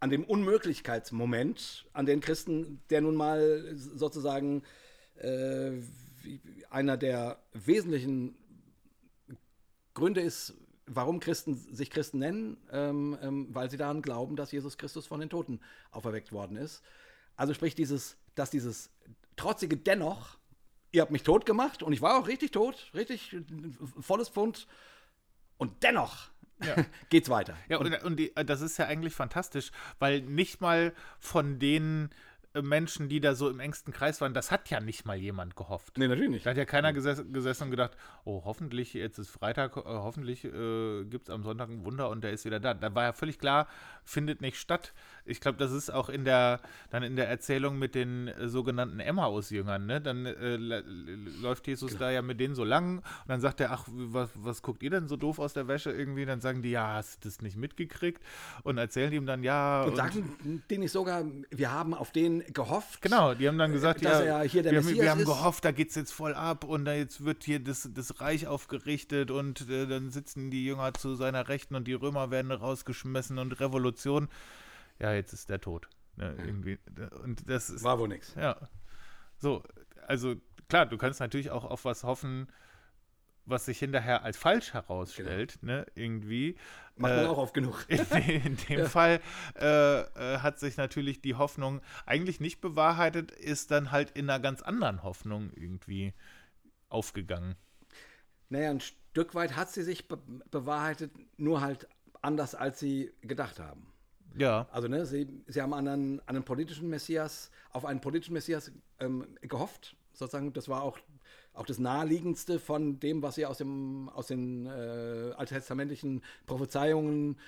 an 0.00 0.10
dem 0.10 0.24
Unmöglichkeitsmoment, 0.24 1.86
an 1.92 2.04
den 2.04 2.20
Christen, 2.20 2.82
der 2.90 3.00
nun 3.00 3.14
mal 3.14 3.72
sozusagen 3.76 4.64
äh, 5.18 5.80
einer 6.70 6.96
der 6.96 7.38
wesentlichen 7.52 8.36
Gründe 9.94 10.20
ist, 10.20 10.54
warum 10.86 11.20
Christen 11.20 11.56
sich 11.74 11.90
Christen 11.90 12.18
nennen, 12.18 12.56
ähm, 12.70 13.18
ähm, 13.20 13.48
weil 13.50 13.70
sie 13.70 13.76
daran 13.76 14.02
glauben, 14.02 14.36
dass 14.36 14.52
Jesus 14.52 14.78
Christus 14.78 15.06
von 15.06 15.20
den 15.20 15.28
Toten 15.28 15.60
auferweckt 15.90 16.32
worden 16.32 16.56
ist. 16.56 16.82
Also 17.34 17.54
sprich 17.54 17.74
dieses, 17.74 18.16
dass 18.34 18.50
dieses 18.50 18.90
trotzige 19.36 19.76
Dennoch, 19.76 20.38
ihr 20.92 21.02
habt 21.02 21.10
mich 21.10 21.22
tot 21.22 21.44
gemacht 21.44 21.82
und 21.82 21.92
ich 21.92 22.02
war 22.02 22.18
auch 22.18 22.28
richtig 22.28 22.52
tot, 22.52 22.90
richtig 22.94 23.36
volles 24.00 24.28
Pfund 24.28 24.66
und 25.58 25.82
dennoch 25.82 26.30
ja. 26.64 26.76
geht's 27.10 27.28
weiter. 27.28 27.56
Ja, 27.68 27.78
und, 27.78 28.02
und 28.02 28.16
die, 28.16 28.32
das 28.34 28.60
ist 28.60 28.78
ja 28.78 28.86
eigentlich 28.86 29.14
fantastisch, 29.14 29.70
weil 29.98 30.22
nicht 30.22 30.60
mal 30.60 30.92
von 31.18 31.58
denen 31.58 32.10
Menschen, 32.62 33.08
die 33.08 33.20
da 33.20 33.34
so 33.34 33.48
im 33.48 33.60
engsten 33.60 33.92
Kreis 33.92 34.20
waren, 34.20 34.34
das 34.34 34.50
hat 34.50 34.70
ja 34.70 34.80
nicht 34.80 35.04
mal 35.04 35.16
jemand 35.16 35.56
gehofft. 35.56 35.98
Nee, 35.98 36.08
natürlich 36.08 36.30
nicht. 36.30 36.46
Da 36.46 36.50
hat 36.50 36.56
ja 36.56 36.64
keiner 36.64 36.92
geses 36.92 37.24
gesessen 37.32 37.64
und 37.64 37.70
gedacht, 37.70 37.96
oh, 38.24 38.42
hoffentlich, 38.44 38.94
jetzt 38.94 39.18
ist 39.18 39.30
Freitag, 39.30 39.76
äh, 39.76 39.82
hoffentlich 39.84 40.44
äh, 40.44 41.04
gibt 41.04 41.28
es 41.28 41.34
am 41.34 41.42
Sonntag 41.42 41.68
ein 41.68 41.84
Wunder 41.84 42.10
und 42.10 42.24
der 42.24 42.32
ist 42.32 42.44
wieder 42.44 42.60
da. 42.60 42.74
Da 42.74 42.94
war 42.94 43.04
ja 43.04 43.12
völlig 43.12 43.38
klar, 43.38 43.68
findet 44.04 44.40
nicht 44.40 44.58
statt. 44.58 44.92
Ich 45.26 45.40
glaube, 45.40 45.58
das 45.58 45.72
ist 45.72 45.90
auch 45.90 46.08
in 46.08 46.24
der, 46.24 46.60
dann 46.90 47.02
in 47.02 47.16
der 47.16 47.28
Erzählung 47.28 47.78
mit 47.78 47.94
den 47.94 48.28
äh, 48.28 48.48
sogenannten 48.48 49.00
Emmaus-Jüngern, 49.00 49.86
ne? 49.86 50.00
Dann 50.00 50.26
äh, 50.26 50.56
läuft 50.56 51.66
Jesus 51.66 51.92
genau. 51.92 52.00
da 52.00 52.10
ja 52.10 52.22
mit 52.22 52.40
denen 52.40 52.54
so 52.54 52.64
lang 52.64 52.98
und 52.98 53.28
dann 53.28 53.40
sagt 53.40 53.60
er, 53.60 53.72
ach, 53.72 53.84
was, 53.88 54.30
was 54.34 54.62
guckt 54.62 54.82
ihr 54.82 54.90
denn 54.90 55.08
so 55.08 55.16
doof 55.16 55.38
aus 55.38 55.52
der 55.52 55.68
Wäsche 55.68 55.90
irgendwie? 55.90 56.24
Dann 56.24 56.40
sagen 56.40 56.62
die, 56.62 56.70
ja, 56.70 56.94
hast 56.94 57.24
du 57.24 57.28
das 57.28 57.42
nicht 57.42 57.56
mitgekriegt? 57.56 58.22
Und 58.62 58.78
erzählen 58.78 59.12
ihm 59.12 59.26
dann, 59.26 59.42
ja. 59.42 59.82
Und, 59.82 59.90
und 59.90 59.96
sagen 59.96 60.62
denen 60.70 60.80
nicht 60.82 60.92
sogar, 60.92 61.24
wir 61.50 61.72
haben 61.72 61.94
auf 61.94 62.12
den 62.12 62.44
gehofft. 62.52 63.02
Genau, 63.02 63.34
die 63.34 63.48
haben 63.48 63.58
dann 63.58 63.72
gesagt, 63.72 64.04
dass 64.04 64.24
ja, 64.24 64.38
er 64.38 64.44
hier 64.44 64.62
der 64.62 64.72
wir, 64.72 64.80
haben, 64.80 64.94
wir 64.94 65.10
haben 65.10 65.24
gehofft, 65.24 65.64
da 65.64 65.72
geht 65.72 65.90
es 65.90 65.94
jetzt 65.94 66.12
voll 66.12 66.34
ab 66.34 66.64
und 66.64 66.84
da 66.84 66.94
jetzt 66.94 67.24
wird 67.24 67.44
hier 67.44 67.60
das, 67.60 67.88
das 67.92 68.20
Reich 68.20 68.46
aufgerichtet 68.46 69.30
und 69.30 69.68
äh, 69.68 69.86
dann 69.86 70.10
sitzen 70.10 70.50
die 70.50 70.64
Jünger 70.64 70.94
zu 70.94 71.14
seiner 71.14 71.48
Rechten 71.48 71.74
und 71.74 71.86
die 71.86 71.94
Römer 71.94 72.30
werden 72.30 72.50
rausgeschmissen 72.50 73.38
und 73.38 73.60
Revolution. 73.60 74.28
Ja, 74.98 75.12
jetzt 75.12 75.32
ist 75.32 75.48
der 75.48 75.60
tot. 75.60 75.88
Ne, 76.16 76.34
irgendwie. 76.38 76.78
Und 77.22 77.48
das 77.48 77.68
ist, 77.68 77.84
War 77.84 77.98
wohl 77.98 78.08
nichts. 78.08 78.34
Ja. 78.34 78.56
So, 79.38 79.62
also 80.06 80.36
klar, 80.68 80.86
du 80.86 80.96
kannst 80.96 81.20
natürlich 81.20 81.50
auch 81.50 81.64
auf 81.64 81.84
was 81.84 82.04
hoffen, 82.04 82.48
was 83.44 83.66
sich 83.66 83.78
hinterher 83.78 84.22
als 84.22 84.36
falsch 84.36 84.72
herausstellt, 84.72 85.58
genau. 85.60 85.72
ne, 85.74 85.86
irgendwie. 85.94 86.56
Macht 86.96 87.14
man 87.14 87.24
äh, 87.24 87.28
auch 87.28 87.38
oft 87.38 87.54
genug. 87.54 87.84
In, 87.88 87.98
in 87.98 88.56
dem 88.56 88.78
ja. 88.80 88.88
Fall 88.88 89.20
äh, 89.60 90.00
äh, 90.00 90.38
hat 90.38 90.58
sich 90.58 90.76
natürlich 90.76 91.20
die 91.20 91.34
Hoffnung 91.34 91.80
eigentlich 92.06 92.40
nicht 92.40 92.60
bewahrheitet, 92.60 93.30
ist 93.30 93.70
dann 93.70 93.92
halt 93.92 94.10
in 94.12 94.28
einer 94.28 94.40
ganz 94.40 94.62
anderen 94.62 95.02
Hoffnung 95.02 95.50
irgendwie 95.54 96.14
aufgegangen. 96.88 97.54
Naja, 98.48 98.70
ein 98.70 98.80
Stück 98.80 99.34
weit 99.34 99.56
hat 99.56 99.70
sie 99.70 99.82
sich 99.82 100.08
be 100.08 100.18
bewahrheitet, 100.50 101.12
nur 101.36 101.60
halt 101.60 101.88
anders, 102.22 102.54
als 102.54 102.80
sie 102.80 103.12
gedacht 103.20 103.60
haben. 103.60 103.92
Ja. 104.36 104.68
Also, 104.70 104.88
ne, 104.88 105.06
sie, 105.06 105.28
sie 105.46 105.62
haben 105.62 105.72
an 105.72 105.88
einen, 105.88 106.20
an 106.20 106.36
einen 106.36 106.44
politischen 106.44 106.88
Messias, 106.88 107.50
auf 107.70 107.84
einen 107.84 108.00
politischen 108.00 108.32
Messias 108.32 108.70
ähm, 109.00 109.26
gehofft, 109.42 109.96
sozusagen. 110.12 110.52
Das 110.52 110.68
war 110.68 110.82
auch 110.82 110.98
auch 111.56 111.66
das 111.66 111.78
naheliegendste 111.78 112.58
von 112.58 113.00
dem, 113.00 113.22
was 113.22 113.36
sie 113.36 113.46
aus, 113.46 113.58
dem, 113.58 114.08
aus 114.10 114.26
den 114.26 114.66
äh, 114.66 115.32
alttestamentlichen 115.36 116.22
Prophezeiungen 116.44 117.38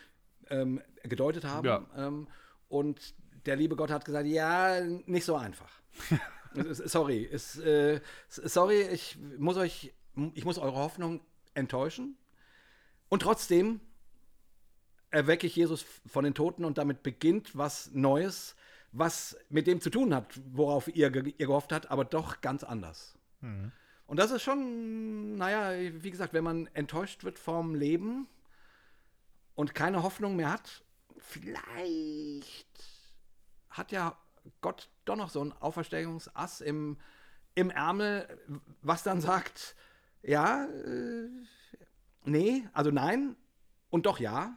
ähm, 0.50 0.80
gedeutet 1.02 1.44
haben. 1.44 1.66
Ja. 1.66 1.86
Ähm, 1.96 2.26
und 2.68 3.14
der 3.46 3.56
liebe 3.56 3.76
Gott 3.76 3.90
hat 3.90 4.04
gesagt, 4.04 4.26
ja, 4.26 4.80
nicht 4.80 5.24
so 5.24 5.36
einfach. 5.36 5.70
sorry, 6.72 7.22
ist, 7.22 7.58
äh, 7.58 8.00
sorry, 8.28 8.82
ich 8.82 9.18
muss 9.38 9.56
euch, 9.56 9.92
ich 10.34 10.44
muss 10.44 10.58
eure 10.58 10.76
Hoffnung 10.76 11.20
enttäuschen. 11.54 12.16
Und 13.08 13.22
trotzdem 13.22 13.80
erwecke 15.10 15.46
ich 15.46 15.56
Jesus 15.56 15.84
von 16.06 16.24
den 16.24 16.34
Toten 16.34 16.64
und 16.64 16.78
damit 16.78 17.02
beginnt 17.02 17.56
was 17.56 17.90
Neues, 17.92 18.56
was 18.92 19.36
mit 19.48 19.66
dem 19.66 19.80
zu 19.80 19.90
tun 19.90 20.14
hat, 20.14 20.40
worauf 20.52 20.88
ihr, 20.88 21.14
ihr 21.14 21.46
gehofft 21.46 21.72
habt, 21.72 21.90
aber 21.90 22.04
doch 22.04 22.40
ganz 22.40 22.64
anders. 22.64 23.16
Mhm. 23.40 23.72
Und 24.06 24.16
das 24.16 24.30
ist 24.30 24.42
schon, 24.42 25.36
naja, 25.36 25.92
wie 26.02 26.10
gesagt, 26.10 26.32
wenn 26.32 26.44
man 26.44 26.66
enttäuscht 26.72 27.24
wird 27.24 27.38
vom 27.38 27.74
Leben 27.74 28.26
und 29.54 29.74
keine 29.74 30.02
Hoffnung 30.02 30.36
mehr 30.36 30.50
hat, 30.50 30.82
vielleicht 31.18 32.66
hat 33.68 33.92
ja 33.92 34.16
Gott 34.62 34.88
doch 35.04 35.16
noch 35.16 35.28
so 35.28 35.44
ein 35.44 35.52
Auferstehungsass 35.52 36.62
im, 36.62 36.96
im 37.54 37.70
Ärmel, 37.70 38.38
was 38.80 39.02
dann 39.02 39.20
sagt, 39.20 39.76
ja, 40.22 40.64
äh, 40.64 41.28
nee, 42.24 42.66
also 42.72 42.90
nein 42.90 43.36
und 43.90 44.06
doch 44.06 44.20
ja. 44.20 44.56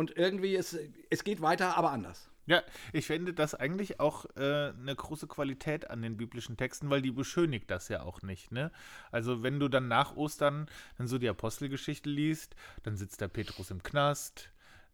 Und 0.00 0.16
irgendwie, 0.16 0.56
es, 0.56 0.78
es 1.10 1.24
geht 1.24 1.42
weiter, 1.42 1.76
aber 1.76 1.90
anders. 1.90 2.30
Ja, 2.46 2.62
ich 2.94 3.06
finde 3.06 3.34
das 3.34 3.54
eigentlich 3.54 4.00
auch 4.00 4.24
äh, 4.34 4.70
eine 4.70 4.96
große 4.96 5.26
Qualität 5.26 5.90
an 5.90 6.00
den 6.00 6.16
biblischen 6.16 6.56
Texten, 6.56 6.88
weil 6.88 7.02
die 7.02 7.10
beschönigt 7.10 7.70
das 7.70 7.88
ja 7.88 8.00
auch 8.00 8.22
nicht. 8.22 8.50
Ne? 8.50 8.72
Also 9.12 9.42
wenn 9.42 9.60
du 9.60 9.68
dann 9.68 9.88
nach 9.88 10.16
Ostern 10.16 10.70
dann 10.96 11.06
so 11.06 11.18
die 11.18 11.28
Apostelgeschichte 11.28 12.08
liest, 12.08 12.56
dann 12.82 12.96
sitzt 12.96 13.20
der 13.20 13.28
Petrus 13.28 13.70
im 13.70 13.82
Knast, 13.82 14.50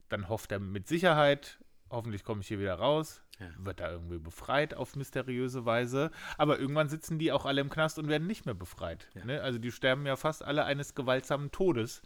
dann 0.08 0.28
hofft 0.28 0.50
er 0.50 0.58
mit 0.58 0.88
Sicherheit, 0.88 1.60
hoffentlich 1.90 2.24
komme 2.24 2.40
ich 2.40 2.48
hier 2.48 2.58
wieder 2.58 2.74
raus, 2.74 3.22
ja. 3.38 3.46
wird 3.58 3.80
da 3.80 3.90
irgendwie 3.90 4.18
befreit 4.18 4.74
auf 4.74 4.96
mysteriöse 4.96 5.64
Weise. 5.64 6.10
Aber 6.38 6.58
irgendwann 6.58 6.88
sitzen 6.88 7.18
die 7.18 7.32
auch 7.32 7.44
alle 7.46 7.60
im 7.60 7.70
Knast 7.70 7.98
und 7.98 8.08
werden 8.08 8.26
nicht 8.26 8.46
mehr 8.46 8.54
befreit. 8.54 9.08
Ja. 9.14 9.24
Ne? 9.24 9.42
Also 9.42 9.58
die 9.58 9.72
sterben 9.72 10.06
ja 10.06 10.16
fast 10.16 10.42
alle 10.42 10.64
eines 10.64 10.94
gewaltsamen 10.94 11.50
Todes. 11.52 12.02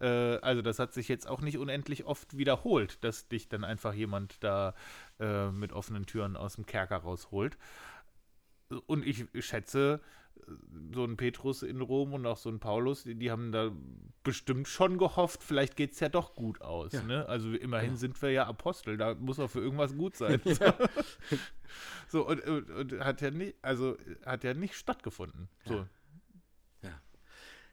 Äh, 0.00 0.36
also 0.38 0.62
das 0.62 0.78
hat 0.78 0.92
sich 0.92 1.08
jetzt 1.08 1.28
auch 1.28 1.40
nicht 1.40 1.58
unendlich 1.58 2.04
oft 2.04 2.36
wiederholt, 2.36 3.02
dass 3.04 3.28
dich 3.28 3.48
dann 3.48 3.64
einfach 3.64 3.94
jemand 3.94 4.42
da 4.44 4.74
äh, 5.20 5.50
mit 5.50 5.72
offenen 5.72 6.06
Türen 6.06 6.36
aus 6.36 6.56
dem 6.56 6.66
Kerker 6.66 6.98
rausholt. 6.98 7.56
Und 8.86 9.06
ich 9.06 9.26
schätze, 9.44 10.00
so 10.92 11.04
ein 11.04 11.16
Petrus 11.16 11.62
in 11.62 11.80
Rom 11.80 12.12
und 12.14 12.26
auch 12.26 12.36
so 12.36 12.50
ein 12.50 12.60
Paulus, 12.60 13.04
die, 13.04 13.14
die 13.14 13.30
haben 13.30 13.52
da 13.52 13.70
bestimmt 14.24 14.68
schon 14.68 14.98
gehofft, 14.98 15.42
vielleicht 15.42 15.76
geht 15.76 15.92
es 15.92 16.00
ja 16.00 16.08
doch 16.08 16.34
gut 16.34 16.60
aus. 16.60 16.92
Ja. 16.92 17.02
Ne? 17.02 17.26
Also 17.28 17.52
immerhin 17.52 17.90
Genau. 17.90 17.98
sind 17.98 18.22
wir 18.22 18.30
ja 18.30 18.46
Apostel, 18.46 18.96
da 18.96 19.14
muss 19.14 19.38
auch 19.38 19.48
für 19.48 19.60
irgendwas 19.60 19.96
gut 19.96 20.16
sein. 20.16 20.40
so, 22.08 22.26
und, 22.26 22.40
und, 22.46 22.70
und 22.70 23.00
hat 23.04 23.20
ja 23.20 23.30
nicht, 23.30 23.56
also 23.62 23.96
hat 24.24 24.44
ja 24.44 24.54
nicht 24.54 24.74
stattgefunden. 24.74 25.48
So. 25.64 25.86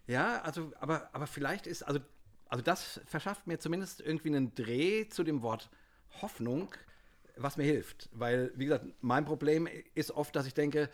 Ja, 0.10 0.42
also, 0.42 0.72
aber, 0.80 1.08
aber 1.14 1.28
vielleicht 1.28 1.68
ist, 1.68 1.84
also, 1.84 2.00
also 2.48 2.64
das 2.64 3.00
verschafft 3.06 3.46
mir 3.46 3.60
zumindest 3.60 4.02
irgendwie 4.02 4.30
einen 4.30 4.56
Dreh 4.56 5.08
zu 5.08 5.24
dem 5.24 5.44
Wort 5.44 5.70
Hoffnung, 6.24 6.74
was 7.36 7.58
mir 7.58 7.64
hilft. 7.64 8.10
Weil, 8.12 8.52
wie 8.56 8.66
gesagt, 8.66 8.86
mein 9.02 9.26
Problem 9.26 9.70
ist 9.94 10.10
oft, 10.10 10.36
dass 10.36 10.48
ich 10.48 10.56
denke, 10.56 10.90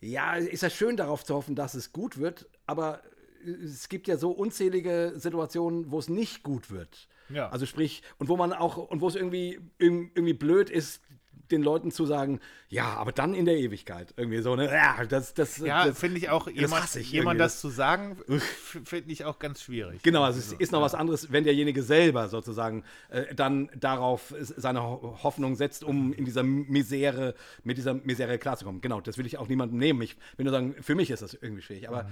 ja, 0.00 0.34
ist 0.34 0.62
ja 0.62 0.70
schön 0.70 0.96
darauf 0.96 1.24
zu 1.24 1.34
hoffen, 1.34 1.54
dass 1.54 1.74
es 1.74 1.92
gut 1.92 2.18
wird, 2.18 2.48
aber 2.66 3.02
es 3.44 3.88
gibt 3.88 4.08
ja 4.08 4.16
so 4.16 4.30
unzählige 4.30 5.12
Situationen, 5.16 5.90
wo 5.90 5.98
es 5.98 6.08
nicht 6.08 6.42
gut 6.42 6.70
wird. 6.70 7.08
Ja. 7.28 7.48
Also 7.50 7.66
sprich, 7.66 8.02
und 8.18 8.28
wo 8.28 8.36
man 8.36 8.52
auch, 8.52 8.76
und 8.76 9.00
wo 9.00 9.08
es 9.08 9.14
irgendwie, 9.14 9.60
irgendwie 9.78 10.32
blöd 10.32 10.70
ist, 10.70 11.02
den 11.50 11.62
Leuten 11.62 11.90
zu 11.90 12.06
sagen, 12.06 12.40
ja, 12.68 12.94
aber 12.94 13.12
dann 13.12 13.34
in 13.34 13.44
der 13.44 13.56
Ewigkeit. 13.56 14.12
Irgendwie 14.16 14.40
so, 14.42 14.56
ne? 14.56 14.66
Ja, 14.66 15.04
das, 15.04 15.34
das, 15.34 15.58
Ja, 15.58 15.86
das, 15.86 15.98
finde 15.98 16.18
ich 16.18 16.28
auch, 16.28 16.48
jemand, 16.48 16.82
hasse 16.82 17.00
ich 17.00 17.10
jemand 17.10 17.40
das 17.40 17.60
zu 17.60 17.68
sagen, 17.68 18.18
finde 18.84 19.10
ich 19.10 19.24
auch 19.24 19.38
ganz 19.38 19.62
schwierig. 19.62 20.02
Genau, 20.02 20.22
also 20.22 20.38
es 20.38 20.52
ist 20.52 20.72
noch 20.72 20.82
was 20.82 20.94
anderes, 20.94 21.32
wenn 21.32 21.44
derjenige 21.44 21.82
selber 21.82 22.28
sozusagen 22.28 22.84
äh, 23.08 23.34
dann 23.34 23.70
darauf 23.74 24.34
seine 24.38 24.82
Ho 24.82 25.18
Hoffnung 25.22 25.56
setzt, 25.56 25.84
um 25.84 26.12
in 26.12 26.24
dieser 26.24 26.42
Misere, 26.42 27.34
mit 27.64 27.78
dieser 27.78 27.94
Misere 27.94 28.38
klarzukommen. 28.38 28.80
Genau, 28.80 29.00
das 29.00 29.18
will 29.18 29.26
ich 29.26 29.38
auch 29.38 29.48
niemandem 29.48 29.78
nehmen. 29.78 30.02
Ich 30.02 30.16
will 30.36 30.44
nur 30.44 30.52
sagen, 30.52 30.74
für 30.80 30.94
mich 30.94 31.10
ist 31.10 31.22
das 31.22 31.34
irgendwie 31.34 31.62
schwierig. 31.62 31.88
Aber, 31.88 32.10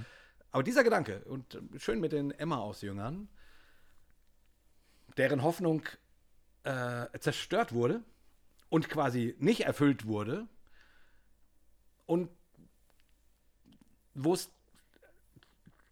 aber 0.52 0.62
dieser 0.62 0.84
Gedanke, 0.84 1.22
und 1.26 1.54
äh, 1.54 1.78
schön 1.78 2.00
mit 2.00 2.12
den 2.12 2.30
Emma-Ausjüngern, 2.30 3.28
deren 5.16 5.42
Hoffnung 5.42 5.82
äh, 6.64 7.06
zerstört 7.18 7.72
wurde 7.72 8.02
und 8.68 8.88
quasi 8.88 9.34
nicht 9.38 9.60
erfüllt 9.62 10.06
wurde 10.06 10.46
und 12.06 12.28
wo 14.14 14.34
es 14.34 14.50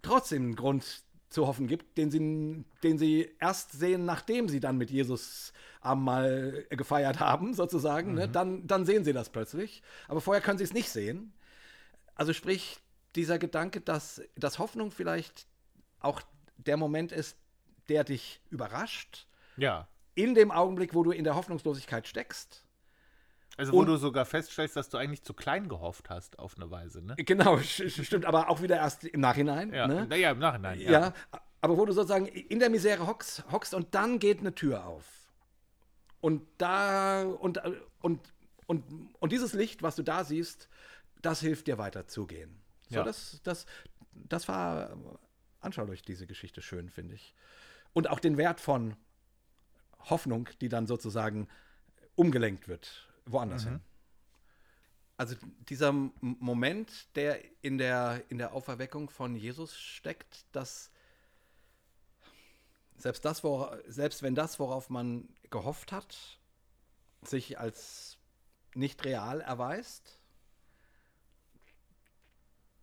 trotzdem 0.02 0.42
einen 0.42 0.56
Grund 0.56 1.02
zu 1.28 1.46
hoffen 1.46 1.66
gibt, 1.66 1.98
den 1.98 2.10
sie, 2.10 2.64
den 2.82 2.98
sie 2.98 3.30
erst 3.40 3.72
sehen, 3.72 4.04
nachdem 4.04 4.48
sie 4.48 4.60
dann 4.60 4.76
mit 4.78 4.90
Jesus 4.90 5.52
Abendmahl 5.80 6.64
gefeiert 6.70 7.18
haben, 7.20 7.54
sozusagen. 7.54 8.14
Ne? 8.14 8.28
Dann, 8.28 8.66
dann 8.66 8.86
sehen 8.86 9.04
sie 9.04 9.12
das 9.12 9.30
plötzlich. 9.30 9.82
Aber 10.06 10.20
vorher 10.20 10.40
können 10.42 10.58
sie 10.58 10.64
es 10.64 10.72
nicht 10.72 10.90
sehen. 10.90 11.32
Also 12.14 12.32
sprich, 12.32 12.78
dieser 13.16 13.38
Gedanke, 13.38 13.80
dass, 13.80 14.22
dass 14.36 14.58
Hoffnung 14.60 14.92
vielleicht 14.92 15.46
auch 15.98 16.22
der 16.56 16.76
Moment 16.76 17.10
ist, 17.10 17.36
der 17.88 18.04
dich 18.04 18.40
überrascht, 18.50 19.26
Ja. 19.56 19.88
in 20.14 20.34
dem 20.34 20.50
Augenblick, 20.52 20.94
wo 20.94 21.02
du 21.02 21.10
in 21.10 21.24
der 21.24 21.34
Hoffnungslosigkeit 21.34 22.06
steckst. 22.06 22.63
Also 23.56 23.72
wo 23.72 23.80
Und- 23.80 23.86
du 23.86 23.96
sogar 23.96 24.24
feststellst, 24.24 24.76
dass 24.76 24.88
du 24.88 24.98
eigentlich 24.98 25.22
zu 25.22 25.32
klein 25.34 25.68
gehofft 25.68 26.10
hast, 26.10 26.38
auf 26.38 26.56
eine 26.56 26.70
Weise, 26.70 27.02
ne? 27.02 27.14
Genau, 27.18 27.58
stimmt, 27.58 28.24
aber 28.24 28.48
auch 28.48 28.62
wieder 28.62 28.76
erst 28.76 29.04
im 29.04 29.20
Nachhinein. 29.20 29.72
Ja, 29.72 29.86
ne? 29.86 30.06
naja, 30.06 30.32
im 30.32 30.38
Nachhinein. 30.40 30.80
Ja. 30.80 30.90
Ja. 30.90 31.14
aber 31.60 31.76
wo 31.78 31.84
du 31.86 31.92
sozusagen 31.92 32.26
in 32.26 32.58
der 32.58 32.68
Misere 32.70 33.06
hockst, 33.06 33.44
hockst 33.52 33.72
und 33.74 33.94
dann 33.94 34.18
geht 34.18 34.40
eine 34.40 34.54
Tür 34.54 34.84
auf. 34.86 35.04
Und 36.20 36.42
da, 36.58 37.24
und, 37.24 37.60
und, 38.00 38.20
und, 38.66 38.84
und 39.20 39.32
dieses 39.32 39.52
Licht, 39.52 39.82
was 39.82 39.94
du 39.96 40.02
da 40.02 40.24
siehst, 40.24 40.68
das 41.22 41.40
hilft 41.40 41.66
dir 41.66 41.78
weiterzugehen. 41.78 42.60
So, 42.88 42.96
Ja. 42.96 43.02
das, 43.04 43.40
das, 43.44 43.66
das 44.12 44.48
war 44.48 44.96
anschaulich, 45.60 46.02
diese 46.02 46.26
Geschichte 46.26 46.60
schön, 46.60 46.88
finde 46.88 47.14
ich. 47.14 47.34
Und 47.92 48.10
auch 48.10 48.18
den 48.20 48.36
Wert 48.36 48.60
von 48.60 48.96
Hoffnung, 50.10 50.48
die 50.60 50.68
dann 50.68 50.86
sozusagen 50.86 51.48
umgelenkt 52.14 52.68
wird, 52.68 53.08
woanders 53.26 53.64
hin. 53.64 53.80
Also 55.16 55.36
dieser 55.68 55.88
M- 55.88 56.12
Moment, 56.20 57.14
der 57.16 57.40
in 57.62 57.78
der, 57.78 58.24
in 58.28 58.38
der 58.38 58.52
Auferweckung 58.52 59.10
von 59.10 59.36
Jesus 59.36 59.78
steckt, 59.78 60.44
dass 60.52 60.90
selbst, 62.96 63.24
das, 63.24 63.44
wora, 63.44 63.78
selbst 63.86 64.22
wenn 64.22 64.34
das, 64.34 64.58
worauf 64.58 64.90
man 64.90 65.28
gehofft 65.50 65.92
hat, 65.92 66.16
sich 67.22 67.58
als 67.58 68.18
nicht 68.74 69.04
real 69.04 69.40
erweist, 69.40 70.20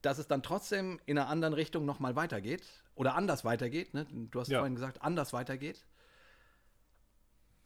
dass 0.01 0.17
es 0.17 0.27
dann 0.27 0.41
trotzdem 0.41 0.99
in 1.05 1.17
einer 1.17 1.27
anderen 1.29 1.53
Richtung 1.53 1.85
nochmal 1.85 2.15
weitergeht 2.15 2.63
oder 2.95 3.15
anders 3.15 3.45
weitergeht. 3.45 3.93
Ne? 3.93 4.05
Du 4.31 4.39
hast 4.39 4.47
Ja. 4.47 4.59
vorhin 4.59 4.75
gesagt, 4.75 5.01
anders 5.01 5.33
weitergeht. 5.33 5.85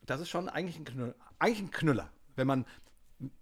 Das 0.02 0.20
ist 0.20 0.30
schon 0.30 0.50
eigentlich 0.50 0.78
ein 0.78 0.86
Knüller, 0.86 1.16
eigentlich 1.40 1.60
ein 1.62 1.72
Knüller 1.72 2.12
wenn 2.36 2.48
man 2.48 2.66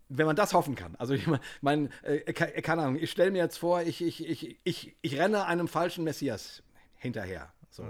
wenn 0.09 0.27
man 0.27 0.35
das 0.35 0.53
hoffen 0.53 0.75
kann. 0.75 0.95
Also 0.97 1.13
ich 1.15 1.27
meine, 1.61 1.89
äh, 2.03 2.31
ke- 2.33 2.61
keine 2.61 2.83
Ahnung, 2.83 2.97
ich 3.01 3.09
stelle 3.09 3.31
mir 3.31 3.39
jetzt 3.39 3.57
vor, 3.57 3.81
ich, 3.81 4.01
ich, 4.03 4.23
ich, 4.27 4.59
ich, 4.63 4.95
ich 5.01 5.17
renne 5.19 5.45
einem 5.45 5.67
falschen 5.67 6.03
Messias 6.03 6.61
hinterher. 6.95 7.51
So. 7.71 7.83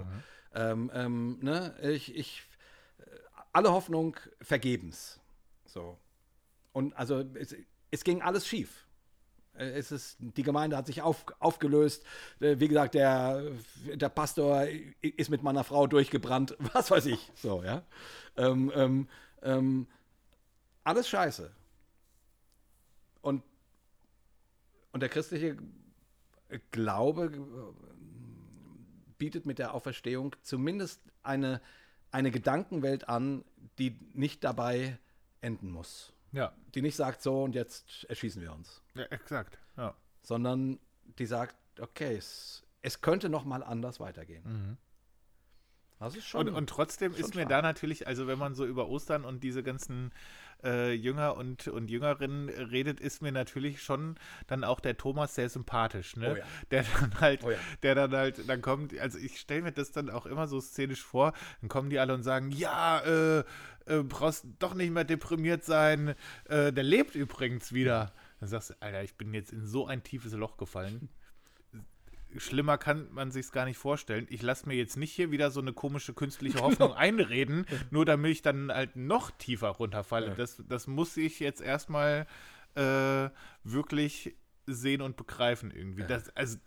Ähm, 0.54 0.90
ähm, 0.94 1.38
ne? 1.42 1.74
ich, 1.82 2.16
ich, 2.16 2.42
äh, 2.98 3.02
alle 3.52 3.72
Hoffnung 3.72 4.16
vergebens. 4.40 5.20
So. 5.66 5.98
Und 6.72 6.96
also 6.96 7.22
es, 7.34 7.54
es 7.90 8.04
ging 8.04 8.22
alles 8.22 8.46
schief. 8.46 8.86
Äh, 9.58 9.66
Es 9.72 9.92
ist, 9.92 10.16
die 10.20 10.42
Gemeinde 10.42 10.78
hat 10.78 10.86
sich 10.86 11.02
auf, 11.02 11.26
aufgelöst. 11.40 12.04
Äh, 12.40 12.58
Wie 12.60 12.68
gesagt, 12.68 12.94
der, 12.94 13.42
der 13.94 14.08
Pastor 14.08 14.66
ist 15.02 15.28
mit 15.28 15.42
meiner 15.42 15.64
Frau 15.64 15.86
durchgebrannt. 15.86 16.56
Was 16.72 16.90
weiß 16.90 17.04
ich. 17.06 17.30
So, 17.34 17.62
ja. 17.62 17.82
Ähm, 18.38 18.72
ähm, 18.74 19.08
ähm, 19.42 19.86
alles 20.84 21.08
scheiße. 21.08 21.50
Und, 23.22 23.42
und 24.92 25.00
der 25.00 25.08
christliche 25.08 25.56
Glaube 26.70 27.24
äh, 27.34 27.94
bietet 29.18 29.46
mit 29.46 29.58
der 29.58 29.74
Auferstehung 29.74 30.36
zumindest 30.42 31.00
eine, 31.22 31.60
eine 32.10 32.30
Gedankenwelt 32.30 33.08
an, 33.08 33.44
die 33.78 33.98
nicht 34.12 34.44
dabei 34.44 34.98
enden 35.40 35.70
muss. 35.70 36.12
Ja, 36.32 36.52
Die 36.74 36.82
nicht 36.82 36.96
sagt, 36.96 37.22
so 37.22 37.44
und 37.44 37.54
jetzt 37.54 38.04
erschießen 38.08 38.42
wir 38.42 38.52
uns, 38.52 38.82
ja 38.94 39.04
exakt. 39.04 39.56
Ja. 39.76 39.94
sondern 40.22 40.80
die 41.18 41.26
sagt, 41.26 41.54
okay, 41.80 42.16
es, 42.16 42.64
es 42.82 43.00
könnte 43.00 43.28
noch 43.28 43.44
mal 43.44 43.62
anders 43.62 44.00
weitergehen. 44.00 44.42
Das 44.44 44.52
ist 46.16 46.26
schon. 46.26 46.48
Und, 46.48 46.54
und 46.54 46.68
trotzdem 46.68 47.12
schon 47.12 47.20
ist 47.20 47.34
mir 47.34 47.42
stark. 47.42 47.48
da 47.48 47.62
natürlich, 47.62 48.06
also 48.06 48.26
wenn 48.26 48.38
man 48.38 48.54
so 48.54 48.66
über 48.66 48.88
Ostern 48.88 49.24
und 49.24 49.42
diese 49.42 49.62
ganzen 49.62 50.12
äh, 50.62 50.92
Jünger 50.92 51.36
und, 51.36 51.68
und 51.68 51.90
Jüngerinnen 51.90 52.48
redet, 52.48 53.00
ist 53.00 53.22
mir 53.22 53.32
natürlich 53.32 53.82
schon 53.82 54.16
dann 54.46 54.64
auch 54.64 54.80
der 54.80 54.96
Thomas 54.96 55.34
sehr 55.34 55.48
sympathisch, 55.48 56.16
ne? 56.16 56.32
Oh 56.32 56.36
ja. 56.36 56.44
Der 56.70 56.84
dann 57.00 57.20
halt, 57.20 57.44
Oh 57.44 57.50
ja. 57.50 57.58
der 57.82 57.94
dann 57.94 58.12
halt, 58.12 58.48
dann 58.48 58.62
kommt, 58.62 58.98
also 58.98 59.18
ich 59.18 59.38
stelle 59.38 59.62
mir 59.62 59.72
das 59.72 59.92
dann 59.92 60.10
auch 60.10 60.26
immer 60.26 60.46
so 60.46 60.60
szenisch 60.60 61.02
vor, 61.02 61.32
dann 61.60 61.68
kommen 61.68 61.90
die 61.90 61.98
alle 61.98 62.14
und 62.14 62.22
sagen, 62.22 62.50
ja, 62.50 63.00
äh, 63.00 63.44
äh, 63.86 64.02
brauchst 64.02 64.46
doch 64.58 64.74
nicht 64.74 64.90
mehr 64.90 65.04
deprimiert 65.04 65.64
sein, 65.64 66.14
äh, 66.46 66.72
der 66.72 66.84
lebt 66.84 67.14
übrigens 67.14 67.72
wieder. 67.72 68.12
Dann 68.40 68.48
sagst 68.48 68.70
du, 68.70 68.74
Alter, 68.80 69.02
ich 69.02 69.16
bin 69.16 69.32
jetzt 69.34 69.52
in 69.52 69.66
so 69.66 69.86
ein 69.86 70.02
tiefes 70.02 70.32
Loch 70.32 70.56
gefallen. 70.56 71.08
Schlimmer 72.38 72.78
kann 72.78 73.08
man 73.12 73.30
sich's 73.30 73.52
gar 73.52 73.64
nicht 73.64 73.78
vorstellen. 73.78 74.26
Ich 74.30 74.42
lasse 74.42 74.66
mir 74.68 74.74
jetzt 74.74 74.96
nicht 74.96 75.12
hier 75.12 75.30
wieder 75.30 75.50
so 75.50 75.60
eine 75.60 75.72
komische 75.72 76.14
künstliche 76.14 76.60
Hoffnung 76.60 76.92
einreden, 76.96 77.66
nur 77.90 78.04
damit 78.04 78.30
ich 78.32 78.42
dann 78.42 78.72
halt 78.72 78.96
noch 78.96 79.30
tiefer 79.32 79.68
runterfalle. 79.68 80.28
Ja. 80.28 80.34
Das, 80.34 80.62
das 80.68 80.86
muss 80.86 81.16
ich 81.16 81.40
jetzt 81.40 81.60
erstmal 81.60 82.26
äh, 82.74 83.28
wirklich 83.62 84.34
sehen 84.66 85.02
und 85.02 85.16
begreifen 85.16 85.70
irgendwie. 85.70 86.04
Das, 86.04 86.30
also, 86.36 86.58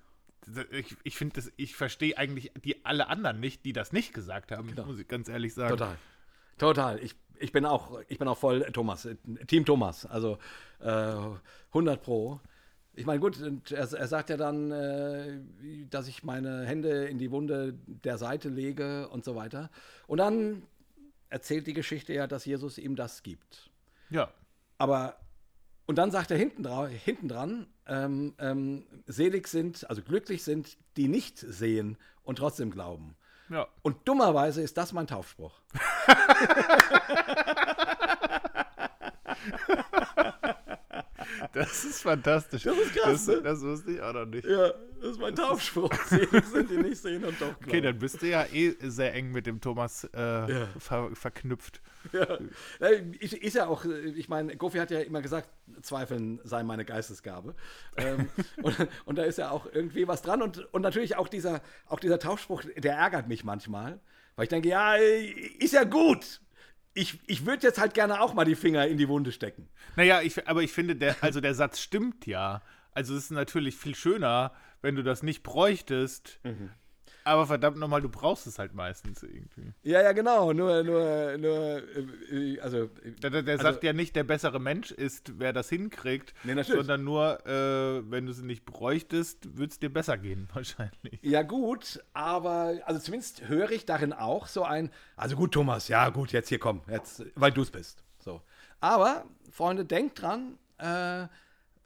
ich, 0.71 0.95
ich 1.03 1.17
finde 1.17 1.35
das, 1.35 1.51
ich 1.57 1.75
verstehe 1.75 2.17
eigentlich 2.17 2.51
die 2.63 2.85
alle 2.85 3.07
anderen 3.09 3.39
nicht, 3.39 3.65
die 3.65 3.73
das 3.73 3.91
nicht 3.91 4.13
gesagt 4.13 4.51
haben, 4.51 4.67
Genau. 4.67 4.85
muss 4.85 4.99
ich 4.99 5.07
ganz 5.07 5.27
ehrlich 5.27 5.53
sagen. 5.53 5.71
Total. 5.71 5.97
Total. 6.57 7.03
Ich, 7.03 7.15
ich, 7.39 7.51
bin 7.51 7.65
auch, 7.65 7.99
ich 8.07 8.17
bin 8.17 8.27
auch 8.27 8.37
voll 8.37 8.61
Thomas, 8.71 9.07
Team 9.47 9.65
Thomas. 9.65 10.05
Also 10.05 10.37
äh, 10.79 11.15
100 11.67 12.01
Pro. 12.01 12.39
Ich 12.97 13.05
meine, 13.05 13.19
gut, 13.19 13.39
und 13.39 13.71
er, 13.71 13.93
er 13.93 14.07
sagt 14.07 14.31
ja 14.31 14.37
dann, 14.37 14.71
äh, 14.71 15.39
dass 15.91 16.07
ich 16.07 16.23
meine 16.23 16.65
Hände 16.65 17.05
in 17.05 17.19
die 17.19 17.29
Wunde 17.29 17.75
der 17.85 18.17
Seite 18.17 18.49
lege 18.49 19.07
und 19.09 19.23
so 19.23 19.35
weiter. 19.35 19.69
Und 20.07 20.17
dann 20.17 20.63
erzählt 21.29 21.67
die 21.67 21.73
Geschichte 21.73 22.13
ja, 22.13 22.25
dass 22.25 22.45
Jesus 22.45 22.79
ihm 22.79 22.95
das 22.95 23.21
gibt. 23.21 23.69
Ja. 24.09 24.31
Aber, 24.79 25.19
und 25.85 25.99
dann 25.99 26.09
sagt 26.09 26.31
er 26.31 26.37
hinten, 26.37 26.63
dra 26.63 26.87
hinten 26.87 27.27
dran, 27.27 27.67
ähm, 27.85 28.33
ähm, 28.39 28.87
selig 29.05 29.47
sind, 29.47 29.87
also 29.87 30.01
glücklich 30.01 30.43
sind, 30.43 30.79
die 30.97 31.07
nicht 31.07 31.37
sehen 31.37 31.97
und 32.23 32.39
trotzdem 32.39 32.71
glauben. 32.71 33.15
Ja. 33.49 33.67
Und 33.83 34.07
dummerweise 34.07 34.63
ist 34.63 34.75
das 34.75 34.91
mein 34.91 35.05
Taufspruch. 35.05 35.61
Das 41.53 41.83
ist 41.85 42.01
fantastisch. 42.01 42.63
Das 42.63 42.77
ist 42.77 42.93
krass, 42.95 43.25
Das, 43.25 43.35
ne? 43.35 43.41
das 43.41 43.61
wusste 43.61 43.91
ich 43.91 44.01
auch 44.01 44.13
noch 44.13 44.25
nicht. 44.25 44.45
Ja, 44.45 44.71
das 45.01 45.11
ist 45.11 45.19
mein 45.19 45.35
Taufspruch. 45.35 45.93
Sind 46.09 46.69
die 46.69 46.77
nicht 46.77 46.97
sehen 47.01 47.23
und 47.23 47.33
doch 47.39 47.47
glauben. 47.47 47.65
Okay, 47.67 47.81
dann 47.81 47.97
bist 47.99 48.21
du 48.21 48.27
ja 48.27 48.45
eh 48.51 48.75
sehr 48.81 49.13
eng 49.13 49.31
mit 49.31 49.45
dem 49.45 49.61
Thomas 49.61 50.03
äh, 50.15 50.19
Ja. 50.19 50.67
ver 50.79 51.09
verknüpft. 51.13 51.81
Ja. 52.13 52.37
Äh, 52.79 53.03
Ist, 53.19 53.33
ist 53.33 53.55
ja 53.55 53.67
auch, 53.67 53.85
äh, 53.85 53.99
ich 54.11 54.29
meine, 54.29 54.55
Gofi 54.57 54.77
hat 54.77 54.91
ja 54.91 54.99
immer 55.01 55.21
gesagt, 55.21 55.49
Zweifeln 55.81 56.39
sei 56.43 56.63
meine 56.63 56.85
Geistesgabe. 56.85 57.55
ähm, 57.97 58.29
und, 58.63 58.75
und 59.05 59.17
da 59.17 59.23
ist 59.23 59.37
ja 59.37 59.51
auch 59.51 59.67
irgendwie 59.71 60.07
was 60.07 60.21
dran. 60.21 60.41
Und, 60.41 60.71
und 60.73 60.81
natürlich 60.81 61.15
auch 61.17 61.27
dieser, 61.27 61.61
auch 61.87 61.99
dieser 61.99 62.19
Taufspruch, 62.19 62.63
der 62.77 62.95
ärgert 62.95 63.27
mich 63.27 63.43
manchmal. 63.43 63.99
Weil 64.35 64.43
ich 64.43 64.49
denke, 64.49 64.69
ja, 64.69 64.95
äh, 64.95 65.25
ist 65.59 65.73
ja 65.73 65.83
gut. 65.83 66.41
Ich, 66.97 67.19
ich 67.27 67.45
würde 67.45 67.67
jetzt 67.67 67.79
halt 67.79 67.93
gerne 67.93 68.21
auch 68.21 68.33
mal 68.33 68.43
die 68.43 68.55
Finger 68.55 68.87
in 68.87 68.97
die 68.97 69.07
Wunde 69.07 69.31
stecken. 69.31 69.69
Naja, 69.95 70.21
ich, 70.21 70.47
aber 70.47 70.63
ich 70.63 70.71
finde, 70.71 70.95
der, 70.95 71.15
also 71.21 71.41
der 71.41 71.53
Satz 71.53 71.79
stimmt 71.79 72.25
ja. 72.25 72.63
Also 72.91 73.15
es 73.15 73.25
ist 73.25 73.31
natürlich 73.31 73.75
viel 73.75 73.93
schöner, 73.93 74.51
wenn 74.81 74.95
du 74.95 75.03
das 75.03 75.21
nicht 75.21 75.43
bräuchtest. 75.43 76.39
Mhm. 76.43 76.71
Aber 77.27 77.45
verdammt 77.45 77.77
nochmal, 77.77 78.01
du 78.01 78.09
brauchst 78.09 78.47
es 78.47 78.57
halt 78.57 78.73
meistens 78.73 79.21
irgendwie. 79.21 79.73
Ja, 79.83 80.01
ja, 80.01 80.13
genau. 80.13 80.53
Nur, 80.53 80.83
nur, 80.83 81.37
nur, 81.37 81.81
äh, 82.31 82.59
also. 82.61 82.83
äh, 82.83 83.11
Der, 83.21 83.29
der, 83.29 83.43
der 83.43 83.53
Also- 83.59 83.63
sagt 83.71 83.83
ja 83.83 83.91
nicht, 83.93 84.15
der 84.15 84.23
bessere 84.23 84.59
Mensch 84.59 84.91
ist, 84.91 85.37
wer 85.39 85.51
das 85.51 85.69
hinkriegt, 85.69 86.33
Nee, 86.43 86.61
sondern 86.63 87.03
nur, 87.03 87.45
äh, 87.45 88.09
wenn 88.09 88.25
du 88.25 88.31
es 88.31 88.41
nicht 88.41 88.65
bräuchtest, 88.65 89.57
würde 89.57 89.71
es 89.71 89.79
dir 89.79 89.91
besser 89.91 90.17
gehen, 90.17 90.47
wahrscheinlich. 90.53 91.19
Ja, 91.21 91.41
gut, 91.43 92.03
aber 92.13 92.75
also 92.85 92.99
zumindest 93.01 93.47
höre 93.47 93.71
ich 93.71 93.85
darin 93.85 94.13
auch 94.13 94.47
so 94.47 94.63
ein, 94.63 94.89
also 95.15 95.35
gut, 95.35 95.51
Thomas, 95.53 95.87
ja, 95.89 96.09
gut, 96.09 96.31
jetzt 96.31 96.49
hier 96.49 96.59
komm, 96.59 96.81
jetzt, 96.89 97.25
weil 97.35 97.51
du 97.51 97.61
es 97.61 97.71
bist. 97.71 98.03
So. 98.19 98.41
Aber, 98.79 99.25
Freunde, 99.51 99.83
denkt 99.85 100.21
dran, 100.21 100.57
äh, 100.77 101.27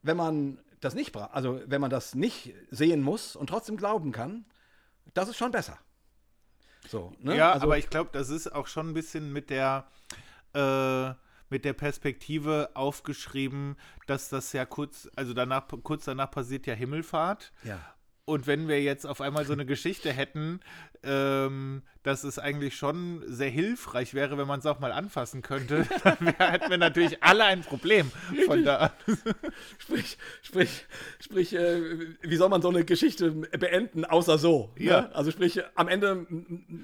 wenn 0.03 0.17
man 0.17 0.59
das 0.81 0.95
nicht 0.95 1.15
also 1.15 1.61
wenn 1.67 1.79
man 1.79 1.89
das 1.91 2.15
nicht 2.15 2.53
sehen 2.71 3.01
muss 3.01 3.35
und 3.35 3.47
trotzdem 3.47 3.77
glauben 3.77 4.11
kann, 4.11 4.45
das 5.13 5.29
ist 5.29 5.37
schon 5.37 5.51
besser. 5.51 5.77
So, 6.87 7.13
ne? 7.19 7.37
Ja, 7.37 7.51
also, 7.51 7.65
aber 7.65 7.77
ich 7.77 7.89
glaube, 7.89 8.09
das 8.13 8.29
ist 8.29 8.53
auch 8.53 8.67
schon 8.67 8.89
ein 8.89 8.93
bisschen 8.93 9.31
mit 9.31 9.49
der, 9.49 9.87
äh, 10.53 11.09
mit 11.49 11.65
der 11.65 11.73
Perspektive 11.73 12.71
aufgeschrieben, 12.73 13.75
dass 14.07 14.29
das 14.29 14.51
ja 14.53 14.65
kurz, 14.65 15.09
also 15.15 15.33
danach, 15.33 15.67
kurz 15.83 16.05
danach 16.05 16.31
passiert 16.31 16.65
ja 16.65 16.73
Himmelfahrt. 16.73 17.51
Ja. 17.63 17.79
Und 18.25 18.47
wenn 18.47 18.67
wir 18.67 18.81
jetzt 18.81 19.05
auf 19.05 19.19
einmal 19.19 19.45
so 19.45 19.53
eine 19.53 19.65
Geschichte 19.65 20.11
hätten, 20.11 20.61
ähm, 21.03 21.83
dass 22.03 22.23
es 22.23 22.39
eigentlich 22.39 22.75
schon 22.75 23.21
sehr 23.27 23.49
hilfreich 23.49 24.13
wäre, 24.13 24.37
wenn 24.37 24.47
man 24.47 24.59
es 24.59 24.65
auch 24.65 24.79
mal 24.79 24.91
anfassen 24.91 25.41
könnte, 25.41 25.85
dann 26.03 26.17
wär, 26.19 26.51
hätten 26.51 26.69
wir 26.69 26.77
natürlich 26.77 27.21
alle 27.21 27.43
ein 27.45 27.61
Problem. 27.61 28.11
Von 28.45 28.63
da 28.63 28.77
an. 28.77 28.91
Sprich, 29.77 30.17
sprich, 30.41 30.85
sprich, 31.19 31.53
äh, 31.53 31.81
wie 32.21 32.35
soll 32.35 32.49
man 32.49 32.61
so 32.61 32.69
eine 32.69 32.85
Geschichte 32.85 33.31
beenden, 33.31 34.05
außer 34.05 34.37
so? 34.37 34.71
Ja. 34.77 35.01
Ne? 35.01 35.15
Also 35.15 35.31
sprich, 35.31 35.61
am 35.75 35.87
Ende 35.87 36.25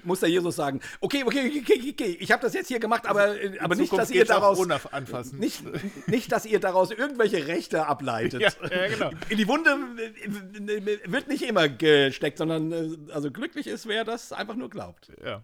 muss 0.04 0.20
der 0.20 0.30
Jesus 0.30 0.56
sagen, 0.56 0.82
okay, 1.00 1.24
okay, 1.26 1.62
okay, 1.62 1.92
okay, 1.92 2.18
ich 2.20 2.32
habe 2.32 2.42
das 2.42 2.54
jetzt 2.54 2.68
hier 2.68 2.80
gemacht, 2.80 3.06
aber, 3.06 3.40
äh, 3.42 3.58
aber 3.60 3.76
nicht, 3.76 3.94
dass 3.94 4.12
ihr 4.12 4.26
daraus 4.26 4.60
anfassen. 4.92 5.40
nicht, 5.40 5.64
nicht, 6.08 6.32
dass 6.32 6.46
ihr 6.46 6.60
daraus 6.60 6.92
irgendwelche 6.92 7.48
Rechte 7.48 7.86
ableitet. 7.86 8.42
Ja, 8.42 8.50
ja, 8.70 8.88
genau. 8.88 9.12
In 9.30 9.38
die 9.38 9.48
Wunde 9.48 9.72
äh, 9.72 11.12
wird 11.12 11.28
nicht 11.28 11.44
immer 11.44 11.70
gesteckt, 11.70 12.38
sondern 12.38 12.72
äh, 12.72 13.14
also 13.14 13.32
glücklich 13.32 13.68
ist, 13.68 13.88
wer 13.88 14.04
das 14.04 14.32
einfach 14.32 14.56
nur 14.56 14.70
glaubt. 14.70 15.07
Ja. 15.24 15.44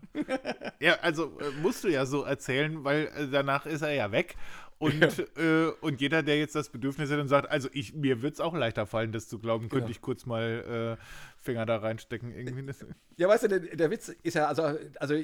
ja, 0.79 0.97
also 1.01 1.37
äh, 1.39 1.51
musst 1.61 1.83
du 1.83 1.87
ja 1.89 2.05
so 2.05 2.23
erzählen, 2.23 2.83
weil 2.83 3.07
äh, 3.15 3.27
danach 3.31 3.65
ist 3.65 3.81
er 3.81 3.93
ja 3.93 4.11
weg. 4.11 4.35
Und, 4.79 5.01
äh, 5.37 5.67
und 5.81 6.01
jeder, 6.01 6.23
der 6.23 6.37
jetzt 6.39 6.55
das 6.55 6.69
Bedürfnis 6.69 7.09
hat 7.09 7.19
und 7.19 7.29
sagt, 7.29 7.49
also 7.49 7.69
ich, 7.71 7.93
mir 7.93 8.21
wird 8.21 8.33
es 8.33 8.39
auch 8.41 8.53
leichter 8.53 8.85
fallen, 8.85 9.11
das 9.13 9.29
zu 9.29 9.39
glauben, 9.39 9.69
könnte 9.69 9.85
Genau. 9.85 9.91
ich 9.91 10.01
kurz 10.01 10.25
mal 10.25 10.97
äh, 10.99 11.03
Finger 11.41 11.65
da 11.65 11.77
reinstecken. 11.77 12.31
Irgendwie. 12.35 12.65
Das, 12.65 12.85
Ja, 13.15 13.29
weißt 13.29 13.43
du, 13.43 13.47
der, 13.47 13.59
der 13.59 13.91
Witz 13.91 14.09
ist 14.23 14.33
ja, 14.33 14.47
also, 14.47 14.77
also 14.99 15.15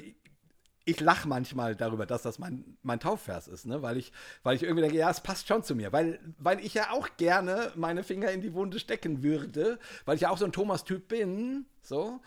ich 0.86 1.00
lache 1.00 1.28
manchmal 1.28 1.76
darüber, 1.76 2.06
dass 2.06 2.22
das 2.22 2.38
mein, 2.38 2.78
mein 2.82 3.00
Taufvers 3.00 3.48
ist, 3.48 3.66
ne? 3.66 3.82
weil, 3.82 3.98
ich, 3.98 4.12
weil 4.42 4.56
ich 4.56 4.62
irgendwie 4.62 4.80
denke, 4.82 4.96
ja, 4.96 5.10
es 5.10 5.20
passt 5.20 5.46
schon 5.46 5.62
zu 5.62 5.74
mir, 5.74 5.92
weil, 5.92 6.18
weil 6.38 6.58
ich 6.60 6.72
ja 6.74 6.90
auch 6.90 7.08
gerne 7.18 7.70
meine 7.76 8.02
Finger 8.02 8.30
in 8.30 8.40
die 8.40 8.54
Wunde 8.54 8.78
stecken 8.78 9.22
würde, 9.22 9.78
weil 10.06 10.16
ich 10.16 10.22
ja 10.22 10.30
auch 10.30 10.38
so 10.38 10.46
ein 10.46 10.52
Thomas-Typ 10.52 11.06
bin, 11.08 11.66
so. 11.82 12.20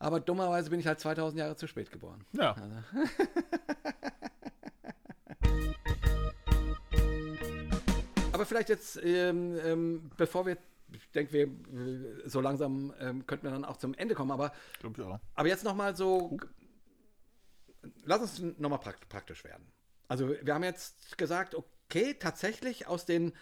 Aber 0.00 0.18
dummerweise 0.18 0.70
bin 0.70 0.80
ich 0.80 0.86
halt 0.86 0.98
2000 0.98 1.38
Jahre 1.38 1.54
zu 1.56 1.66
spät 1.68 1.92
geboren. 1.92 2.24
ja. 2.32 2.56
Aber 8.32 8.46
vielleicht 8.46 8.70
jetzt, 8.70 8.98
ähm, 9.04 9.58
ähm, 9.62 10.10
bevor 10.16 10.46
wir, 10.46 10.56
ich 10.94 11.10
denke, 11.10 11.34
wir 11.34 11.50
so 12.24 12.40
langsam 12.40 12.94
ähm, 12.98 13.26
könnten 13.26 13.44
wir 13.44 13.50
dann 13.50 13.66
auch 13.66 13.76
zum 13.76 13.92
Ende 13.92 14.14
kommen, 14.14 14.30
aber 14.30 14.54
Glaub 14.78 14.96
ich 14.96 15.04
auch. 15.04 15.20
Aber 15.34 15.48
jetzt 15.48 15.62
nochmal 15.62 15.94
so, 15.94 16.38
lass 18.02 18.22
uns 18.22 18.40
nochmal 18.58 18.78
prakt 18.78 19.06
praktisch 19.10 19.44
werden. 19.44 19.70
Also 20.08 20.30
wir 20.30 20.54
haben 20.54 20.64
jetzt 20.64 21.18
gesagt, 21.18 21.54
okay, 21.54 22.14
tatsächlich 22.14 22.86
aus 22.86 23.04
den, 23.04 23.34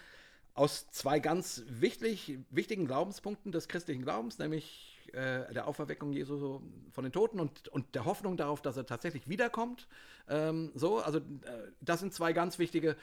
aus 0.53 0.89
zwei 0.91 1.21
ganz 1.21 1.63
wichtig, 1.67 2.39
wichtigen 2.49 2.85
Glaubenspunkten 2.85 3.53
des 3.53 3.69
christlichen 3.69 4.01
Glaubens, 4.01 4.37
nämlich 4.37 4.98
äh, 5.13 5.53
der 5.53 5.67
Auferweckung 5.67 6.11
Jesu 6.11 6.61
von 6.91 7.03
den 7.03 7.11
Toten 7.11 7.39
und, 7.39 7.67
und 7.69 7.95
der 7.95 8.05
Hoffnung 8.05 8.37
darauf, 8.37 8.61
dass 8.61 8.77
er 8.77 8.85
tatsächlich 8.85 9.27
wiederkommt. 9.27 9.87
Ähm, 10.27 10.71
so, 10.75 10.99
also 10.99 11.19
äh, 11.19 11.71
das 11.81 11.99
sind 11.99 12.13
zwei 12.13 12.33
ganz 12.33 12.59
wichtige 12.59 12.95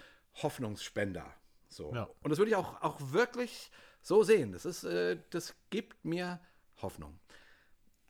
Hoffnungsspender. 0.42 1.32
So. 1.68 1.94
Ja. 1.94 2.08
Und 2.22 2.30
das 2.30 2.38
würde 2.38 2.50
ich 2.50 2.56
auch, 2.56 2.82
auch 2.82 2.98
wirklich 3.12 3.70
so 4.02 4.22
sehen. 4.22 4.52
Das, 4.52 4.64
ist, 4.64 4.84
äh, 4.84 5.18
das 5.30 5.54
gibt 5.70 6.04
mir 6.04 6.40
Hoffnung. 6.80 7.18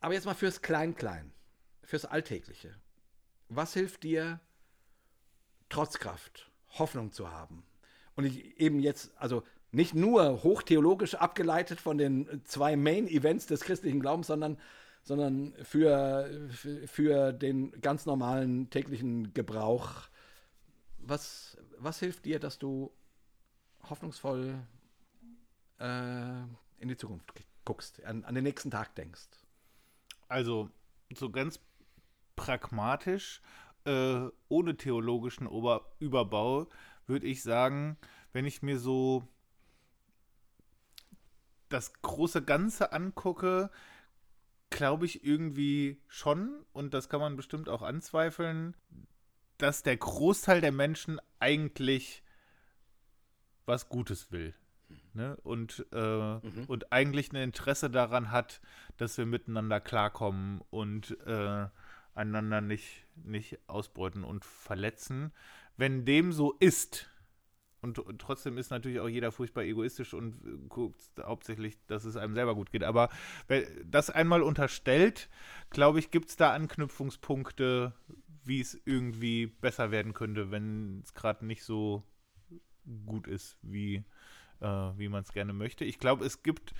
Aber 0.00 0.14
jetzt 0.14 0.26
mal 0.26 0.34
fürs 0.34 0.62
Klein-Klein, 0.62 1.32
fürs 1.82 2.04
Alltägliche. 2.04 2.74
Was 3.48 3.72
hilft 3.72 4.02
dir, 4.02 4.40
Trotzkraft, 5.68 6.50
Hoffnung 6.78 7.12
zu 7.12 7.30
haben? 7.30 7.64
Und 8.14 8.24
ich 8.24 8.58
eben 8.58 8.80
jetzt, 8.80 9.16
also 9.16 9.42
nicht 9.72 9.94
nur 9.94 10.42
hochtheologisch 10.42 11.14
abgeleitet 11.14 11.80
von 11.80 11.98
den 11.98 12.42
zwei 12.44 12.76
Main-Events 12.76 13.46
des 13.46 13.60
christlichen 13.60 14.00
Glaubens, 14.00 14.28
sondern, 14.28 14.58
sondern 15.02 15.54
für, 15.62 16.48
für, 16.86 17.32
den 17.32 17.72
ganz 17.80 18.06
normalen 18.06 18.70
täglichen 18.70 19.34
Gebrauch. 19.34 20.08
Was, 20.98 21.58
was 21.78 21.98
hilft 21.98 22.24
dir, 22.24 22.38
dass 22.38 22.58
du 22.58 22.92
hoffnungsvoll 23.88 24.54
äh, 25.78 26.42
in 26.78 26.88
die 26.88 26.96
Zukunft 26.96 27.32
guckst, 27.64 28.04
an, 28.04 28.24
an 28.24 28.34
den 28.34 28.44
nächsten 28.44 28.70
Tag 28.70 28.94
denkst? 28.94 29.28
Also, 30.28 30.70
so 31.14 31.30
ganz 31.30 31.60
pragmatisch, 32.34 33.40
äh, 33.84 34.28
ohne 34.48 34.76
theologischen 34.76 35.46
Ober 35.46 35.92
Überbau, 35.98 36.68
würde 37.06 37.26
ich 37.26 37.42
sagen, 37.42 37.96
wenn 38.32 38.44
ich 38.44 38.62
mir 38.62 38.78
so 38.78 39.28
das 41.68 41.92
große 42.02 42.42
Ganze 42.42 42.92
angucke, 42.92 43.70
glaube 44.70 45.06
ich 45.06 45.24
irgendwie 45.24 46.02
schon, 46.08 46.64
und 46.72 46.94
das 46.94 47.08
kann 47.08 47.20
man 47.20 47.36
bestimmt 47.36 47.68
auch 47.68 47.82
anzweifeln, 47.82 48.74
dass 49.58 49.82
der 49.82 49.96
Großteil 49.96 50.60
der 50.60 50.72
Menschen 50.72 51.20
eigentlich 51.38 52.22
was 53.64 53.88
Gutes 53.88 54.30
will. 54.30 54.54
Ne? 55.14 55.36
Und, 55.42 55.86
äh, 55.92 56.40
und 56.66 56.92
eigentlich 56.92 57.32
ein 57.32 57.36
Interesse 57.36 57.90
daran 57.90 58.30
hat, 58.30 58.60
dass 58.98 59.18
wir 59.18 59.26
miteinander 59.26 59.80
klarkommen 59.80 60.60
und 60.70 61.18
äh, 61.26 61.66
einander 62.14 62.60
nicht, 62.60 63.06
nicht 63.16 63.58
ausbeuten 63.66 64.24
und 64.24 64.44
verletzen. 64.44 65.32
Wenn 65.76 66.04
dem 66.04 66.32
so 66.32 66.52
ist, 66.60 67.10
und, 67.86 68.18
trotzdem 68.18 68.58
ist 68.58 68.70
natürlich 68.70 69.00
auch 69.00 69.08
jeder 69.08 69.32
furchtbar 69.32 69.62
egoistisch 69.62 70.14
und 70.14 70.68
guckt 70.68 71.00
hauptsächlich, 71.22 71.76
dass 71.86 72.04
es 72.04 72.16
einem 72.16 72.34
selber 72.34 72.54
gut 72.54 72.72
geht. 72.72 72.84
Aber 72.84 73.08
das 73.84 74.10
einmal 74.10 74.42
unterstellt, 74.42 75.28
glaube 75.70 75.98
ich, 75.98 76.10
gibt 76.10 76.30
es 76.30 76.36
da 76.36 76.52
Anknüpfungspunkte, 76.52 77.92
wie 78.44 78.60
es 78.60 78.80
irgendwie 78.84 79.46
besser 79.46 79.90
werden 79.90 80.14
könnte, 80.14 80.50
wenn 80.50 81.00
es 81.04 81.14
gerade 81.14 81.44
nicht 81.44 81.64
so 81.64 82.02
gut 83.06 83.26
ist, 83.26 83.56
wie, 83.62 84.04
äh, 84.60 84.66
wie 84.96 85.08
man 85.08 85.22
es 85.22 85.32
gerne 85.32 85.52
möchte. 85.52 85.84
Ich 85.84 85.98
glaube, 85.98 86.24
es 86.24 86.42
gibt 86.42 86.74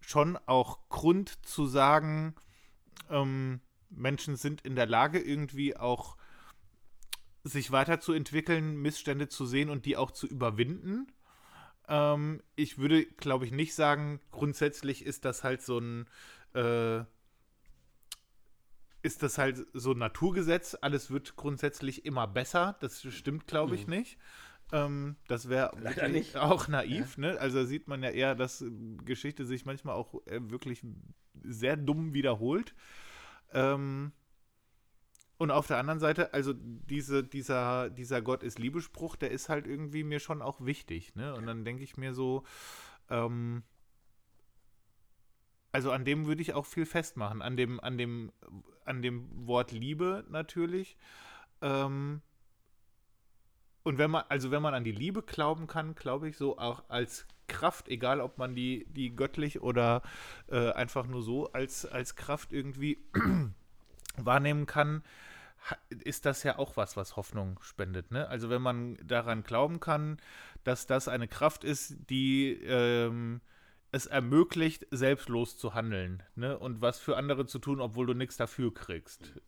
schon 0.00 0.36
auch 0.46 0.88
Grund 0.88 1.46
zu 1.46 1.66
sagen, 1.66 2.34
ähm, 3.10 3.60
Menschen 3.90 4.36
sind 4.36 4.60
in 4.62 4.74
der 4.74 4.86
Lage, 4.86 5.20
irgendwie 5.20 5.76
auch 5.76 6.16
sich 7.44 7.70
weiterzuentwickeln, 7.70 8.76
Missstände 8.76 9.28
zu 9.28 9.46
sehen 9.46 9.68
und 9.70 9.84
die 9.84 9.96
auch 9.96 10.10
zu 10.10 10.26
überwinden. 10.26 11.06
Ähm, 11.88 12.42
ich 12.56 12.78
würde, 12.78 13.04
glaube 13.04 13.44
ich, 13.44 13.52
nicht 13.52 13.74
sagen, 13.74 14.20
grundsätzlich 14.30 15.04
ist 15.04 15.24
das 15.26 15.44
halt 15.44 15.62
so 15.62 15.78
ein, 15.78 16.06
äh, 16.54 17.00
ist 19.02 19.22
das 19.22 19.36
halt 19.36 19.66
so 19.74 19.92
ein 19.92 19.98
Naturgesetz, 19.98 20.76
alles 20.80 21.10
wird 21.10 21.36
grundsätzlich 21.36 22.06
immer 22.06 22.26
besser. 22.26 22.76
Das 22.80 23.02
stimmt, 23.02 23.46
glaube 23.46 23.74
ich, 23.74 23.86
nicht. 23.86 24.18
Ähm, 24.72 25.16
das 25.28 25.50
wäre 25.50 25.74
auch 26.40 26.68
naiv, 26.68 27.18
ne? 27.18 27.38
Also 27.38 27.64
sieht 27.66 27.86
man 27.86 28.02
ja 28.02 28.08
eher, 28.08 28.34
dass 28.34 28.64
Geschichte 29.04 29.44
sich 29.44 29.66
manchmal 29.66 29.94
auch 29.94 30.26
äh, 30.26 30.40
wirklich 30.50 30.82
sehr 31.42 31.76
dumm 31.76 32.14
wiederholt. 32.14 32.74
Ähm, 33.52 34.12
und 35.36 35.50
auf 35.50 35.66
der 35.66 35.78
anderen 35.78 35.98
Seite, 35.98 36.32
also 36.32 36.52
diese, 36.54 37.24
dieser, 37.24 37.90
dieser 37.90 38.22
Gott 38.22 38.42
ist 38.42 38.58
Liebespruch, 38.58 39.16
der 39.16 39.30
ist 39.30 39.48
halt 39.48 39.66
irgendwie 39.66 40.04
mir 40.04 40.20
schon 40.20 40.42
auch 40.42 40.64
wichtig, 40.64 41.14
ne? 41.16 41.34
Und 41.34 41.46
dann 41.46 41.64
denke 41.64 41.82
ich 41.82 41.96
mir 41.96 42.14
so, 42.14 42.44
ähm, 43.10 43.64
also 45.72 45.90
an 45.90 46.04
dem 46.04 46.26
würde 46.26 46.40
ich 46.40 46.54
auch 46.54 46.66
viel 46.66 46.86
festmachen, 46.86 47.42
an 47.42 47.56
dem, 47.56 47.80
an 47.80 47.98
dem, 47.98 48.30
an 48.84 49.02
dem 49.02 49.28
Wort 49.46 49.72
Liebe 49.72 50.24
natürlich. 50.28 50.96
Ähm, 51.62 52.22
und 53.82 53.98
wenn 53.98 54.12
man, 54.12 54.24
also 54.28 54.52
wenn 54.52 54.62
man 54.62 54.72
an 54.72 54.84
die 54.84 54.92
Liebe 54.92 55.22
glauben 55.22 55.66
kann, 55.66 55.96
glaube 55.96 56.28
ich, 56.28 56.36
so 56.36 56.58
auch 56.58 56.84
als 56.88 57.26
Kraft, 57.48 57.88
egal 57.88 58.20
ob 58.20 58.38
man 58.38 58.54
die, 58.54 58.86
die 58.88 59.14
göttlich 59.16 59.62
oder 59.62 60.02
äh, 60.46 60.70
einfach 60.70 61.06
nur 61.06 61.22
so 61.22 61.52
als, 61.52 61.84
als 61.84 62.14
Kraft 62.14 62.52
irgendwie 62.52 63.04
wahrnehmen 64.16 64.66
kann, 64.66 65.02
ist 65.88 66.26
das 66.26 66.42
ja 66.42 66.58
auch 66.58 66.76
was, 66.76 66.96
was 66.96 67.16
Hoffnung 67.16 67.58
spendet. 67.62 68.10
Ne? 68.10 68.28
Also 68.28 68.50
wenn 68.50 68.62
man 68.62 68.98
daran 69.02 69.42
glauben 69.42 69.80
kann, 69.80 70.18
dass 70.62 70.86
das 70.86 71.08
eine 71.08 71.28
Kraft 71.28 71.64
ist, 71.64 71.96
die 72.10 72.52
ähm, 72.64 73.40
es 73.92 74.06
ermöglicht, 74.06 74.86
selbstlos 74.90 75.56
zu 75.56 75.74
handeln 75.74 76.22
ne? 76.34 76.58
und 76.58 76.80
was 76.80 76.98
für 76.98 77.16
andere 77.16 77.46
zu 77.46 77.58
tun, 77.58 77.80
obwohl 77.80 78.06
du 78.06 78.14
nichts 78.14 78.36
dafür 78.36 78.72
kriegst. 78.74 79.40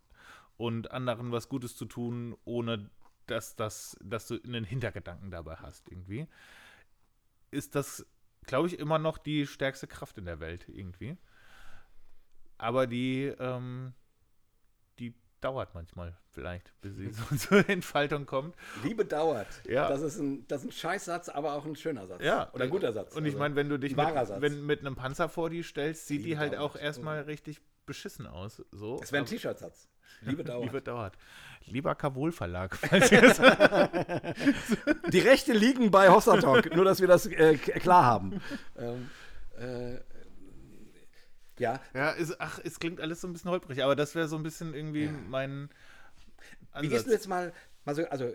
Und 0.57 0.91
anderen 0.91 1.33
was 1.33 1.51
Gutes 1.51 1.77
zu 1.77 1.85
tun, 1.85 2.35
ohne 2.45 2.89
dass, 3.27 3.57
das, 3.57 3.99
dass 4.03 4.27
du 4.27 4.41
einen 4.43 4.65
Hintergedanken 4.65 5.31
dabei 5.31 5.57
hast, 5.57 5.91
irgendwie. 5.91 6.27
Ist 7.51 7.75
das, 7.75 8.07
glaube 8.47 8.69
ich, 8.69 8.79
immer 8.79 8.99
noch 8.99 9.19
die 9.19 9.47
stärkste 9.47 9.87
Kraft 9.87 10.17
in 10.17 10.25
der 10.25 10.41
Welt, 10.41 10.67
irgendwie. 10.69 11.19
Aber 12.57 12.87
die, 12.87 13.25
ähm, 13.39 13.93
dauert 15.47 15.75
manchmal 15.75 16.17
vielleicht, 16.33 16.73
bis 16.81 16.97
sie 16.97 17.09
so 17.13 17.37
zur 17.37 17.69
Entfaltung 17.69 18.27
kommt. 18.27 18.57
Liebe 18.83 19.05
dauert. 19.05 19.47
Ja. 19.69 19.89
Das 19.89 20.03
ist 20.03 20.19
ein, 20.19 20.45
das 20.49 20.63
ist 20.63 20.69
ein 20.69 20.73
Scheißsatz, 20.73 21.29
aber 21.29 21.53
auch 21.55 21.65
ein 21.65 21.77
schöner 21.77 22.07
Satz. 22.09 22.21
Ja. 22.23 22.51
Oder 22.53 22.65
ein 22.65 22.71
guter 22.71 22.93
Satz. 22.93 23.15
Und 23.15 23.25
ich 23.25 23.35
Also, 23.35 23.39
meine, 23.39 23.55
wenn 23.55 23.69
du 23.69 23.79
dich 23.79 23.95
mit, 23.97 24.07
wenn, 24.07 24.67
mit 24.67 24.81
einem 24.81 24.97
Panzer 24.97 25.29
vor 25.29 25.49
die 25.49 25.63
stellst, 25.63 26.09
sieht 26.09 26.21
die 26.23 26.31
Liebe 26.31 26.41
halt 26.41 26.55
dauert. 26.55 26.63
auch 26.63 26.77
erstmal 26.77 27.21
richtig 27.23 27.61
beschissen 27.87 28.27
aus. 28.27 28.61
So. 28.73 28.99
Das 28.99 29.13
wäre 29.13 29.23
ein 29.23 29.27
T-Shirt-Satz. 29.27 29.89
Liebe 30.23 30.43
dauert. 30.51 30.65
Liebe 30.65 30.83
dauert. 30.83 31.15
Lieber 31.67 31.95
Kabul 31.95 32.33
Verlag, 32.33 32.77
Die 35.13 35.19
Rechte 35.19 35.53
liegen 35.53 35.91
bei 35.91 36.11
Hossatalk, 36.11 36.75
nur 36.75 36.85
dass 36.85 37.01
wir 37.01 37.09
das 37.09 37.27
äh, 37.27 37.57
klar 37.57 38.05
haben. 38.05 38.41
Ähm, 38.77 39.11
äh, 39.59 39.97
ja, 41.59 41.81
Ja, 41.95 42.11
ist, 42.11 42.41
ach, 42.41 42.59
es 42.63 42.79
klingt 42.79 43.01
alles 43.01 43.21
so 43.21 43.29
ein 43.29 43.33
bisschen 43.33 43.51
holprig, 43.51 43.83
aber 43.83 43.97
das 43.97 44.15
wäre 44.15 44.29
so 44.29 44.37
ein 44.37 44.43
bisschen 44.43 44.75
irgendwie 44.75 45.09
mein 45.09 45.71
wie 46.81 46.89
gehst 46.89 46.93
Ansatz. 46.93 47.05
du 47.05 47.13
jetzt 47.13 47.29
mal, 47.29 47.53
mal 47.85 47.95
so, 47.95 48.05
also 48.09 48.33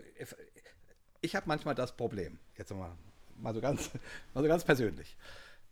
ich 1.22 1.35
habe 1.35 1.48
manchmal 1.48 1.76
das 1.76 1.95
Problem, 1.95 2.39
jetzt 2.57 2.72
mal, 2.73 2.98
mal, 3.38 3.53
so 3.53 3.61
ganz, 3.61 3.91
mal 4.34 4.41
so 4.41 4.48
ganz 4.48 4.64
persönlich. 4.64 5.15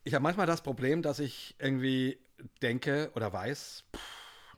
Ich 0.03 0.13
habe 0.13 0.23
manchmal 0.23 0.47
das 0.47 0.61
Problem, 0.61 1.01
dass 1.01 1.19
ich 1.19 1.55
irgendwie 1.59 2.19
denke 2.61 3.11
oder 3.15 3.33
weiß, 3.33 3.83
pff, 3.95 4.57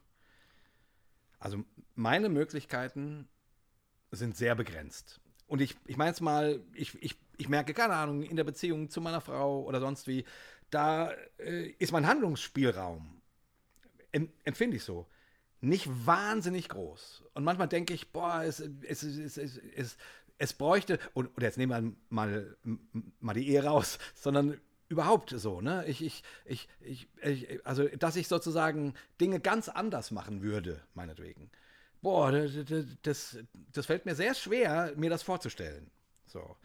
also 1.40 1.64
meine 1.96 2.30
Möglichkeiten 2.30 3.28
sind 4.12 4.36
sehr 4.38 4.56
begrenzt. 4.56 5.20
Und 5.48 5.62
ich, 5.62 5.76
ich 5.86 5.98
meine 5.98 6.12
jetzt 6.12 6.22
mal, 6.22 6.62
ich, 6.74 7.02
ich, 7.02 7.18
ich 7.38 7.50
merke, 7.50 7.74
keine 7.74 7.96
Ahnung, 7.96 8.22
in 8.24 8.36
der 8.36 8.44
Beziehung 8.44 8.90
zu 8.90 9.02
meiner 9.02 9.22
Frau 9.22 9.64
oder 9.64 9.80
sonst 9.80 10.08
wie, 10.08 10.24
da 10.72 11.12
äh, 11.38 11.68
ist 11.78 11.92
mein 11.92 12.08
Handlungsspielraum, 12.08 13.22
em, 14.12 14.32
empfinde 14.44 14.78
ich 14.78 14.84
so, 14.84 15.08
nicht 15.60 15.88
wahnsinnig 16.08 16.70
groß. 16.70 17.24
Und 17.36 17.44
manchmal 17.44 17.68
denke 17.68 17.94
ich, 17.94 18.12
boah, 18.12 18.44
es, 18.44 18.60
es, 18.60 19.04
es, 19.04 19.38
es, 19.38 19.58
es, 19.58 19.98
es 20.40 20.54
bräuchte, 20.54 21.00
und, 21.14 21.30
oder 21.38 21.46
jetzt 21.46 21.58
nehmen 21.58 21.72
wir 21.72 21.96
mal, 22.10 22.58
mal 23.20 23.34
die 23.34 23.48
Ehe 23.48 23.64
raus, 23.64 24.00
sondern 24.16 24.60
überhaupt 24.88 25.30
so, 25.30 25.62
ne? 25.62 25.86
Ich, 25.88 26.04
ich, 26.04 26.24
ich, 26.46 26.68
ich, 26.82 27.08
ich, 27.22 27.66
also, 27.66 27.88
dass 27.88 28.16
ich 28.16 28.28
sozusagen 28.28 28.94
Dinge 29.22 29.40
ganz 29.40 29.70
anders 29.70 30.12
machen 30.12 30.42
würde, 30.42 30.82
meinetwegen. 30.96 31.52
Boah, 32.02 32.32
das, 32.32 32.52
das, 33.04 33.38
das 33.54 33.86
fällt 33.86 34.06
mir 34.06 34.16
sehr 34.16 34.34
schwer, 34.34 34.94
mir 34.98 35.10
das 35.10 35.24
vorzustellen. 35.24 35.92
So. 36.26 36.58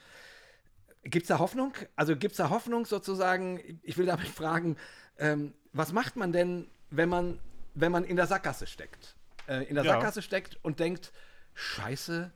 Gibt 1.10 1.24
es 1.24 1.28
da 1.28 1.38
Hoffnung? 1.38 1.72
Also 1.94 2.16
gibt 2.16 2.32
es 2.32 2.38
da 2.38 2.50
Hoffnung 2.50 2.84
sozusagen? 2.84 3.60
Ich 3.82 3.96
will 3.96 4.06
damit 4.06 4.26
fragen, 4.28 4.76
ähm, 5.18 5.54
was 5.72 5.92
macht 5.92 6.16
man 6.16 6.32
denn, 6.32 6.68
wenn 6.90 7.08
man, 7.08 7.38
wenn 7.74 7.92
man 7.92 8.04
in 8.04 8.16
der 8.16 8.26
Sackgasse 8.26 8.66
steckt? 8.66 9.14
Äh, 9.46 9.64
in 9.64 9.76
der 9.76 9.84
Ja. 9.84 9.92
Sackgasse 9.92 10.22
steckt 10.22 10.58
und 10.62 10.80
denkt, 10.80 11.12
scheiße, 11.54 12.32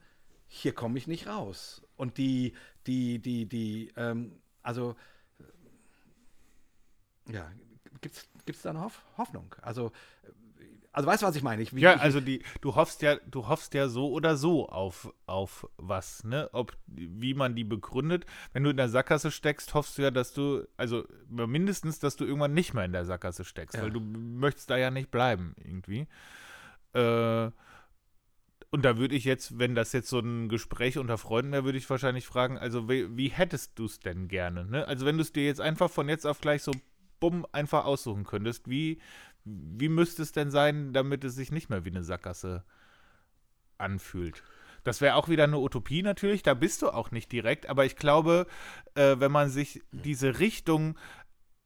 hier 0.47 0.73
komme 0.73 0.97
ich 0.97 1.07
nicht 1.07 1.27
raus. 1.27 1.81
Und 1.97 2.17
die, 2.17 2.53
die, 2.87 3.19
die, 3.19 3.45
die, 3.45 3.91
ähm, 3.97 4.41
also, 4.63 4.95
ja, 7.29 7.51
gibt 7.99 8.15
es 8.47 8.61
da 8.61 8.69
eine 8.69 8.81
Hoff 8.81 9.03
Hoffnung? 9.17 9.53
Also, 9.61 9.91
also 10.93 11.07
weißt 11.07 11.21
du, 11.23 11.27
was 11.27 11.35
ich 11.35 11.43
meine? 11.43 11.61
Ich, 11.61 11.71
Ja, 11.71 11.95
ich, 11.95 12.01
also 12.01 12.19
die, 12.19 12.43
du 12.61 12.75
hoffst 12.75 13.01
ja, 13.01 13.15
du 13.29 13.47
hoffst 13.47 13.73
ja 13.73 13.87
so 13.87 14.11
oder 14.11 14.35
so 14.35 14.67
auf, 14.67 15.13
auf 15.25 15.67
was, 15.77 16.23
ne? 16.23 16.49
Ob 16.53 16.75
wie 16.87 17.33
man 17.33 17.55
die 17.55 17.63
begründet. 17.63 18.25
Wenn 18.53 18.63
du 18.63 18.69
in 18.71 18.77
der 18.77 18.89
Sackgasse 18.89 19.31
steckst, 19.31 19.73
hoffst 19.73 19.97
du 19.97 20.01
ja, 20.01 20.11
dass 20.11 20.33
du, 20.33 20.67
also 20.77 21.05
mindestens, 21.29 21.99
dass 21.99 22.15
du 22.15 22.25
irgendwann 22.25 22.53
nicht 22.53 22.73
mehr 22.73 22.85
in 22.85 22.91
der 22.93 23.05
Sackgasse 23.05 23.45
steckst, 23.45 23.77
Ja. 23.77 23.83
weil 23.83 23.91
du 23.91 23.99
möchtest 24.01 24.69
da 24.69 24.77
ja 24.77 24.91
nicht 24.91 25.11
bleiben, 25.11 25.55
irgendwie. 25.63 26.07
Äh, 26.93 27.51
und 28.73 28.85
da 28.85 28.97
würde 28.97 29.15
ich 29.15 29.25
jetzt, 29.25 29.59
wenn 29.59 29.75
das 29.75 29.91
jetzt 29.91 30.09
so 30.09 30.19
ein 30.19 30.47
Gespräch 30.47 30.97
unter 30.97 31.17
Freunden 31.17 31.51
wäre, 31.51 31.65
würde 31.65 31.77
ich 31.77 31.89
wahrscheinlich 31.89 32.25
fragen, 32.25 32.57
also 32.57 32.87
wie, 32.89 33.15
wie 33.17 33.27
hättest 33.27 33.77
du 33.77 33.85
es 33.85 33.99
denn 33.99 34.29
gerne? 34.29 34.65
Ne? 34.65 34.87
Also 34.87 35.05
wenn 35.05 35.17
du 35.17 35.23
es 35.23 35.33
dir 35.33 35.45
jetzt 35.45 35.59
einfach 35.59 35.89
von 35.89 36.07
jetzt 36.07 36.25
auf 36.25 36.39
gleich 36.39 36.63
so 36.63 36.71
bumm 37.19 37.45
einfach 37.51 37.85
aussuchen 37.85 38.23
könntest, 38.23 38.69
wie, 38.69 38.99
wie 39.45 39.89
müsste 39.89 40.21
es 40.21 40.31
denn 40.31 40.51
sein, 40.51 40.93
damit 40.93 41.23
es 41.23 41.35
sich 41.35 41.51
nicht 41.51 41.69
mehr 41.69 41.85
wie 41.85 41.89
eine 41.89 42.03
Sackgasse 42.03 42.63
anfühlt? 43.77 44.43
Das 44.83 45.01
wäre 45.01 45.15
auch 45.15 45.29
wieder 45.29 45.43
eine 45.43 45.59
Utopie 45.59 46.01
natürlich, 46.01 46.41
da 46.43 46.53
bist 46.53 46.81
du 46.81 46.89
auch 46.89 47.11
nicht 47.11 47.31
direkt, 47.31 47.69
aber 47.69 47.85
ich 47.85 47.95
glaube, 47.95 48.47
äh, 48.95 49.15
wenn 49.19 49.31
man 49.31 49.49
sich 49.49 49.81
diese 49.91 50.39
Richtung, 50.39 50.97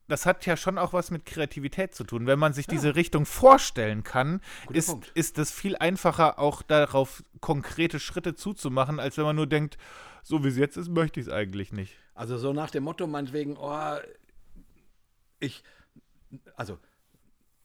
das 0.08 0.26
hat 0.26 0.46
ja 0.46 0.58
schon 0.58 0.78
auch 0.78 0.92
was 0.92 1.12
mit 1.12 1.26
Kreativität 1.26 1.96
zu 1.96 2.04
tun, 2.04 2.28
wenn 2.28 2.40
man 2.40 2.54
sich 2.54 2.68
diese 2.68 2.96
Richtung 2.96 3.26
vorstellen 3.26 4.04
kann, 4.04 4.42
Guter 4.66 4.78
ist, 4.78 4.88
Punkt. 4.88 5.12
ist 5.16 5.38
es 5.38 5.52
viel 5.52 5.78
einfacher, 5.78 6.40
auch 6.40 6.62
darauf 6.62 7.24
konkrete 7.40 8.00
Schritte 8.00 8.36
zuzumachen, 8.36 9.00
als 9.00 9.18
wenn 9.18 9.24
man 9.26 9.36
nur 9.38 9.48
denkt, 9.48 9.78
so 10.22 10.44
wie 10.44 10.50
es 10.50 10.58
jetzt 10.58 10.76
ist, 10.76 10.90
möchte 10.90 11.20
ich 11.20 11.28
es 11.28 11.32
eigentlich 11.32 11.72
nicht. 11.72 11.96
Also 12.16 12.38
so 12.38 12.52
nach 12.52 12.70
dem 12.72 12.84
Motto, 12.84 13.08
meinetwegen, 13.08 13.56
oh, 13.58 13.98
ich, 15.40 15.64
also 16.56 16.80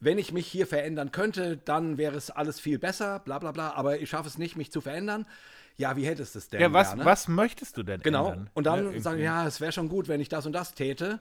wenn 0.00 0.18
ich 0.18 0.32
mich 0.32 0.46
hier 0.46 0.66
verändern 0.66 1.12
könnte, 1.12 1.56
dann 1.58 1.98
wäre 1.98 2.16
es 2.16 2.30
alles 2.30 2.58
viel 2.60 2.78
besser, 2.78 3.18
bla 3.20 3.38
bla 3.38 3.52
bla, 3.52 3.72
aber 3.74 4.00
ich 4.00 4.10
schaffe 4.10 4.28
es 4.28 4.38
nicht, 4.38 4.56
mich 4.56 4.72
zu 4.72 4.80
verändern. 4.80 5.26
Ja, 5.76 5.96
wie 5.96 6.04
hättest 6.06 6.34
du 6.34 6.38
es 6.40 6.48
denn? 6.48 6.60
Ja, 6.60 6.72
was, 6.72 6.88
gerne? 6.88 7.04
was 7.04 7.28
möchtest 7.28 7.76
du 7.76 7.82
denn 7.82 8.00
Genau. 8.00 8.28
ändern? 8.28 8.50
Und 8.54 8.64
dann 8.66 8.92
Ne, 8.92 9.00
sagen, 9.00 9.20
ja, 9.20 9.46
es 9.46 9.60
wäre 9.60 9.72
schon 9.72 9.88
gut, 9.88 10.08
wenn 10.08 10.20
ich 10.20 10.28
das 10.28 10.46
und 10.46 10.52
das 10.52 10.74
täte. 10.74 11.20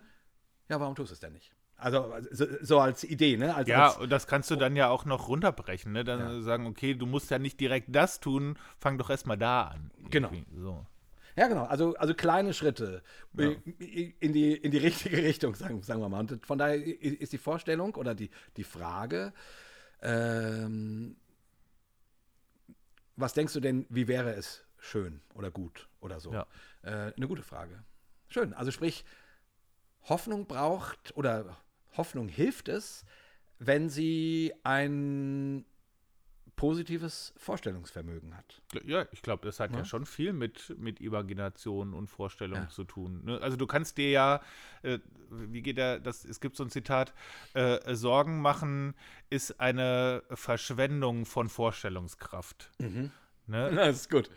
Ja, 0.70 0.80
warum 0.80 0.96
tust 0.96 1.12
du 1.12 1.14
es 1.14 1.20
denn 1.20 1.34
nicht? 1.34 1.52
Also 1.78 2.14
so, 2.32 2.46
so 2.62 2.80
als 2.80 3.06
Idee, 3.06 3.38
ne? 3.38 3.56
Als, 3.56 3.70
Ja, 3.70 3.92
und 3.92 4.10
das 4.10 4.28
kannst 4.28 4.52
du 4.52 4.58
dann 4.58 4.76
ja 4.76 4.90
auch 4.90 5.06
noch 5.06 5.30
runterbrechen, 5.30 5.94
ne? 5.94 6.04
Dann 6.04 6.20
Ja. 6.20 6.42
sagen, 6.42 6.68
okay, 6.68 6.94
du 6.94 7.06
musst 7.06 7.32
ja 7.32 7.40
nicht 7.40 7.60
direkt 7.60 7.96
das 7.96 8.20
tun, 8.20 8.58
fang 8.80 8.98
doch 8.98 9.10
erstmal 9.10 9.38
da 9.38 9.64
an. 9.64 9.92
Genau. 10.10 10.30
Irgendwie, 10.30 10.46
So. 10.62 10.86
Ja, 11.40 11.48
genau. 11.48 11.64
Also, 11.64 11.96
also 11.96 12.14
kleine 12.14 12.54
Schritte 12.54 13.02
Ja. 13.38 13.46
äh, 13.50 14.14
in, 14.20 14.34
die, 14.34 14.54
in 14.54 14.72
die 14.72 14.78
richtige 14.90 15.18
Richtung, 15.18 15.56
sagen, 15.56 15.82
sagen 15.82 16.02
wir 16.02 16.10
mal. 16.10 16.20
Und 16.20 16.46
von 16.46 16.58
daher 16.58 16.76
ist 16.76 17.32
die 17.32 17.38
Vorstellung 17.38 17.96
oder 17.96 18.14
die, 18.14 18.30
die 18.58 18.66
Frage, 18.66 19.32
ähm, 20.02 21.16
was 23.16 23.34
denkst 23.34 23.54
du 23.54 23.62
denn, 23.62 23.86
wie 23.90 24.10
wäre 24.10 24.34
es 24.34 24.66
schön 24.80 25.22
oder 25.34 25.50
gut 25.50 25.88
oder 26.02 26.20
so? 26.20 26.34
Ja. 26.34 26.46
Äh, 26.82 27.14
eine 27.16 27.28
gute 27.28 27.44
Frage. 27.44 27.84
Schön. 28.28 28.54
Also 28.54 28.72
sprich, 28.72 29.06
Hoffnung 30.04 30.46
braucht 30.46 31.16
oder 31.16 31.56
Hoffnung 31.96 32.28
hilft 32.28 32.68
es, 32.68 33.06
wenn 33.60 33.90
sie 33.90 34.54
ein 34.64 35.66
positives 36.60 37.34
Vorstellungsvermögen 37.38 38.36
hat. 38.36 38.62
Ja, 38.86 39.06
ich 39.14 39.22
glaube, 39.22 39.46
das 39.46 39.62
hat 39.62 39.72
ja. 39.72 39.78
Ja. 39.78 39.86
schon 39.86 40.06
viel 40.06 40.34
mit, 40.34 40.76
mit 40.78 41.00
Imagination 41.00 41.94
und 41.94 42.08
Vorstellung 42.08 42.64
Ja. 42.64 42.68
zu 42.68 42.84
tun. 42.84 43.22
Ne? 43.24 43.40
Also 43.42 43.56
du 43.56 43.66
kannst 43.66 43.98
dir 43.98 44.10
ja, 44.10 44.42
äh, 44.82 45.00
wie 45.30 45.62
geht 45.62 45.78
der, 45.78 46.02
das, 46.02 46.26
es 46.26 46.42
gibt 46.42 46.58
so 46.58 46.66
ein 46.66 46.70
Zitat, 46.70 47.14
äh, 47.54 47.96
Sorgen 47.96 48.42
machen 48.42 48.94
ist 49.30 49.62
eine 49.62 50.22
Verschwendung 50.34 51.26
von 51.26 51.48
Vorstellungskraft. 51.48 52.72
Ne? 52.78 53.00
Das 53.48 53.96
ist 53.96 54.10
gut. 54.10 54.30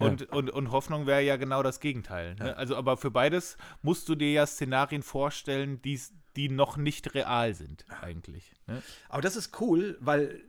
Und, 0.00 0.28
und, 0.32 0.50
und 0.50 0.72
Hoffnung 0.72 1.06
wäre 1.06 1.22
ja 1.22 1.36
genau 1.36 1.62
das 1.62 1.78
Gegenteil. 1.78 2.34
Ne? 2.34 2.56
Also, 2.56 2.74
aber 2.74 2.96
für 2.96 3.12
beides 3.12 3.56
musst 3.82 4.08
du 4.08 4.16
dir 4.16 4.32
ja 4.32 4.44
Szenarien 4.44 5.04
vorstellen, 5.04 5.80
die's, 5.82 6.14
die 6.34 6.48
noch 6.48 6.76
nicht 6.76 7.14
real 7.14 7.54
sind, 7.54 7.84
eigentlich. 8.02 8.50
Ne? 8.66 8.82
Aber 9.08 9.22
das 9.22 9.36
ist 9.36 9.60
cool, 9.60 9.96
weil, 10.00 10.42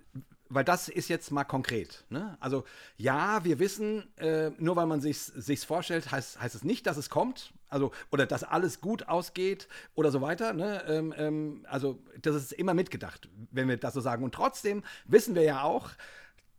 weil 0.53 0.63
das 0.63 0.89
ist 0.89 1.07
jetzt 1.09 1.31
mal 1.31 1.43
konkret. 1.45 2.03
Ne? 2.09 2.37
Also 2.39 2.63
ja, 2.97 3.43
wir 3.43 3.59
wissen, 3.59 4.07
äh, 4.17 4.51
nur 4.57 4.75
weil 4.75 4.85
man 4.85 5.01
sich 5.01 5.17
sich's 5.19 5.63
vorstellt, 5.63 6.11
heißt, 6.11 6.39
heißt 6.41 6.55
es 6.55 6.63
nicht, 6.63 6.85
dass 6.87 6.97
es 6.97 7.09
kommt. 7.09 7.53
Also, 7.69 7.91
oder 8.11 8.25
dass 8.25 8.43
alles 8.43 8.81
gut 8.81 9.07
ausgeht 9.07 9.67
oder 9.95 10.11
so 10.11 10.21
weiter. 10.21 10.51
Ne? 10.53 10.83
Ähm, 10.87 11.13
ähm, 11.17 11.65
also, 11.69 11.99
das 12.21 12.35
ist 12.35 12.51
immer 12.53 12.73
mitgedacht, 12.73 13.29
wenn 13.51 13.69
wir 13.69 13.77
das 13.77 13.93
so 13.93 14.01
sagen. 14.01 14.23
Und 14.25 14.35
trotzdem 14.35 14.83
wissen 15.05 15.35
wir 15.35 15.43
ja 15.43 15.63
auch, 15.63 15.89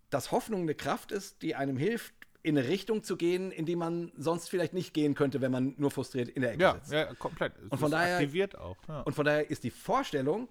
dass 0.08 0.30
Hoffnung 0.32 0.62
eine 0.62 0.74
Kraft 0.74 1.12
ist, 1.12 1.42
die 1.42 1.54
einem 1.54 1.76
hilft, 1.76 2.14
in 2.42 2.56
eine 2.58 2.66
Richtung 2.66 3.04
zu 3.04 3.16
gehen, 3.16 3.52
in 3.52 3.66
die 3.66 3.76
man 3.76 4.10
sonst 4.16 4.48
vielleicht 4.48 4.72
nicht 4.72 4.94
gehen 4.94 5.14
könnte, 5.14 5.40
wenn 5.42 5.52
man 5.52 5.74
nur 5.76 5.90
frustriert 5.90 6.28
in 6.28 6.42
der 6.42 6.52
Ecke 6.52 6.62
Ja, 6.62 6.74
sitzt. 6.76 6.92
ja, 6.92 7.14
komplett. 7.14 7.52
Und 7.70 7.78
von 7.78 7.90
daher- 7.90 8.16
aktiviert 8.16 8.56
auch. 8.58 8.76
Ja. 8.88 9.02
Und 9.02 9.14
von 9.14 9.24
daher 9.24 9.48
ist 9.50 9.62
die 9.64 9.70
Vorstellung, 9.70 10.48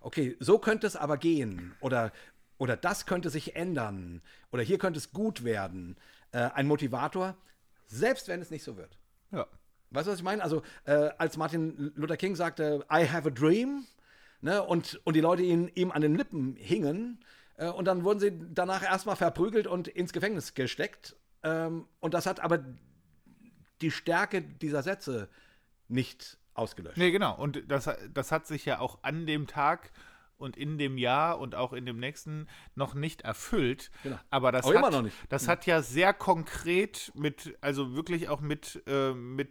okay, 0.00 0.36
so 0.38 0.58
könnte 0.58 0.86
es 0.86 0.96
aber 0.96 1.16
gehen 1.16 1.74
oder, 1.80 2.12
oder 2.58 2.76
das 2.76 3.06
könnte 3.06 3.30
sich 3.30 3.56
ändern 3.56 4.22
oder 4.52 4.62
hier 4.62 4.78
könnte 4.78 4.98
es 4.98 5.12
gut 5.12 5.44
werden, 5.44 5.96
äh, 6.32 6.50
ein 6.54 6.66
Motivator, 6.66 7.36
selbst 7.86 8.28
wenn 8.28 8.40
es 8.40 8.50
nicht 8.50 8.64
so 8.64 8.76
wird. 8.76 8.98
ja. 9.32 9.46
Weißt 9.90 10.08
du, 10.08 10.10
was 10.10 10.18
ich 10.18 10.24
meine? 10.24 10.42
Also, 10.42 10.62
äh, 10.86 11.10
als 11.18 11.36
Martin 11.36 11.92
Luther 11.94 12.16
King 12.16 12.34
sagte, 12.34 12.84
I 12.90 13.08
have 13.08 13.28
a 13.28 13.30
dream, 13.30 13.86
ne, 14.40 14.60
und, 14.60 15.00
und 15.04 15.14
die 15.14 15.20
Leute 15.20 15.42
ihn, 15.42 15.70
ihm 15.76 15.92
an 15.92 16.02
den 16.02 16.16
Lippen 16.16 16.56
hingen, 16.56 17.20
äh, 17.56 17.68
und 17.68 17.84
dann 17.84 18.02
wurden 18.02 18.18
sie 18.18 18.32
danach 18.52 18.82
erstmal 18.82 19.14
verprügelt 19.14 19.68
und 19.68 19.86
ins 19.88 20.12
Gefängnis 20.12 20.54
gesteckt. 20.54 21.16
Ähm, 21.44 21.86
und 22.00 22.14
das 22.14 22.26
hat 22.26 22.40
aber 22.40 22.64
die 23.80 23.90
Stärke 23.90 24.42
dieser 24.42 24.82
Sätze 24.82 25.28
nicht 25.88 26.38
ausgelöscht. 26.54 26.96
Nee, 26.96 27.10
genau. 27.10 27.36
Und 27.36 27.70
das, 27.70 27.88
das 28.12 28.32
hat 28.32 28.46
sich 28.46 28.64
ja 28.64 28.80
auch 28.80 28.98
an 29.02 29.26
dem 29.26 29.46
Tag 29.46 29.90
und 30.38 30.56
in 30.56 30.78
dem 30.78 30.98
Jahr 30.98 31.38
und 31.38 31.54
auch 31.54 31.72
in 31.72 31.86
dem 31.86 31.98
nächsten 31.98 32.46
noch 32.74 32.94
nicht 32.94 33.22
erfüllt. 33.22 33.90
Genau. 34.02 34.18
Aber 34.30 34.52
das, 34.52 34.64
Auch 34.64 34.70
hat, 34.70 34.76
immer 34.76 34.90
noch 34.90 35.02
nicht. 35.02 35.16
das 35.28 35.48
hat 35.48 35.66
ja 35.66 35.82
sehr 35.82 36.12
konkret 36.12 37.12
mit, 37.14 37.56
also 37.60 37.94
wirklich 37.94 38.28
auch 38.28 38.40
mit, 38.40 38.82
äh, 38.86 39.12
mit 39.12 39.50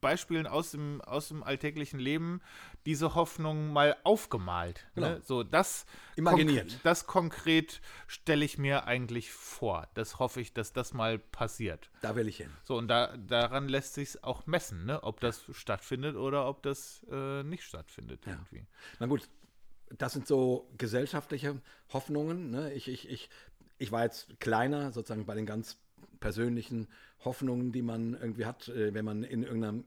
Beispielen 0.00 0.46
aus 0.46 0.70
dem, 0.70 1.02
aus 1.02 1.28
dem 1.28 1.42
alltäglichen 1.42 2.00
Leben 2.00 2.40
diese 2.86 3.14
Hoffnung 3.14 3.70
mal 3.74 3.94
aufgemalt. 4.02 4.86
Genau. 4.94 5.08
Ne? 5.10 5.20
So, 5.22 5.42
das 5.42 5.84
Imaginiert. 6.16 6.70
konk- 6.70 6.82
das 6.84 7.06
konkret 7.06 7.82
stelle 8.06 8.42
ich 8.46 8.56
mir 8.56 8.86
eigentlich 8.86 9.30
vor. 9.30 9.88
Das 9.92 10.18
hoffe 10.18 10.40
ich, 10.40 10.54
dass 10.54 10.72
das 10.72 10.94
mal 10.94 11.18
passiert. 11.18 11.90
Da 12.00 12.16
will 12.16 12.28
ich 12.28 12.38
hin. 12.38 12.50
So, 12.64 12.78
und 12.78 12.88
da, 12.88 13.14
daran 13.18 13.68
lässt 13.68 13.92
sich 13.92 14.24
auch 14.24 14.46
messen, 14.46 14.86
ne? 14.86 15.02
ob 15.02 15.20
das 15.20 15.44
stattfindet 15.52 16.16
oder 16.16 16.48
ob 16.48 16.62
das 16.62 17.04
äh, 17.12 17.42
nicht 17.42 17.64
stattfindet 17.64 18.26
irgendwie. 18.26 18.64
Na 19.00 19.06
gut, 19.06 19.28
das 19.98 20.12
sind 20.12 20.26
so 20.26 20.68
gesellschaftliche 20.78 21.60
Hoffnungen. 21.92 22.50
Ne? 22.50 22.72
Ich, 22.74 22.88
ich, 22.88 23.08
ich, 23.08 23.30
ich 23.78 23.92
war 23.92 24.04
jetzt 24.04 24.38
kleiner, 24.40 24.92
sozusagen 24.92 25.26
bei 25.26 25.34
den 25.34 25.46
ganz 25.46 25.78
persönlichen 26.20 26.86
Hoffnungen, 27.24 27.72
die 27.72 27.82
man 27.82 28.14
irgendwie 28.14 28.46
hat, 28.46 28.68
äh, 28.68 28.94
wenn 28.94 29.04
man 29.04 29.24
in 29.24 29.42
irgendeiner 29.42 29.82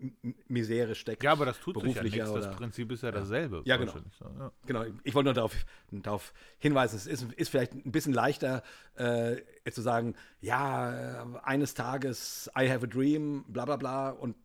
Misere 0.48 0.94
steckt. 0.94 1.24
Ja, 1.24 1.32
aber 1.32 1.46
das 1.46 1.60
tut 1.60 1.82
sich 1.82 1.96
ja 1.96 2.04
nichts. 2.04 2.18
Das 2.18 2.30
oder- 2.30 2.56
Prinzip 2.56 2.92
ist 2.92 3.02
ja 3.04 3.12
dasselbe. 3.12 3.62
Ja, 3.66 3.78
genau. 3.78 3.94
ja. 4.20 4.52
Genau, 4.66 4.86
ich 5.04 5.16
wollte 5.16 5.26
nur 5.26 5.34
darauf, 5.34 5.56
darauf 5.92 6.34
hinweisen, 6.60 6.98
es 6.98 7.08
ist, 7.08 7.32
ist 7.34 7.50
vielleicht 7.50 7.74
ein 7.74 7.92
bisschen 7.92 8.14
leichter 8.14 8.62
äh, 8.96 9.38
zu 9.72 9.82
sagen, 9.82 10.16
ja, 10.42 11.26
eines 11.44 11.74
Tages, 11.74 12.52
I 12.58 12.70
have 12.70 12.86
a 12.86 12.88
dream, 12.88 13.46
bla 13.48 13.66
bla 13.66 13.78
bla. 13.78 14.10
Und 14.10 14.36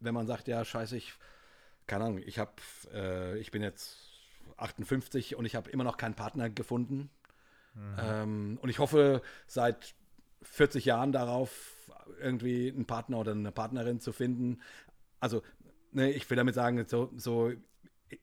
wenn 0.00 0.14
man 0.14 0.26
sagt, 0.26 0.48
ja, 0.48 0.64
scheiße, 0.64 0.96
ich, 0.96 1.14
keine 1.86 2.04
Ahnung, 2.04 2.22
ich 2.24 2.38
habe, 2.38 2.52
äh, 2.92 3.38
ich 3.38 3.50
bin 3.50 3.62
jetzt 3.62 4.05
58 4.56 5.36
und 5.36 5.44
ich 5.44 5.54
habe 5.54 5.70
immer 5.70 5.84
noch 5.84 5.96
keinen 5.96 6.14
Partner 6.14 6.50
gefunden. 6.50 7.10
Ähm, 7.98 8.58
und 8.62 8.68
ich 8.68 8.78
hoffe 8.78 9.22
seit 9.46 9.94
40 10.42 10.84
Jahren 10.84 11.12
darauf, 11.12 11.74
irgendwie 12.20 12.70
einen 12.70 12.86
Partner 12.86 13.18
oder 13.18 13.32
eine 13.32 13.52
Partnerin 13.52 14.00
zu 14.00 14.12
finden. 14.12 14.60
Also, 15.20 15.42
ne, 15.92 16.10
ich 16.10 16.28
will 16.30 16.36
damit 16.36 16.54
sagen, 16.54 16.84
so, 16.86 17.10
so 17.16 17.52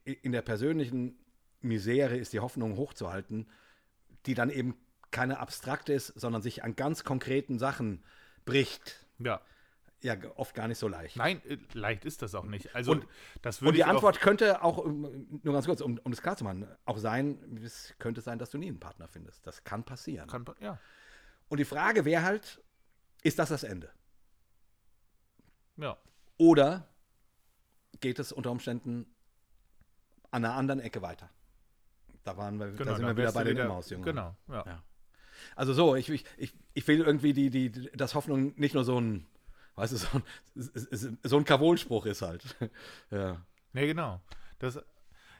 in 0.04 0.32
der 0.32 0.42
persönlichen 0.42 1.16
Misere 1.60 2.16
ist 2.16 2.32
die 2.32 2.40
Hoffnung 2.40 2.76
hochzuhalten, 2.76 3.46
die 4.26 4.34
dann 4.34 4.50
eben 4.50 4.76
keine 5.10 5.38
abstrakte 5.38 5.92
ist, 5.92 6.08
sondern 6.08 6.42
sich 6.42 6.64
an 6.64 6.74
ganz 6.74 7.04
konkreten 7.04 7.58
Sachen 7.58 8.02
bricht. 8.44 9.06
ja. 9.18 9.40
Ja, 10.04 10.16
oft 10.36 10.54
gar 10.54 10.68
nicht 10.68 10.76
so 10.76 10.86
leicht. 10.86 11.16
Nein, 11.16 11.40
äh, 11.48 11.56
leicht 11.72 12.04
ist 12.04 12.20
das 12.20 12.34
auch 12.34 12.44
nicht. 12.44 12.74
Also, 12.74 12.92
Und- 12.92 13.06
das 13.40 13.62
würde 13.62 13.70
Und 13.70 13.76
die 13.76 13.84
Antwort 13.84 14.20
könnte 14.20 14.62
auch, 14.62 14.84
nur 14.84 15.40
ganz 15.42 15.64
kurz, 15.64 15.80
um, 15.80 15.98
um 16.04 16.12
das 16.12 16.20
klar 16.20 16.36
zu 16.36 16.44
machen, 16.44 16.68
auch 16.84 16.98
sein, 16.98 17.58
es 17.64 17.94
könnte 17.98 18.20
sein, 18.20 18.38
dass 18.38 18.50
du 18.50 18.58
nie 18.58 18.68
einen 18.68 18.78
Partner 18.78 19.08
findest. 19.08 19.46
Das 19.46 19.64
kann 19.64 19.82
passieren. 19.82 20.28
Kann, 20.28 20.44
ja, 20.60 20.78
Und 21.48 21.58
die 21.58 21.64
Frage 21.64 22.04
wäre 22.04 22.22
halt, 22.22 22.62
ist 23.22 23.38
das 23.38 23.48
das 23.48 23.64
Ende? 23.64 23.90
ja. 25.76 25.96
Oder 26.36 26.86
geht 28.00 28.18
es 28.18 28.30
unter 28.30 28.50
Umständen 28.50 29.06
an 30.30 30.44
einer 30.44 30.54
anderen 30.54 30.80
Ecke 30.80 31.00
weiter? 31.00 31.30
Da, 32.24 32.36
waren 32.36 32.58
wir, 32.58 32.72
Genau, 32.72 32.90
da 32.90 32.96
sind 32.96 33.06
wir 33.06 33.16
wieder 33.16 33.32
bei 33.32 33.44
den 33.44 33.56
wieder-. 33.56 33.82
Genau, 34.02 34.36
ja. 34.48 34.64
Ja. 34.66 34.82
Also 35.56 35.72
so, 35.72 35.94
ich, 35.94 36.10
ich, 36.10 36.24
ich, 36.74 36.88
will 36.88 37.00
irgendwie 37.00 37.32
die, 37.32 37.48
die, 37.48 37.70
dass 37.92 38.14
Hoffnung 38.14 38.52
nicht 38.56 38.74
nur 38.74 38.84
so 38.84 39.00
ein, 39.00 39.26
weißt 39.76 39.92
du, 39.92 39.96
so 39.96 40.08
ein, 40.14 41.18
so 41.22 41.36
ein 41.36 41.44
Kavolspruch 41.44 42.06
ist 42.06 42.22
halt. 42.22 42.56
ja. 43.10 43.40
Nee, 43.72 43.86
genau. 43.86 44.20
Das, 44.58 44.80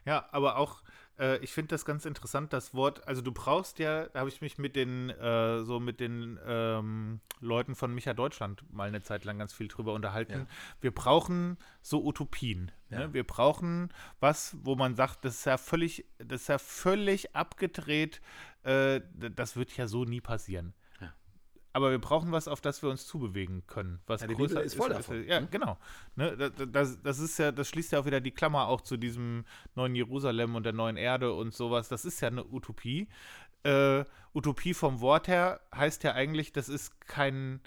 ja, 0.05 0.29
aber 0.33 0.57
auch, 0.57 0.83
äh, 1.19 1.39
ich 1.39 1.53
finde 1.53 1.69
das 1.69 1.85
ganz 1.85 2.05
interessant, 2.05 2.53
das 2.53 2.75
Wort, 2.75 3.07
also 3.07 3.23
du 3.23 3.33
brauchst 3.33 3.79
ja, 3.79 4.07
da 4.09 4.21
habe 4.21 4.29
ich 4.29 4.41
mich 4.41 4.59
mit 4.59 4.77
den, 4.77 5.11
äh, 5.11 5.63
so 5.63 5.81
mit 5.81 6.01
den 6.01 6.39
ähm, 6.47 7.21
Leuten 7.41 7.75
von 7.75 7.95
Micha 7.95 8.13
Deutschland 8.13 8.65
mal 8.73 8.89
eine 8.89 9.03
Zeit 9.03 9.25
lang 9.25 9.39
ganz 9.39 9.53
viel 9.53 9.69
drüber 9.69 9.93
unterhalten. 9.95 10.33
Ja. 10.33 10.47
Wir 10.81 10.91
brauchen 10.91 11.57
so 11.81 12.05
Utopien. 12.05 12.71
Ja. 12.91 13.01
Ne? 13.01 13.15
Wir 13.15 13.25
brauchen 13.25 13.93
was, 14.21 14.57
wo 14.63 14.75
man 14.75 14.95
sagt, 14.95 15.25
das 15.25 15.37
ist 15.37 15.45
ja 15.47 15.57
völlig, 15.57 16.07
das 16.19 16.43
ist 16.43 16.49
ja 16.49 16.59
völlig 16.59 17.35
abgedreht, 17.35 18.21
äh, 18.63 19.01
das 19.15 19.57
wird 19.57 19.77
ja 19.77 19.87
so 19.87 20.05
nie 20.05 20.21
passieren. 20.21 20.75
Ja. 21.75 21.81
Aber 21.81 21.91
wir 21.91 21.99
brauchen 22.01 22.31
was, 22.33 22.47
auf 22.49 22.61
das 22.61 22.83
wir 22.83 22.91
uns 22.91 23.07
zubewegen 23.07 23.67
können. 23.67 24.01
Was 24.07 24.21
Ja, 24.21 24.29
die 24.29 24.35
größer 24.35 24.55
Bibel 24.55 24.65
ist 24.67 24.75
voll 24.77 24.93
als- 24.93 25.07
davon, 25.07 25.27
Ja, 25.27 25.41
ne? 25.41 25.49
genau. 25.51 25.77
Ne, 26.17 26.37
da- 26.37 26.49
da- 26.51 26.67
das, 26.67 27.03
das 27.03 27.19
ist 27.19 27.39
ja, 27.39 27.51
das 27.53 27.69
schließt 27.69 27.93
ja 27.93 27.99
auch 28.01 28.07
wieder 28.07 28.21
die 28.21 28.31
Klammer 28.31 28.69
auch 28.69 28.81
zu 28.81 28.97
diesem 28.97 29.45
neuen 29.75 29.95
Jerusalem 29.97 30.55
und 30.55 30.63
der 30.65 30.73
neuen 30.73 30.97
Erde 30.97 31.33
und 31.35 31.53
sowas. 31.53 31.89
Das 31.89 32.05
ist 32.05 32.21
ja 32.21 32.29
eine 32.29 32.45
Utopie. 32.45 33.09
Äh, 33.65 34.05
Utopie 34.35 34.75
vom 34.75 35.01
Wort 35.01 35.27
her 35.29 35.61
heißt 35.75 36.05
ja 36.05 36.13
eigentlich, 36.13 36.53
das 36.53 36.69
ist 36.69 37.01
kein 37.01 37.61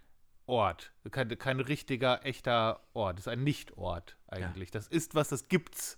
Ort, 0.46 0.94
kein, 1.12 1.28
kein 1.38 1.60
richtiger, 1.60 2.26
echter 2.26 2.80
Ort. 2.94 3.18
Das 3.18 3.28
ist 3.28 3.34
ein 3.34 3.44
Nicht-Ort 3.44 4.16
eigentlich. 4.28 4.72
Das 4.72 4.88
ist 4.88 5.14
was, 5.16 5.28
das 5.30 5.50
gibt's 5.50 5.98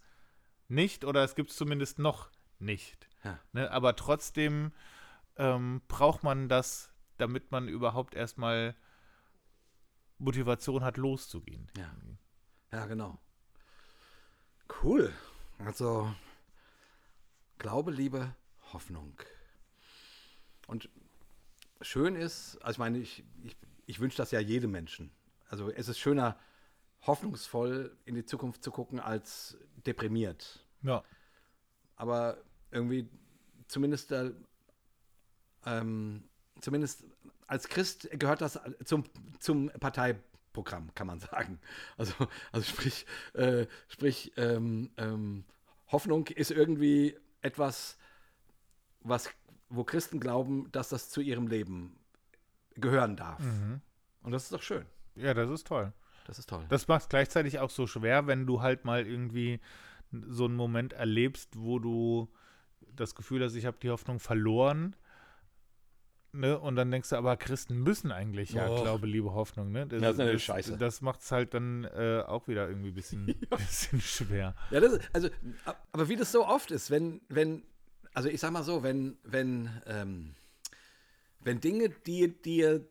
nicht 0.67 1.05
oder 1.05 1.23
es 1.23 1.35
gibt's 1.35 1.55
zumindest 1.55 1.99
noch 1.99 2.29
nicht. 2.57 3.07
Ja. 3.23 3.37
Ne, 3.53 3.69
aber 3.71 3.95
trotzdem 3.95 4.71
ähm, 5.37 5.81
braucht 5.87 6.23
man 6.23 6.49
das, 6.49 6.91
damit 7.21 7.51
man 7.51 7.67
überhaupt 7.67 8.15
erstmal 8.15 8.75
Motivation 10.17 10.83
hat, 10.83 10.97
loszugehen. 10.97 11.71
Ja. 11.77 11.91
Ja, 12.71 12.85
genau. 12.85 13.19
Cool. 14.81 15.11
Also, 15.57 16.13
Glaube, 17.59 17.91
Liebe, 17.91 18.33
Hoffnung. 18.71 19.21
Und 20.67 20.89
schön 21.81 22.15
ist, 22.15 22.57
also 22.61 22.71
ich 22.71 22.77
meine, 22.77 22.97
ich, 22.99 23.25
ich, 23.43 23.57
ich 23.85 23.99
wünsche 23.99 24.15
das 24.15 24.31
ja 24.31 24.39
jedem 24.39 24.71
Menschen. 24.71 25.11
Also 25.49 25.69
es 25.69 25.89
ist 25.89 25.99
schöner, 25.99 26.39
hoffnungsvoll 27.01 27.97
in 28.05 28.15
die 28.15 28.23
Zukunft 28.23 28.63
zu 28.63 28.71
gucken, 28.71 29.01
als 29.01 29.57
deprimiert. 29.85 30.65
Ja. 30.83 31.03
Aber 31.97 32.37
irgendwie 32.71 33.09
zumindest, 33.67 34.13
äh, 34.13 34.31
ähm, 35.65 36.28
zumindest 36.61 37.05
als 37.47 37.67
Christ 37.67 38.09
gehört 38.11 38.41
das 38.41 38.59
zum, 38.85 39.03
zum 39.39 39.69
Parteiprogramm, 39.79 40.93
kann 40.93 41.07
man 41.07 41.19
sagen. 41.19 41.59
Also, 41.97 42.13
also 42.51 42.65
sprich, 42.65 43.05
äh, 43.33 43.65
sprich 43.87 44.33
ähm, 44.37 44.91
ähm, 44.97 45.45
Hoffnung 45.87 46.27
ist 46.27 46.51
irgendwie 46.51 47.17
etwas, 47.41 47.97
was, 49.01 49.29
wo 49.69 49.83
Christen 49.83 50.19
glauben, 50.19 50.71
dass 50.71 50.89
das 50.89 51.09
zu 51.09 51.21
ihrem 51.21 51.47
Leben 51.47 51.97
gehören 52.75 53.15
darf. 53.15 53.41
Und 54.21 54.31
das 54.31 54.43
ist 54.43 54.53
doch 54.53 54.61
schön. 54.61 54.85
ja, 55.15 55.33
das 55.33 55.49
ist 55.49 55.67
toll. 55.67 55.93
Das 56.27 56.37
ist 56.37 56.49
toll. 56.49 56.63
Das 56.69 56.87
macht 56.87 57.01
es 57.03 57.09
gleichzeitig 57.09 57.57
auch 57.57 57.71
so 57.71 57.87
schwer, 57.87 58.27
wenn 58.27 58.45
du 58.45 58.61
halt 58.61 58.85
mal 58.85 59.07
irgendwie 59.07 59.59
so 60.11 60.45
einen 60.45 60.55
Moment 60.55 60.93
erlebst, 60.93 61.57
wo 61.57 61.79
du 61.79 62.29
das 62.81 63.15
Gefühl 63.15 63.43
hast, 63.43 63.55
ich 63.55 63.65
habe 63.65 63.77
die 63.81 63.89
Hoffnung 63.89 64.19
verloren. 64.19 64.95
Ne? 66.31 66.59
Und 66.59 66.75
dann 66.75 66.91
denkst 66.91 67.09
du, 67.09 67.15
aber 67.15 67.37
Christen 67.37 67.77
müssen 67.77 68.11
eigentlich 68.11 68.51
ja 68.51 68.69
Och. 68.69 68.83
Glaube, 68.83 69.07
Liebe, 69.07 69.33
Hoffnung. 69.33 69.71
Ne? 69.71 69.87
Das 69.87 70.11
ist 70.11 70.17
natürlich 70.17 70.43
scheiße. 70.43 70.77
Das 70.77 71.01
macht 71.01 71.21
es 71.21 71.31
halt 71.31 71.53
dann 71.53 71.85
äh, 71.85 72.23
auch 72.25 72.47
wieder 72.47 72.67
irgendwie 72.67 72.89
ein 72.89 72.93
bisschen, 72.93 73.25
bisschen 73.49 74.01
schwer. 74.01 74.55
Ja, 74.69 74.79
das 74.79 74.93
ist, 74.93 75.09
also, 75.13 75.29
aber 75.91 76.07
wie 76.07 76.15
das 76.15 76.31
so 76.31 76.45
oft 76.45 76.71
ist, 76.71 76.91
wenn, 76.91 77.21
wenn, 77.29 77.63
also 78.13 78.29
ich 78.29 78.39
sag 78.39 78.51
mal 78.51 78.63
so, 78.63 78.83
wenn, 78.83 79.17
wenn, 79.23 79.69
ähm, 79.87 80.35
wenn 81.41 81.61
Dinge, 81.61 81.89
die 81.89 82.27
dir 82.27 82.85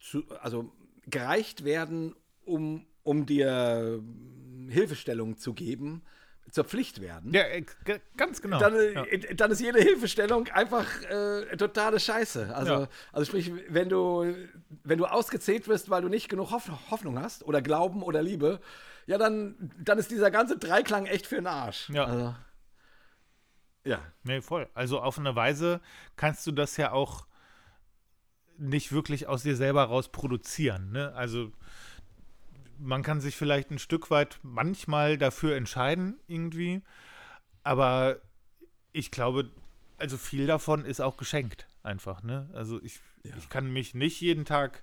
zu, 0.00 0.24
also 0.40 0.72
gereicht 1.06 1.64
werden, 1.64 2.14
um, 2.44 2.86
um 3.02 3.26
dir 3.26 4.02
Hilfestellung 4.68 5.36
zu 5.36 5.52
geben, 5.52 6.02
zur 6.50 6.64
Pflicht 6.64 7.00
werden, 7.00 7.32
Ja, 7.32 7.42
äh, 7.42 7.64
ganz 8.16 8.42
genau. 8.42 8.58
dann, 8.58 8.74
äh, 8.74 8.92
ja. 8.92 9.34
dann 9.34 9.50
ist 9.50 9.60
jede 9.60 9.80
Hilfestellung 9.80 10.48
einfach 10.48 10.86
äh, 11.02 11.56
totale 11.56 12.00
Scheiße. 12.00 12.54
Also, 12.54 12.72
Ja. 12.72 12.88
also 13.12 13.24
sprich, 13.26 13.52
wenn 13.68 13.88
du, 13.88 14.34
wenn 14.84 14.98
du 14.98 15.06
ausgezählt 15.06 15.68
wirst, 15.68 15.90
weil 15.90 16.02
du 16.02 16.08
nicht 16.08 16.28
genug 16.28 16.50
Hoff 16.50 16.70
Hoffnung 16.90 17.18
hast 17.20 17.44
oder 17.44 17.62
Glauben 17.62 18.02
oder 18.02 18.22
Liebe, 18.22 18.60
ja, 19.06 19.18
dann, 19.18 19.72
dann 19.78 19.98
ist 19.98 20.10
dieser 20.10 20.30
ganze 20.30 20.58
Dreiklang 20.58 21.06
echt 21.06 21.26
für 21.26 21.36
den 21.36 21.46
Arsch. 21.46 21.88
Ja. 21.90 22.04
Also, 22.04 22.34
ja. 23.84 23.98
Nee, 24.24 24.40
voll. 24.42 24.68
Also 24.74 25.00
auf 25.00 25.18
eine 25.18 25.34
Weise 25.34 25.80
kannst 26.16 26.46
du 26.46 26.52
das 26.52 26.76
ja 26.76 26.92
auch 26.92 27.26
nicht 28.58 28.92
wirklich 28.92 29.26
aus 29.26 29.42
dir 29.42 29.56
selber 29.56 29.84
raus 29.84 30.08
produzieren. 30.12 30.92
Ne? 30.92 31.12
Also 31.14 31.50
man 32.80 33.02
kann 33.02 33.20
sich 33.20 33.36
vielleicht 33.36 33.70
ein 33.70 33.78
Stück 33.78 34.10
weit 34.10 34.38
manchmal 34.42 35.18
dafür 35.18 35.56
entscheiden, 35.56 36.18
irgendwie. 36.26 36.82
Aber 37.62 38.20
ich 38.92 39.10
glaube, 39.10 39.50
also 39.98 40.16
viel 40.16 40.46
davon 40.46 40.84
ist 40.84 41.00
auch 41.00 41.16
geschenkt 41.16 41.68
einfach. 41.82 42.22
Ne? 42.22 42.48
Also 42.54 42.82
ich, 42.82 43.00
ich 43.22 43.48
kann 43.48 43.70
mich 43.70 43.94
nicht 43.94 44.20
jeden 44.20 44.44
Tag 44.44 44.82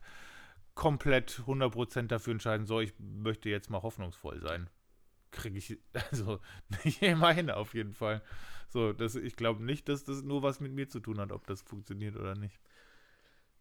komplett 0.76 1.42
100% 1.48 2.08
dafür 2.08 2.34
entscheiden, 2.34 2.68
so, 2.68 2.80
ich 2.80 2.94
möchte 3.00 3.50
jetzt 3.50 3.70
mal 3.70 3.82
hoffnungsvoll 3.82 4.40
sein. 4.42 4.70
Kriege 5.32 5.58
ich, 5.58 5.80
also 6.12 6.40
nicht 6.84 7.02
immer 7.02 7.34
hin 7.34 7.50
auf 7.50 7.74
jeden 7.74 7.94
Fall. 7.94 8.22
So, 8.70 8.94
das, 8.94 9.16
ich 9.16 9.36
glaube 9.36 9.64
nicht, 9.64 9.90
dass 9.90 10.04
das 10.04 10.22
nur 10.22 10.44
was 10.44 10.60
mit 10.60 10.72
mir 10.72 10.88
zu 10.88 11.00
tun 11.00 11.20
hat, 11.20 11.32
ob 11.32 11.48
das 11.48 11.62
funktioniert 11.62 12.16
oder 12.16 12.36
nicht. 12.36 12.60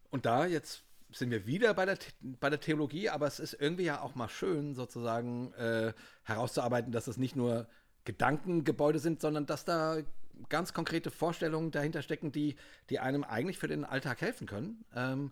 Und 0.09 0.25
da 0.25 0.45
jetzt 0.45 0.85
sind 1.11 1.31
wir 1.31 1.47
wieder 1.47 1.73
bei 1.73 1.85
der, 1.85 1.97
bei 2.21 2.49
der 2.49 2.59
Theologie, 2.59 3.09
aber 3.09 3.27
es 3.27 3.39
ist 3.39 3.53
irgendwie 3.53 3.85
ja 3.85 4.01
auch 4.01 4.15
mal 4.15 4.29
schön, 4.29 4.75
sozusagen 4.75 5.53
äh, 5.53 5.93
herauszuarbeiten, 6.23 6.91
dass 6.91 7.07
es 7.07 7.17
nicht 7.17 7.35
nur 7.35 7.67
Gedankengebäude 8.03 8.99
sind, 8.99 9.21
sondern 9.21 9.45
dass 9.45 9.65
da 9.65 10.01
ganz 10.49 10.73
konkrete 10.73 11.11
Vorstellungen 11.11 11.71
dahinter 11.71 12.01
stecken, 12.01 12.31
die, 12.31 12.55
die 12.89 12.99
einem 12.99 13.23
eigentlich 13.23 13.57
für 13.57 13.67
den 13.67 13.85
Alltag 13.85 14.21
helfen 14.21 14.47
können. 14.47 14.85
Ähm, 14.95 15.31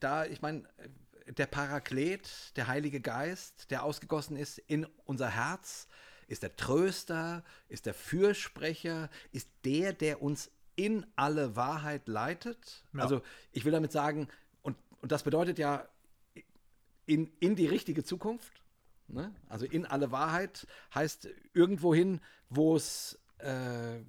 da, 0.00 0.24
ich 0.24 0.42
meine, 0.42 0.64
der 1.26 1.46
Paraklet, 1.46 2.56
der 2.56 2.66
Heilige 2.66 3.00
Geist, 3.00 3.70
der 3.70 3.84
ausgegossen 3.84 4.36
ist 4.36 4.58
in 4.58 4.86
unser 5.04 5.30
Herz, 5.30 5.88
ist 6.26 6.42
der 6.42 6.56
Tröster, 6.56 7.44
ist 7.68 7.86
der 7.86 7.94
Fürsprecher, 7.94 9.10
ist 9.32 9.48
der, 9.64 9.92
der 9.92 10.22
uns 10.22 10.50
in 10.76 11.06
alle 11.16 11.56
Wahrheit 11.56 12.08
leitet. 12.08 12.84
Ja. 12.92 13.02
Also 13.02 13.22
ich 13.52 13.64
will 13.64 13.72
damit 13.72 13.92
sagen, 13.92 14.28
und, 15.04 15.12
das 15.12 15.22
bedeutet 15.22 15.58
ja 15.58 15.86
in, 17.06 17.30
in 17.40 17.56
die 17.56 17.66
richtige 17.66 18.04
Zukunft. 18.04 18.62
Ne? 19.08 19.34
Also 19.48 19.66
in 19.66 19.84
alle 19.84 20.10
Wahrheit 20.10 20.66
heißt 20.94 21.28
irgendwohin, 21.52 22.20
wo 22.48 22.74
es 22.76 23.18
äh, 23.38 24.00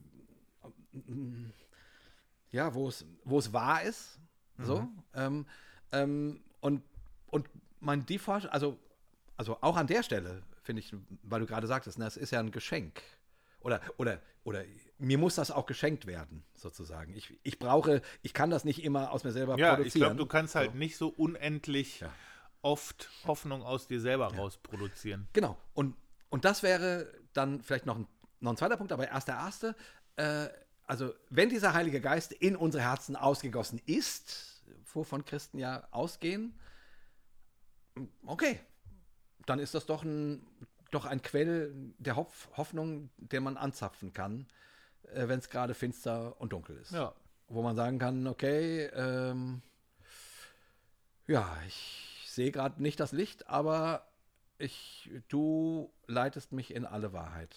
ja, 2.51 2.73
wo 2.73 2.87
es, 2.87 3.05
wo 3.25 3.37
es 3.37 3.51
wahr 3.51 3.83
ist. 3.83 4.19
So. 4.57 4.87
Ähm, 5.13 5.45
ähm, 5.91 6.41
und, 6.61 6.81
und 7.27 7.49
man 7.81 8.05
die 8.05 8.19
also, 8.25 8.79
also 9.35 9.57
auch 9.59 9.75
an 9.75 9.87
der 9.87 10.03
Stelle, 10.03 10.41
finde 10.61 10.81
ich, 10.81 10.95
weil 11.23 11.41
du 11.41 11.45
gerade 11.45 11.67
sagtest, 11.67 11.99
ne, 11.99 12.05
es 12.05 12.15
ist 12.15 12.31
ja 12.31 12.39
ein 12.39 12.51
Geschenk. 12.51 13.01
Oder, 13.65 13.81
oder, 13.97 14.21
oder 14.43 14.63
mir 14.99 15.17
muss 15.17 15.33
das 15.33 15.49
auch 15.49 15.65
geschenkt 15.65 16.05
werden, 16.05 16.43
sozusagen. 16.53 17.15
Ich, 17.15 17.39
ich 17.41 17.57
brauche, 17.57 18.03
ich 18.21 18.35
kann 18.35 18.51
das 18.51 18.63
nicht 18.63 18.83
immer 18.83 19.11
aus 19.11 19.23
mir 19.23 19.31
selber 19.31 19.57
Ja, 19.57 19.71
ich 19.71 19.77
produzieren. 19.77 20.01
glaube, 20.09 20.15
du 20.17 20.25
kannst 20.27 20.53
halt 20.53 20.75
nicht 20.75 20.97
so 20.97 21.07
unendlich 21.09 22.01
Ja. 22.01 22.13
oft 22.61 23.09
Hoffnung 23.25 23.63
aus 23.63 23.87
dir 23.87 23.99
selber 23.99 24.27
rausproduzieren. 24.35 25.27
Genau. 25.33 25.57
Und, 25.73 25.95
und 26.29 26.45
das 26.45 26.61
wäre 26.61 27.11
dann 27.33 27.63
vielleicht 27.63 27.87
noch 27.87 27.95
ein, 27.97 28.07
noch 28.39 28.51
ein 28.51 28.57
zweiter 28.57 28.77
Punkt, 28.77 28.91
aber 28.91 29.07
erst 29.07 29.29
der 29.29 29.35
erste. 29.35 29.75
Äh, 30.15 30.47
also, 30.83 31.11
wenn 31.31 31.49
dieser 31.49 31.73
Heilige 31.73 32.01
Geist 32.01 32.33
in 32.33 32.55
unsere 32.55 32.83
Herzen 32.83 33.15
ausgegossen 33.15 33.81
ist, 33.87 34.63
wovon 34.93 35.25
Christen 35.25 35.57
ja 35.57 35.87
ausgehen, 35.89 36.53
okay, 38.27 38.59
dann 39.47 39.57
ist 39.57 39.73
das 39.73 39.87
doch 39.87 40.03
ein, 40.03 40.45
doch 40.95 41.05
ein 41.05 41.21
Quell 41.21 41.73
der 41.97 42.15
Hopf 42.15 42.49
Hoffnung, 42.57 43.09
den 43.17 43.43
man 43.43 43.57
anzapfen 43.57 44.13
kann, 44.13 44.47
äh, 45.13 45.27
wenn 45.27 45.39
es 45.39 45.49
gerade 45.49 45.73
finster 45.73 46.39
und 46.39 46.53
dunkel 46.53 46.77
ist. 46.77 46.91
Ja. 46.91 47.13
Wo 47.47 47.61
man 47.61 47.75
sagen 47.75 47.99
kann, 47.99 48.25
okay, 48.27 48.85
ähm, 48.87 49.61
ja, 51.27 51.57
ich 51.67 52.25
sehe 52.29 52.51
gerade 52.51 52.81
nicht 52.81 52.99
das 52.99 53.11
Licht, 53.11 53.47
aber 53.49 54.07
ich, 54.57 55.11
du 55.27 55.91
leitest 56.07 56.51
mich 56.51 56.73
in 56.73 56.85
alle 56.85 57.13
Wahrheit. 57.13 57.55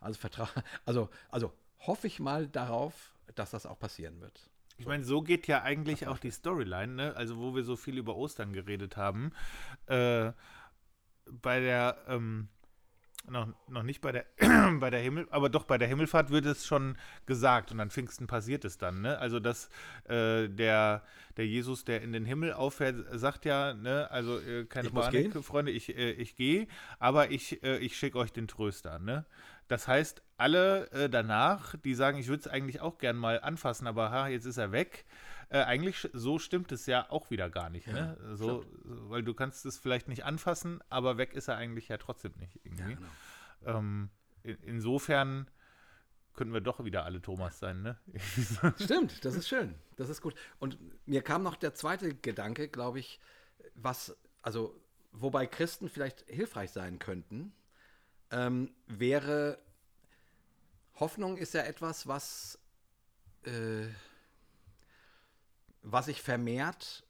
Also, 0.00 0.20
vertra 0.20 0.48
also, 0.84 1.08
also 1.30 1.52
hoffe 1.80 2.06
ich 2.06 2.20
mal 2.20 2.46
darauf, 2.48 3.14
dass 3.34 3.50
das 3.50 3.66
auch 3.66 3.78
passieren 3.78 4.20
wird. 4.20 4.50
Ich 4.76 4.86
meine, 4.86 5.04
so 5.04 5.22
geht 5.22 5.46
ja 5.46 5.62
eigentlich 5.62 6.08
auch 6.08 6.18
die 6.18 6.32
Storyline, 6.32 6.92
ne? 6.92 7.16
Also, 7.16 7.38
wo 7.38 7.54
wir 7.54 7.62
so 7.62 7.76
viel 7.76 7.96
über 7.96 8.16
Ostern 8.16 8.52
geredet 8.52 8.96
haben. 8.96 9.32
Äh, 9.86 10.32
bei 11.26 11.60
der, 11.60 12.04
ähm, 12.08 12.48
noch, 13.28 13.48
noch 13.68 13.82
nicht 13.82 14.00
bei 14.00 14.12
der, 14.12 14.26
bei 14.80 14.90
der 14.90 15.00
Himmel, 15.00 15.26
aber 15.30 15.48
doch 15.48 15.64
bei 15.64 15.78
der 15.78 15.88
Himmelfahrt 15.88 16.30
wird 16.30 16.46
es 16.46 16.66
schon 16.66 16.96
gesagt 17.26 17.72
und 17.72 17.80
an 17.80 17.90
Pfingsten 17.90 18.26
passiert 18.26 18.64
es 18.64 18.78
dann, 18.78 19.00
ne? 19.00 19.18
Also, 19.18 19.40
dass 19.40 19.68
äh, 20.04 20.48
der, 20.48 21.02
der 21.36 21.46
Jesus, 21.46 21.84
der 21.84 22.02
in 22.02 22.12
den 22.12 22.24
Himmel 22.24 22.52
auffährt, 22.52 22.96
sagt 23.18 23.44
ja, 23.44 23.74
ne? 23.74 24.10
Also, 24.10 24.38
äh, 24.40 24.64
keine 24.66 24.88
Ich 24.88 24.94
Panik. 24.94 25.44
Freunde, 25.44 25.72
ich, 25.72 25.96
äh, 25.96 26.12
ich 26.12 26.36
gehe, 26.36 26.66
aber 26.98 27.30
ich, 27.30 27.62
äh, 27.62 27.78
ich 27.78 27.96
schicke 27.96 28.18
euch 28.18 28.32
den 28.32 28.48
Tröster, 28.48 28.98
ne? 28.98 29.24
Das 29.68 29.88
heißt, 29.88 30.22
alle 30.36 30.90
äh, 30.90 31.08
danach, 31.08 31.74
die 31.76 31.94
sagen, 31.94 32.18
ich 32.18 32.28
würde 32.28 32.40
es 32.40 32.48
eigentlich 32.48 32.80
auch 32.80 32.98
gern 32.98 33.16
mal 33.16 33.40
anfassen, 33.40 33.86
aber 33.86 34.10
ha, 34.10 34.28
jetzt 34.28 34.44
ist 34.44 34.58
er 34.58 34.72
weg. 34.72 35.04
Äh, 35.48 35.62
eigentlich 35.62 36.08
so 36.12 36.38
stimmt 36.38 36.72
es 36.72 36.86
ja 36.86 37.10
auch 37.10 37.30
wieder 37.30 37.50
gar 37.50 37.70
nicht, 37.70 37.86
ne? 37.86 38.16
So, 38.34 38.62
so, 38.84 39.10
weil 39.10 39.22
du 39.22 39.34
kannst 39.34 39.66
es 39.66 39.78
vielleicht 39.78 40.08
nicht 40.08 40.24
anfassen, 40.24 40.80
aber 40.88 41.16
weg 41.18 41.34
ist 41.34 41.48
er 41.48 41.56
eigentlich 41.56 41.88
ja 41.88 41.96
trotzdem 41.98 42.32
nicht 42.38 42.60
irgendwie. 42.64 42.96
ähm, 43.64 44.10
in, 44.42 44.56
insofern 44.62 45.48
könnten 46.34 46.52
wir 46.52 46.60
doch 46.60 46.84
wieder 46.84 47.04
alle 47.04 47.22
Thomas 47.22 47.58
sein, 47.58 47.82
ne? 47.82 47.96
Stimmt, 48.80 49.24
das 49.24 49.36
ist 49.36 49.48
schön. 49.48 49.74
Das 49.96 50.08
ist 50.08 50.20
gut. 50.20 50.34
Und 50.58 50.78
mir 51.06 51.22
kam 51.22 51.42
noch 51.42 51.56
der 51.56 51.74
zweite 51.74 52.14
Gedanke, 52.14 52.68
glaube 52.68 52.98
ich, 52.98 53.20
was, 53.74 54.16
also, 54.42 54.78
wobei 55.12 55.46
Christen 55.46 55.88
vielleicht 55.88 56.24
hilfreich 56.28 56.72
sein 56.72 56.98
könnten, 56.98 57.52
ähm, 58.30 58.74
wäre, 58.86 59.58
Hoffnung 60.96 61.36
ist 61.36 61.54
ja 61.54 61.62
etwas, 61.62 62.08
was, 62.08 62.58
äh, 63.44 63.86
was 65.84 66.06
sich 66.06 66.20
vermehrt, 66.22 67.04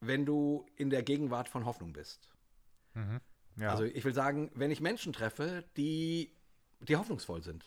wenn 0.00 0.24
du 0.24 0.64
in 0.76 0.88
der 0.88 1.02
Gegenwart 1.02 1.48
von 1.48 1.66
Hoffnung 1.66 1.92
bist. 1.92 2.30
ja. 3.56 3.70
Also 3.70 3.84
ich 3.84 4.04
will 4.04 4.14
sagen, 4.14 4.50
wenn 4.54 4.70
ich 4.70 4.80
Menschen 4.80 5.12
treffe, 5.12 5.64
die, 5.76 6.32
die 6.80 6.96
hoffnungsvoll 6.96 7.42
sind, 7.42 7.64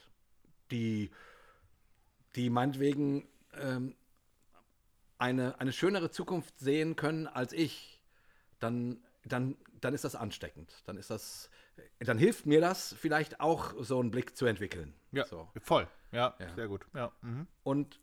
die, 0.72 1.11
die 2.35 2.49
meinetwegen 2.49 3.27
ähm, 3.53 3.95
eine, 5.18 5.60
eine 5.60 5.72
schönere 5.73 6.10
Zukunft 6.10 6.57
sehen 6.60 6.95
können 6.95 7.27
als 7.27 7.53
ich, 7.53 8.02
dann, 8.60 9.03
dann, 9.26 9.56
dann 9.81 9.94
ist 9.94 10.03
das 10.03 10.15
ansteckend. 10.15 10.73
Dann 10.85 10.98
ist 10.98 11.10
das, 11.10 11.49
dann 11.99 12.18
hilft 12.18 12.45
mir 12.45 12.61
das 12.61 12.94
vielleicht 12.94 13.40
auch 13.40 13.73
so 13.80 13.99
einen 13.99 14.11
Blick 14.11 14.35
zu 14.35 14.45
entwickeln. 14.45 14.94
ja, 15.11 15.26
So. 15.26 15.49
voll. 15.61 15.88
Ja, 16.11 16.35
Ja. 16.40 16.53
sehr 16.56 16.68
gut. 16.68 16.85
Ja. 16.94 17.11
Mhm. 17.22 17.48
Und 17.64 17.99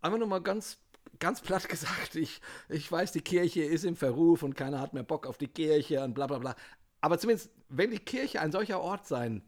einfach 0.00 0.18
nur 0.18 0.28
mal 0.28 0.40
ganz, 0.42 0.78
ganz 1.18 1.40
platt 1.40 1.68
gesagt, 1.68 2.14
ich, 2.16 2.40
ich 2.68 2.90
weiß, 2.90 3.12
die 3.12 3.20
Kirche 3.22 3.62
ist 3.62 3.84
im 3.84 3.96
Verruf 3.96 4.42
und 4.42 4.54
keiner 4.54 4.80
hat 4.80 4.94
mehr 4.94 5.02
Bock 5.02 5.26
auf 5.26 5.38
die 5.38 5.48
Kirche 5.48 6.02
und 6.02 6.14
bla 6.14 6.26
bla 6.26 6.38
bla. 6.38 6.56
Aber 7.00 7.18
zumindest, 7.18 7.50
wenn 7.68 7.90
die 7.90 7.98
Kirche 7.98 8.40
ein 8.40 8.52
solcher 8.52 8.80
Ort 8.80 9.06
sein 9.06 9.42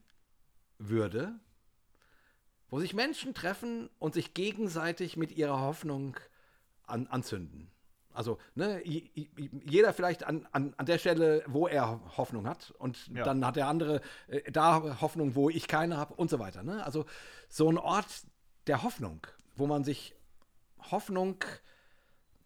würde, 0.79 1.39
wo 2.69 2.81
sich 2.81 2.95
Menschen 2.95 3.35
treffen 3.35 3.91
und 3.99 4.15
sich 4.15 4.33
gegenseitig 4.33 5.17
mit 5.17 5.33
ihrer 5.33 5.61
Hoffnung 5.61 6.17
an, 6.87 7.07
anzünden. 7.07 7.71
Also, 8.15 8.39
ne, 8.55 8.83
jeder 8.85 9.93
vielleicht 9.95 10.25
an, 10.25 10.47
an, 10.53 10.75
an 10.77 10.87
der 10.87 10.99
Stelle, 10.99 11.45
wo 11.47 11.67
er 11.67 12.01
Hoffnung 12.17 12.47
hat, 12.47 12.71
und 12.79 13.09
Ja. 13.09 13.25
dann 13.25 13.45
hat 13.45 13.57
der 13.57 13.69
andere 13.69 14.01
äh, 14.29 14.51
da 14.51 15.01
Hoffnung, 15.01 15.35
wo 15.35 15.49
ich 15.49 15.67
keine 15.69 15.97
habe, 15.97 16.15
und 16.15 16.29
so 16.31 16.39
weiter. 16.39 16.63
Ne? 16.63 16.85
Also, 16.85 17.07
so 17.49 17.71
ein 17.71 17.79
Ort 17.79 18.25
der 18.67 18.83
Hoffnung, 18.83 19.27
wo 19.57 19.67
man 19.67 19.83
sich 19.85 20.15
Hoffnung 20.91 21.45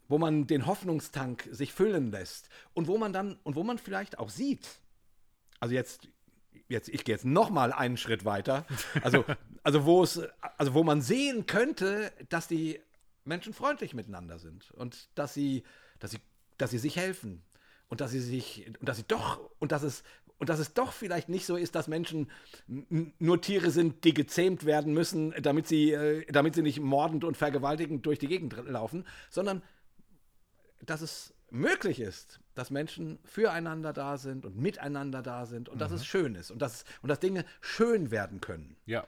wo 0.09 0.19
man 0.19 0.47
den 0.47 0.67
Hoffnungstank 0.67 1.49
sich 1.51 1.73
füllen 1.73 2.11
lässt 2.11 2.49
und 2.75 2.87
wo 2.87 2.99
man 2.99 3.13
dann 3.13 3.39
und 3.43 3.57
wo 3.57 3.65
man 3.65 3.79
vielleicht 3.79 4.19
auch 4.19 4.31
sieht. 4.31 4.81
Also 5.61 5.75
jetzt 5.75 6.09
jetzt 6.69 6.89
ich 6.89 7.05
gehe 7.05 7.15
jetzt 7.15 7.25
noch 7.25 7.51
mal 7.51 7.73
einen 7.73 7.97
Schritt 7.97 8.25
weiter. 8.25 8.67
Also 9.03 9.25
also 9.63 9.85
wo 9.85 10.03
es 10.03 10.21
also 10.59 10.75
wo 10.75 10.85
man 10.85 11.03
sehen 11.03 11.47
könnte, 11.47 12.13
dass 12.29 12.49
die 12.49 12.81
Menschen 13.25 13.53
freundlich 13.53 13.95
miteinander 13.95 14.39
sind 14.39 14.71
und 14.73 15.09
dass 15.17 15.35
sie 15.35 15.65
dass 15.99 16.13
sie 16.13 16.21
dass 16.59 16.71
sie 16.71 16.79
sich 16.79 16.97
helfen 16.97 17.43
und 17.89 18.01
dass 18.01 18.11
sie 18.11 18.21
sich 18.21 18.67
und 18.81 18.89
dass 18.89 18.97
sie 18.99 19.07
doch 19.07 19.51
und 19.59 19.73
dass 19.73 19.83
es 19.83 20.05
und 20.39 20.49
dass 20.49 20.59
es 20.59 20.75
doch 20.75 20.93
vielleicht 20.93 21.29
nicht 21.29 21.47
so 21.47 21.57
ist, 21.57 21.75
dass 21.75 21.89
Menschen 21.89 22.31
nur 22.67 23.41
Tiere 23.41 23.71
sind, 23.71 24.05
die 24.05 24.13
gezähmt 24.13 24.67
werden 24.67 24.93
müssen, 24.93 25.35
damit 25.41 25.67
sie, 25.67 25.93
äh, 25.93 26.31
damit 26.31 26.55
sie 26.55 26.63
nicht 26.63 26.81
mordend 26.81 27.25
und 27.25 27.37
vergewaltigend 27.37 28.05
durch 28.05 28.19
die 28.19 28.29
Gegend 28.29 28.55
laufen, 28.67 29.07
sondern 29.31 29.63
dass 30.83 31.01
es 31.01 31.35
möglich 31.51 32.01
ist, 32.01 32.41
dass 32.55 32.71
Menschen 32.71 33.19
füreinander 33.25 33.93
da 33.93 34.19
sind 34.19 34.45
und 34.45 34.57
miteinander 34.57 35.23
da 35.23 35.47
sind 35.47 35.69
und 35.69 35.81
dass 35.81 35.93
es 35.93 36.05
schön 36.05 36.35
ist 36.35 36.51
und 36.51 36.61
dass, 36.61 36.85
und 37.03 37.09
dass 37.09 37.21
Dinge 37.21 37.45
schön 37.61 38.11
werden 38.11 38.41
können. 38.41 38.77
Ja. 38.85 39.07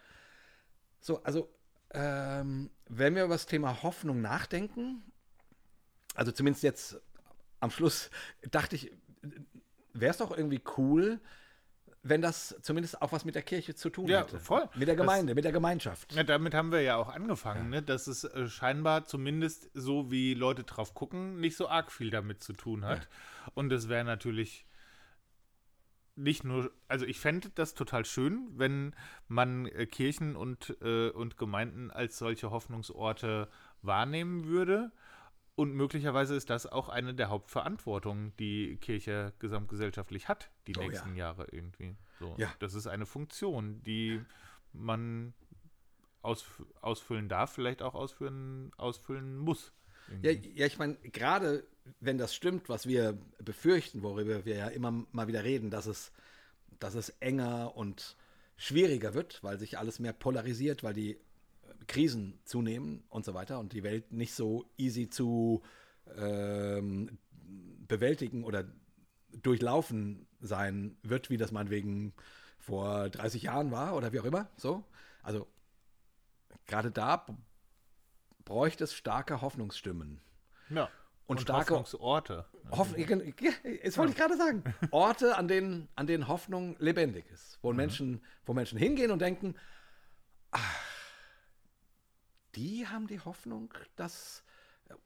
So, 1.00 1.22
also, 1.24 1.52
ähm, 1.90 2.70
wenn 2.88 3.14
wir 3.14 3.24
über 3.24 3.34
das 3.34 3.46
Thema 3.46 3.82
Hoffnung 3.82 4.20
nachdenken, 4.20 5.02
also 6.14 6.32
zumindest 6.32 6.62
jetzt 6.62 7.00
am 7.60 7.70
Schluss 7.70 8.10
dachte 8.50 8.76
ich, 8.76 8.92
wäre 9.94 10.10
es 10.10 10.18
doch 10.18 10.36
irgendwie 10.36 10.60
cool, 10.76 11.20
wenn 12.02 12.22
das 12.22 12.56
zumindest 12.62 13.02
auch 13.02 13.12
was 13.12 13.24
mit 13.24 13.34
der 13.34 13.42
Kirche 13.42 13.74
zu 13.74 13.90
tun 13.90 14.06
Ja, 14.06 14.20
hätte. 14.20 14.38
voll. 14.38 14.68
Mit 14.76 14.86
der 14.88 14.94
Das- 14.96 15.04
Gemeinde, 15.04 15.34
mit 15.34 15.44
der 15.44 15.52
Gemeinschaft. 15.52 16.12
Ja, 16.14 16.22
damit 16.22 16.54
haben 16.54 16.70
wir 16.72 16.80
ja 16.80 16.96
auch 16.96 17.08
angefangen, 17.08 17.70
ne? 17.70 17.82
dass 17.82 18.06
es 18.06 18.24
äh, 18.24 18.48
scheinbar 18.48 19.04
zumindest 19.04 19.70
so, 19.74 20.10
wie 20.10 20.34
Leute 20.34 20.62
drauf 20.64 20.94
gucken, 20.94 21.40
nicht 21.40 21.56
so 21.56 21.68
arg 21.68 21.90
viel 21.90 22.10
damit 22.10 22.42
zu 22.42 22.52
tun 22.52 22.84
hat. 22.84 23.08
Und 23.54 23.72
es 23.72 23.88
wäre 23.88 24.04
natürlich 24.04 24.64
nicht 26.14 26.42
nur, 26.44 26.72
also 26.88 27.04
ich 27.04 27.20
fände 27.20 27.50
das 27.50 27.74
total 27.74 28.04
schön, 28.04 28.48
wenn 28.56 28.94
man 29.28 29.66
äh, 29.66 29.86
Kirchen 29.86 30.34
und, 30.36 30.76
äh, 30.82 31.10
und 31.10 31.36
Gemeinden 31.36 31.90
als 31.90 32.18
solche 32.18 32.50
Hoffnungsorte 32.50 33.48
wahrnehmen 33.82 34.46
würde. 34.46 34.90
Und 35.58 35.74
möglicherweise 35.74 36.36
ist 36.36 36.50
das 36.50 36.66
auch 36.66 36.88
eine 36.88 37.14
der 37.14 37.30
Hauptverantwortungen, 37.30 38.32
die 38.38 38.76
Kirche 38.76 39.32
gesamtgesellschaftlich 39.40 40.28
hat, 40.28 40.52
die 40.68 40.74
Oh 40.76 40.82
ja. 40.82 40.86
nächsten 40.86 41.16
Jahre 41.16 41.48
irgendwie. 41.50 41.96
So, 42.20 42.32
Ja. 42.38 42.54
Das 42.60 42.74
ist 42.74 42.86
eine 42.86 43.06
Funktion, 43.06 43.82
die 43.82 44.20
man 44.72 45.34
ausf 46.22 46.62
ausfüllen 46.80 47.28
darf, 47.28 47.50
vielleicht 47.54 47.82
auch 47.82 47.96
ausführen, 47.96 48.70
ausfüllen 48.76 49.36
muss. 49.36 49.72
Ja, 50.22 50.30
ja, 50.30 50.66
ich 50.66 50.78
meine, 50.78 50.94
gerade 50.94 51.66
wenn 51.98 52.18
das 52.18 52.36
stimmt, 52.36 52.68
was 52.68 52.86
wir 52.86 53.18
befürchten, 53.42 54.04
worüber 54.04 54.44
wir 54.44 54.54
ja 54.54 54.68
immer 54.68 55.06
mal 55.10 55.26
wieder 55.26 55.42
reden, 55.42 55.70
dass 55.70 55.86
es, 55.86 56.12
dass 56.78 56.94
es 56.94 57.08
enger 57.18 57.76
und 57.76 58.16
schwieriger 58.56 59.12
wird, 59.12 59.42
weil 59.42 59.58
sich 59.58 59.76
alles 59.76 59.98
mehr 59.98 60.12
polarisiert, 60.12 60.84
weil 60.84 60.94
die 60.94 61.18
Krisen 61.88 62.38
zunehmen 62.44 63.02
und 63.08 63.24
so 63.24 63.34
weiter 63.34 63.58
und 63.58 63.72
die 63.72 63.82
Welt 63.82 64.12
nicht 64.12 64.34
so 64.34 64.64
easy 64.76 65.08
zu 65.10 65.62
ähm, 66.16 67.18
bewältigen 67.88 68.44
oder 68.44 68.64
durchlaufen 69.42 70.26
sein 70.40 70.96
wird, 71.02 71.30
wie 71.30 71.36
das 71.36 71.50
meinetwegen 71.52 72.12
vor 72.58 73.08
30 73.08 73.42
Jahren 73.42 73.70
war 73.70 73.96
oder 73.96 74.12
wie 74.12 74.20
auch 74.20 74.24
immer. 74.24 74.48
So. 74.56 74.84
Also 75.22 75.46
gerade 76.66 76.90
da 76.90 77.26
bräuchte 78.44 78.84
es 78.84 78.92
starke 78.94 79.40
Hoffnungsstimmen. 79.40 80.20
ja. 80.70 80.88
Und 81.26 81.42
starke- 81.42 81.74
Hoffnungsorte. 81.74 82.46
Hoff 82.70 82.96
jetzt 82.96 83.98
wollte 83.98 84.12
ich 84.12 84.16
gerade 84.18 84.34
sagen. 84.38 84.64
Orte, 84.90 85.36
an 85.36 85.46
denen, 85.46 85.88
an 85.94 86.06
denen 86.06 86.26
Hoffnung 86.26 86.74
lebendig 86.78 87.26
ist. 87.30 87.58
Wo, 87.60 87.70
Menschen, 87.74 88.22
wo 88.46 88.54
Menschen 88.54 88.78
hingehen 88.78 89.10
und 89.10 89.20
denken, 89.20 89.54
ach, 90.52 90.74
die 92.54 92.86
haben 92.86 93.06
die 93.06 93.20
Hoffnung, 93.20 93.72
dass. 93.96 94.42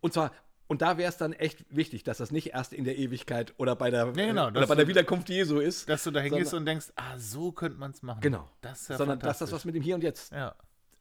Und 0.00 0.12
zwar, 0.12 0.32
und 0.68 0.80
da 0.80 0.96
wäre 0.96 1.08
es 1.08 1.16
dann 1.18 1.32
echt 1.32 1.64
wichtig, 1.74 2.02
dass 2.04 2.18
das 2.18 2.30
nicht 2.30 2.54
erst 2.54 2.72
in 2.72 2.84
der 2.84 2.96
Ewigkeit 2.96 3.52
oder 3.58 3.76
bei 3.76 3.90
der, 3.90 4.06
Ja, 4.06 4.12
genau, 4.12 4.46
oder 4.48 4.66
bei 4.66 4.74
der 4.74 4.88
Wiederkunft 4.88 5.28
Jesu 5.28 5.58
ist. 5.58 5.88
Dass 5.88 6.04
du 6.04 6.10
da 6.10 6.20
hingehst 6.20 6.54
und 6.54 6.64
denkst, 6.64 6.92
ah, 6.96 7.18
so 7.18 7.52
könnte 7.52 7.78
man 7.78 7.90
es 7.90 8.02
machen. 8.02 8.20
Genau. 8.20 8.48
Das 8.60 8.88
ja 8.88 8.96
sondern 8.96 9.18
dass 9.18 9.38
das 9.38 9.52
was 9.52 9.64
mit 9.64 9.74
dem 9.74 9.82
Hier 9.82 9.94
und 9.96 10.02
Jetzt 10.02 10.32
Ja. 10.32 10.54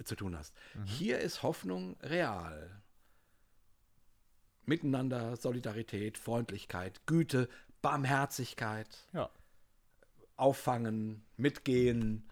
zu 0.04 0.16
tun 0.16 0.38
hast. 0.38 0.54
Hier 0.86 1.20
ist 1.20 1.44
Hoffnung 1.44 1.96
real. 2.02 2.82
Miteinander, 4.66 5.36
Solidarität, 5.38 6.18
Freundlichkeit, 6.18 7.06
Güte, 7.06 7.48
Barmherzigkeit. 7.82 8.88
Auffangen, 10.38 11.24
Mitgehen 11.38 12.28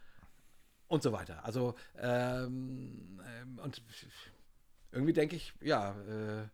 und 0.90 1.03
so 1.03 1.14
weiter. 1.14 1.45
Also, 1.45 1.76
ähm, 1.98 3.22
ähm, 3.26 3.60
und 3.60 3.82
irgendwie 4.91 5.14
denke 5.14 5.38
ich, 5.38 5.53
ja, 5.61 5.91
äh, 6.02 6.48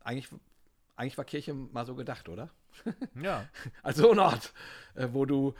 eigentlich, 0.00 0.28
eigentlich 0.96 1.18
war 1.18 1.24
Kirche 1.24 1.52
mal 1.52 1.84
so 1.84 1.94
gedacht, 1.94 2.28
oder? 2.28 2.50
Ja. 3.14 3.46
Also 3.82 4.10
ein 4.12 4.18
Ort, 4.18 4.54
äh, 4.94 5.08
wo 5.12 5.26
du, 5.26 5.54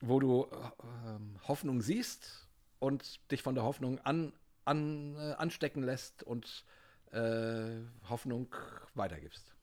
wo 0.00 0.20
du 0.20 0.44
äh, 0.50 1.46
Hoffnung 1.48 1.80
siehst 1.80 2.46
und 2.80 3.30
dich 3.30 3.42
von 3.42 3.54
der 3.54 3.64
Hoffnung 3.64 3.98
an, 4.00 4.34
an, 4.64 5.16
äh, 5.16 5.34
anstecken 5.34 5.82
lässt 5.82 6.22
und 6.24 6.64
äh, 7.12 7.80
Hoffnung 8.08 8.54
weitergibst. 8.94 9.54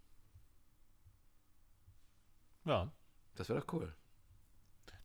Ja. 2.65 2.91
Das 3.35 3.49
wäre 3.49 3.59
doch 3.59 3.73
cool. 3.73 3.93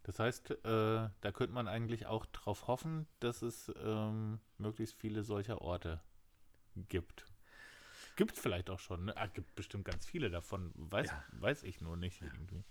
Das 0.07 0.21
heißt, 0.21 0.51
äh, 0.53 0.59
da 0.65 1.33
könnte 1.33 1.53
man 1.53 1.67
eigentlich 1.67 2.07
auch 2.07 2.27
drauf 2.27 2.69
hoffen, 2.69 3.09
dass 3.19 3.43
es 3.43 3.73
ähm, 3.83 4.39
möglichst 4.57 4.95
viele 4.95 5.25
solcher 5.25 5.61
Orte 5.63 6.01
gibt. 6.89 7.27
Gibt 8.15 8.37
es 8.37 8.39
vielleicht 8.39 8.71
auch 8.71 8.79
schon. 8.79 9.07
Ne? 9.07 9.17
Ah, 9.17 9.27
gibt 9.27 9.57
bestimmt 9.57 9.85
ganz 9.85 10.07
viele 10.07 10.31
davon. 10.31 10.71
Weiß, 10.77 11.09
Ja. 11.09 11.25
weiß 11.41 11.65
ich 11.65 11.81
nur 11.81 11.97
nicht 11.97 12.23
irgendwie. 12.23 12.63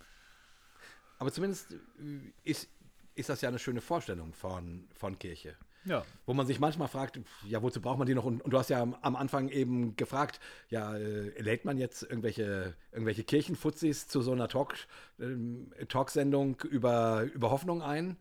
Aber 1.19 1.29
zumindest 1.29 1.73
äh, 1.73 2.31
ist, 2.43 2.69
ist 3.15 3.27
das 3.27 3.41
ja 3.41 3.49
eine 3.49 3.59
schöne 3.59 3.81
Vorstellung 3.81 4.33
von, 4.33 4.87
von 4.93 5.19
Kirche. 5.19 5.57
Ja. 5.85 6.03
Wo 6.25 6.33
man 6.33 6.47
sich 6.47 6.59
manchmal 6.59 6.87
fragt, 6.87 7.19
ja, 7.47 7.61
wozu 7.61 7.79
braucht 7.79 7.99
man 7.99 8.07
die 8.07 8.15
noch? 8.15 8.25
Und, 8.25 8.41
und 8.41 8.51
du 8.51 8.57
hast 8.57 8.69
ja 8.69 8.81
am, 8.81 9.15
Anfang 9.15 9.49
eben 9.49 9.95
gefragt, 9.95 10.39
ja, 10.69 10.95
äh, 10.95 11.39
lädt 11.41 11.63
man 11.63 11.77
jetzt 11.77 12.03
irgendwelche, 12.03 12.75
irgendwelche 12.91 13.23
Kirchenfuzis 13.23 14.07
zu 14.07 14.21
so 14.21 14.31
einer 14.31 14.47
Talk, 14.47 14.75
ähm, 15.19 15.71
Talksendung 15.87 16.59
über, 16.61 17.23
über 17.33 17.51
Hoffnung 17.51 17.81
ein? 17.81 18.17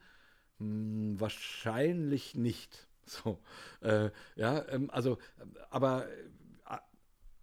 Hm, 0.58 1.18
wahrscheinlich 1.18 2.34
nicht. 2.34 2.86
So, 3.06 3.38
äh, 3.82 4.08
ja, 4.34 4.66
ähm, 4.70 4.88
also, 4.90 5.18
aber 5.68 6.08
äh, 6.08 6.78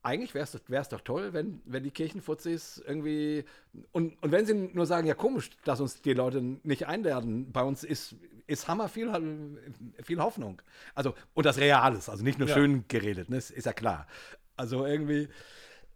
eigentlich 0.02 0.34
wäre 0.34 0.48
es 0.82 0.90
doch 0.90 1.02
toll, 1.02 1.34
wenn, 1.34 1.62
wenn 1.66 1.84
die 1.84 1.92
Kirchenfuzis 1.92 2.82
irgendwie 2.84 3.46
und, 3.92 4.22
und 4.24 4.32
wenn 4.32 4.46
sie 4.46 4.56
nur 4.56 4.88
sagen, 4.88 5.08
ja 5.08 5.14
komisch, 5.14 5.52
dass 5.64 5.80
uns 5.80 6.02
die 6.02 6.14
Leute 6.14 6.42
nicht 6.64 6.88
einladen, 6.88 7.52
bei 7.52 7.62
uns 7.62 7.84
ist, 7.84 8.16
ist 8.52 8.68
Hammer 8.68 8.90
viel, 8.90 9.10
viel 10.04 10.20
Hoffnung. 10.20 10.62
Also, 10.94 11.16
und 11.34 11.46
das 11.46 11.58
Reales, 11.58 12.10
also 12.10 12.24
nicht 12.24 12.38
nur 12.40 12.48
Ja. 12.48 12.56
schön 12.56 12.86
geredet, 12.88 13.30
ne, 13.30 13.38
ist, 13.38 13.50
ist 13.52 13.66
ja 13.66 13.74
klar. 13.74 14.08
Also 14.58 14.86
irgendwie, 14.86 15.30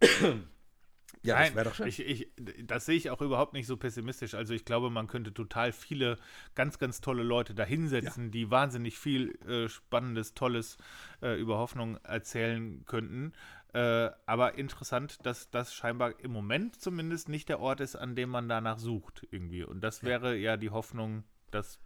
ja, 1.22 1.38
das 1.38 1.48
Nein, 1.48 1.54
wäre 1.54 1.64
doch 1.66 1.74
schön. 1.74 1.86
Ich, 1.86 2.00
ich, 2.00 2.28
das 2.64 2.86
sehe 2.86 2.96
ich 2.96 3.10
auch 3.10 3.20
überhaupt 3.20 3.52
nicht 3.52 3.66
so 3.66 3.76
pessimistisch. 3.76 4.34
Also 4.34 4.54
ich 4.54 4.64
glaube, 4.64 4.90
man 4.90 5.06
könnte 5.06 5.32
total 5.34 5.72
viele 5.72 6.18
ganz, 6.54 6.78
ganz 6.78 7.00
tolle 7.00 7.22
Leute 7.22 7.54
da 7.54 7.64
hinsetzen, 7.64 8.30
die 8.30 8.50
wahnsinnig 8.50 8.98
viel 8.98 9.38
äh, 9.46 9.68
Spannendes, 9.68 10.34
Tolles 10.34 10.76
äh, 11.22 11.38
über 11.40 11.58
Hoffnung 11.58 11.98
erzählen 12.04 12.84
könnten. 12.86 13.32
Äh, 13.74 14.10
aber 14.24 14.56
interessant, 14.56 15.18
dass 15.26 15.50
das 15.50 15.74
scheinbar 15.74 16.18
im 16.20 16.30
Moment 16.30 16.80
zumindest 16.80 17.28
nicht 17.28 17.48
der 17.48 17.60
Ort 17.60 17.80
ist, 17.80 17.96
an 17.96 18.14
dem 18.14 18.30
man 18.30 18.48
danach 18.48 18.78
sucht 18.78 19.26
irgendwie. 19.30 19.64
Und 19.64 19.82
das 19.82 20.02
wäre 20.02 20.36
ja 20.36 20.56
die 20.56 20.70
Hoffnung, 20.70 21.24
dass 21.50 21.78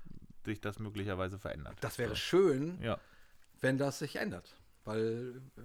sich 0.45 0.61
das 0.61 0.79
möglicherweise 0.79 1.39
verändert. 1.39 1.77
das 1.81 1.99
wäre 1.99 2.17
schön, 2.17 2.81
ja. 2.83 2.99
wenn 3.61 3.79
das 3.79 3.99
sich 3.99 4.17
ändert. 4.17 4.57
Weil, 4.85 5.43
äh, 5.57 5.61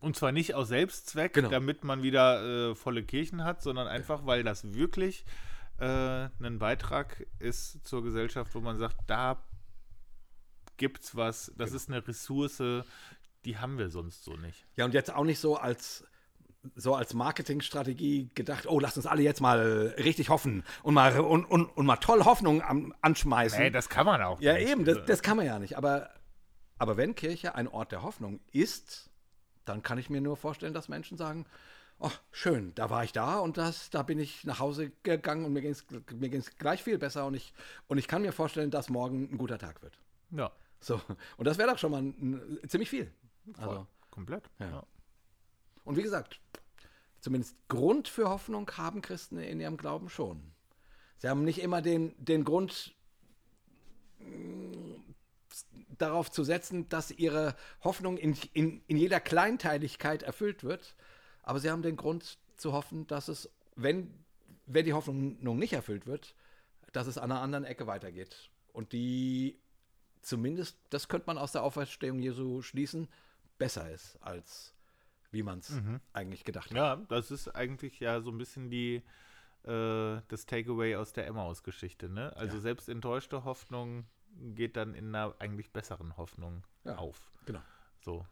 Und 0.00 0.16
zwar 0.16 0.32
nicht 0.32 0.54
aus 0.54 0.68
Selbstzweck, 0.68 1.32
Genau. 1.34 1.48
damit 1.50 1.84
man 1.84 2.02
wieder 2.02 2.70
äh, 2.70 2.74
volle 2.74 3.02
Kirchen 3.04 3.44
hat, 3.44 3.62
sondern 3.62 3.88
einfach, 3.88 4.24
weil 4.26 4.42
das 4.44 4.74
wirklich 4.74 5.24
äh, 5.78 6.28
ein 6.40 6.58
Beitrag 6.58 7.26
ist 7.38 7.86
zur 7.86 8.02
Gesellschaft, 8.02 8.54
wo 8.54 8.60
man 8.60 8.78
sagt, 8.78 8.96
da 9.06 9.42
gibt's 10.76 11.14
was, 11.16 11.52
das 11.56 11.72
ist 11.72 11.88
eine 11.88 12.06
Ressource, 12.06 12.62
die 13.44 13.58
haben 13.58 13.78
wir 13.78 13.90
sonst 13.90 14.24
so 14.24 14.36
nicht. 14.36 14.66
Ja, 14.76 14.84
und 14.84 14.94
jetzt 14.94 15.12
auch 15.12 15.24
nicht 15.24 15.38
so 15.38 15.56
als 15.56 16.04
so 16.74 16.94
als 16.94 17.14
Marketingstrategie 17.14 18.30
gedacht, 18.34 18.66
oh, 18.66 18.80
lasst 18.80 18.96
uns 18.96 19.06
alle 19.06 19.22
jetzt 19.22 19.40
mal 19.40 19.94
richtig 19.98 20.28
hoffen 20.28 20.64
und 20.82 20.94
mal 20.94 21.18
und, 21.20 21.44
und, 21.44 21.64
und 21.66 21.86
mal 21.86 21.96
toll 21.96 22.24
Hoffnung 22.24 22.62
am, 22.62 22.94
anschmeißen. 23.00 23.58
Nee, 23.58 23.70
das 23.70 23.88
kann 23.88 24.06
man 24.06 24.22
auch 24.22 24.40
ja, 24.40 24.54
nicht. 24.54 24.68
eben, 24.68 24.84
das, 24.84 24.98
das 25.06 25.22
kann 25.22 25.36
man 25.36 25.46
ja 25.46 25.58
nicht. 25.58 25.76
Aber, 25.76 26.10
aber 26.78 26.96
wenn 26.96 27.14
Kirche 27.14 27.54
ein 27.54 27.68
Ort 27.68 27.92
der 27.92 28.02
Hoffnung 28.02 28.40
ist, 28.52 29.10
dann 29.64 29.82
kann 29.82 29.98
ich 29.98 30.10
mir 30.10 30.20
nur 30.20 30.36
vorstellen, 30.36 30.74
dass 30.74 30.88
Menschen 30.88 31.16
sagen, 31.16 31.46
oh, 31.98 32.10
schön, 32.30 32.74
da 32.74 32.90
war 32.90 33.04
ich 33.04 33.12
da 33.12 33.38
und 33.38 33.56
das, 33.56 33.90
da 33.90 34.02
bin 34.02 34.18
ich 34.18 34.44
nach 34.44 34.58
Hause 34.58 34.90
gegangen 35.02 35.44
und 35.44 35.52
mir 35.52 35.62
ging 35.62 35.70
es 35.70 35.86
mir 36.12 36.28
ging's 36.28 36.56
gleich 36.56 36.82
viel 36.82 36.98
besser 36.98 37.26
und 37.26 37.34
ich, 37.34 37.54
und 37.88 37.98
ich 37.98 38.08
kann 38.08 38.22
mir 38.22 38.32
vorstellen, 38.32 38.70
dass 38.70 38.88
morgen 38.88 39.28
ein 39.32 39.38
guter 39.38 39.58
Tag 39.58 39.82
wird. 39.82 39.98
Ja, 40.30 40.50
So, 40.80 41.00
und 41.36 41.44
das 41.46 41.58
wäre 41.58 41.70
doch 41.70 41.78
schon 41.78 41.90
mal 41.90 42.02
ein, 42.02 42.58
ein, 42.62 42.68
ziemlich 42.68 42.90
viel. 42.90 43.12
Also, 43.58 43.86
komplett. 44.10 44.44
Ja. 44.58 44.70
Ja. 44.70 44.82
Und 45.84 45.96
wie 45.96 46.02
gesagt, 46.02 46.40
zumindest 47.20 47.56
Grund 47.68 48.08
für 48.08 48.28
Hoffnung 48.28 48.70
haben 48.76 49.02
Christen 49.02 49.38
in 49.38 49.60
ihrem 49.60 49.76
Glauben 49.76 50.08
schon. 50.08 50.42
Sie 51.18 51.28
haben 51.28 51.44
nicht 51.44 51.60
immer 51.60 51.82
den, 51.82 52.14
den 52.18 52.44
Grund 52.44 52.94
mm, 54.18 54.94
darauf 55.98 56.30
zu 56.30 56.44
setzen, 56.44 56.88
dass 56.88 57.10
ihre 57.10 57.54
Hoffnung 57.82 58.16
in, 58.16 58.36
in, 58.54 58.82
in 58.86 58.96
jeder 58.96 59.20
Kleinteiligkeit 59.20 60.22
erfüllt 60.22 60.64
wird, 60.64 60.96
aber 61.42 61.60
sie 61.60 61.70
haben 61.70 61.82
den 61.82 61.96
Grund 61.96 62.38
zu 62.56 62.72
hoffen, 62.72 63.06
dass 63.06 63.28
es, 63.28 63.50
wenn, 63.76 64.12
wenn 64.66 64.84
die 64.84 64.92
Hoffnung 64.92 65.38
nicht 65.56 65.72
erfüllt 65.72 66.06
wird, 66.06 66.34
dass 66.92 67.06
es 67.06 67.18
an 67.18 67.30
einer 67.30 67.42
anderen 67.42 67.64
Ecke 67.64 67.86
weitergeht. 67.86 68.50
Und 68.72 68.92
die 68.92 69.58
zumindest, 70.22 70.78
das 70.90 71.08
könnte 71.08 71.26
man 71.26 71.38
aus 71.38 71.52
der 71.52 71.62
Auferstehung 71.62 72.18
Jesu 72.18 72.62
schließen, 72.62 73.08
besser 73.58 73.90
ist, 73.90 74.16
als 74.22 74.74
wie 75.30 75.42
man 75.42 75.58
es 75.60 75.72
eigentlich 76.12 76.44
gedacht 76.44 76.70
hat. 76.70 76.76
Ja, 76.76 76.96
das 77.08 77.30
ist 77.30 77.48
eigentlich 77.48 78.00
ja 78.00 78.20
so 78.20 78.30
ein 78.30 78.38
bisschen 78.38 78.70
die 78.70 79.02
äh, 79.64 80.20
das 80.28 80.46
Takeaway 80.46 80.96
aus 80.96 81.12
der 81.12 81.26
Emmaus-Geschichte, 81.26 82.08
ne? 82.08 82.34
Also 82.36 82.56
Ja. 82.56 82.62
selbst 82.62 82.88
enttäuschte 82.88 83.44
Hoffnung 83.44 84.04
geht 84.54 84.76
dann 84.76 84.94
in 84.94 85.14
einer 85.14 85.34
eigentlich 85.38 85.70
besseren 85.70 86.16
Hoffnung 86.16 86.64
Ja. 86.84 86.96
auf. 86.96 87.30
Genau. 87.46 87.60
So. 88.00 88.24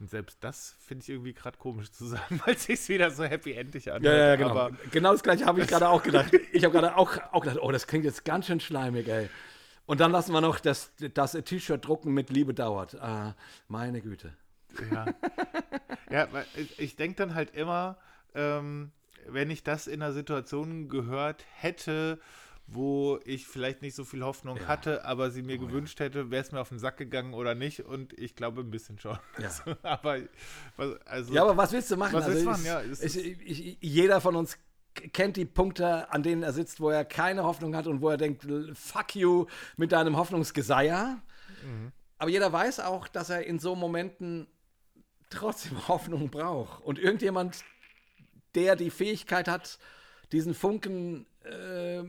Und 0.00 0.10
selbst 0.10 0.42
das 0.42 0.76
finde 0.80 1.04
ich 1.04 1.08
irgendwie 1.08 1.32
gerade 1.32 1.56
komisch 1.56 1.90
zu 1.92 2.04
sagen, 2.06 2.40
weil 2.44 2.54
es 2.54 2.64
sich 2.64 2.86
wieder 2.88 3.10
so 3.10 3.24
happy-endig 3.24 3.90
anhört. 3.90 4.04
Ja, 4.04 4.14
ja, 4.28 4.36
genau. 4.36 4.50
Aber 4.50 4.70
genau 4.90 5.12
das 5.12 5.22
gleiche 5.22 5.46
habe 5.46 5.60
ich 5.62 5.68
gerade 5.68 5.88
auch 5.88 6.02
gedacht. 6.02 6.30
Ich 6.52 6.64
habe 6.64 6.72
gerade 6.78 6.96
auch, 6.96 7.16
auch 7.32 7.40
gedacht, 7.42 7.58
oh, 7.62 7.72
das 7.72 7.86
klingt 7.86 8.04
jetzt 8.04 8.24
ganz 8.24 8.46
schön 8.46 8.60
schleimig, 8.60 9.08
ey. 9.08 9.28
Und 9.86 10.00
dann 10.00 10.12
lassen 10.12 10.32
wir 10.32 10.40
noch 10.40 10.60
das, 10.60 10.92
das 11.14 11.32
T-Shirt 11.32 11.86
drucken 11.86 12.12
mit 12.12 12.30
Liebe 12.30 12.54
dauert. 12.54 12.94
Ah, 13.00 13.34
meine 13.68 14.00
Güte. 14.02 14.34
Ja, 14.92 15.06
ja 16.10 16.28
ich, 16.78 16.96
denke 16.96 17.16
dann 17.16 17.34
halt 17.34 17.54
immer, 17.54 17.96
ähm, 18.34 18.90
wenn 19.26 19.50
ich 19.50 19.62
das 19.62 19.86
in 19.86 20.02
einer 20.02 20.12
Situation 20.12 20.88
gehört 20.88 21.44
hätte, 21.54 22.20
wo 22.66 23.18
ich 23.24 23.46
vielleicht 23.46 23.82
nicht 23.82 23.94
so 23.94 24.04
viel 24.04 24.22
Hoffnung 24.24 24.56
Ja. 24.56 24.68
hatte, 24.68 25.04
aber 25.04 25.30
sie 25.30 25.42
mir 25.42 25.58
gewünscht 25.58 26.00
hätte, 26.00 26.30
wäre 26.30 26.42
es 26.42 26.50
mir 26.50 26.60
auf 26.60 26.70
den 26.70 26.78
Sack 26.78 26.96
gegangen 26.96 27.34
oder 27.34 27.54
nicht. 27.54 27.80
Und 27.80 28.18
ich 28.18 28.36
glaube 28.36 28.62
ein 28.62 28.70
bisschen 28.70 28.98
schon. 28.98 29.18
Ja. 29.38 29.50
aber 29.82 30.20
was, 30.76 30.96
also, 31.06 31.34
Ja, 31.34 31.42
aber 31.42 31.56
was 31.56 31.72
willst 31.72 31.90
du 31.90 31.96
machen? 31.96 32.14
Was 32.14 32.26
willst 32.26 32.46
du 32.46 32.50
es- 32.50 32.64
machen? 32.64 32.64
Ja, 32.64 32.80
ist- 32.80 33.16
ich, 33.16 33.76
jeder 33.80 34.20
von 34.20 34.34
uns 34.36 34.56
kennt 35.12 35.36
die 35.36 35.44
Punkte, 35.44 36.10
an 36.10 36.22
denen 36.22 36.42
er 36.42 36.52
sitzt, 36.52 36.80
wo 36.80 36.88
er 36.88 37.04
keine 37.04 37.42
Hoffnung 37.44 37.74
hat 37.76 37.86
und 37.86 38.00
wo 38.00 38.08
er 38.08 38.16
denkt, 38.16 38.46
fuck 38.74 39.14
you 39.16 39.46
mit 39.76 39.92
deinem 39.92 40.16
Hoffnungsgeseier. 40.16 41.20
Mhm. 41.64 41.92
Aber 42.16 42.30
jeder 42.30 42.52
weiß 42.52 42.80
auch, 42.80 43.08
dass 43.08 43.28
er 43.28 43.44
in 43.44 43.58
so 43.58 43.74
Momenten 43.74 44.46
trotzdem 45.34 45.88
Hoffnung 45.88 46.30
braucht. 46.30 46.82
Und 46.84 46.98
irgendjemand, 46.98 47.64
der 48.54 48.76
die 48.76 48.90
Fähigkeit 48.90 49.48
hat, 49.48 49.78
diesen 50.32 50.54
Funken 50.54 51.26
äh, 51.44 52.02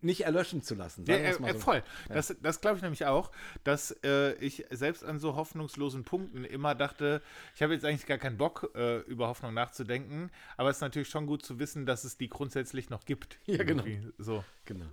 nicht 0.00 0.22
erlöschen 0.22 0.62
zu 0.62 0.74
lassen. 0.74 1.04
Ja, 1.06 1.16
äh, 1.16 1.32
so. 1.34 1.58
voll. 1.58 1.82
Das, 2.08 2.34
das 2.40 2.60
glaube 2.60 2.76
ich 2.76 2.82
nämlich 2.82 3.04
auch, 3.06 3.30
dass 3.64 3.90
äh, 4.04 4.34
ich 4.34 4.64
selbst 4.70 5.04
an 5.04 5.18
so 5.18 5.34
hoffnungslosen 5.36 6.04
Punkten 6.04 6.44
immer 6.44 6.74
dachte, 6.74 7.22
ich 7.54 7.62
habe 7.62 7.74
jetzt 7.74 7.84
eigentlich 7.84 8.06
gar 8.06 8.18
keinen 8.18 8.38
Bock, 8.38 8.70
äh, 8.74 8.98
über 9.00 9.28
Hoffnung 9.28 9.54
nachzudenken, 9.54 10.30
aber 10.56 10.70
es 10.70 10.76
ist 10.78 10.82
natürlich 10.82 11.08
schon 11.08 11.26
gut 11.26 11.44
zu 11.44 11.58
wissen, 11.58 11.86
dass 11.86 12.04
es 12.04 12.16
die 12.16 12.28
grundsätzlich 12.28 12.90
noch 12.90 13.04
gibt. 13.04 13.38
Ja, 13.46 13.64
genau. 13.64 13.84
So 14.18 14.44
Genau. 14.64 14.86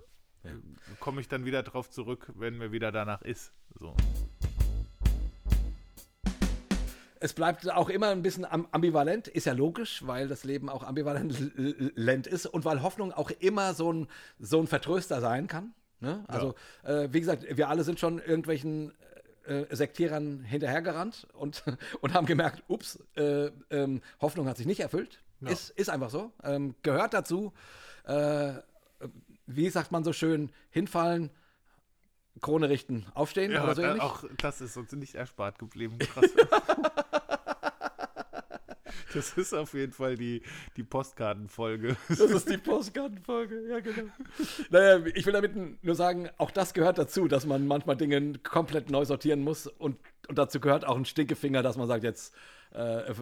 komme 1.00 1.20
ich 1.20 1.28
dann 1.28 1.44
wieder 1.44 1.62
drauf 1.62 1.90
zurück, 1.90 2.30
wenn 2.34 2.56
mir 2.58 2.72
wieder 2.72 2.92
danach 2.92 3.22
ist. 3.22 3.52
So. 3.74 3.96
Es 7.20 7.32
bleibt 7.32 7.70
auch 7.70 7.88
immer 7.88 8.08
ein 8.08 8.22
bisschen 8.22 8.44
am- 8.44 8.68
ambivalent, 8.72 9.28
ist 9.28 9.46
ja 9.46 9.52
logisch, 9.52 10.06
weil 10.06 10.28
das 10.28 10.44
Leben 10.44 10.68
auch 10.68 10.82
ambivalent 10.82 12.26
ist 12.26 12.46
und 12.46 12.64
weil 12.64 12.82
Hoffnung 12.82 13.12
auch 13.12 13.30
immer 13.30 13.74
so 13.74 13.92
ein, 13.92 14.08
so 14.38 14.60
ein 14.60 14.66
Vertröster 14.66 15.20
sein 15.20 15.46
kann. 15.46 15.72
Ne? 16.00 16.24
Also, 16.28 16.54
äh, 16.84 17.08
wie 17.12 17.20
gesagt, 17.20 17.44
wir 17.56 17.68
alle 17.68 17.84
sind 17.84 17.98
schon 17.98 18.18
irgendwelchen 18.18 18.92
äh, 19.46 19.64
Sektierern 19.74 20.42
hinterhergerannt 20.42 21.26
und, 21.34 21.62
und 22.00 22.12
haben 22.14 22.26
gemerkt, 22.26 22.62
ups, 22.68 22.98
äh, 23.16 23.50
ähm, 23.70 24.02
Hoffnung 24.20 24.46
hat 24.48 24.56
sich 24.58 24.66
nicht 24.66 24.80
erfüllt. 24.80 25.22
Ist, 25.50 25.70
ist 25.70 25.90
einfach 25.90 26.10
so. 26.10 26.32
Ähm, 26.42 26.74
gehört 26.82 27.14
dazu. 27.14 27.52
Äh, 28.04 28.54
wie 29.46 29.68
sagt 29.70 29.92
man 29.92 30.02
so 30.04 30.12
schön, 30.12 30.50
hinfallen, 30.70 31.30
Krone 32.40 32.68
richten, 32.68 33.06
aufstehen 33.14 33.52
Ja, 33.52 33.64
oder 33.64 33.74
so 33.74 33.82
ähnlich. 33.82 34.02
auch 34.02 34.24
das 34.38 34.60
ist 34.60 34.76
uns 34.76 34.92
nicht 34.92 35.14
erspart 35.14 35.58
geblieben. 35.58 35.98
Krass. 36.00 36.30
das 39.14 39.32
ist 39.32 39.54
auf 39.54 39.72
jeden 39.74 39.92
Fall 39.92 40.16
die, 40.16 40.42
die 40.76 40.82
Postkartenfolge. 40.82 41.96
Das 42.08 42.20
ist 42.20 42.48
die 42.50 42.58
Postkartenfolge, 42.58 43.68
ja 43.68 43.80
genau. 43.80 44.12
Naja, 44.70 45.04
ich 45.14 45.24
will 45.24 45.32
damit 45.32 45.82
nur 45.82 45.94
sagen, 45.94 46.28
auch 46.36 46.50
das 46.50 46.74
gehört 46.74 46.98
dazu, 46.98 47.28
dass 47.28 47.46
man 47.46 47.66
manchmal 47.66 47.96
Dinge 47.96 48.38
komplett 48.40 48.90
neu 48.90 49.04
sortieren 49.04 49.42
muss 49.42 49.66
und, 49.66 49.98
und 50.28 50.36
dazu 50.38 50.60
gehört 50.60 50.84
auch 50.86 50.96
ein 50.96 51.04
Stinkefinger, 51.04 51.62
dass 51.62 51.76
man 51.76 51.88
sagt, 51.88 52.04
jetzt 52.04 52.34
äh, 52.74 53.10
äh, 53.10 53.14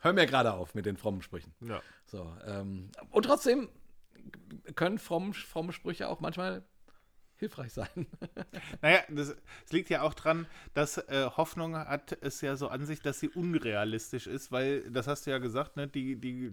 hör 0.00 0.12
mir 0.12 0.26
gerade 0.26 0.52
auf 0.54 0.74
mit 0.74 0.86
den 0.86 0.96
frommen 0.96 1.22
Sprüchen. 1.22 1.52
Ja. 1.60 1.80
So, 2.06 2.26
ähm, 2.46 2.90
und 3.10 3.24
trotzdem 3.24 3.68
können 4.74 4.98
fromme, 4.98 5.32
fromme 5.34 5.72
Sprüche 5.72 6.08
auch 6.08 6.20
manchmal 6.20 6.64
hilfreich 7.38 7.72
sein. 7.72 7.88
Naja, 8.82 9.00
das, 9.08 9.34
es 9.64 9.72
liegt 9.72 9.90
ja 9.90 10.02
auch 10.02 10.14
dran, 10.14 10.46
dass 10.74 10.98
äh, 10.98 11.28
Hoffnung 11.36 11.76
hat 11.76 12.16
es 12.20 12.40
ja 12.40 12.56
so 12.56 12.68
an 12.68 12.84
sich, 12.84 13.00
dass 13.00 13.20
sie 13.20 13.28
unrealistisch 13.28 14.26
ist, 14.26 14.52
weil, 14.52 14.90
das 14.90 15.06
hast 15.06 15.26
du 15.26 15.30
ja 15.30 15.38
gesagt, 15.38 15.76
ne, 15.76 15.88
die, 15.88 16.16
die, 16.16 16.52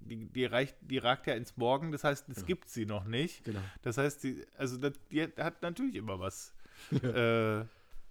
die, 0.00 0.26
die, 0.26 0.44
reicht, 0.44 0.76
die 0.80 0.98
ragt 0.98 1.26
ja 1.26 1.34
ins 1.34 1.56
Morgen, 1.56 1.92
das 1.92 2.04
heißt, 2.04 2.28
es 2.28 2.46
gibt 2.46 2.68
sie 2.68 2.86
noch 2.86 3.04
nicht. 3.04 3.44
Genau. 3.44 3.60
Das 3.82 3.98
heißt, 3.98 4.22
die, 4.24 4.44
also 4.56 4.76
das, 4.76 4.92
die 5.10 5.22
hat 5.22 5.62
natürlich 5.62 5.96
immer 5.96 6.20
was, 6.20 6.54
äh, 7.02 7.64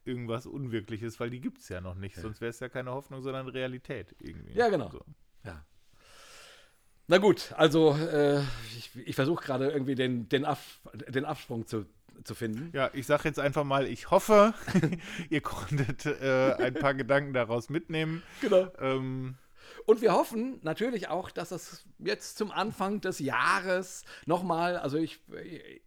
irgendwas 0.05 0.45
Unwirkliches, 0.45 1.19
weil 1.19 1.29
die 1.29 1.39
gibt 1.39 1.59
es 1.59 1.69
ja 1.69 1.81
noch 1.81 1.95
nicht, 1.95 2.15
sonst 2.15 2.41
wäre 2.41 2.49
es 2.49 2.59
ja 2.59 2.69
keine 2.69 2.91
Hoffnung, 2.91 3.21
sondern 3.21 3.47
Realität 3.47 4.15
irgendwie. 4.19 4.53
Ja, 4.53 4.69
genau. 4.69 4.89
So. 4.89 5.01
Ja. 5.45 5.65
Na 7.07 7.17
gut, 7.17 7.53
also 7.57 7.95
äh, 7.95 8.41
ich, 8.77 8.91
ich 8.95 9.15
versuche 9.15 9.43
gerade 9.43 9.69
irgendwie 9.69 9.95
den, 9.95 10.29
den, 10.29 10.45
Ab, 10.45 10.59
den 10.93 11.25
Absprung 11.25 11.67
zu, 11.67 11.85
zu 12.23 12.35
finden. 12.35 12.69
Ja, 12.73 12.89
ich 12.93 13.05
sage 13.05 13.23
jetzt 13.25 13.39
einfach 13.39 13.63
mal, 13.63 13.87
ich 13.87 14.11
hoffe, 14.11 14.53
ihr 15.29 15.41
konntet 15.41 16.05
äh, 16.05 16.53
ein 16.59 16.73
paar 16.73 16.93
Gedanken 16.93 17.33
daraus 17.33 17.69
mitnehmen. 17.69 18.23
Genau. 18.41 18.67
Ähm, 18.79 19.35
Und 19.85 20.01
wir 20.01 20.13
hoffen 20.13 20.59
natürlich 20.61 21.09
auch, 21.09 21.31
dass 21.31 21.51
es 21.51 21.85
jetzt 21.99 22.37
zum 22.37 22.51
Anfang 22.51 23.01
des 23.01 23.19
Jahres 23.19 24.03
nochmal, 24.25 24.77
also 24.77 24.97
ich, 24.97 25.19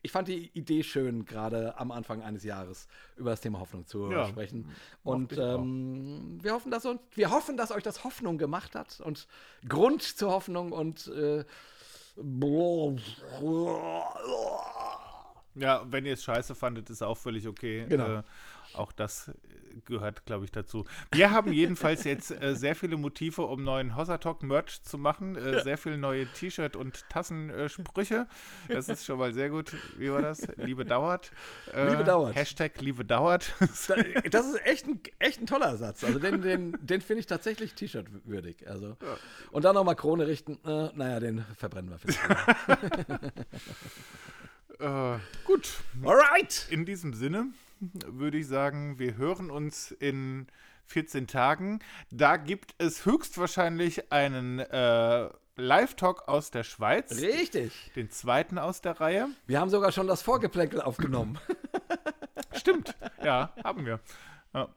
ich 0.03 0.11
fand 0.13 0.29
die 0.29 0.51
Idee 0.53 0.83
schön, 0.83 1.25
gerade 1.25 1.79
am 1.79 1.91
Anfang 1.91 2.23
eines 2.23 2.45
Jahres 2.45 2.89
über 3.17 3.31
das 3.31 3.41
Thema 3.41 3.61
Hoffnung 3.61 3.87
zu 3.87 4.11
Ja, 4.11 4.27
sprechen. 4.27 4.71
Und 5.03 5.33
ähm, 5.39 6.39
wir, 6.43 6.53
hoffen, 6.53 6.71
dass 6.71 6.85
uns, 6.85 7.01
wir 7.15 7.31
hoffen, 7.31 7.57
dass 7.57 7.71
euch 7.71 7.83
das 7.83 8.05
Hoffnung 8.05 8.37
gemacht 8.39 8.75
hat 8.75 9.01
und 9.01 9.27
Grund 9.67 10.03
zur 10.03 10.31
Hoffnung 10.33 10.73
und 10.73 11.07
äh, 11.09 11.45
Ja, 15.57 15.85
wenn 15.91 16.05
ihr 16.07 16.13
es 16.15 16.23
scheiße 16.25 16.55
fandet, 16.55 16.91
ist 16.91 17.03
auch 17.03 17.17
völlig 17.17 17.49
okay. 17.49 17.87
Genau. 17.89 18.19
Äh, 18.19 18.23
auch 18.75 18.93
das 18.93 19.31
gehört, 19.85 20.25
glaube 20.27 20.45
ich, 20.45 20.53
dazu. 20.53 20.85
Wir 21.13 21.31
haben 21.31 21.53
jedenfalls 21.53 22.05
jetzt 22.05 22.31
äh, 22.31 22.55
sehr 22.55 22.75
viele 22.75 22.97
Motive, 22.97 23.43
um 23.43 23.63
neuen 23.63 23.97
Hossertalk-Merch 23.97 24.83
zu 24.83 24.99
machen. 24.99 25.37
Äh, 25.37 25.63
Sehr 25.63 25.79
viele 25.79 25.99
neue 25.99 26.27
T-Shirt- 26.27 26.77
und 26.77 27.09
Tassensprüche. 27.11 28.27
das 28.69 28.89
ist 28.89 29.05
schon 29.05 29.19
mal 29.19 29.33
sehr 29.33 29.51
gut. 29.51 29.77
Wie 29.99 30.11
war 30.11 30.23
das? 30.23 30.47
Liebe 30.57 30.85
dauert. 30.85 31.31
Äh, 31.75 31.91
Liebe 31.91 32.05
dauert. 32.05 32.35
Hashtag 32.35 32.81
Liebe 32.81 33.05
dauert. 33.05 33.53
Das 34.31 34.47
ist 34.47 34.67
echt 34.67 34.87
ein, 34.87 35.01
echt 35.19 35.41
ein 35.41 35.47
toller 35.47 35.77
Satz. 35.77 36.05
Also 36.05 36.19
den, 36.19 36.43
den, 36.43 36.77
den 36.81 37.01
finde 37.01 37.21
ich 37.21 37.27
tatsächlich 37.27 37.75
T-Shirt-würdig. 37.75 38.69
Also. 38.69 38.97
Und 39.51 39.65
dann 39.65 39.75
nochmal 39.75 39.97
Krone 39.97 40.27
richten. 40.27 40.59
Äh, 40.65 40.91
naja, 40.95 41.21
den 41.21 41.45
verbrennen 41.57 41.91
wir 41.91 41.99
vielleicht. 41.99 43.33
äh, 44.81 45.19
gut. 45.45 45.69
Alright! 46.05 46.67
In 46.71 46.85
diesem 46.85 47.13
Sinne 47.15 47.49
würde 47.81 48.39
ich 48.39 48.47
sagen, 48.47 48.99
wir 48.99 49.17
hören 49.17 49.51
uns 49.51 49.91
in 49.93 50.47
14 50.87 51.27
Tagen. 51.27 51.81
Da 52.11 52.37
gibt 52.37 52.75
es 52.79 53.05
höchstwahrscheinlich 53.05 54.13
einen 54.13 54.61
äh, 54.61 55.29
Live-Talk 55.57 56.29
aus 56.29 56.51
der 56.51 56.65
Schweiz. 56.65 57.11
Richtig. 57.21 57.73
Den 57.97 58.11
zweiten 58.11 58.59
aus 58.59 58.81
der 58.81 59.01
Reihe. 59.01 59.29
Wir 59.47 59.61
haben 59.61 59.71
sogar 59.71 59.93
schon 59.93 60.07
das 60.07 60.23
Vorgeplänkel 60.23 60.81
aufgenommen. 60.81 61.39
Stimmt. 62.53 62.95
ja, 63.23 63.53
haben 63.65 63.85
wir. 63.87 64.01
Ja. 64.55 64.69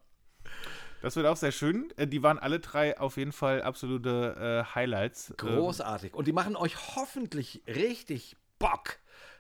Das 1.02 1.16
wird 1.16 1.28
auch 1.28 1.38
sehr 1.38 1.52
schön. 1.52 1.94
Äh, 1.96 2.08
Die 2.08 2.24
waren 2.24 2.40
alle 2.40 2.60
drei 2.60 2.98
auf 3.00 3.18
jeden 3.18 3.32
Fall 3.32 3.62
absolute 3.62 4.66
äh, 4.70 4.76
Highlights. 4.76 5.30
Ähm, 5.30 5.36
Großartig. 5.38 6.14
Und 6.14 6.28
die 6.28 6.34
machen 6.34 6.56
euch 6.56 6.96
hoffentlich 6.96 7.64
richtig 7.68 8.36
Bock, 8.58 8.98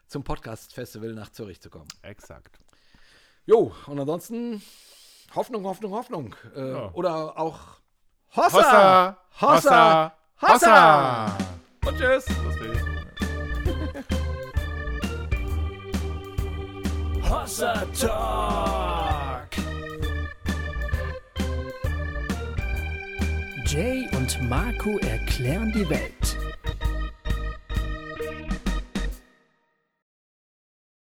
zum 0.10 0.24
Podcast-Festival 0.24 1.14
nach 1.14 1.30
Zürich 1.32 1.62
zu 1.62 1.70
kommen. 1.70 1.88
Exakt. 2.02 2.60
Jo, 3.46 3.72
und 3.88 4.00
ansonsten 4.00 4.62
Hoffnung, 5.36 5.64
Hoffnung, 5.66 5.92
Hoffnung. 5.94 6.36
Äh, 6.56 6.72
Ja. 6.72 6.92
Oder 6.94 7.38
auch 7.40 7.60
Hossa! 8.36 9.18
Hossa! 9.40 10.14
Hossa! 10.42 10.42
Hossa! 10.42 11.38
Und 11.88 11.98
tschüss! 11.98 12.26
Hossa 17.30 17.86
Talk. 18.00 19.50
Jay 23.66 24.08
und 24.16 24.42
Marco 24.50 24.98
erklären 25.00 25.72
die 25.76 25.88
Welt. 25.90 26.38